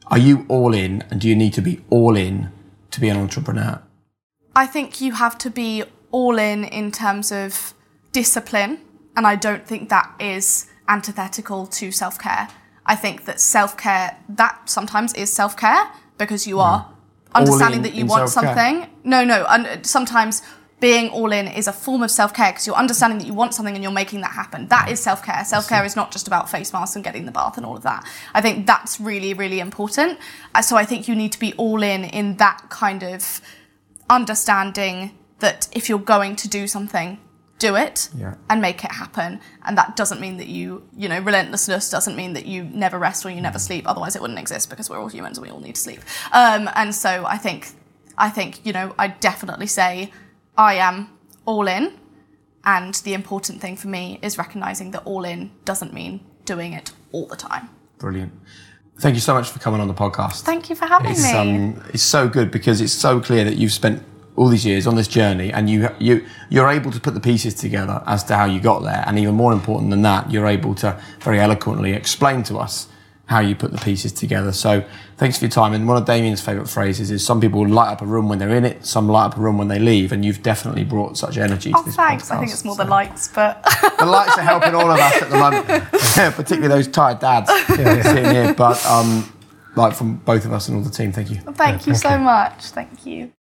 Are 0.08 0.18
you 0.18 0.44
all 0.48 0.74
in 0.74 1.02
and 1.10 1.20
do 1.20 1.28
you 1.28 1.36
need 1.36 1.52
to 1.54 1.62
be 1.62 1.82
all 1.90 2.16
in 2.16 2.50
to 2.90 3.00
be 3.00 3.08
an 3.08 3.16
entrepreneur? 3.16 3.82
I 4.56 4.66
think 4.66 5.00
you 5.00 5.12
have 5.12 5.36
to 5.38 5.50
be 5.50 5.84
all 6.10 6.38
in 6.38 6.64
in 6.64 6.92
terms 6.92 7.32
of 7.32 7.74
discipline, 8.12 8.78
and 9.16 9.26
I 9.26 9.34
don't 9.34 9.66
think 9.66 9.88
that 9.88 10.14
is 10.20 10.70
antithetical 10.88 11.66
to 11.66 11.90
self 11.90 12.18
care. 12.18 12.48
I 12.86 12.94
think 12.94 13.24
that 13.24 13.40
self 13.40 13.76
care, 13.76 14.16
that 14.28 14.68
sometimes 14.68 15.12
is 15.14 15.32
self 15.32 15.56
care 15.56 15.90
because 16.18 16.46
you 16.46 16.56
hmm. 16.56 16.62
are 16.62 16.94
understanding 17.34 17.78
in 17.78 17.82
that 17.82 17.94
you 17.94 18.06
want 18.06 18.28
self-care? 18.28 18.54
something. 18.54 18.90
No, 19.02 19.24
no, 19.24 19.44
un- 19.46 19.82
sometimes 19.82 20.42
being 20.84 21.08
all 21.08 21.32
in 21.32 21.48
is 21.48 21.66
a 21.66 21.72
form 21.72 22.02
of 22.02 22.10
self 22.10 22.34
care 22.34 22.50
because 22.52 22.66
you're 22.66 22.76
understanding 22.76 23.18
that 23.18 23.26
you 23.26 23.32
want 23.32 23.54
something 23.54 23.74
and 23.74 23.82
you're 23.82 23.98
making 24.02 24.20
that 24.20 24.32
happen. 24.32 24.68
That 24.68 24.90
is 24.90 25.00
self 25.00 25.24
care. 25.24 25.42
Self 25.44 25.66
care 25.66 25.82
is 25.82 25.96
not 25.96 26.12
just 26.12 26.26
about 26.26 26.50
face 26.50 26.74
masks 26.74 26.94
and 26.94 27.02
getting 27.02 27.24
the 27.24 27.32
bath 27.32 27.56
and 27.56 27.64
all 27.64 27.74
of 27.74 27.84
that. 27.84 28.04
I 28.34 28.42
think 28.42 28.66
that's 28.66 29.00
really, 29.00 29.32
really 29.32 29.60
important. 29.60 30.18
Uh, 30.54 30.60
So 30.60 30.76
I 30.76 30.84
think 30.84 31.08
you 31.08 31.14
need 31.22 31.32
to 31.32 31.38
be 31.38 31.54
all 31.54 31.82
in 31.82 32.04
in 32.04 32.36
that 32.36 32.58
kind 32.68 33.02
of 33.02 33.40
understanding 34.10 34.96
that 35.38 35.68
if 35.72 35.88
you're 35.88 36.06
going 36.16 36.36
to 36.36 36.48
do 36.48 36.66
something, 36.66 37.18
do 37.58 37.76
it 37.76 38.10
Yeah. 38.14 38.34
and 38.50 38.60
make 38.60 38.84
it 38.84 38.92
happen. 38.92 39.40
And 39.64 39.78
that 39.78 39.96
doesn't 39.96 40.20
mean 40.20 40.36
that 40.36 40.48
you, 40.48 40.82
you 40.94 41.08
know, 41.08 41.18
relentlessness 41.18 41.88
doesn't 41.88 42.14
mean 42.14 42.34
that 42.34 42.44
you 42.44 42.64
never 42.64 42.98
rest 42.98 43.24
or 43.24 43.30
you 43.30 43.40
never 43.40 43.58
sleep. 43.58 43.84
Otherwise, 43.88 44.16
it 44.16 44.20
wouldn't 44.22 44.38
exist 44.38 44.68
because 44.68 44.90
we're 44.90 45.00
all 45.00 45.08
humans 45.08 45.38
and 45.38 45.46
we 45.46 45.50
all 45.50 45.60
need 45.60 45.76
to 45.76 45.80
sleep. 45.80 46.00
Um, 46.32 46.68
and 46.74 46.94
so 46.94 47.24
I 47.26 47.38
think, 47.38 47.70
I 48.18 48.28
think, 48.28 48.50
you 48.66 48.72
know, 48.74 48.94
I 48.98 49.06
definitely 49.08 49.66
say 49.66 50.12
I 50.56 50.74
am 50.74 51.10
all 51.44 51.68
in. 51.68 51.92
And 52.64 52.94
the 52.94 53.12
important 53.12 53.60
thing 53.60 53.76
for 53.76 53.88
me 53.88 54.18
is 54.22 54.38
recognizing 54.38 54.92
that 54.92 55.02
all 55.04 55.24
in 55.24 55.50
doesn't 55.64 55.92
mean 55.92 56.20
doing 56.46 56.72
it 56.72 56.92
all 57.12 57.26
the 57.26 57.36
time. 57.36 57.68
Brilliant. 57.98 58.32
Thank 58.98 59.16
you 59.16 59.20
so 59.20 59.34
much 59.34 59.50
for 59.50 59.58
coming 59.58 59.80
on 59.80 59.88
the 59.88 59.94
podcast. 59.94 60.42
Thank 60.42 60.70
you 60.70 60.76
for 60.76 60.86
having 60.86 61.10
it's, 61.10 61.22
me. 61.22 61.32
um, 61.32 61.84
it's 61.92 62.02
so 62.02 62.28
good 62.28 62.50
because 62.50 62.80
it's 62.80 62.92
so 62.92 63.20
clear 63.20 63.44
that 63.44 63.56
you've 63.56 63.72
spent 63.72 64.02
all 64.36 64.48
these 64.48 64.64
years 64.64 64.86
on 64.86 64.94
this 64.96 65.06
journey 65.06 65.52
and 65.52 65.70
you 65.70 65.88
you 66.00 66.24
you're 66.48 66.68
able 66.68 66.90
to 66.90 67.00
put 67.00 67.14
the 67.14 67.20
pieces 67.20 67.54
together 67.54 68.02
as 68.06 68.24
to 68.24 68.34
how 68.34 68.44
you 68.44 68.60
got 68.60 68.82
there 68.82 69.04
and 69.06 69.16
even 69.18 69.34
more 69.34 69.52
important 69.52 69.90
than 69.90 70.02
that 70.02 70.28
you're 70.30 70.46
able 70.46 70.74
to 70.74 71.00
very 71.20 71.38
eloquently 71.38 71.92
explain 71.92 72.42
to 72.42 72.58
us 72.58 72.88
how 73.26 73.40
you 73.40 73.54
put 73.54 73.72
the 73.72 73.78
pieces 73.78 74.12
together 74.12 74.52
so 74.52 74.84
thanks 75.16 75.38
for 75.38 75.44
your 75.46 75.50
time 75.50 75.72
and 75.72 75.88
one 75.88 75.96
of 75.96 76.04
Damian's 76.04 76.40
favourite 76.42 76.68
phrases 76.68 77.10
is 77.10 77.24
some 77.24 77.40
people 77.40 77.66
light 77.66 77.90
up 77.90 78.02
a 78.02 78.06
room 78.06 78.28
when 78.28 78.38
they're 78.38 78.54
in 78.54 78.64
it 78.64 78.84
some 78.84 79.08
light 79.08 79.26
up 79.26 79.36
a 79.36 79.40
room 79.40 79.56
when 79.56 79.68
they 79.68 79.78
leave 79.78 80.12
and 80.12 80.24
you've 80.24 80.42
definitely 80.42 80.84
brought 80.84 81.16
such 81.16 81.38
energy 81.38 81.72
oh, 81.74 81.80
to 81.80 81.86
this 81.86 81.96
thanks. 81.96 82.30
I 82.30 82.38
think 82.38 82.52
it's 82.52 82.64
more 82.64 82.74
So- 82.76 82.84
the 82.84 82.90
lights, 82.90 83.28
but 83.28 83.62
the 83.98 84.06
lights 84.06 84.36
are 84.36 84.42
helping 84.42 84.74
all 84.74 84.90
of 84.90 84.98
us 84.98 85.22
at 85.22 85.30
the 85.30 85.38
moment, 85.38 85.66
particularly 86.36 86.68
those 86.68 86.88
tired 86.88 87.18
dads 87.20 87.50
sitting 87.66 88.24
here. 88.30 88.54
But 88.54 88.84
um, 88.86 89.32
like 89.76 89.94
from 89.94 90.16
both 90.16 90.44
of 90.44 90.52
us 90.52 90.68
and 90.68 90.76
all 90.76 90.82
the 90.82 90.90
team, 90.90 91.12
thank 91.12 91.30
you. 91.30 91.36
thank 91.36 91.86
you 91.86 91.94
so 91.94 92.18
much. 92.18 92.66
Thank 92.66 93.06
you. 93.06 93.32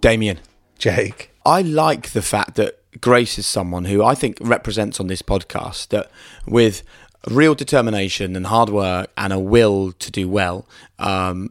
Damian, 0.00 0.38
Jake. 0.78 1.32
I 1.44 1.62
like 1.62 2.10
the 2.10 2.22
fact 2.22 2.54
that 2.56 2.77
Grace 3.00 3.38
is 3.38 3.46
someone 3.46 3.84
who 3.84 4.02
I 4.02 4.14
think 4.14 4.38
represents 4.40 4.98
on 4.98 5.06
this 5.06 5.22
podcast 5.22 5.88
that 5.88 6.10
with 6.46 6.82
real 7.26 7.54
determination 7.54 8.36
and 8.36 8.46
hard 8.46 8.70
work 8.70 9.10
and 9.16 9.32
a 9.32 9.38
will 9.38 9.92
to 9.92 10.10
do 10.10 10.28
well, 10.28 10.66
um, 10.98 11.50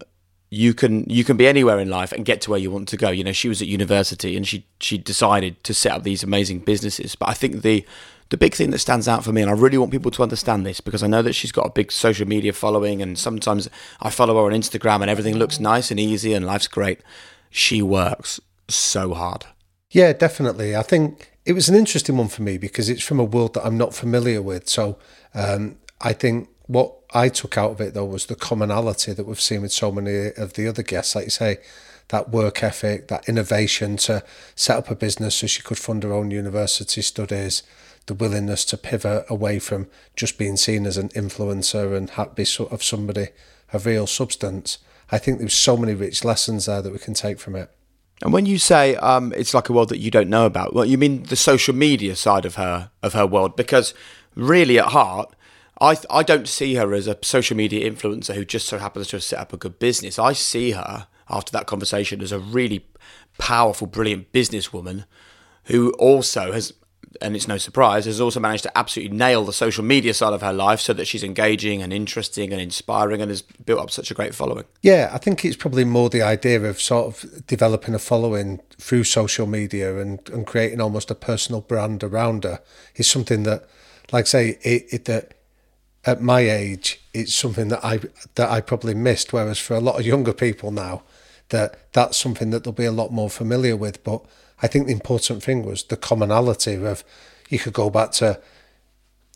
you 0.50 0.74
can 0.74 1.08
you 1.10 1.24
can 1.24 1.38
be 1.38 1.48
anywhere 1.48 1.80
in 1.80 1.90
life 1.90 2.12
and 2.12 2.26
get 2.26 2.42
to 2.42 2.52
where 2.52 2.60
you 2.60 2.72
want 2.72 2.88
to 2.90 2.98
go. 2.98 3.10
You 3.10 3.24
know, 3.24 3.34
she 3.34 3.50
was 3.50 3.62
at 3.62 3.68
university 3.68 4.38
and 4.38 4.48
she 4.48 4.66
she 4.80 4.98
decided 4.98 5.64
to 5.66 5.74
set 5.74 5.92
up 5.92 6.04
these 6.04 6.24
amazing 6.24 6.60
businesses. 6.60 7.16
But 7.16 7.30
I 7.30 7.34
think 7.34 7.62
the 7.62 7.86
the 8.30 8.38
big 8.38 8.56
thing 8.56 8.72
that 8.72 8.80
stands 8.80 9.08
out 9.08 9.24
for 9.24 9.32
me, 9.32 9.42
and 9.42 9.50
I 9.50 9.54
really 9.54 9.78
want 9.78 9.92
people 9.92 10.12
to 10.12 10.24
understand 10.24 10.66
this 10.66 10.82
because 10.82 11.02
I 11.04 11.08
know 11.08 11.22
that 11.22 11.34
she's 11.34 11.52
got 11.52 11.66
a 11.66 11.72
big 11.72 11.92
social 11.92 12.28
media 12.28 12.54
following, 12.54 13.02
and 13.02 13.18
sometimes 13.18 13.70
I 14.02 14.10
follow 14.10 14.36
her 14.36 14.52
on 14.52 14.60
Instagram 14.60 15.02
and 15.02 15.10
everything 15.10 15.38
looks 15.38 15.60
nice 15.60 15.92
and 15.92 16.00
easy 16.00 16.34
and 16.34 16.46
life's 16.46 16.68
great. 16.68 17.02
She 17.50 17.82
works 17.82 18.40
so 18.68 19.14
hard. 19.14 19.46
Yeah, 19.90 20.14
definitely. 20.14 20.76
I 20.76 20.82
think 20.82 21.32
it 21.46 21.54
was 21.54 21.70
an 21.70 21.76
interesting 21.76 22.18
one 22.18 22.28
for 22.28 22.42
me 22.42 22.58
because 22.58 22.90
it's 22.90 23.04
from 23.04 23.20
a 23.20 23.24
world 23.24 23.54
that 23.54 23.66
I'm 23.66 23.78
not 23.78 23.94
familiar 23.94 24.42
with. 24.42 24.68
So 24.68 24.98
um, 25.34 25.78
I 26.02 26.14
think 26.14 26.50
what 26.68 26.94
I 27.14 27.30
took 27.30 27.58
out 27.58 27.72
of 27.72 27.82
it 27.82 27.94
though 27.94 28.06
was 28.06 28.26
the 28.26 28.36
commonality 28.36 29.14
that 29.14 29.26
we've 29.26 29.40
seen 29.40 29.62
with 29.62 29.72
so 29.72 29.92
many 29.92 30.32
of 30.36 30.54
the 30.54 30.68
other 30.68 30.84
guests, 30.84 31.16
like 31.16 31.26
you 31.26 31.32
say, 31.32 31.58
that 32.10 32.30
work 32.30 32.64
ethic, 32.64 33.08
that 33.08 33.28
innovation 33.28 33.98
to 33.98 34.24
set 34.56 34.78
up 34.78 34.92
a 34.92 34.96
business 34.96 35.36
so 35.36 35.48
she 35.48 35.62
could 35.62 35.78
fund 35.78 36.04
her 36.04 36.14
own 36.14 36.32
university 36.32 37.02
studies, 37.02 37.64
the 38.08 38.14
willingness 38.14 38.64
to 38.66 38.78
pivot 38.78 39.26
away 39.30 39.60
from 39.60 39.88
just 40.16 40.38
being 40.38 40.58
seen 40.58 40.86
as 40.86 40.98
an 40.98 41.10
influencer 41.10 41.96
and 41.96 42.36
be 42.36 42.46
sort 42.46 42.72
of 42.72 42.84
somebody 42.84 43.30
of 43.74 43.86
real 43.86 44.08
substance. 44.08 44.80
I 45.12 45.18
think 45.18 45.40
there's 45.40 45.54
so 45.54 45.78
many 45.78 45.94
rich 45.94 46.24
lessons 46.26 46.66
there 46.66 46.82
that 46.82 46.92
we 46.94 47.00
can 47.00 47.14
take 47.14 47.40
from 47.40 47.56
it. 47.56 47.70
And 48.24 48.34
when 48.34 48.46
you 48.46 48.58
say 48.58 48.96
um, 48.96 49.34
it's 49.36 49.54
like 49.54 49.70
a 49.70 49.74
world 49.74 49.90
that 49.90 50.00
you 50.00 50.10
don't 50.10 50.30
know 50.30 50.46
about, 50.46 50.74
well, 50.74 50.86
you 50.86 50.98
mean 50.98 51.24
the 51.24 51.36
social 51.36 51.76
media 51.76 52.16
side 52.16 52.46
of 52.46 52.56
her 52.56 52.90
of 53.04 53.14
her 53.14 53.28
world? 53.28 53.56
Because 53.56 53.94
really, 54.36 54.80
at 54.80 54.88
heart, 54.88 55.36
I 55.80 55.94
th- 55.96 56.08
I 56.10 56.24
don't 56.24 56.48
see 56.48 56.76
her 56.76 56.94
as 56.94 57.08
a 57.08 57.18
social 57.22 57.56
media 57.56 57.90
influencer 57.90 58.34
who 58.34 58.44
just 58.44 58.68
so 58.68 58.80
happens 58.80 59.10
to 59.10 59.18
have 59.18 59.24
set 59.24 59.40
up 59.40 59.54
a 59.54 59.58
good 59.58 59.78
business. 59.78 60.18
I 60.18 60.34
see 60.34 60.72
her 60.72 61.08
after 61.30 61.52
that 61.52 61.68
conversation 61.68 62.22
as 62.22 62.32
a 62.32 62.40
really 62.40 62.88
powerful, 63.38 63.86
brilliant 63.86 64.32
businesswoman 64.32 65.06
who 65.66 65.92
also 65.94 66.52
has. 66.52 66.74
And 67.22 67.36
it's 67.36 67.48
no 67.48 67.58
surprise, 67.58 68.06
has 68.06 68.22
also 68.22 68.40
managed 68.40 68.64
to 68.64 68.78
absolutely 68.78 69.16
nail 69.16 69.44
the 69.44 69.54
social 69.54 69.84
media 69.84 70.14
side 70.14 70.34
of 70.34 70.42
her 70.42 70.54
life 70.54 70.80
so 70.82 70.94
that 70.94 71.06
she's 71.06 71.24
engaging 71.24 71.82
and 71.82 71.94
interesting 71.94 72.52
and 72.52 72.62
inspiring 72.62 73.22
and 73.22 73.32
has 73.32 73.42
built 73.42 73.80
up 73.80 73.92
such 73.92 74.12
a 74.12 74.14
great 74.14 74.36
following. 74.36 74.66
Yeah, 74.82 75.10
I 75.12 75.18
think 75.18 75.44
it's 75.46 75.56
probably 75.56 75.86
more 75.86 76.10
the 76.10 76.22
idea 76.22 76.62
of 76.64 76.82
sort 76.82 77.08
of 77.08 77.48
developing 77.48 77.96
a 77.96 78.00
following 78.00 78.62
through 78.78 79.06
social 79.06 79.48
media 79.48 79.98
and, 80.00 80.20
and 80.30 80.46
creating 80.46 80.82
almost 80.82 81.10
a 81.10 81.16
personal 81.16 81.62
brand 81.62 82.04
around 82.04 82.44
her 82.44 82.62
is 82.96 83.10
something 83.10 83.44
that, 83.44 83.66
like 84.12 84.26
I 84.26 84.28
say, 84.28 84.50
it, 84.62 84.86
it 84.92 85.06
that 85.06 85.34
at 86.08 86.22
my 86.22 86.40
age, 86.40 87.02
it's 87.14 87.36
something 87.36 87.68
that 87.68 87.84
I 87.84 88.00
that 88.36 88.50
I 88.50 88.62
probably 88.62 88.96
missed. 88.96 89.34
Whereas 89.34 89.60
for 89.60 89.76
a 89.76 89.82
lot 89.82 90.00
of 90.00 90.06
younger 90.06 90.34
people 90.34 90.72
now, 90.72 91.04
that 91.50 91.92
that's 91.94 92.18
something 92.18 92.50
that 92.52 92.64
they'll 92.64 92.74
be 92.74 92.86
a 92.86 92.92
lot 92.92 93.12
more 93.12 93.30
familiar 93.30 93.76
with. 93.76 94.04
But 94.04 94.24
I 94.62 94.68
think 94.68 94.88
the 94.88 94.94
important 94.94 95.44
thing 95.44 95.66
was 95.66 95.84
the 95.84 95.98
commonality 95.98 96.76
of 96.76 97.04
you 97.50 97.60
could 97.60 97.74
go 97.74 97.90
back 97.90 98.12
to 98.14 98.42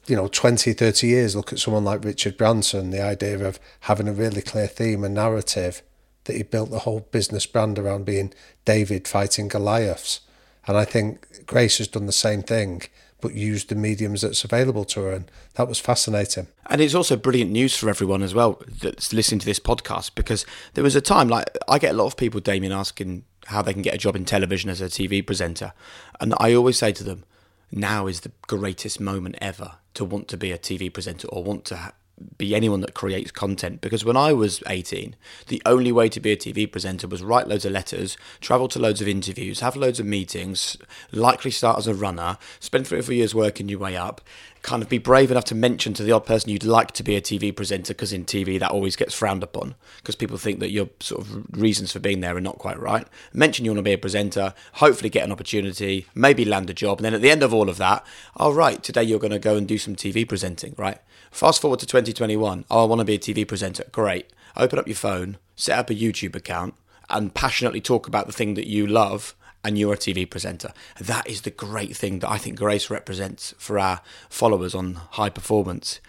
you 0.07 0.15
know 0.15 0.27
20 0.27 0.73
30 0.73 1.07
years 1.07 1.35
look 1.35 1.53
at 1.53 1.59
someone 1.59 1.85
like 1.85 2.03
richard 2.03 2.35
branson 2.35 2.89
the 2.89 3.01
idea 3.03 3.37
of 3.47 3.59
having 3.81 4.07
a 4.07 4.13
really 4.13 4.41
clear 4.41 4.65
theme 4.65 5.03
and 5.03 5.13
narrative 5.13 5.83
that 6.25 6.35
he 6.35 6.43
built 6.43 6.69
the 6.69 6.79
whole 6.79 7.01
business 7.11 7.45
brand 7.45 7.79
around 7.79 8.05
being 8.05 8.33
David 8.65 9.07
fighting 9.07 9.47
Goliaths. 9.47 10.21
And 10.67 10.77
I 10.77 10.85
think 10.85 11.45
Grace 11.45 11.79
has 11.79 11.87
done 11.87 12.05
the 12.05 12.11
same 12.11 12.43
thing, 12.43 12.83
but 13.19 13.33
used 13.33 13.69
the 13.69 13.75
mediums 13.75 14.21
that's 14.21 14.43
available 14.43 14.85
to 14.85 15.01
her. 15.01 15.11
And 15.11 15.31
that 15.55 15.67
was 15.67 15.79
fascinating. 15.79 16.47
And 16.67 16.79
it's 16.79 16.93
also 16.93 17.15
brilliant 17.15 17.51
news 17.51 17.75
for 17.75 17.89
everyone 17.89 18.21
as 18.21 18.35
well 18.35 18.61
that's 18.81 19.13
listening 19.13 19.39
to 19.39 19.45
this 19.45 19.59
podcast 19.59 20.13
because 20.13 20.45
there 20.75 20.83
was 20.83 20.95
a 20.95 21.01
time, 21.01 21.27
like, 21.27 21.49
I 21.67 21.79
get 21.79 21.95
a 21.95 21.97
lot 21.97 22.05
of 22.05 22.17
people, 22.17 22.39
Damian, 22.39 22.71
asking 22.71 23.23
how 23.51 23.61
they 23.61 23.73
can 23.73 23.81
get 23.81 23.93
a 23.93 23.97
job 23.97 24.15
in 24.15 24.25
television 24.25 24.69
as 24.69 24.81
a 24.81 24.85
TV 24.85 25.25
presenter. 25.25 25.73
And 26.19 26.33
I 26.39 26.53
always 26.53 26.77
say 26.77 26.91
to 26.93 27.03
them, 27.03 27.23
now 27.71 28.07
is 28.07 28.21
the 28.21 28.31
greatest 28.47 28.99
moment 28.99 29.37
ever 29.41 29.73
to 29.93 30.05
want 30.05 30.27
to 30.29 30.37
be 30.37 30.51
a 30.51 30.57
TV 30.57 30.91
presenter 30.91 31.27
or 31.27 31.43
want 31.43 31.65
to 31.65 31.77
ha- 31.77 31.93
be 32.37 32.53
anyone 32.53 32.81
that 32.81 32.93
creates 32.93 33.31
content 33.31 33.81
because 33.81 34.05
when 34.05 34.17
I 34.17 34.33
was 34.33 34.61
18, 34.67 35.15
the 35.47 35.61
only 35.65 35.91
way 35.91 36.09
to 36.09 36.19
be 36.19 36.31
a 36.31 36.37
TV 36.37 36.71
presenter 36.71 37.07
was 37.07 37.23
write 37.23 37.47
loads 37.47 37.65
of 37.65 37.71
letters, 37.71 38.17
travel 38.39 38.67
to 38.69 38.79
loads 38.79 39.01
of 39.01 39.07
interviews, 39.07 39.61
have 39.61 39.75
loads 39.75 39.99
of 39.99 40.05
meetings, 40.05 40.77
likely 41.11 41.51
start 41.51 41.77
as 41.79 41.87
a 41.87 41.95
runner, 41.95 42.37
spend 42.59 42.87
three 42.87 42.99
or 42.99 43.03
four 43.03 43.15
years 43.15 43.33
working 43.33 43.69
your 43.69 43.79
way 43.79 43.95
up, 43.95 44.21
kind 44.61 44.83
of 44.83 44.89
be 44.89 44.97
brave 44.97 45.31
enough 45.31 45.45
to 45.45 45.55
mention 45.55 45.93
to 45.93 46.03
the 46.03 46.11
odd 46.11 46.25
person 46.25 46.49
you'd 46.49 46.63
like 46.63 46.91
to 46.91 47.03
be 47.03 47.15
a 47.15 47.21
TV 47.21 47.55
presenter 47.55 47.93
because 47.93 48.13
in 48.13 48.25
TV 48.25 48.59
that 48.59 48.71
always 48.71 48.95
gets 48.95 49.13
frowned 49.13 49.41
upon 49.41 49.75
because 49.97 50.15
people 50.15 50.37
think 50.37 50.59
that 50.59 50.71
your 50.71 50.89
sort 50.99 51.21
of 51.21 51.59
reasons 51.59 51.91
for 51.91 51.99
being 51.99 52.21
there 52.21 52.35
are 52.35 52.41
not 52.41 52.59
quite 52.59 52.79
right. 52.79 53.07
Mention 53.33 53.65
you 53.65 53.71
want 53.71 53.79
to 53.79 53.83
be 53.83 53.93
a 53.93 53.97
presenter, 53.97 54.53
hopefully 54.73 55.09
get 55.09 55.23
an 55.23 55.31
opportunity, 55.31 56.05
maybe 56.13 56.45
land 56.45 56.69
a 56.69 56.73
job, 56.73 56.99
and 56.99 57.05
then 57.05 57.13
at 57.13 57.21
the 57.21 57.31
end 57.31 57.43
of 57.43 57.53
all 57.53 57.69
of 57.69 57.77
that, 57.77 58.05
oh 58.37 58.53
right, 58.53 58.83
today 58.83 59.03
you're 59.03 59.19
going 59.19 59.31
to 59.31 59.39
go 59.39 59.55
and 59.55 59.67
do 59.67 59.77
some 59.77 59.95
TV 59.95 60.27
presenting, 60.27 60.75
right? 60.77 60.99
Fast 61.31 61.61
forward 61.61 61.79
to 61.79 61.85
2021. 61.85 62.65
Oh, 62.69 62.83
I 62.83 62.85
want 62.85 62.99
to 62.99 63.05
be 63.05 63.15
a 63.15 63.19
TV 63.19 63.47
presenter. 63.47 63.85
Great. 63.91 64.29
Open 64.57 64.77
up 64.77 64.87
your 64.87 64.95
phone, 64.95 65.37
set 65.55 65.79
up 65.79 65.89
a 65.89 65.95
YouTube 65.95 66.35
account, 66.35 66.75
and 67.09 67.33
passionately 67.33 67.81
talk 67.81 68.07
about 68.07 68.27
the 68.27 68.33
thing 68.33 68.53
that 68.55 68.67
you 68.67 68.85
love 68.85 69.35
and 69.63 69.77
you're 69.77 69.93
a 69.93 69.97
TV 69.97 70.29
presenter. 70.29 70.73
That 70.99 71.27
is 71.27 71.41
the 71.41 71.51
great 71.51 71.95
thing 71.95 72.19
that 72.19 72.29
I 72.29 72.37
think 72.37 72.57
Grace 72.57 72.89
represents 72.89 73.53
for 73.57 73.79
our 73.79 74.01
followers 74.29 74.75
on 74.75 74.95
high 75.11 75.29
performance 75.29 75.99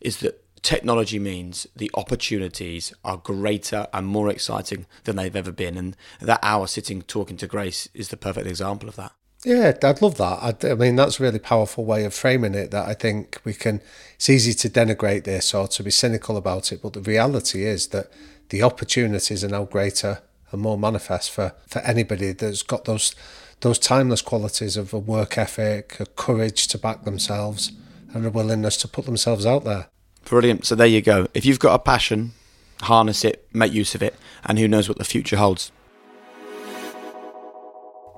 is 0.00 0.18
that 0.18 0.44
technology 0.62 1.18
means 1.18 1.66
the 1.76 1.90
opportunities 1.94 2.92
are 3.04 3.16
greater 3.16 3.86
and 3.92 4.06
more 4.06 4.28
exciting 4.28 4.86
than 5.04 5.16
they've 5.16 5.36
ever 5.36 5.52
been 5.52 5.76
and 5.76 5.96
that 6.20 6.40
hour 6.42 6.66
sitting 6.66 7.02
talking 7.02 7.36
to 7.36 7.46
Grace 7.46 7.88
is 7.94 8.08
the 8.08 8.16
perfect 8.16 8.46
example 8.46 8.88
of 8.88 8.96
that. 8.96 9.12
Yeah, 9.44 9.72
I'd 9.82 10.02
love 10.02 10.16
that. 10.16 10.64
I, 10.64 10.70
I, 10.72 10.74
mean, 10.74 10.96
that's 10.96 11.20
a 11.20 11.22
really 11.22 11.38
powerful 11.38 11.84
way 11.84 12.04
of 12.04 12.12
framing 12.12 12.54
it. 12.54 12.72
That 12.72 12.88
I 12.88 12.94
think 12.94 13.40
we 13.44 13.54
can. 13.54 13.80
It's 14.16 14.28
easy 14.28 14.52
to 14.54 14.68
denigrate 14.68 15.22
this 15.22 15.54
or 15.54 15.68
to 15.68 15.82
be 15.84 15.92
cynical 15.92 16.36
about 16.36 16.72
it, 16.72 16.82
but 16.82 16.94
the 16.94 17.00
reality 17.00 17.64
is 17.64 17.88
that 17.88 18.10
the 18.48 18.64
opportunities 18.64 19.44
are 19.44 19.48
now 19.48 19.64
greater 19.64 20.22
and 20.50 20.60
more 20.60 20.78
manifest 20.78 21.30
for 21.30 21.54
for 21.66 21.80
anybody 21.80 22.32
that's 22.32 22.62
got 22.62 22.84
those 22.84 23.14
those 23.60 23.78
timeless 23.78 24.22
qualities 24.22 24.76
of 24.76 24.92
a 24.92 24.98
work 24.98 25.36
ethic, 25.36 25.98
a 25.98 26.06
courage 26.06 26.68
to 26.68 26.78
back 26.78 27.04
themselves, 27.04 27.72
and 28.14 28.24
a 28.24 28.30
willingness 28.30 28.76
to 28.78 28.88
put 28.88 29.04
themselves 29.04 29.44
out 29.44 29.64
there. 29.64 29.88
Brilliant. 30.24 30.66
So 30.66 30.74
there 30.74 30.86
you 30.86 31.00
go. 31.00 31.26
If 31.34 31.44
you've 31.44 31.58
got 31.58 31.74
a 31.74 31.78
passion, 31.78 32.32
harness 32.82 33.24
it, 33.24 33.48
make 33.52 33.72
use 33.72 33.94
of 33.94 34.02
it, 34.02 34.14
and 34.44 34.58
who 34.58 34.68
knows 34.68 34.88
what 34.88 34.98
the 34.98 35.04
future 35.04 35.36
holds. 35.36 35.72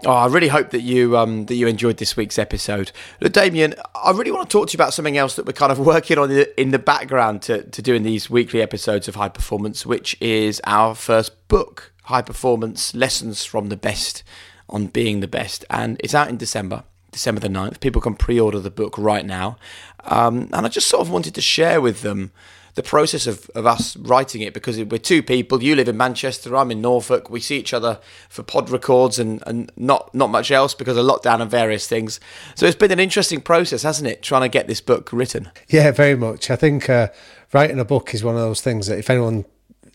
Oh, 0.06 0.12
I 0.12 0.26
really 0.28 0.48
hope 0.48 0.70
that 0.70 0.80
you 0.80 1.18
um, 1.18 1.44
that 1.46 1.54
you 1.54 1.66
enjoyed 1.66 1.98
this 1.98 2.16
week's 2.16 2.38
episode. 2.38 2.90
Look, 3.20 3.34
Damian, 3.34 3.74
I 3.94 4.12
really 4.12 4.30
want 4.30 4.48
to 4.48 4.52
talk 4.52 4.68
to 4.68 4.72
you 4.72 4.78
about 4.78 4.94
something 4.94 5.18
else 5.18 5.36
that 5.36 5.44
we're 5.44 5.52
kind 5.52 5.70
of 5.70 5.78
working 5.86 6.16
on 6.16 6.30
in 6.30 6.70
the 6.70 6.78
background 6.78 7.42
to, 7.42 7.64
to 7.64 7.82
doing 7.82 8.02
these 8.02 8.30
weekly 8.30 8.62
episodes 8.62 9.08
of 9.08 9.16
High 9.16 9.28
Performance, 9.28 9.84
which 9.84 10.16
is 10.20 10.60
our 10.64 10.94
first 10.94 11.46
book, 11.48 11.92
High 12.10 12.22
Performance 12.22 12.94
Lessons 12.94 13.44
from 13.44 13.68
the 13.68 13.76
Best 13.76 14.22
on 14.68 14.88
Being 14.88 15.20
the 15.20 15.28
Best. 15.28 15.64
And 15.70 15.96
it's 16.00 16.14
out 16.14 16.28
in 16.28 16.36
December, 16.36 16.82
December 17.12 17.40
the 17.40 17.48
9th. 17.48 17.80
People 17.80 18.02
can 18.02 18.14
pre 18.14 18.38
order 18.38 18.60
the 18.60 18.70
book 18.70 18.98
right 18.98 19.24
now. 19.24 19.56
Um, 20.04 20.50
and 20.52 20.66
I 20.66 20.68
just 20.68 20.88
sort 20.88 21.02
of 21.02 21.10
wanted 21.10 21.34
to 21.36 21.40
share 21.40 21.80
with 21.80 22.02
them 22.02 22.32
the 22.74 22.82
process 22.82 23.26
of, 23.26 23.48
of 23.54 23.66
us 23.66 23.96
writing 23.96 24.42
it 24.42 24.54
because 24.54 24.78
we're 24.78 24.98
two 24.98 25.22
people. 25.22 25.62
You 25.62 25.76
live 25.76 25.88
in 25.88 25.96
Manchester, 25.96 26.56
I'm 26.56 26.70
in 26.70 26.80
Norfolk. 26.80 27.30
We 27.30 27.40
see 27.40 27.58
each 27.58 27.72
other 27.72 28.00
for 28.28 28.42
pod 28.42 28.70
records 28.70 29.18
and, 29.18 29.42
and 29.46 29.70
not 29.76 30.14
not 30.14 30.30
much 30.30 30.50
else 30.50 30.74
because 30.74 30.96
of 30.96 31.04
lockdown 31.04 31.40
and 31.40 31.50
various 31.50 31.86
things. 31.86 32.20
So 32.54 32.66
it's 32.66 32.76
been 32.76 32.92
an 32.92 33.00
interesting 33.00 33.40
process, 33.40 33.82
hasn't 33.82 34.08
it, 34.08 34.22
trying 34.22 34.42
to 34.42 34.48
get 34.48 34.66
this 34.66 34.80
book 34.80 35.12
written? 35.12 35.50
Yeah, 35.68 35.90
very 35.90 36.16
much. 36.16 36.50
I 36.50 36.56
think 36.56 36.88
uh, 36.88 37.08
writing 37.52 37.78
a 37.78 37.84
book 37.84 38.14
is 38.14 38.24
one 38.24 38.34
of 38.34 38.40
those 38.40 38.60
things 38.60 38.86
that 38.86 38.98
if 38.98 39.10
anyone 39.10 39.44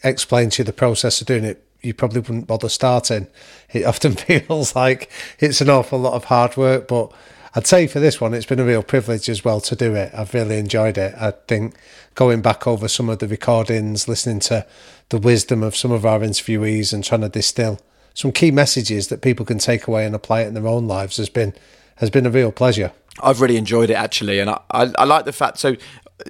explains 0.03 0.55
to 0.55 0.61
you 0.61 0.65
the 0.65 0.73
process 0.73 1.21
of 1.21 1.27
doing 1.27 1.43
it, 1.43 1.64
you 1.85 1.93
probably 1.93 2.19
wouldn't 2.19 2.47
bother 2.47 2.69
starting. 2.69 3.27
It 3.71 3.85
often 3.85 4.13
feels 4.15 4.75
like 4.75 5.09
it's 5.39 5.61
an 5.61 5.69
awful 5.69 5.99
lot 5.99 6.13
of 6.13 6.25
hard 6.25 6.57
work, 6.57 6.87
but 6.87 7.11
I'd 7.53 7.67
say 7.67 7.87
for 7.87 8.01
this 8.01 8.19
one, 8.19 8.33
it's 8.33 8.45
been 8.45 8.59
a 8.59 8.65
real 8.65 8.83
privilege 8.83 9.29
as 9.29 9.45
well 9.45 9.61
to 9.61 9.75
do 9.75 9.95
it. 9.95 10.11
I've 10.13 10.33
really 10.33 10.57
enjoyed 10.57 10.97
it. 10.97 11.15
I 11.17 11.31
think 11.47 11.75
going 12.15 12.41
back 12.41 12.67
over 12.67 12.89
some 12.89 13.09
of 13.09 13.19
the 13.19 13.27
recordings, 13.27 14.09
listening 14.09 14.39
to 14.41 14.65
the 15.09 15.17
wisdom 15.17 15.63
of 15.63 15.75
some 15.75 15.91
of 15.91 16.05
our 16.05 16.19
interviewees 16.19 16.91
and 16.91 17.03
trying 17.03 17.21
to 17.21 17.29
distill 17.29 17.79
some 18.13 18.31
key 18.31 18.49
messages 18.49 19.09
that 19.09 19.21
people 19.21 19.45
can 19.45 19.59
take 19.59 19.87
away 19.87 20.05
and 20.05 20.15
apply 20.15 20.41
it 20.41 20.47
in 20.47 20.53
their 20.53 20.67
own 20.67 20.87
lives 20.87 21.17
has 21.17 21.29
been 21.29 21.53
has 21.97 22.09
been 22.09 22.25
a 22.25 22.29
real 22.29 22.51
pleasure. 22.51 22.91
I've 23.21 23.39
really 23.39 23.55
enjoyed 23.55 23.89
it 23.89 23.95
actually, 23.95 24.39
and 24.39 24.49
I, 24.49 24.59
I, 24.71 24.91
I 24.97 25.03
like 25.05 25.25
the 25.25 25.31
fact 25.33 25.59
so 25.59 25.75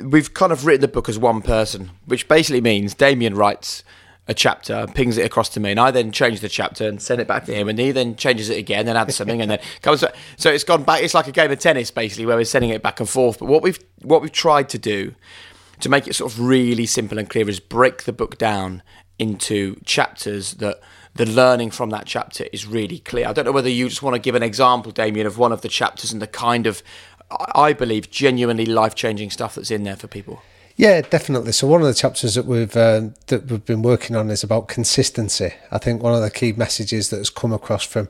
we've 0.03 0.33
kind 0.33 0.51
of 0.51 0.65
written 0.65 0.81
the 0.81 0.87
book 0.87 1.07
as 1.07 1.17
one 1.17 1.41
person, 1.41 1.91
which 2.05 2.27
basically 2.27 2.61
means 2.61 2.93
Damian 2.93 3.35
writes 3.35 3.83
a 4.27 4.33
chapter, 4.33 4.87
pings 4.87 5.17
it 5.17 5.25
across 5.25 5.49
to 5.49 5.59
me, 5.59 5.71
and 5.71 5.79
I 5.79 5.91
then 5.91 6.11
change 6.11 6.39
the 6.39 6.49
chapter 6.49 6.87
and 6.87 7.01
send 7.01 7.21
it 7.21 7.27
back 7.27 7.45
to 7.45 7.53
him, 7.53 7.69
and 7.69 7.77
he 7.77 7.91
then 7.91 8.15
changes 8.15 8.49
it 8.49 8.57
again 8.57 8.87
and 8.87 8.97
adds 8.97 9.15
something, 9.15 9.41
and 9.41 9.51
then 9.51 9.59
comes. 9.81 10.01
Back. 10.01 10.15
So 10.37 10.49
it's 10.51 10.63
gone 10.63 10.83
back. 10.83 11.03
It's 11.03 11.13
like 11.13 11.27
a 11.27 11.31
game 11.31 11.51
of 11.51 11.59
tennis, 11.59 11.91
basically, 11.91 12.25
where 12.25 12.35
we're 12.35 12.45
sending 12.45 12.71
it 12.71 12.81
back 12.81 12.99
and 12.99 13.07
forth. 13.07 13.39
But 13.39 13.45
what 13.45 13.61
we've 13.61 13.79
what 14.01 14.21
we've 14.21 14.31
tried 14.31 14.69
to 14.69 14.79
do 14.79 15.13
to 15.81 15.89
make 15.89 16.07
it 16.07 16.15
sort 16.15 16.31
of 16.31 16.39
really 16.39 16.85
simple 16.85 17.19
and 17.19 17.29
clear 17.29 17.47
is 17.49 17.59
break 17.59 18.03
the 18.03 18.13
book 18.13 18.37
down 18.37 18.81
into 19.19 19.79
chapters 19.85 20.55
that 20.55 20.79
the 21.15 21.25
learning 21.25 21.71
from 21.71 21.89
that 21.91 22.05
chapter 22.05 22.45
is 22.51 22.65
really 22.65 22.99
clear. 22.99 23.27
I 23.27 23.33
don't 23.33 23.45
know 23.45 23.51
whether 23.51 23.69
you 23.69 23.87
just 23.87 24.03
want 24.03 24.15
to 24.15 24.19
give 24.19 24.35
an 24.35 24.43
example, 24.43 24.91
Damian, 24.91 25.25
of 25.25 25.37
one 25.37 25.51
of 25.51 25.61
the 25.61 25.69
chapters 25.69 26.11
and 26.11 26.21
the 26.21 26.27
kind 26.27 26.67
of, 26.67 26.83
I 27.31 27.73
believe, 27.73 28.09
genuinely 28.09 28.65
life 28.65 28.95
changing 28.95 29.29
stuff 29.29 29.55
that's 29.55 29.71
in 29.71 29.83
there 29.83 29.95
for 29.95 30.07
people. 30.07 30.41
Yeah, 30.77 30.99
definitely. 31.01 31.53
So 31.53 31.67
one 31.67 31.81
of 31.81 31.87
the 31.87 31.93
chapters 31.93 32.35
that 32.35 32.45
we've 32.45 32.75
uh, 32.75 33.09
that 33.27 33.49
we've 33.49 33.65
been 33.65 33.81
working 33.81 34.15
on 34.15 34.29
is 34.29 34.43
about 34.43 34.67
consistency. 34.67 35.53
I 35.71 35.77
think 35.77 36.03
one 36.03 36.13
of 36.13 36.21
the 36.21 36.29
key 36.29 36.51
messages 36.51 37.09
that 37.09 37.17
has 37.17 37.29
come 37.29 37.53
across 37.53 37.83
from 37.83 38.09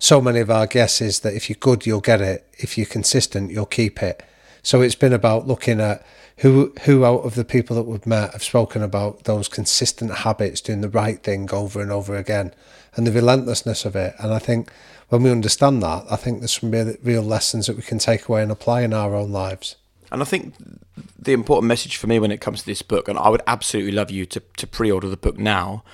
so 0.00 0.20
many 0.20 0.40
of 0.40 0.50
our 0.50 0.66
guests 0.66 1.00
is 1.00 1.20
that 1.20 1.34
if 1.34 1.48
you're 1.48 1.56
good, 1.60 1.86
you'll 1.86 2.00
get 2.00 2.20
it. 2.20 2.46
If 2.58 2.76
you're 2.76 2.86
consistent, 2.86 3.52
you'll 3.52 3.66
keep 3.66 4.02
it. 4.02 4.24
So 4.62 4.82
it's 4.82 4.96
been 4.96 5.12
about 5.12 5.46
looking 5.46 5.80
at 5.80 6.04
who 6.38 6.72
who 6.82 7.04
out 7.04 7.20
of 7.20 7.36
the 7.36 7.44
people 7.44 7.76
that 7.76 7.84
we've 7.84 8.06
met 8.06 8.32
have 8.32 8.42
spoken 8.42 8.82
about 8.82 9.24
those 9.24 9.46
consistent 9.46 10.12
habits, 10.12 10.60
doing 10.60 10.80
the 10.80 10.88
right 10.88 11.22
thing 11.22 11.48
over 11.52 11.80
and 11.80 11.92
over 11.92 12.16
again, 12.16 12.52
and 12.96 13.06
the 13.06 13.12
relentlessness 13.12 13.84
of 13.84 13.94
it. 13.94 14.14
And 14.18 14.34
I 14.34 14.40
think 14.40 14.72
when 15.10 15.22
we 15.22 15.30
understand 15.30 15.80
that, 15.84 16.06
I 16.10 16.16
think 16.16 16.40
there's 16.40 16.58
some 16.58 16.72
real, 16.72 16.92
real 17.04 17.22
lessons 17.22 17.68
that 17.68 17.76
we 17.76 17.82
can 17.82 17.98
take 17.98 18.28
away 18.28 18.42
and 18.42 18.50
apply 18.50 18.80
in 18.80 18.92
our 18.92 19.14
own 19.14 19.30
lives. 19.30 19.76
And 20.10 20.22
I 20.22 20.24
think 20.24 20.54
the 21.18 21.32
important 21.32 21.68
message 21.68 21.96
for 21.96 22.06
me 22.06 22.18
when 22.18 22.32
it 22.32 22.40
comes 22.40 22.60
to 22.60 22.66
this 22.66 22.82
book, 22.82 23.08
and 23.08 23.18
I 23.18 23.28
would 23.28 23.42
absolutely 23.46 23.92
love 23.92 24.10
you 24.10 24.26
to, 24.26 24.40
to 24.56 24.66
pre 24.66 24.90
order 24.90 25.08
the 25.08 25.16
book 25.16 25.38
now. 25.38 25.84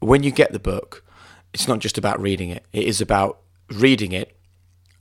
When 0.00 0.22
you 0.22 0.30
get 0.30 0.52
the 0.52 0.58
book, 0.58 1.04
it's 1.52 1.68
not 1.68 1.80
just 1.80 1.98
about 1.98 2.20
reading 2.20 2.50
it, 2.50 2.64
it 2.72 2.84
is 2.84 3.00
about 3.00 3.40
reading 3.70 4.12
it, 4.12 4.36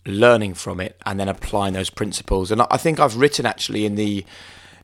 learning 0.06 0.56
from 0.56 0.80
it, 0.80 1.00
and 1.06 1.20
then 1.20 1.30
applying 1.30 1.74
those 1.74 1.90
principles. 1.90 2.52
And 2.52 2.62
I 2.70 2.78
think 2.78 3.00
I've 3.00 3.16
written 3.16 3.46
actually 3.46 3.86
in 3.86 3.96
the 3.96 4.26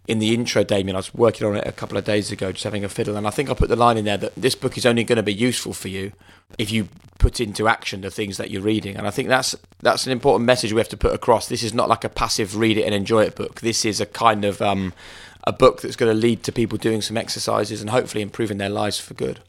in 0.07 0.19
the 0.19 0.35
intro, 0.35 0.63
Damian, 0.63 0.95
I 0.95 0.99
was 0.99 1.15
working 1.15 1.47
on 1.47 1.55
it 1.55 1.65
a 1.65 1.71
couple 1.71 1.97
of 1.97 2.05
days 2.05 2.31
ago, 2.31 2.51
just 2.51 2.63
having 2.63 2.83
a 2.83 2.89
fiddle, 2.89 3.17
and 3.17 3.25
I 3.25 3.31
think 3.31 3.49
I 3.49 3.55
put 3.55 3.69
the 3.69 3.75
line 3.75 3.97
in 3.97 4.05
there 4.05 4.17
that 4.17 4.35
this 4.35 4.53
book 4.53 4.77
is 4.77 4.85
only 4.85 5.03
going 5.03 5.17
to 5.17 5.23
be 5.23 5.33
useful 5.33 5.73
for 5.73 5.87
you 5.87 6.11
if 6.59 6.71
you 6.71 6.89
put 7.17 7.39
into 7.39 7.67
action 7.67 8.01
the 8.01 8.11
things 8.11 8.37
that 8.37 8.51
you're 8.51 8.61
reading. 8.61 8.95
And 8.95 9.07
I 9.07 9.11
think 9.11 9.29
that's 9.29 9.55
that's 9.79 10.05
an 10.05 10.11
important 10.11 10.45
message 10.45 10.73
we 10.73 10.79
have 10.79 10.89
to 10.89 10.97
put 10.97 11.13
across. 11.13 11.47
This 11.47 11.63
is 11.63 11.73
not 11.73 11.89
like 11.89 12.03
a 12.03 12.09
passive 12.09 12.57
read 12.57 12.77
it 12.77 12.83
and 12.83 12.93
enjoy 12.93 13.23
it 13.23 13.35
book. 13.35 13.61
This 13.61 13.85
is 13.85 14.01
a 14.01 14.05
kind 14.05 14.45
of 14.45 14.61
um, 14.61 14.93
a 15.45 15.53
book 15.53 15.81
that's 15.81 15.95
going 15.95 16.11
to 16.11 16.17
lead 16.19 16.43
to 16.43 16.51
people 16.51 16.77
doing 16.77 17.01
some 17.01 17.17
exercises 17.17 17.81
and 17.81 17.89
hopefully 17.89 18.21
improving 18.21 18.57
their 18.57 18.69
lives 18.69 18.99
for 18.99 19.13
good. 19.13 19.39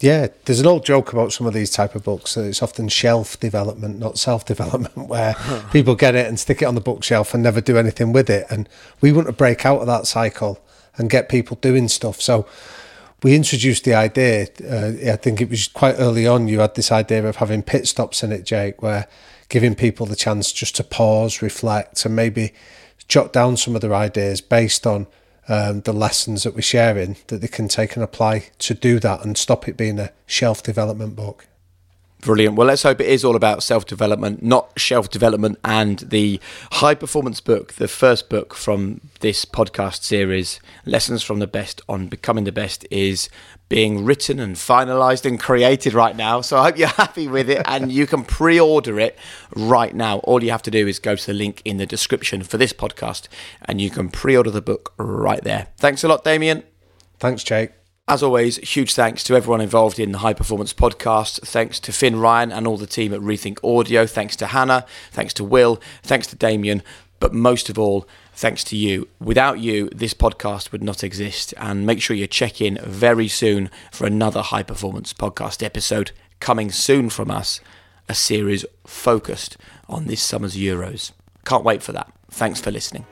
Yeah, 0.00 0.28
there's 0.44 0.60
an 0.60 0.66
old 0.66 0.84
joke 0.84 1.12
about 1.12 1.32
some 1.32 1.48
of 1.48 1.54
these 1.54 1.70
type 1.70 1.96
of 1.96 2.04
books 2.04 2.34
that 2.34 2.44
it's 2.44 2.62
often 2.62 2.88
shelf 2.88 3.40
development, 3.40 3.98
not 3.98 4.16
self 4.16 4.44
development, 4.44 4.96
where 5.08 5.34
people 5.72 5.96
get 5.96 6.14
it 6.14 6.26
and 6.26 6.38
stick 6.38 6.62
it 6.62 6.66
on 6.66 6.76
the 6.76 6.80
bookshelf 6.80 7.34
and 7.34 7.42
never 7.42 7.60
do 7.60 7.76
anything 7.76 8.12
with 8.12 8.30
it. 8.30 8.46
And 8.48 8.68
we 9.00 9.10
want 9.10 9.26
to 9.26 9.32
break 9.32 9.66
out 9.66 9.80
of 9.80 9.86
that 9.88 10.06
cycle 10.06 10.60
and 10.96 11.10
get 11.10 11.28
people 11.28 11.58
doing 11.60 11.88
stuff. 11.88 12.20
So 12.20 12.46
we 13.22 13.34
introduced 13.34 13.84
the 13.84 13.94
idea. 13.94 14.48
Uh, 14.62 15.12
I 15.12 15.16
think 15.16 15.40
it 15.40 15.50
was 15.50 15.68
quite 15.68 15.96
early 15.98 16.26
on. 16.26 16.48
You 16.48 16.60
had 16.60 16.74
this 16.74 16.92
idea 16.92 17.26
of 17.26 17.36
having 17.36 17.62
pit 17.62 17.88
stops 17.88 18.22
in 18.22 18.32
it, 18.32 18.44
Jake, 18.44 18.82
where 18.82 19.08
giving 19.48 19.74
people 19.74 20.06
the 20.06 20.16
chance 20.16 20.52
just 20.52 20.76
to 20.76 20.84
pause, 20.84 21.42
reflect, 21.42 22.04
and 22.04 22.14
maybe 22.14 22.52
jot 23.08 23.32
down 23.32 23.56
some 23.56 23.74
of 23.74 23.80
their 23.80 23.94
ideas 23.94 24.40
based 24.40 24.86
on 24.86 25.06
um, 25.48 25.80
the 25.80 25.92
lessons 25.92 26.42
that 26.42 26.54
we're 26.54 26.60
sharing 26.60 27.16
that 27.28 27.40
they 27.40 27.48
can 27.48 27.68
take 27.68 27.96
and 27.96 28.04
apply 28.04 28.44
to 28.58 28.74
do 28.74 29.00
that 29.00 29.24
and 29.24 29.38
stop 29.38 29.66
it 29.66 29.76
being 29.76 29.98
a 29.98 30.12
shelf 30.26 30.62
development 30.62 31.16
book. 31.16 31.46
Brilliant. 32.20 32.56
Well, 32.56 32.66
let's 32.66 32.82
hope 32.82 33.00
it 33.00 33.06
is 33.06 33.24
all 33.24 33.36
about 33.36 33.62
self 33.62 33.86
development, 33.86 34.42
not 34.42 34.72
shelf 34.76 35.08
development. 35.08 35.58
And 35.64 36.00
the 36.00 36.40
high 36.72 36.94
performance 36.94 37.40
book, 37.40 37.74
the 37.74 37.86
first 37.86 38.28
book 38.28 38.54
from 38.54 39.00
this 39.20 39.44
podcast 39.44 40.02
series, 40.02 40.58
Lessons 40.84 41.22
from 41.22 41.38
the 41.38 41.46
Best 41.46 41.80
on 41.88 42.08
Becoming 42.08 42.42
the 42.42 42.52
Best, 42.52 42.84
is 42.90 43.28
being 43.68 44.04
written 44.04 44.40
and 44.40 44.56
finalized 44.56 45.26
and 45.26 45.38
created 45.38 45.94
right 45.94 46.16
now. 46.16 46.40
So 46.40 46.58
I 46.58 46.64
hope 46.64 46.78
you're 46.78 46.88
happy 46.88 47.28
with 47.28 47.48
it 47.48 47.62
and 47.66 47.92
you 47.92 48.06
can 48.06 48.24
pre 48.24 48.58
order 48.58 48.98
it 48.98 49.16
right 49.54 49.94
now. 49.94 50.18
All 50.18 50.42
you 50.42 50.50
have 50.50 50.62
to 50.62 50.72
do 50.72 50.88
is 50.88 50.98
go 50.98 51.14
to 51.14 51.26
the 51.26 51.34
link 51.34 51.62
in 51.64 51.76
the 51.76 51.86
description 51.86 52.42
for 52.42 52.56
this 52.56 52.72
podcast 52.72 53.28
and 53.66 53.80
you 53.80 53.90
can 53.90 54.08
pre 54.08 54.36
order 54.36 54.50
the 54.50 54.62
book 54.62 54.92
right 54.96 55.42
there. 55.44 55.68
Thanks 55.76 56.02
a 56.02 56.08
lot, 56.08 56.24
Damian. 56.24 56.64
Thanks, 57.20 57.44
Jake. 57.44 57.77
As 58.10 58.22
always, 58.22 58.56
huge 58.56 58.94
thanks 58.94 59.22
to 59.24 59.36
everyone 59.36 59.60
involved 59.60 59.98
in 59.98 60.12
the 60.12 60.18
High 60.18 60.32
Performance 60.32 60.72
Podcast. 60.72 61.46
Thanks 61.46 61.78
to 61.80 61.92
Finn 61.92 62.18
Ryan 62.18 62.50
and 62.50 62.66
all 62.66 62.78
the 62.78 62.86
team 62.86 63.12
at 63.12 63.20
Rethink 63.20 63.58
Audio. 63.62 64.06
Thanks 64.06 64.34
to 64.36 64.46
Hannah. 64.46 64.86
Thanks 65.10 65.34
to 65.34 65.44
Will. 65.44 65.78
Thanks 66.02 66.26
to 66.28 66.36
Damian. 66.36 66.82
But 67.20 67.34
most 67.34 67.68
of 67.68 67.78
all, 67.78 68.08
thanks 68.32 68.64
to 68.64 68.78
you. 68.78 69.08
Without 69.20 69.58
you, 69.58 69.90
this 69.90 70.14
podcast 70.14 70.72
would 70.72 70.82
not 70.82 71.04
exist. 71.04 71.52
And 71.58 71.84
make 71.84 72.00
sure 72.00 72.16
you 72.16 72.26
check 72.26 72.62
in 72.62 72.78
very 72.82 73.28
soon 73.28 73.68
for 73.92 74.06
another 74.06 74.40
High 74.40 74.62
Performance 74.62 75.12
Podcast 75.12 75.62
episode 75.62 76.12
coming 76.40 76.70
soon 76.70 77.10
from 77.10 77.30
us, 77.30 77.60
a 78.08 78.14
series 78.14 78.64
focused 78.86 79.58
on 79.86 80.06
this 80.06 80.22
summer's 80.22 80.56
Euros. 80.56 81.12
Can't 81.44 81.62
wait 81.62 81.82
for 81.82 81.92
that. 81.92 82.10
Thanks 82.30 82.58
for 82.58 82.70
listening. 82.70 83.04